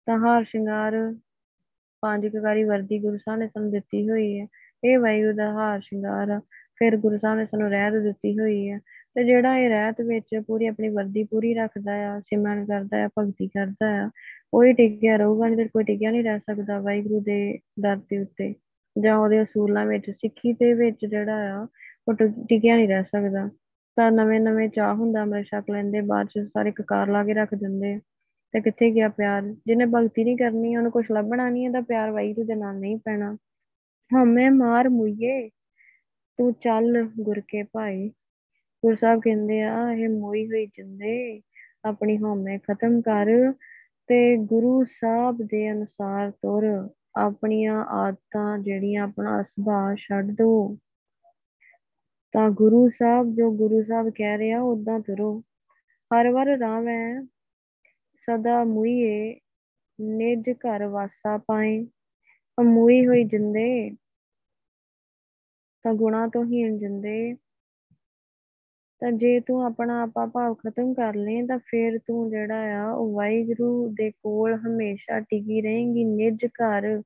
ਤਾਂ 0.07 0.19
ਹਾਰ 0.19 0.45
ਸ਼ਿੰਗਾਰ 0.45 0.95
ਪੰਜ 2.03 2.27
ਕਕਾਰੀ 2.27 2.65
ਵਰਦੀ 2.65 2.99
ਗੁਰੂ 2.99 3.19
ਸਾਹਿਬ 3.19 3.39
ਨੇ 3.41 3.47
ਸਾਨੂੰ 3.49 3.71
ਦਿੱਤੀ 3.71 4.09
ਹੋਈ 4.09 4.41
ਹੈ 4.41 4.47
ਇਹ 4.83 4.99
ਵਾਹਿਗੁਰੂ 4.99 5.33
ਦਾ 5.37 5.51
ਹਾਰ 5.53 5.81
ਸ਼ਿੰਗਾਰ 5.81 6.31
ਆ, 6.31 6.41
ਫਿਰ 6.77 6.97
ਗੁਰੂ 6.97 7.19
ਸਾਹਿਬ 7.19 7.39
ਨੇ 7.39 7.47
ਸਾਨੂੰ 7.47 7.71
ਰਹਿਤ 7.71 7.95
ਦਿੱਤੀ 8.03 8.39
ਹੋਈ 8.39 8.69
ਹੈ 8.71 8.79
ਤੇ 9.17 9.25
ਜਿਹੜਾ 9.25 9.57
ਇਹ 9.59 9.69
ਰਹਿਤ 9.69 10.01
ਵਿੱਚ 10.01 10.35
ਪੂਰੀ 10.47 10.67
ਆਪਣੀ 10.67 10.89
ਵਰਦੀ 10.89 11.23
ਪੂਰੀ 11.25 11.55
ਰੱਖਦਾ 11.55 11.93
ਆ, 12.09 12.21
ਸਿਮਰਨ 12.21 12.65
ਕਰਦਾ 12.67 13.05
ਆ, 13.05 13.09
ਭਗਤੀ 13.19 13.49
ਕਰਦਾ 13.49 13.87
ਆ 14.05 14.11
ਕੋਈ 14.55 14.73
ਟਿਕਿਆ 14.73 15.17
ਰਹੂਗਾ 15.17 15.47
ਨਹੀਂ 15.47 15.57
ਤੇ 15.57 15.65
ਕੋਈ 15.65 15.85
ਟਿਕਿਆ 15.85 16.11
ਨਹੀਂ 16.11 16.25
ਰਹਿ 16.25 16.41
ਸਕਦਾ 16.41 16.81
ਵਾਹਿਗੁਰੂ 16.81 17.21
ਦੇ 17.21 17.59
ਦਰ 17.81 17.97
ਦੇ 17.97 18.19
ਉੱਤੇ। 18.19 18.55
ਜਾਂ 19.03 19.17
ਉਹਦੇ 19.17 19.43
ਅਸੂਲਾਂ 19.43 19.87
ਵਿੱਚ, 19.87 20.11
ਸਿੱਖੀ 20.11 20.53
ਦੇ 20.53 20.75
ਵਿੱਚ 20.75 21.07
ਜਿਹੜਾ 21.07 21.55
ਆ, 21.55 21.67
ਉਹ 22.09 22.15
ਟਿਕਿਆ 22.49 22.77
ਨਹੀਂ 22.77 22.89
ਰਹਿ 22.89 23.05
ਸਕਦਾ। 23.05 23.51
ਤਾਂ 23.97 24.13
ਨਵੇਂ 24.13 24.41
ਨਵੇਂ 24.41 24.69
ਚਾਹ 24.69 24.95
ਹੁੰਦਾ, 24.95 25.23
ਅੰਮ੍ਰਿਤ 25.23 25.47
ਛਕ 25.47 25.65
ਲੈਂਦੇ, 25.71 26.01
ਬਾਅਦ 26.01 26.27
ਚ 26.27 26.39
ਸਾਰੇ 26.39 26.73
ਕਕਾਰ 26.73 27.09
ਲਾ 27.09 27.25
ਕੇ 27.25 27.35
ਰੱਖ 27.35 27.55
ਦਿੰਦੇ। 27.55 28.01
ਤੇ 28.53 28.61
ਕਿੱਥੇ 28.61 28.91
ਗਿਆ 28.91 29.09
ਪਿਆਰ? 29.09 29.43
ਜਿਹਨੇ 29.67 29.85
ਭਗਤੀ 29.87 30.25
ਨਹੀਂ 30.25 30.37
ਕਰਨੀ, 30.37 30.77
ਉਹਨੂੰ 30.77 30.93
ਕੁਝ 30.93 31.07
ਲੱਭਣਾ 31.13 31.51
ਨਹੀਂ 31.51 31.65
ਇਹਦਾ 31.65 31.81
ਪਿਆਰ 31.81 32.11
ਵਾਹਿਗੁਰੂ 32.11 32.47
ਦੇ 32.47 32.55
ਨਾਲ 32.55 32.77
ਨਹੀਂ 32.77 32.97
ਪੈਣਾ। 32.97 33.37
ਹਮੇ 34.15 34.49
ਮਾਰ 34.49 34.89
ਮੁਈਏ, 34.89 35.49
ਤੂੰ 36.37 36.53
ਚੱਲ 36.53 37.11
ਗੁਰ 37.21 37.41
ਕੇ 37.41 37.63
ਭਾਈ 37.63 38.09
ਗੁਰੂ 38.83 38.95
ਸਾਹਿਬ 38.95 39.21
ਕਹਿੰਦੇ 39.21 39.63
ਆ, 39.63 39.93
ਇਹ 39.93 40.09
ਮੋਈ 40.09 40.47
ਹੋਈ 40.47 40.67
ਜਿੰਦੇ, 40.67 41.43
ਆਪਣੀ 41.85 42.19
ਹਉਮੈ 42.19 42.59
ਖਤਮ 42.59 43.01
ਕਰ। 43.01 43.53
ਤੇ 44.07 44.37
ਗੁਰੂ 44.37 44.85
ਸਾਹਿਬ 44.85 45.37
ਦੇ 45.37 45.73
ਅਨੁਸਾਰ 45.73 46.31
ਤੁਰ, 46.31 46.89
ਆਪਣੀਆਂ 47.17 47.85
ਆਦਤਾਂ 47.85 48.59
ਜਿਹੜੀਆਂ 48.59 49.05
ਆਪਣਾ 49.05 49.43
ਸੁਭਾਅ 49.43 49.95
ਛੱਡ 49.95 50.31
ਦੋ। 50.31 50.79
ਤਾਂ 52.33 52.51
ਗੁਰੂ 52.51 52.89
ਸਾਹਿਬ 52.89 53.35
ਜੋ 53.35 53.51
ਗੁਰੂ 53.51 53.83
ਸਾਹਿਬ 53.83 54.11
ਕਹਿ 54.11 54.39
ਰਿਹਾ 54.39 54.61
ਉਦਾਂ 54.61 55.01
ਤੁਰੋ। 55.01 55.43
ਹਰ 56.11 56.29
ਵਾਰ 56.29 56.47
ਰਾਮ 56.47 56.89
ਹੈ 56.89 57.23
ਸਦਾ 58.17 58.65
ਮੁਈਏ, 58.65 59.41
ਨਿਜ 60.01 60.51
ਘਰ 60.51 60.87
ਵਾਸਾ 60.87 61.39
ਪਾਏ। 61.39 61.87
ਅਮੂਈ 62.61 63.07
ਹੋਈ 63.07 63.25
ਜਿੰਦੇ, 63.25 63.91
ਤਾਂ 65.83 65.95
ਗੁਣਾ 65.95 66.27
ਤੋਂ 66.27 66.45
ਹੀਣ 66.45 66.79
ਜਿੰਦੇ 66.79 67.37
ਤਾਂ 69.03 69.11
ਜੇ 69.13 69.39
ਤੂੰ 69.41 69.63
ਆਪਣਾ 69.65 70.01
ਆਪਾ 70.03 70.25
ਭਾਵ 70.27 70.55
ਖਤਮ 70.55 70.93
ਕਰ 70.95 71.15
ਲੇ 71.15 71.43
ਤਾਂ 71.47 71.59
ਫਿਰ 71.67 71.99
ਤੂੰ 71.99 72.29
ਜਿਹੜਾ 72.31 72.61
ਆ, 72.77 72.91
ਉਹ 72.93 73.13
ਵਾਹਿਗੁਰੂ 73.15 73.89
ਦੇ 73.99 74.11
ਕੋਲ 74.13 74.55
ਹਮੇਸ਼ਾ 74.57 75.21
ਟਿਕੀ 75.21 75.61
ਰਹੇਂਗੀ, 75.63 76.05
ਨਿਜ 76.05 76.45
ਘਰ 76.55 77.03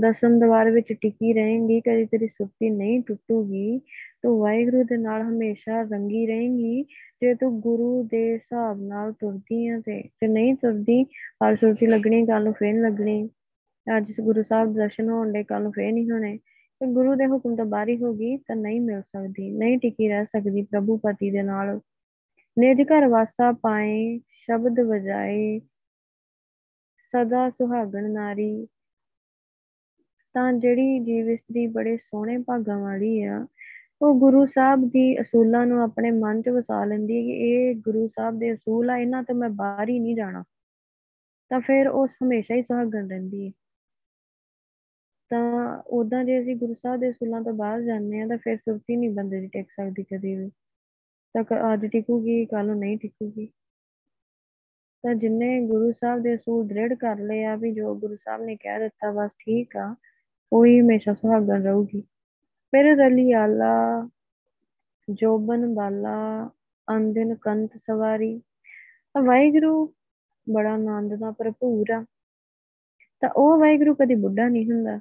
ਦਸਮ 0.00 0.38
ਦਵਾਰ 0.40 0.70
ਵਿੱਚ 0.70 0.92
ਟਿਕੀ 0.92 1.32
ਰਹੇਂਗੀ, 1.32 1.80
ਕਦੀ 1.80 2.04
ਤੇਰੀ 2.06 2.26
ਸੁਰਤੀ 2.28 2.70
ਨਹੀਂ 2.70 3.00
ਟੁੱਟੂਗੀ। 3.02 3.78
ਤੂੰ 4.22 4.38
ਵਾਹਿਗੁਰੂ 4.40 4.82
ਦੇ 4.84 4.96
ਨਾਲ 4.96 5.22
ਹਮੇਸ਼ਾ 5.22 5.82
ਰੰਗੀ 5.82 6.26
ਰਹੇਂਗੀ, 6.26 6.82
ਜੇ 7.22 7.34
ਤੂੰ 7.34 7.60
ਗੁਰੂ 7.60 8.02
ਦੇ 8.02 8.22
ਹਿਸਾਬ 8.34 8.80
ਨਾਲ 8.82 9.12
ਤੁਰਦੀ 9.12 9.66
ਆ 9.68 9.78
ਤੇ 9.80 10.00
ਤੇ 10.20 10.26
ਨਹੀਂ 10.26 10.54
ਤੁਰਦੀ, 10.56 11.02
ਹਰ 11.44 11.56
ਸੁਰਤੀ 11.56 11.86
ਲੱਗਣੀ 11.86 12.24
ਕੱਲ 12.26 12.44
ਨੂੰ 12.44 12.52
ਫੇਰ 12.54 12.80
ਲੱਗਣੀ। 12.82 13.28
ਅੱਜ 13.86 14.12
ਗੁਰੂ 14.20 14.42
ਸਾਹਿਬ 14.42 14.74
ਦਰਸ਼ਨ 14.74 15.10
ਹੋਣ 15.10 15.32
ਦੇ 15.32 15.42
ਕੱਲ 15.44 15.62
ਨੂੰ 15.62 15.72
ਫੇਰ 15.72 15.92
ਨਹੀਂ 15.92 16.10
ਹੋਣੇ। 16.10 16.38
ਤੇ 16.80 16.86
ਗੁਰੂ 16.86 17.14
ਦੇ 17.14 17.26
ਹੁਕਮ 17.26 17.56
ਤੋਂ 17.56 17.64
ਬਾਹਰੀ 17.64 18.02
ਹੋ 18.02 18.14
ਗਈ, 18.14 18.36
ਤਾਂ 18.36 18.56
ਨਹੀਂ 18.56 18.80
ਮਿਲ 18.80 19.02
ਸਕਦੀ, 19.02 19.50
ਨਹੀਂ 19.50 19.78
ਟਿਕੀ 19.78 20.08
ਰਹਿ 20.08 20.26
ਸਕਦੀ 20.26 20.62
ਪ੍ਰਭੂ 20.62 20.96
ਪਤੀ 20.96 21.30
ਦੇ 21.30 21.42
ਨਾਲ। 21.42 21.80
ਨਿਜ 22.58 22.82
ਘਰ 22.82 23.06
ਵਾਸਾ 23.08 23.52
ਪਾਏ, 23.52 24.18
ਸ਼ਬਦ 24.18 24.80
ਵਜਾਏ, 24.80 25.60
ਸਦਾ 26.98 27.50
ਸੁਹਾਗਣ 27.50 28.10
ਨਾਰੀ। 28.10 28.68
ਤਾਂ 30.34 30.52
ਜਿਹੜੀ 30.52 30.98
ਜੀਵ 30.98 31.30
ਇਸਤਰੀ 31.30 31.66
ਬੜੇ 31.66 31.96
ਸੋਹਣੇ 31.96 32.38
ਭਾਗਾਂ 32.38 32.78
ਵਾਲੀ 32.78 33.22
ਆ, 33.22 33.46
ਉਹ 34.02 34.20
ਗੁਰੂ 34.20 34.46
ਸਾਹਿਬ 34.46 34.88
ਦੀ 34.88 35.20
ਅਸੂਲਾਂ 35.20 35.66
ਨੂੰ 35.66 35.82
ਆਪਣੇ 35.82 36.10
ਮਨ 36.10 36.42
'ਚ 36.42 36.48
ਵਸਾ 36.48 36.84
ਲੈਂਦੀ 36.84 37.16
ਹੈ 37.16 37.22
ਕਿ 37.22 37.32
ਇਹ 37.32 37.74
ਗੁਰੂ 37.74 38.08
ਸਾਹਿਬ 38.08 38.38
ਦੇ 38.38 38.52
ਅਸੂਲ 38.54 38.90
ਆ, 38.90 38.96
ਇਹਨਾਂ 38.96 39.22
ਤੋਂ 39.22 39.34
ਮੈਂ 39.34 39.50
ਬਾਹਰ 39.50 39.88
ਹੀ 39.88 39.98
ਨਹੀਂ 39.98 40.16
ਜਾਣਾ। 40.16 40.44
ਤਾਂ 41.50 41.60
ਫਿਰ 41.60 41.88
ਉਸ 41.88 42.10
ਹਮੇਸ਼ਾ 42.24 42.54
ਹੀ 42.54 42.62
ਸੁਹਾਗਣ 42.62 43.08
ਰਹਿੰਦੀ 43.08 43.46
ਹੈ। 43.46 43.52
ਤਾਂ 45.30 45.82
ਉਦਾਂ 45.86 46.24
ਜੇ 46.24 46.40
ਅਸੀਂ 46.40 46.56
ਗੁਰੂ 46.56 46.74
ਸਾਹਿਬ 46.74 47.00
ਦੇ 47.00 47.10
ਅਸੂਲਾਂ 47.10 47.42
ਤੋਂ 47.42 47.52
ਬਾਹਰ 47.52 47.82
ਜਾਂਦੇ 47.82 48.20
ਆ 48.20 48.26
ਤਾਂ 48.26 48.38
ਫਿਰ 48.38 48.56
ਸੁਰਤੀ 48.56 48.96
ਨਹੀਂ 48.96 49.10
ਬੰਦੇ 49.10 49.40
ਦੀ 49.40 49.46
ਟਿਕ 49.46 49.70
ਸਕਦੀ 49.70 50.02
ਕਦੀ 50.02 50.34
ਵੀ। 50.36 50.50
ਤਾਂ 51.34 51.44
ਅੱਜ 51.74 51.86
ਟਿਕੂਗੀ 51.86 52.44
ਕੱਲ 52.44 52.66
ਨੂੰ 52.66 52.78
ਨਹੀਂ 52.78 52.98
ਟਿਕੂਗੀ। 52.98 53.46
ਤਾਂ 55.02 55.14
ਜਿੰਨੇ 55.14 55.60
ਗੁਰੂ 55.60 55.92
ਸਾਹਿਬ 55.92 56.22
ਦੇ 56.22 56.34
ਅਸੂਲ 56.34 56.66
ਦ੍ਰਿੜ 56.66 56.94
ਕਰ 56.94 57.18
ਲਏ 57.18 57.44
ਆ 57.44 57.56
ਵੀ 57.56 57.72
ਜੋ 57.72 57.94
ਗੁਰੂ 57.94 58.16
ਸਾਹਿਬ 58.16 58.42
ਨੇ 58.42 58.56
ਕਹਿ 58.56 58.78
ਦਿੱਤਾ 58.78 59.10
ਬਸ 59.10 59.30
ਠੀਕ 59.38 59.76
ਆ, 59.76 59.94
ਉਹੀ 60.52 60.80
ਹਮੇਸ਼ਾ 60.80 61.14
ਸੁਹਾਗਣ 61.14 61.62
ਰਹੂਗੀ। 61.62 62.00
ਫਿਰ 62.72 62.96
ਰਲੀ 62.96 63.32
ਆਲਾ, 63.32 64.08
ਜੋਬਨ 65.10 65.74
ਬਾਲਾ 65.74 66.50
ਅੰਦਨ 66.96 67.34
ਕੰਤ 67.34 67.70
ਸਵਾਰੀ। 67.76 68.42
ਵਾਹਿਗੁਰੂ 69.22 69.94
ਬੜਾ 70.52 70.72
ਆਨੰਦ 70.72 71.14
ਦਾ 71.14 71.30
ਭਰਪੂਰ 71.30 71.92
ਆ। 71.92 72.04
ਤਾਂ 73.20 73.30
ਉਹ 73.36 73.58
ਵਾਹਿਗੁਰੂ 73.58 73.94
ਕਦੀ 73.94 74.14
ਬੁੱਢਾ 74.14 74.48
ਨਹੀਂ 74.48 74.70
ਹੁੰਦਾ। 74.70 75.00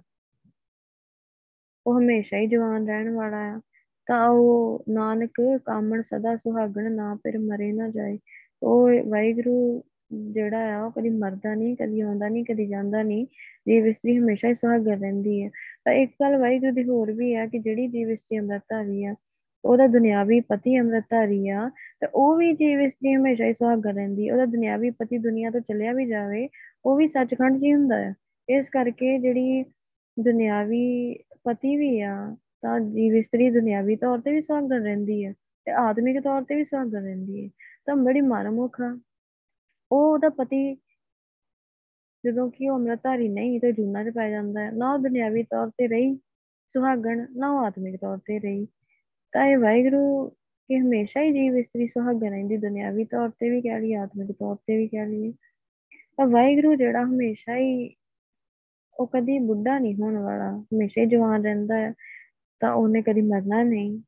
ਉਹ 1.87 1.99
ਹਮੇਸ਼ਾ 1.99 2.37
ਹੀ 2.37 2.47
ਜਵਾਨ 2.47 2.87
ਰਹਿਣ 2.87 3.09
ਵਾਲਾ 3.09 3.37
ਆ। 3.37 3.59
ਤਾਂ 4.07 4.29
ਉਹ 4.29 4.83
ਨਾਨਕ 4.89 5.31
ਕਾਮਣ 5.65 6.01
ਸਦਾ 6.01 6.35
ਸੁਹਾਗਣ 6.35 6.91
ਨਾ 6.91 7.15
ਫਿਰ 7.15 7.37
ਮਰੇ 7.39 7.71
ਨਾ 7.71 7.89
ਜਾਏ। 7.89 8.19
ਉਹ 8.63 8.89
ਵਾਹਿਗੁਰੂ 9.09 9.83
ਜਿਹੜਾ 10.31 10.77
ਆ, 10.77 10.85
ਉਹ 10.85 10.91
ਕਦੀ 10.91 11.09
ਮਰਦਾ 11.09 11.55
ਨਹੀਂ, 11.55 11.75
ਕਦੀ 11.75 12.01
ਆਉਂਦਾ 12.01 12.29
ਨਹੀਂ, 12.29 12.45
ਕਦੀ 12.45 12.65
ਜਾਂਦਾ 12.67 13.03
ਨਹੀਂ। 13.03 13.25
ਜੀਵ 13.69 13.87
ਇਸਤਰੀ 13.87 14.17
ਹਮੇਸ਼ਾ 14.17 14.47
ਹੀ 14.47 14.53
ਸੁਹਾਗਣ 14.53 14.99
ਰਹਿੰਦੀ 14.99 15.43
ਹੈ 15.43 15.49
ਤਾਂ 15.85 15.93
ਇੱਕ 15.93 16.11
ਗੱਲ 16.21 16.37
ਵਾਹਿਗੁਰੂ 16.37 16.71
ਦੀ 16.71 16.83
ਹੋਰ 16.83 17.11
ਵੀ 17.11 17.33
ਆ 17.35 17.45
ਕਿ 17.45 17.59
ਜਿਹੜੀ 17.59 17.87
ਜੀਵ 17.87 18.11
ਇਸਤਰੀ 18.11 18.39
ਅੰਮ੍ਰਿਤਧਾਰੀ 18.39 19.03
ਆ, 19.05 19.15
ਉਹਦਾ 19.65 19.87
ਦੁਨਿਆਵੀ 19.87 20.39
ਪਤੀ 20.39 20.79
ਅੰਮ੍ਰਿਤਧਾਰੀ 20.79 21.49
ਆ, 21.49 21.69
ਤੇ 22.01 22.07
ਉਹ 22.15 22.37
ਵੀ 22.37 22.53
ਜੀਵ 22.53 22.81
ਇਸਤਰੀ 22.81 23.15
ਹਮੇਸ਼ਾ 23.15 23.45
ਹੀ 23.45 23.53
ਸੁਹਾਗਣ 23.53 23.95
ਰਹਿੰਦੀ। 23.95 24.29
ਉਹਦਾ 24.31 24.45
ਦੁਨਿਆਵੀ 24.45 24.89
ਪਤੀ 24.89 25.17
ਦੁਨੀਆ 25.17 25.49
ਤੋਂ 25.49 25.61
ਚਲਿਆ 25.61 25.93
ਵੀ 25.93 26.05
ਜਾਵੇ, 26.05 26.47
ਉਹ 26.85 26.97
ਵੀ 26.97 27.07
ਸੱਚਖੰਡ 27.07 27.57
ਜੀ 27.57 27.73
ਹੁੰਦਾ 27.73 27.97
ਹੈ 27.97 28.13
ਇਸ 28.49 28.69
ਕਰਕੇ 28.69 29.17
ਜਿਹੜੀ 29.19 29.63
ਦੁਨਿਆਵੀ 30.19 31.15
ਪਤੀ 31.45 31.75
ਵੀ 31.77 32.01
ਆ, 32.01 32.35
ਤਾਂ 32.61 32.79
ਜੀਵ 32.79 33.15
ਇਸਤਰੀ 33.15 33.49
ਦੁਨਿਆਵੀ 33.49 33.95
ਤੌਰ 33.95 34.21
ਤੇ 34.21 34.31
ਵੀ 34.31 34.41
ਸੁਹਾਗਣ 34.41 34.83
ਰਹਿੰਦੀ 34.83 35.25
ਹੈ 35.25 35.33
ਤੇ 35.65 35.71
ਆਤਮਿਕ 35.71 36.23
ਤੌਰ 36.23 36.43
ਤੇ 36.43 36.55
ਵੀ 36.55 36.63
ਸੁਹਾਗਣ 36.63 37.03
ਰਹਿੰਦੀ 37.03 37.43
ਹੈ 37.43 37.49
ਤਾਂ 37.85 37.95
ਬੜੀ 37.95 38.21
ਮਨਮੁਖ 38.21 38.81
ਆ। 38.81 38.99
ਉਹ 39.91 40.13
ਉਹਦਾ 40.13 40.29
ਪਤੀ 40.29 40.75
ਜਦੋਂ 42.25 42.51
ਕਿ 42.51 42.69
ਉਹ 42.69 42.75
ਅੰਮ੍ਰਿਤਧਾਰੀ 42.75 43.27
ਨਹੀਂ 43.29 43.59
ਤੇ 43.59 43.71
ਜੂਨਾ 43.71 44.03
'ਚ 44.03 44.13
ਪੈ 44.15 44.29
ਜਾਂਦਾ 44.29 44.61
ਹੈ। 44.61 44.71
ਨਾ 44.71 44.93
ਉਹ 44.93 44.99
ਦੁਨਿਆਵੀ 44.99 45.43
ਤੌਰ 45.43 45.69
ਤੇ 45.69 45.87
ਰਹੀ 45.87 46.15
ਸੁਹਾਗਣ, 46.75 47.25
ਨਾ 47.35 47.51
ਉਹ 47.51 47.65
ਆਤਮਿਕ 47.65 47.95
ਤੌਰ 47.95 48.17
ਤੇ 48.17 48.39
ਰਹੀ। 48.39 48.67
ਤਾਂ 49.33 49.45
ਇਹ 49.45 49.57
ਵਾਹਿਗੁਰੂ 49.57 50.29
ਕਿ 50.69 50.79
ਹਮੇਸ਼ਾ 50.79 51.21
ਹੀ 51.21 51.31
ਜੀਵ 51.31 51.57
ਇਸਤਰੀ 51.57 51.87
ਸੁਹਾਗਣ 51.87 52.29
ਰਹਿੰਦੀ, 52.29 52.57
ਦੁਨਿਆਵੀ 52.57 53.05
ਤੌਰ 53.05 53.29
ਤੇ 53.29 53.49
ਵੀ 53.49 53.61
ਕਹਿ 53.61 53.79
ਲਈ 53.81 53.93
ਆਤਮਿਕ 53.93 54.31
ਤੌਰ 54.31 54.55
ਤੇ 54.55 54.77
ਵੀ 54.77 54.87
ਕਹਿ 54.87 55.05
ਲਈਏ। 55.05 55.33
ਤਾਂ 56.17 56.27
ਵਾਹਿਗੁਰੂ 56.27 56.75
ਜਿਹੜਾ 56.75 57.03
ਹਮੇਸ਼ਾ 57.03 57.57
ਹੀ 57.57 57.95
ਉਹ 58.99 59.07
ਕਦੀ 59.07 59.39
ਬੁੱਢਾ 59.39 59.79
ਨਹੀਂ 59.79 59.95
ਹੋਣ 59.95 60.17
ਵਾਲਾ, 60.17 60.51
ਹਮੇਸ਼ਾ 60.51 61.01
ਹੀ 61.01 61.05
ਜਵਾਨ 61.05 61.43
ਰਹਿੰਦਾ 61.43 61.77
ਹੈ, 61.77 61.93
ਤਾਂ 62.59 62.73
ਉਹਨੇ 62.73 63.01
ਕਦੀ 63.01 63.21
ਮਰਨਾ 63.21 63.63
ਨਹੀਂ। 63.63 64.01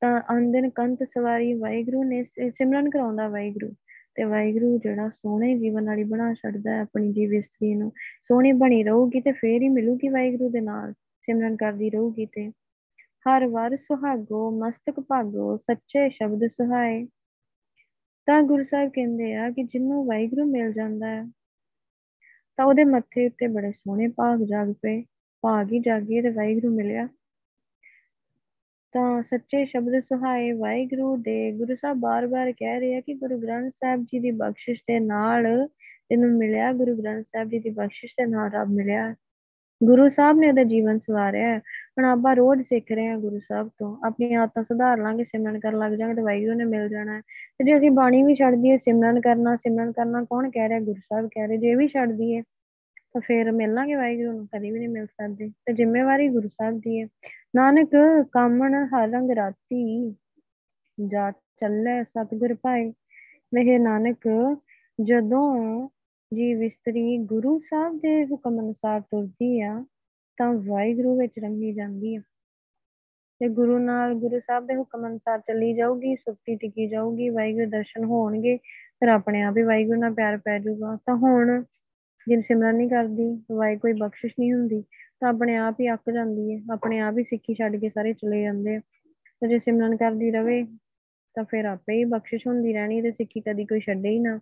ਤਾਂ 0.00 0.20
ਅੰਦਨ 0.36 0.70
ਕੰਤ 0.70 1.02
ਸਵਾਰੀ 1.02 1.54
ਵਾਹਿਗੁਰੂ 1.54 2.02
ਨੇ 2.02 2.24
ਸਿਮਰਨ 2.50 2.90
ਕਰਾਉਂਦਾ 2.90 3.28
ਵਾਹਿਗੁਰੂ, 3.28 3.72
ਤੇ 4.14 4.24
ਵਾਹਿਗੁਰੂ 4.24 4.78
ਜਿਹੜਾ 4.78 5.08
ਸੋਹਣੇ 5.08 5.58
ਜੀਵਨ 5.58 5.86
ਵਾਲੀ 5.86 6.04
ਬਣਾ 6.04 6.34
ਛੱਡਦਾ 6.34 6.70
ਹੈ 6.70 6.80
ਆਪਣੀ 6.80 7.12
ਜੀਵ 7.12 7.34
ਇਸਤਰੀ 7.34 7.74
ਨੂੰ। 7.74 7.92
ਸੋਹਣੀ 8.22 8.52
ਬਣੀ 8.52 8.82
ਰਹੂਗੀ 8.82 9.20
ਤੇ 9.20 9.32
ਫੇਰ 9.32 9.62
ਹੀ 9.62 9.68
ਮਿਲੂਗੀ 9.68 10.08
ਵਾਹਿਗੁਰੂ 10.08 10.50
ਦੇ 10.50 10.60
ਨਾਲ, 10.60 10.92
ਸਿਮਰਨ 10.92 11.56
ਕਰਦੀ 11.56 11.90
ਰਹੂਗੀ 11.90 12.26
ਤੇ। 12.26 12.50
ਹਰ 13.26 13.46
ਵਾਰ 13.46 13.76
ਸੁਹਾਗੋ, 13.76 14.50
ਮਸਤਕ 14.50 15.00
ਭਾਗੋ, 15.00 15.56
ਸੱਚੇ 15.56 16.08
ਸ਼ਬਦ 16.08 16.46
ਸੁਹਾਏ। 16.46 17.06
ਤਾਂ 18.26 18.42
ਗੁਰੂ 18.42 18.62
ਸਾਹਿਬ 18.62 18.90
ਕਹਿੰਦੇ 18.94 19.34
ਆ 19.34 19.50
ਕਿ 19.50 19.62
ਜਿਹਨੂੰ 19.62 20.06
ਵਾਹਿਗੁਰੂ 20.06 20.44
ਮਿਲ 20.44 20.72
ਜਾਂਦਾ 20.72 21.06
ਹੈ 21.06 21.24
ਤਾਂ 22.56 22.64
ਉਹਦੇ 22.64 22.84
ਮੱਥੇ 22.84 23.26
ਉੱਤੇ 23.26 23.46
ਬੜੇ 23.46 23.72
ਸੋਹਣੇ 23.72 24.08
ਭਾਗ 24.08 24.42
ਜਾਗ 24.42 24.72
ਪਏ, 24.82 25.04
ਭਾਗ 25.42 25.72
ਹੀ 25.72 25.78
ਜਾਗੇ 25.78 26.22
ਤੇ 26.22 26.30
ਵਾਹਿਗੁਰੂ 26.30 26.74
ਮਿਲਿਆ। 26.74 27.08
ਤਾਂ 28.92 29.22
ਸੱਚੇ 29.22 29.64
ਸ਼ਬਦ 29.64 30.00
ਸੁਹਾਏ 30.00 30.52
ਵਾਹਿਗੁਰੂ 30.52 31.16
ਦੇ 31.16 31.52
ਗੁਰੂ 31.52 31.74
ਸਾਹਿਬ 31.74 32.00
ਬਾਰ-ਬਾਰ 32.00 32.52
ਕਹਿ 32.52 32.80
ਰਹੇ 32.80 32.96
ਆ 32.96 33.00
ਕਿ 33.00 33.14
ਗੁਰੂ 33.14 33.38
ਗ੍ਰੰਥ 33.38 33.72
ਸਾਹਿਬ 33.76 34.02
ਜੀ 34.02 34.18
ਦੀ 34.18 34.30
ਬਖਸ਼ਿਸ਼ 34.30 34.82
ਦੇ 34.82 35.00
ਨਾਲ 35.00 35.68
ਇਹਨੂੰ 36.10 36.30
ਮਿਲਿਆ, 36.30 36.72
ਗੁਰੂ 36.72 37.02
ਗ੍ਰੰਥ 37.02 37.26
ਸਾਹਿਬ 37.26 37.48
ਜੀ 37.48 37.58
ਦੀ 37.58 37.70
ਬਖਸ਼ਿਸ਼ 37.70 38.12
ਦੇ 38.12 38.26
ਨਾਲ 38.26 38.50
ਰੱਬ 38.50 38.68
ਮਿਲਿਆ। 38.68 39.14
ਗੁਰੂ 39.84 40.08
ਸਾਹਿਬ 40.08 40.38
ਨੇ 40.38 40.48
ਉਹਦਾ 40.48 40.62
ਜੀਵਨ 40.62 40.98
ਸਵਾਰਿਆ। 40.98 41.60
ਹੁਣ 41.98 42.04
ਆਪਾਂ 42.04 42.36
ਰੋਜ਼ 42.36 42.62
ਸਿੱਖ 42.62 42.92
ਰਹੇ 42.92 43.06
ਹਾਂ 43.08 43.18
ਗੁਰੂ 43.18 43.38
ਸਾਹਿਬ 43.38 43.70
ਤੋਂ 43.78 43.96
ਆਪਣੀ 44.06 44.34
ਆਦਤਾਂ 44.34 44.62
ਸੁਧਾਰ 44.62 44.98
ਲਾਂਗੇ, 44.98 45.24
ਸਿਮਰਨ 45.24 45.60
ਕਰਨ 45.60 45.78
ਲੱਗ 45.78 45.92
ਜਾਾਂਗੇ 45.92 46.14
ਤੇ 46.14 46.22
ਵਾਹਿਗੁਰੂ 46.22 46.54
ਨੇ 46.54 46.64
ਮਿਲ 46.64 46.88
ਜਾਣਾ। 46.88 47.20
ਤੇ 47.58 47.64
ਜੇ 47.64 47.76
ਅਸੀਂ 47.76 47.90
ਬਾਣੀ 47.90 48.22
ਵੀ 48.22 48.34
ਛੱਡ 48.34 48.54
ਦਈਏ, 48.54 48.76
ਸਿਮਰਨ 48.76 49.20
ਕਰਨਾ 49.20 49.56
ਸਿਮਰਨ 49.56 49.92
ਕਰਨਾ, 49.92 50.24
ਕੌਣ 50.24 50.50
ਕਹਿ 50.50 50.68
ਰਿਹਾ 50.68 50.80
ਗੁਰੂ 50.80 51.00
ਸਾਹਿਬ 51.00 51.26
ਕਹਿ 51.26 51.46
ਰਹੇ? 51.46 51.56
ਜੇ 51.56 51.74
ਵੀ 51.74 51.88
ਛੱਡ 51.88 52.12
ਦਈਏ, 52.12 52.42
ਤਾਂ 53.12 53.20
ਫੇਰ 53.20 53.52
ਮਿਲਾਂਗੇ 53.52 53.94
ਵਾਹਿਗੁਰੂ 53.94 54.32
ਨੂੰ, 54.32 54.46
ਕਦੀ 54.46 54.70
ਵੀ 54.70 54.78
ਨਹੀਂ 54.78 54.88
ਮਿਲ 54.88 55.06
ਸਕਦੇ। 55.06 55.48
ਤੇ 55.48 55.72
ਜ਼ਿੰਮੇਵਾਰੀ 55.72 56.28
ਗੁਰੂ 56.28 56.48
ਸਾਹਿਬ 56.48 56.78
ਦੀ 56.78 57.00
ਹੈ। 57.00 57.06
ਨਾਨਕ, 57.56 57.90
ਕਾਮਣ 58.32 58.86
ਹਰ 58.86 59.08
ਰੰਗ 59.08 59.30
ਰਾਤੀ, 59.30 60.14
ਜਾ 61.06 61.30
ਚੱਲੇ 61.30 62.04
ਸਤਿਗੁਰ 62.04 62.54
ਪਾਏ 62.54 62.92
ਵੇਹ 63.54 63.80
ਨਾਨਕ, 63.80 64.56
ਜਦੋਂ 65.00 65.88
ਜੀਵ 66.34 66.62
ਇਸਤਰੀ 66.62 67.18
ਗੁਰੂ 67.18 67.58
ਸਾਹਿਬ 67.58 67.96
ਦੇ 67.98 68.24
ਹੁਕਮ 68.24 68.60
ਅਨੁਸਾਰ 68.60 69.00
ਤੁਰਦੀ 69.00 69.60
ਆ 69.60 69.84
ਤਾਂ 70.36 70.52
ਵਾਹਿਗੁਰੂ 70.54 71.18
ਵਿੱਚ 71.18 71.32
ਰੰਗੀ 71.38 71.72
ਜਾਂਦੀ 71.72 72.16
ਆ। 72.16 72.20
ਤੇ 73.40 73.48
ਗੁਰੂ 73.48 73.78
ਨਾਲ 73.78 74.14
ਗੁਰੂ 74.14 74.40
ਸਾਹਿਬ 74.40 74.66
ਦੇ 74.66 74.74
ਹੁਕਮ 74.74 75.06
ਅਨੁਸਾਰ 75.06 75.40
ਚੱਲੀ 75.40 75.74
ਜਾਊਗੀ 75.74 76.16
ਸੁੱਤੀ 76.16 76.56
ਟਿਕੀ 76.56 76.88
ਜਾਊਗੀ, 76.88 77.28
ਵਾਹਿਗੁਰੂ 77.28 77.70
ਦਰਸ਼ਨ 77.70 78.04
ਹੋਣਗੇ, 78.04 78.56
ਫਿਰ 78.56 79.08
ਆਪਣੇ 79.08 79.42
ਆਪ 79.42 79.56
ਹੀ 79.56 79.62
ਵਾਹਿਗੁਰੂ 79.62 80.00
ਨਾਲ 80.00 80.14
ਪਿਆਰ 80.14 80.36
ਪੈ 80.36 80.58
ਜਾਊਗਾ। 80.58 80.98
ਤਾਂ 81.06 81.16
ਹੁਣ 81.16 81.64
ਜੇ 82.28 82.40
ਸਿਮਰਨ 82.40 82.76
ਨਹੀਂ 82.76 82.88
ਕਰਦੀ 82.88 83.44
ਵਾਹਿਗੁਰੂ 83.52 83.80
ਕੋਈ 83.80 83.92
ਬਖਸ਼ਿਸ਼ 83.92 84.34
ਨਹੀਂ 84.38 84.52
ਹੁੰਦੀ, 84.52 84.84
ਤਾਂ 85.20 85.28
ਆਪਣੇ 85.28 85.56
ਆਪ 85.56 85.80
ਹੀ 85.80 85.92
ਅੱਕ 85.92 86.10
ਜਾਂਦੀ 86.10 86.54
ਹੈ 86.54 86.60
ਆਪਣੇ 86.72 87.00
ਆਪ 87.00 87.18
ਹੀ 87.18 87.24
ਸਿੱਖੀ 87.24 87.54
ਛੱਡ 87.54 87.76
ਕੇ 87.76 87.88
ਸਾਰੇ 87.88 88.12
ਚਲੇ 88.12 88.42
ਜਾਂਦੇ 88.42 88.76
ਆ। 88.76 88.80
ਤੇ 89.40 89.48
ਜੇ 89.48 89.58
ਸਿਮਰਨ 89.58 89.96
ਕਰਦੀ 89.96 90.30
ਰਵੇ, 90.30 90.64
ਤਾਂ 91.34 91.44
ਫਿਰ 91.44 91.64
ਆਪੇ 91.64 91.94
ਹੀ 91.94 92.04
ਬਖਸ਼ਿਸ਼ 92.04 92.46
ਹੁੰਦੀ 92.46 92.72
ਰਹਿਣੀ 92.72 93.02
ਤੇ 93.02 93.10
ਸਿੱਖੀ 93.10 93.40
ਕਦੀ 93.40 93.64
ਕੋਈ 93.64 93.80
ਛੱਡੇ 93.80 94.08
ਹੀ 94.08 94.18
ਨਾ। 94.18 94.40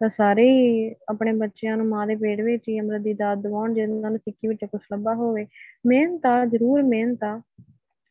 ਤਾਂ 0.00 0.08
ਸਾਰੇ 0.08 0.48
ਹੀ 0.52 0.94
ਆਪਣੇ 1.08 1.32
ਬੱਚਿਆਂ 1.32 1.76
ਨੂੰ 1.76 1.86
ਮਾਂ 1.86 2.06
ਦੇ 2.06 2.16
ਪੇਟ 2.16 2.40
ਵਿੱਚ 2.40 2.68
ਹੀ 2.68 2.80
ਅੰਮ੍ਰਿਤ 2.80 3.02
ਦੀ 3.02 3.12
ਦਾਤ 3.14 3.38
ਦਿਵਾਉਣ 3.38 3.74
ਜਿਨ੍ਹਾਂ 3.74 4.10
ਨੂੰ 4.10 4.18
ਸਿੱਖੀ 4.18 4.48
ਵਿੱਚ 4.48 4.64
ਕੁਛ 4.64 4.80
ਲੱਭਾ 4.92 5.14
ਹੋਵੇ। 5.14 5.46
ਮਿਹਨਤ 5.86 6.26
ਆ, 6.26 6.44
ਜ਼ਰੂਰ 6.44 6.82
ਮਿਹਨਤ 6.82 7.24
ਆ। 7.24 7.40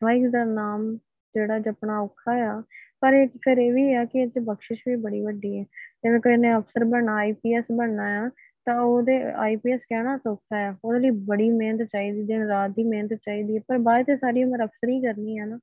ਵਾਹਿਗੁਰੂ 0.03 0.31
ਦਾ 0.31 0.43
ਨਾਮ 0.43 0.95
ਜਿਹੜਾ 1.35 1.59
ਜਪਣਾ 1.59 1.99
ਔਖਾ 1.99 2.31
ਆ, 2.31 2.61
ਪਰ 3.01 3.13
ਇਹ 3.13 3.27
ਫਿਰ 3.27 3.57
ਇਹ 3.57 3.73
ਵੀ 3.73 3.93
ਆ 3.93 4.05
ਕਿ 4.05 4.19
ਇਹ 4.19 4.27
'ਚ 4.27 4.39
ਬਖਸ਼ਿਸ਼ 4.39 4.81
ਵੀ 4.87 4.95
ਬੜੀ 4.95 5.21
ਵੱਡੀ 5.21 5.57
ਹੈ। 5.59 5.63
ਜਿਵੇਂ 6.03 6.19
ਕੋਈ 6.19 6.37
ਨੇ 6.37 6.55
ਅਫਸਰ 6.55 6.83
ਬਣਨਾ 6.85 7.15
ਆਈਪੀਐਸ 7.15 7.65
ਬਣਨਾ 7.71 8.25
ਆ, 8.25 8.29
ਤਾਂ 8.65 8.79
ਉਹਦੇ 8.81 9.23
ਆਈਪੀਐਸ 9.23 9.81
ਕਹਿਣਾ 9.89 10.17
ਸੌਖਾ 10.17 10.57
ਆ। 10.57 10.75
ਉਹਦੇ 10.85 10.99
ਲਈ 10.99 11.09
ਬੜੀ 11.09 11.49
ਮਿਹਨਤ 11.51 11.83
ਚਾਹੀਦੀ, 11.83 12.23
ਦਿਨ 12.23 12.41
ਰਾਤ 12.47 12.71
ਦੀ 12.71 12.83
ਮਿਹਨਤ 12.83 13.13
ਚਾਹੀਦੀ 13.13 13.55
ਹੈ, 13.55 13.61
ਪਰ 13.67 13.77
ਬਾਅਦ 13.77 14.05
ਤੇ 14.05 14.15
ਸਾਰੀ 14.17 14.43
ਉਮਰ 14.43 14.63
ਅਫਸਰ 14.63 14.89
ਹੀ 14.89 15.01
ਕਰਨੀ 15.01 15.37
ਆ 15.37 15.45
ਨਾ। 15.45 15.59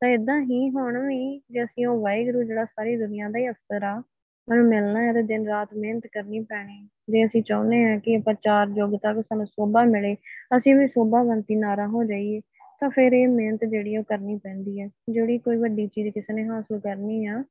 ਤਾਂ 0.00 0.08
ਇਦਾਂ 0.08 0.40
ਹੀ 0.40 0.70
ਹੁਣ 0.70 0.98
ਵੀ 1.06 1.40
ਜੇ 1.50 1.64
ਅਸੀਂ 1.64 1.86
ਉਹ 1.86 2.02
ਵਾਹਿਗੁਰੂ 2.02 2.42
ਜਿਹੜਾ 2.42 2.64
ਸਾਰੀ 2.64 2.96
ਦੁਨੀਆ 2.96 3.28
ਦਾ 3.28 3.38
ਹੀ 3.38 3.48
ਅਫਸਰ 3.50 3.82
ਆ 3.82 4.02
ਉਹਨੂੰ 4.48 4.66
ਮਿਲਣਾ 4.68 5.00
ਹੈ 5.00 5.12
ਤੇ 5.12 5.22
ਦਿਨ 5.22 5.46
ਰਾਤ 5.46 5.74
ਮਿਹਨਤ 5.74 6.06
ਕਰਨੀ 6.06 6.40
ਪੈਣੀ। 6.40 6.88
ਜੇ 7.10 7.24
ਅਸੀਂ 7.26 7.42
ਚਾਹੁੰਦੇ 7.42 7.84
ਹਾਂ 7.84 7.98
ਕਿ 7.98 8.16
ਆਪਾਂ 8.16 8.34
ਚਾਰ 8.34 8.68
ਯੁੱਗ 8.68 8.94
ਤੱਕ 8.94 9.20
ਸਾਨੂੰ 9.20 9.46
ਸੋਭਾ 9.46 9.84
ਮਿਲੇ, 9.84 10.16
ਅਸੀਂ 10.56 10.74
ਵੀ 10.74 10.86
ਸੋਭਾਵੰਤੀ 10.86 11.56
ਨਾਰਾ 11.56 11.86
ਹੋ 11.86 12.04
ਜਾਈਏ, 12.04 12.40
ਤਾਂ 12.80 12.90
ਫਿਰ 12.90 13.12
ਇਹ 13.12 13.28
ਮਿਹਨਤ 13.28 13.64
ਜਿਹੜੀ 13.64 13.96
ਉਹ 13.96 14.04
ਕਰਨੀ 14.04 14.36
ਪੈਂਦੀ 14.36 14.80
ਹੈ। 14.80 14.88
ਜਿਹੜੀ 15.10 15.38
ਕੋਈ 15.38 15.56
ਵੱਡੀ 15.56 15.86
ਚੀਜ਼ 15.86 16.08
ਕਿਸੇ 16.14 16.32
ਨੇ 16.32 16.48
ਹਾਸਲ 16.48 16.80
ਕਰਨੀ 16.80 17.26
ਆ, 17.26 17.44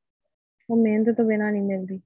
ਉਹ 0.70 0.78
ਮਿਹਨਤ 0.78 1.18
ਤੋਂ 1.18 1.26
ਬਿਨਾਂ 1.26 1.52
ਨਹੀਂ 1.52 1.62
ਮਿਲਦੀ। 1.62 2.02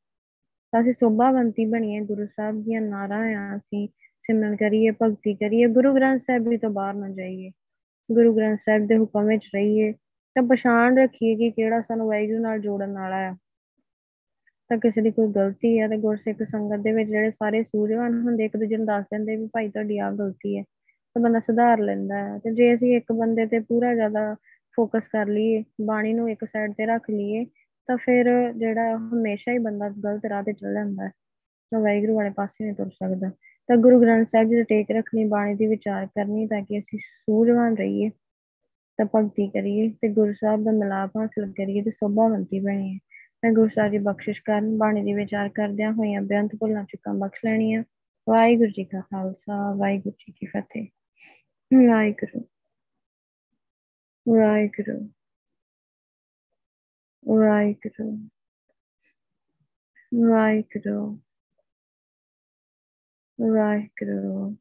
ਤਾਂ 0.74 0.82
ਅਸੀਂ 0.82 0.94
ਸੋਭਾਵੰਤੀ 0.94 1.66
ਬਣੀਏ, 1.66 2.00
ਗੁਰੂ 2.00 2.26
ਸਾਹਿਬ 2.26 2.64
ਦੀਆਂ 2.64 2.82
ਨਾਰਾ 2.82 3.18
ਆ 3.18 3.56
ਅਸੀਂ, 3.58 3.88
ਸਿਮਰਨ 4.22 4.56
ਕਰੀਏ, 4.56 4.92
ਭਗਤੀ 4.92 5.34
ਕਰੀਏ, 5.34 5.68
ਗੁਰੂ 5.68 5.94
ਗ੍ਰੰਥ 5.96 6.22
ਸਾਹਿਬ 6.22 6.48
ਵੀ 6.48 6.58
ਤੋਂ 6.58 6.70
ਬਾਹਰ 6.70 6.94
ਨਾ 6.94 7.10
ਜਾਈਏ। 7.10 7.52
ਗੁਰੂ 8.12 8.36
ਗ੍ਰੰਥ 8.36 8.60
ਸਾਹਿਬ 8.60 8.88
ਦੇ 8.88 8.98
ਹੁਕਮ 8.98 9.26
ਵਿੱਚ 9.26 9.50
ਰਹੀਏ, 9.56 9.92
ਤਾਂ 10.36 10.44
ਪਛਾਣ 10.44 10.98
ਰੱਖੀਏ 10.98 11.36
ਕਿ 11.36 11.52
ਕਿਹੜਾ 11.52 11.82
ਸਾਨੂੰ 11.82 12.08
ਵਾਹਿਗੁਰੂ 12.08 12.40
ਨਾਲ 12.40 12.60
ਜੋੜਨ 12.60 12.94
ਵਾਲਾ 12.94 13.18
ਆ। 13.30 13.36
ਤਾਂ 14.70 14.78
ਕਿਸੇ 14.78 15.02
ਦੀ 15.02 15.12
ਕੋਈ 15.12 15.28
ਗਲਤੀ 15.28 15.80
ਹੈ 15.80 15.88
ਤੇ 15.88 15.98
ਗੁਰਸਿੱਖ 15.98 16.44
ਸੰਗਤ 16.44 16.80
ਦੇ 16.80 16.92
ਵਿੱਚ 16.92 17.10
ਜਿਹੜੇ 17.10 17.32
ਸਾਰੇ 17.32 17.64
ਸੂਝਵਾਨ 17.64 18.22
ਹੁੰਦੇ, 18.22 18.46
ਇੱਕ 18.46 18.58
ਦੂਜੇ 18.58 18.78
ਨੂੰ 18.78 18.86
ਦੱਸ 18.86 19.06
ਦਿੰਦੇ 19.06 19.36
ਵੀ 19.36 19.48
ਭਾਈ 19.54 19.70
ਤੁਹਾਡੀ 19.70 19.98
ਆ 20.00 20.12
ਗਲਤੀ 20.12 20.58
ਹੈ, 20.58 20.64
ਤਾਂ 21.16 21.22
ਬੰਦਾ 21.22 21.40
ਸੁਧਾਰ 21.40 21.80
ਲੈਂਦਾ 21.80 22.16
ਹੈ। 22.16 22.38
ਤੇ 22.40 22.54
ਜੇ 22.54 22.74
ਅਸੀਂ 22.74 22.96
ਇੱਕ 22.98 23.12
ਬੰਦੇ 23.12 23.46
ਤੇ 23.46 23.60
ਪੂਰਾ 23.60 23.94
ਜ਼ਿਆਦਾ 23.94 24.36
ਫੋਕਸ 24.78 25.08
ਕਰ 25.08 25.28
ਲਈਏ, 25.28 25.64
ਬਾਣੀ 25.82 26.14
ਨੂੰ 26.14 26.30
ਇੱਕ 26.30 26.46
ਸਾਈਡ 26.46 26.74
ਤੇ 26.74 26.86
ਰੱਖ 26.86 27.10
ਲਈਏ, 27.10 27.46
ਤਾਂ 27.90 27.98
ਫਿਰ 27.98 28.54
ਜਿਹੜਾ 28.54 28.98
ਹਮੇਸ਼ਾ 28.98 29.52
ਹੀ 29.52 29.58
ਬੰਦਾ 29.58 29.90
ਗਲਤ 30.04 30.26
ਰਾਹ 30.26 30.44
ਤੇ 30.44 30.54
ਚੱਲ 30.54 30.74
ਜਾਂਦਾ 30.74 31.06
ਹੈ। 31.06 31.12
ਤਾਂ 31.72 31.80
ਵਾਹਿਗੁਰੂ 31.80 32.16
ਵਾਲੇ 32.16 32.30
ਪਾਸੇ 32.30 32.64
ਨਹੀਂ 32.64 32.76
ਤੁਰ 32.76 32.90
ਸਕਦਾ। 32.90 33.30
ਤਾਂ 33.70 33.78
ਗੁਰੂ 33.78 34.02
ਗ੍ਰੰਥ 34.02 34.28
ਸਾਹਿਬ 34.30 34.50
ਜੀ 34.50 34.56
ਦੇ 34.56 34.64
ਟੇਕ 34.64 34.92
ਰੱਖਣੀ, 34.92 35.26
ਬਾਣੀ 35.26 35.56
ਦੀ 35.56 35.68
ਵਿਚਾਰ 35.68 36.06
ਕਰਨੀ 36.06 36.48
ਤਾਂ 36.48 36.62
ਕਿ 36.62 36.80
ਅਸੀਂ 36.80 37.00
ਸੂਝਵਾਨ 37.00 37.76
ਰਹੀਏ, 37.78 38.10
ਤਾਂ 39.00 39.06
ਭਗਤੀ 39.16 39.48
ਕਰੀਏ 39.48 39.90
ਤੇ 40.02 40.10
ਗੁਰੂ 40.10 40.34
ਸਾਹਿਬ 40.34 40.64
ਦਾ 40.64 40.72
ਮਿਲਾਪ 40.72 41.18
ਹਾਸਲ 41.18 41.52
ਕਰੀਏ 41.52 41.82
ਤੇ 41.82 41.92
ਸੋਭਾਵੰਤੀ 41.92 42.60
ਬਣੀਏ। 42.60 42.98
ਮੈਂ 43.44 43.52
ਗੁਰੂ 43.52 43.70
ਸਾਹਿਬ 43.70 43.92
ਦੀ 43.92 43.98
ਬਖਸ਼ਿਸ਼ 43.98 44.42
ਕਰਨ, 44.42 44.78
ਬਾਣੀ 44.78 45.04
ਦੀ 45.04 45.14
ਵਿਚਾਰ 45.14 45.50
ਕਰਦਿਆਂ 45.50 45.92
ਹੋਈਆਂ 45.92 46.22
ਬੇਅੰਤ 46.22 46.56
ਭੁੱਲਾਂ 46.56 46.84
ਚੁੱਕਾਂ 46.84 47.14
ਬਖਸ਼ 47.14 47.46
ਲੈਣੀਆਂ। 47.46 47.84
ਵਾਹਿਗੁਰੂ 48.30 48.70
ਜੀ 48.70 48.84
ਕਾ 48.84 49.02
ਖਾਲਸਾ, 49.02 49.76
ਵਾਹਿਗੁਰੂ 49.76 50.16
ਜੀ 50.20 50.32
ਕੀ 50.32 50.46
ਫਤਿਹ। 50.46 50.88
ਵਾਹਿਗੁਰੂ 51.88 52.48
ਵਾਹਿਗੁਰੂ 54.38 55.10
ਵਾਹਿਗੁਰੂ 57.38 58.30
ਵਾਹਿਗੁਰੂ 60.30 61.20
ਵਾਹਿਗੁਰੂ। 63.56 64.56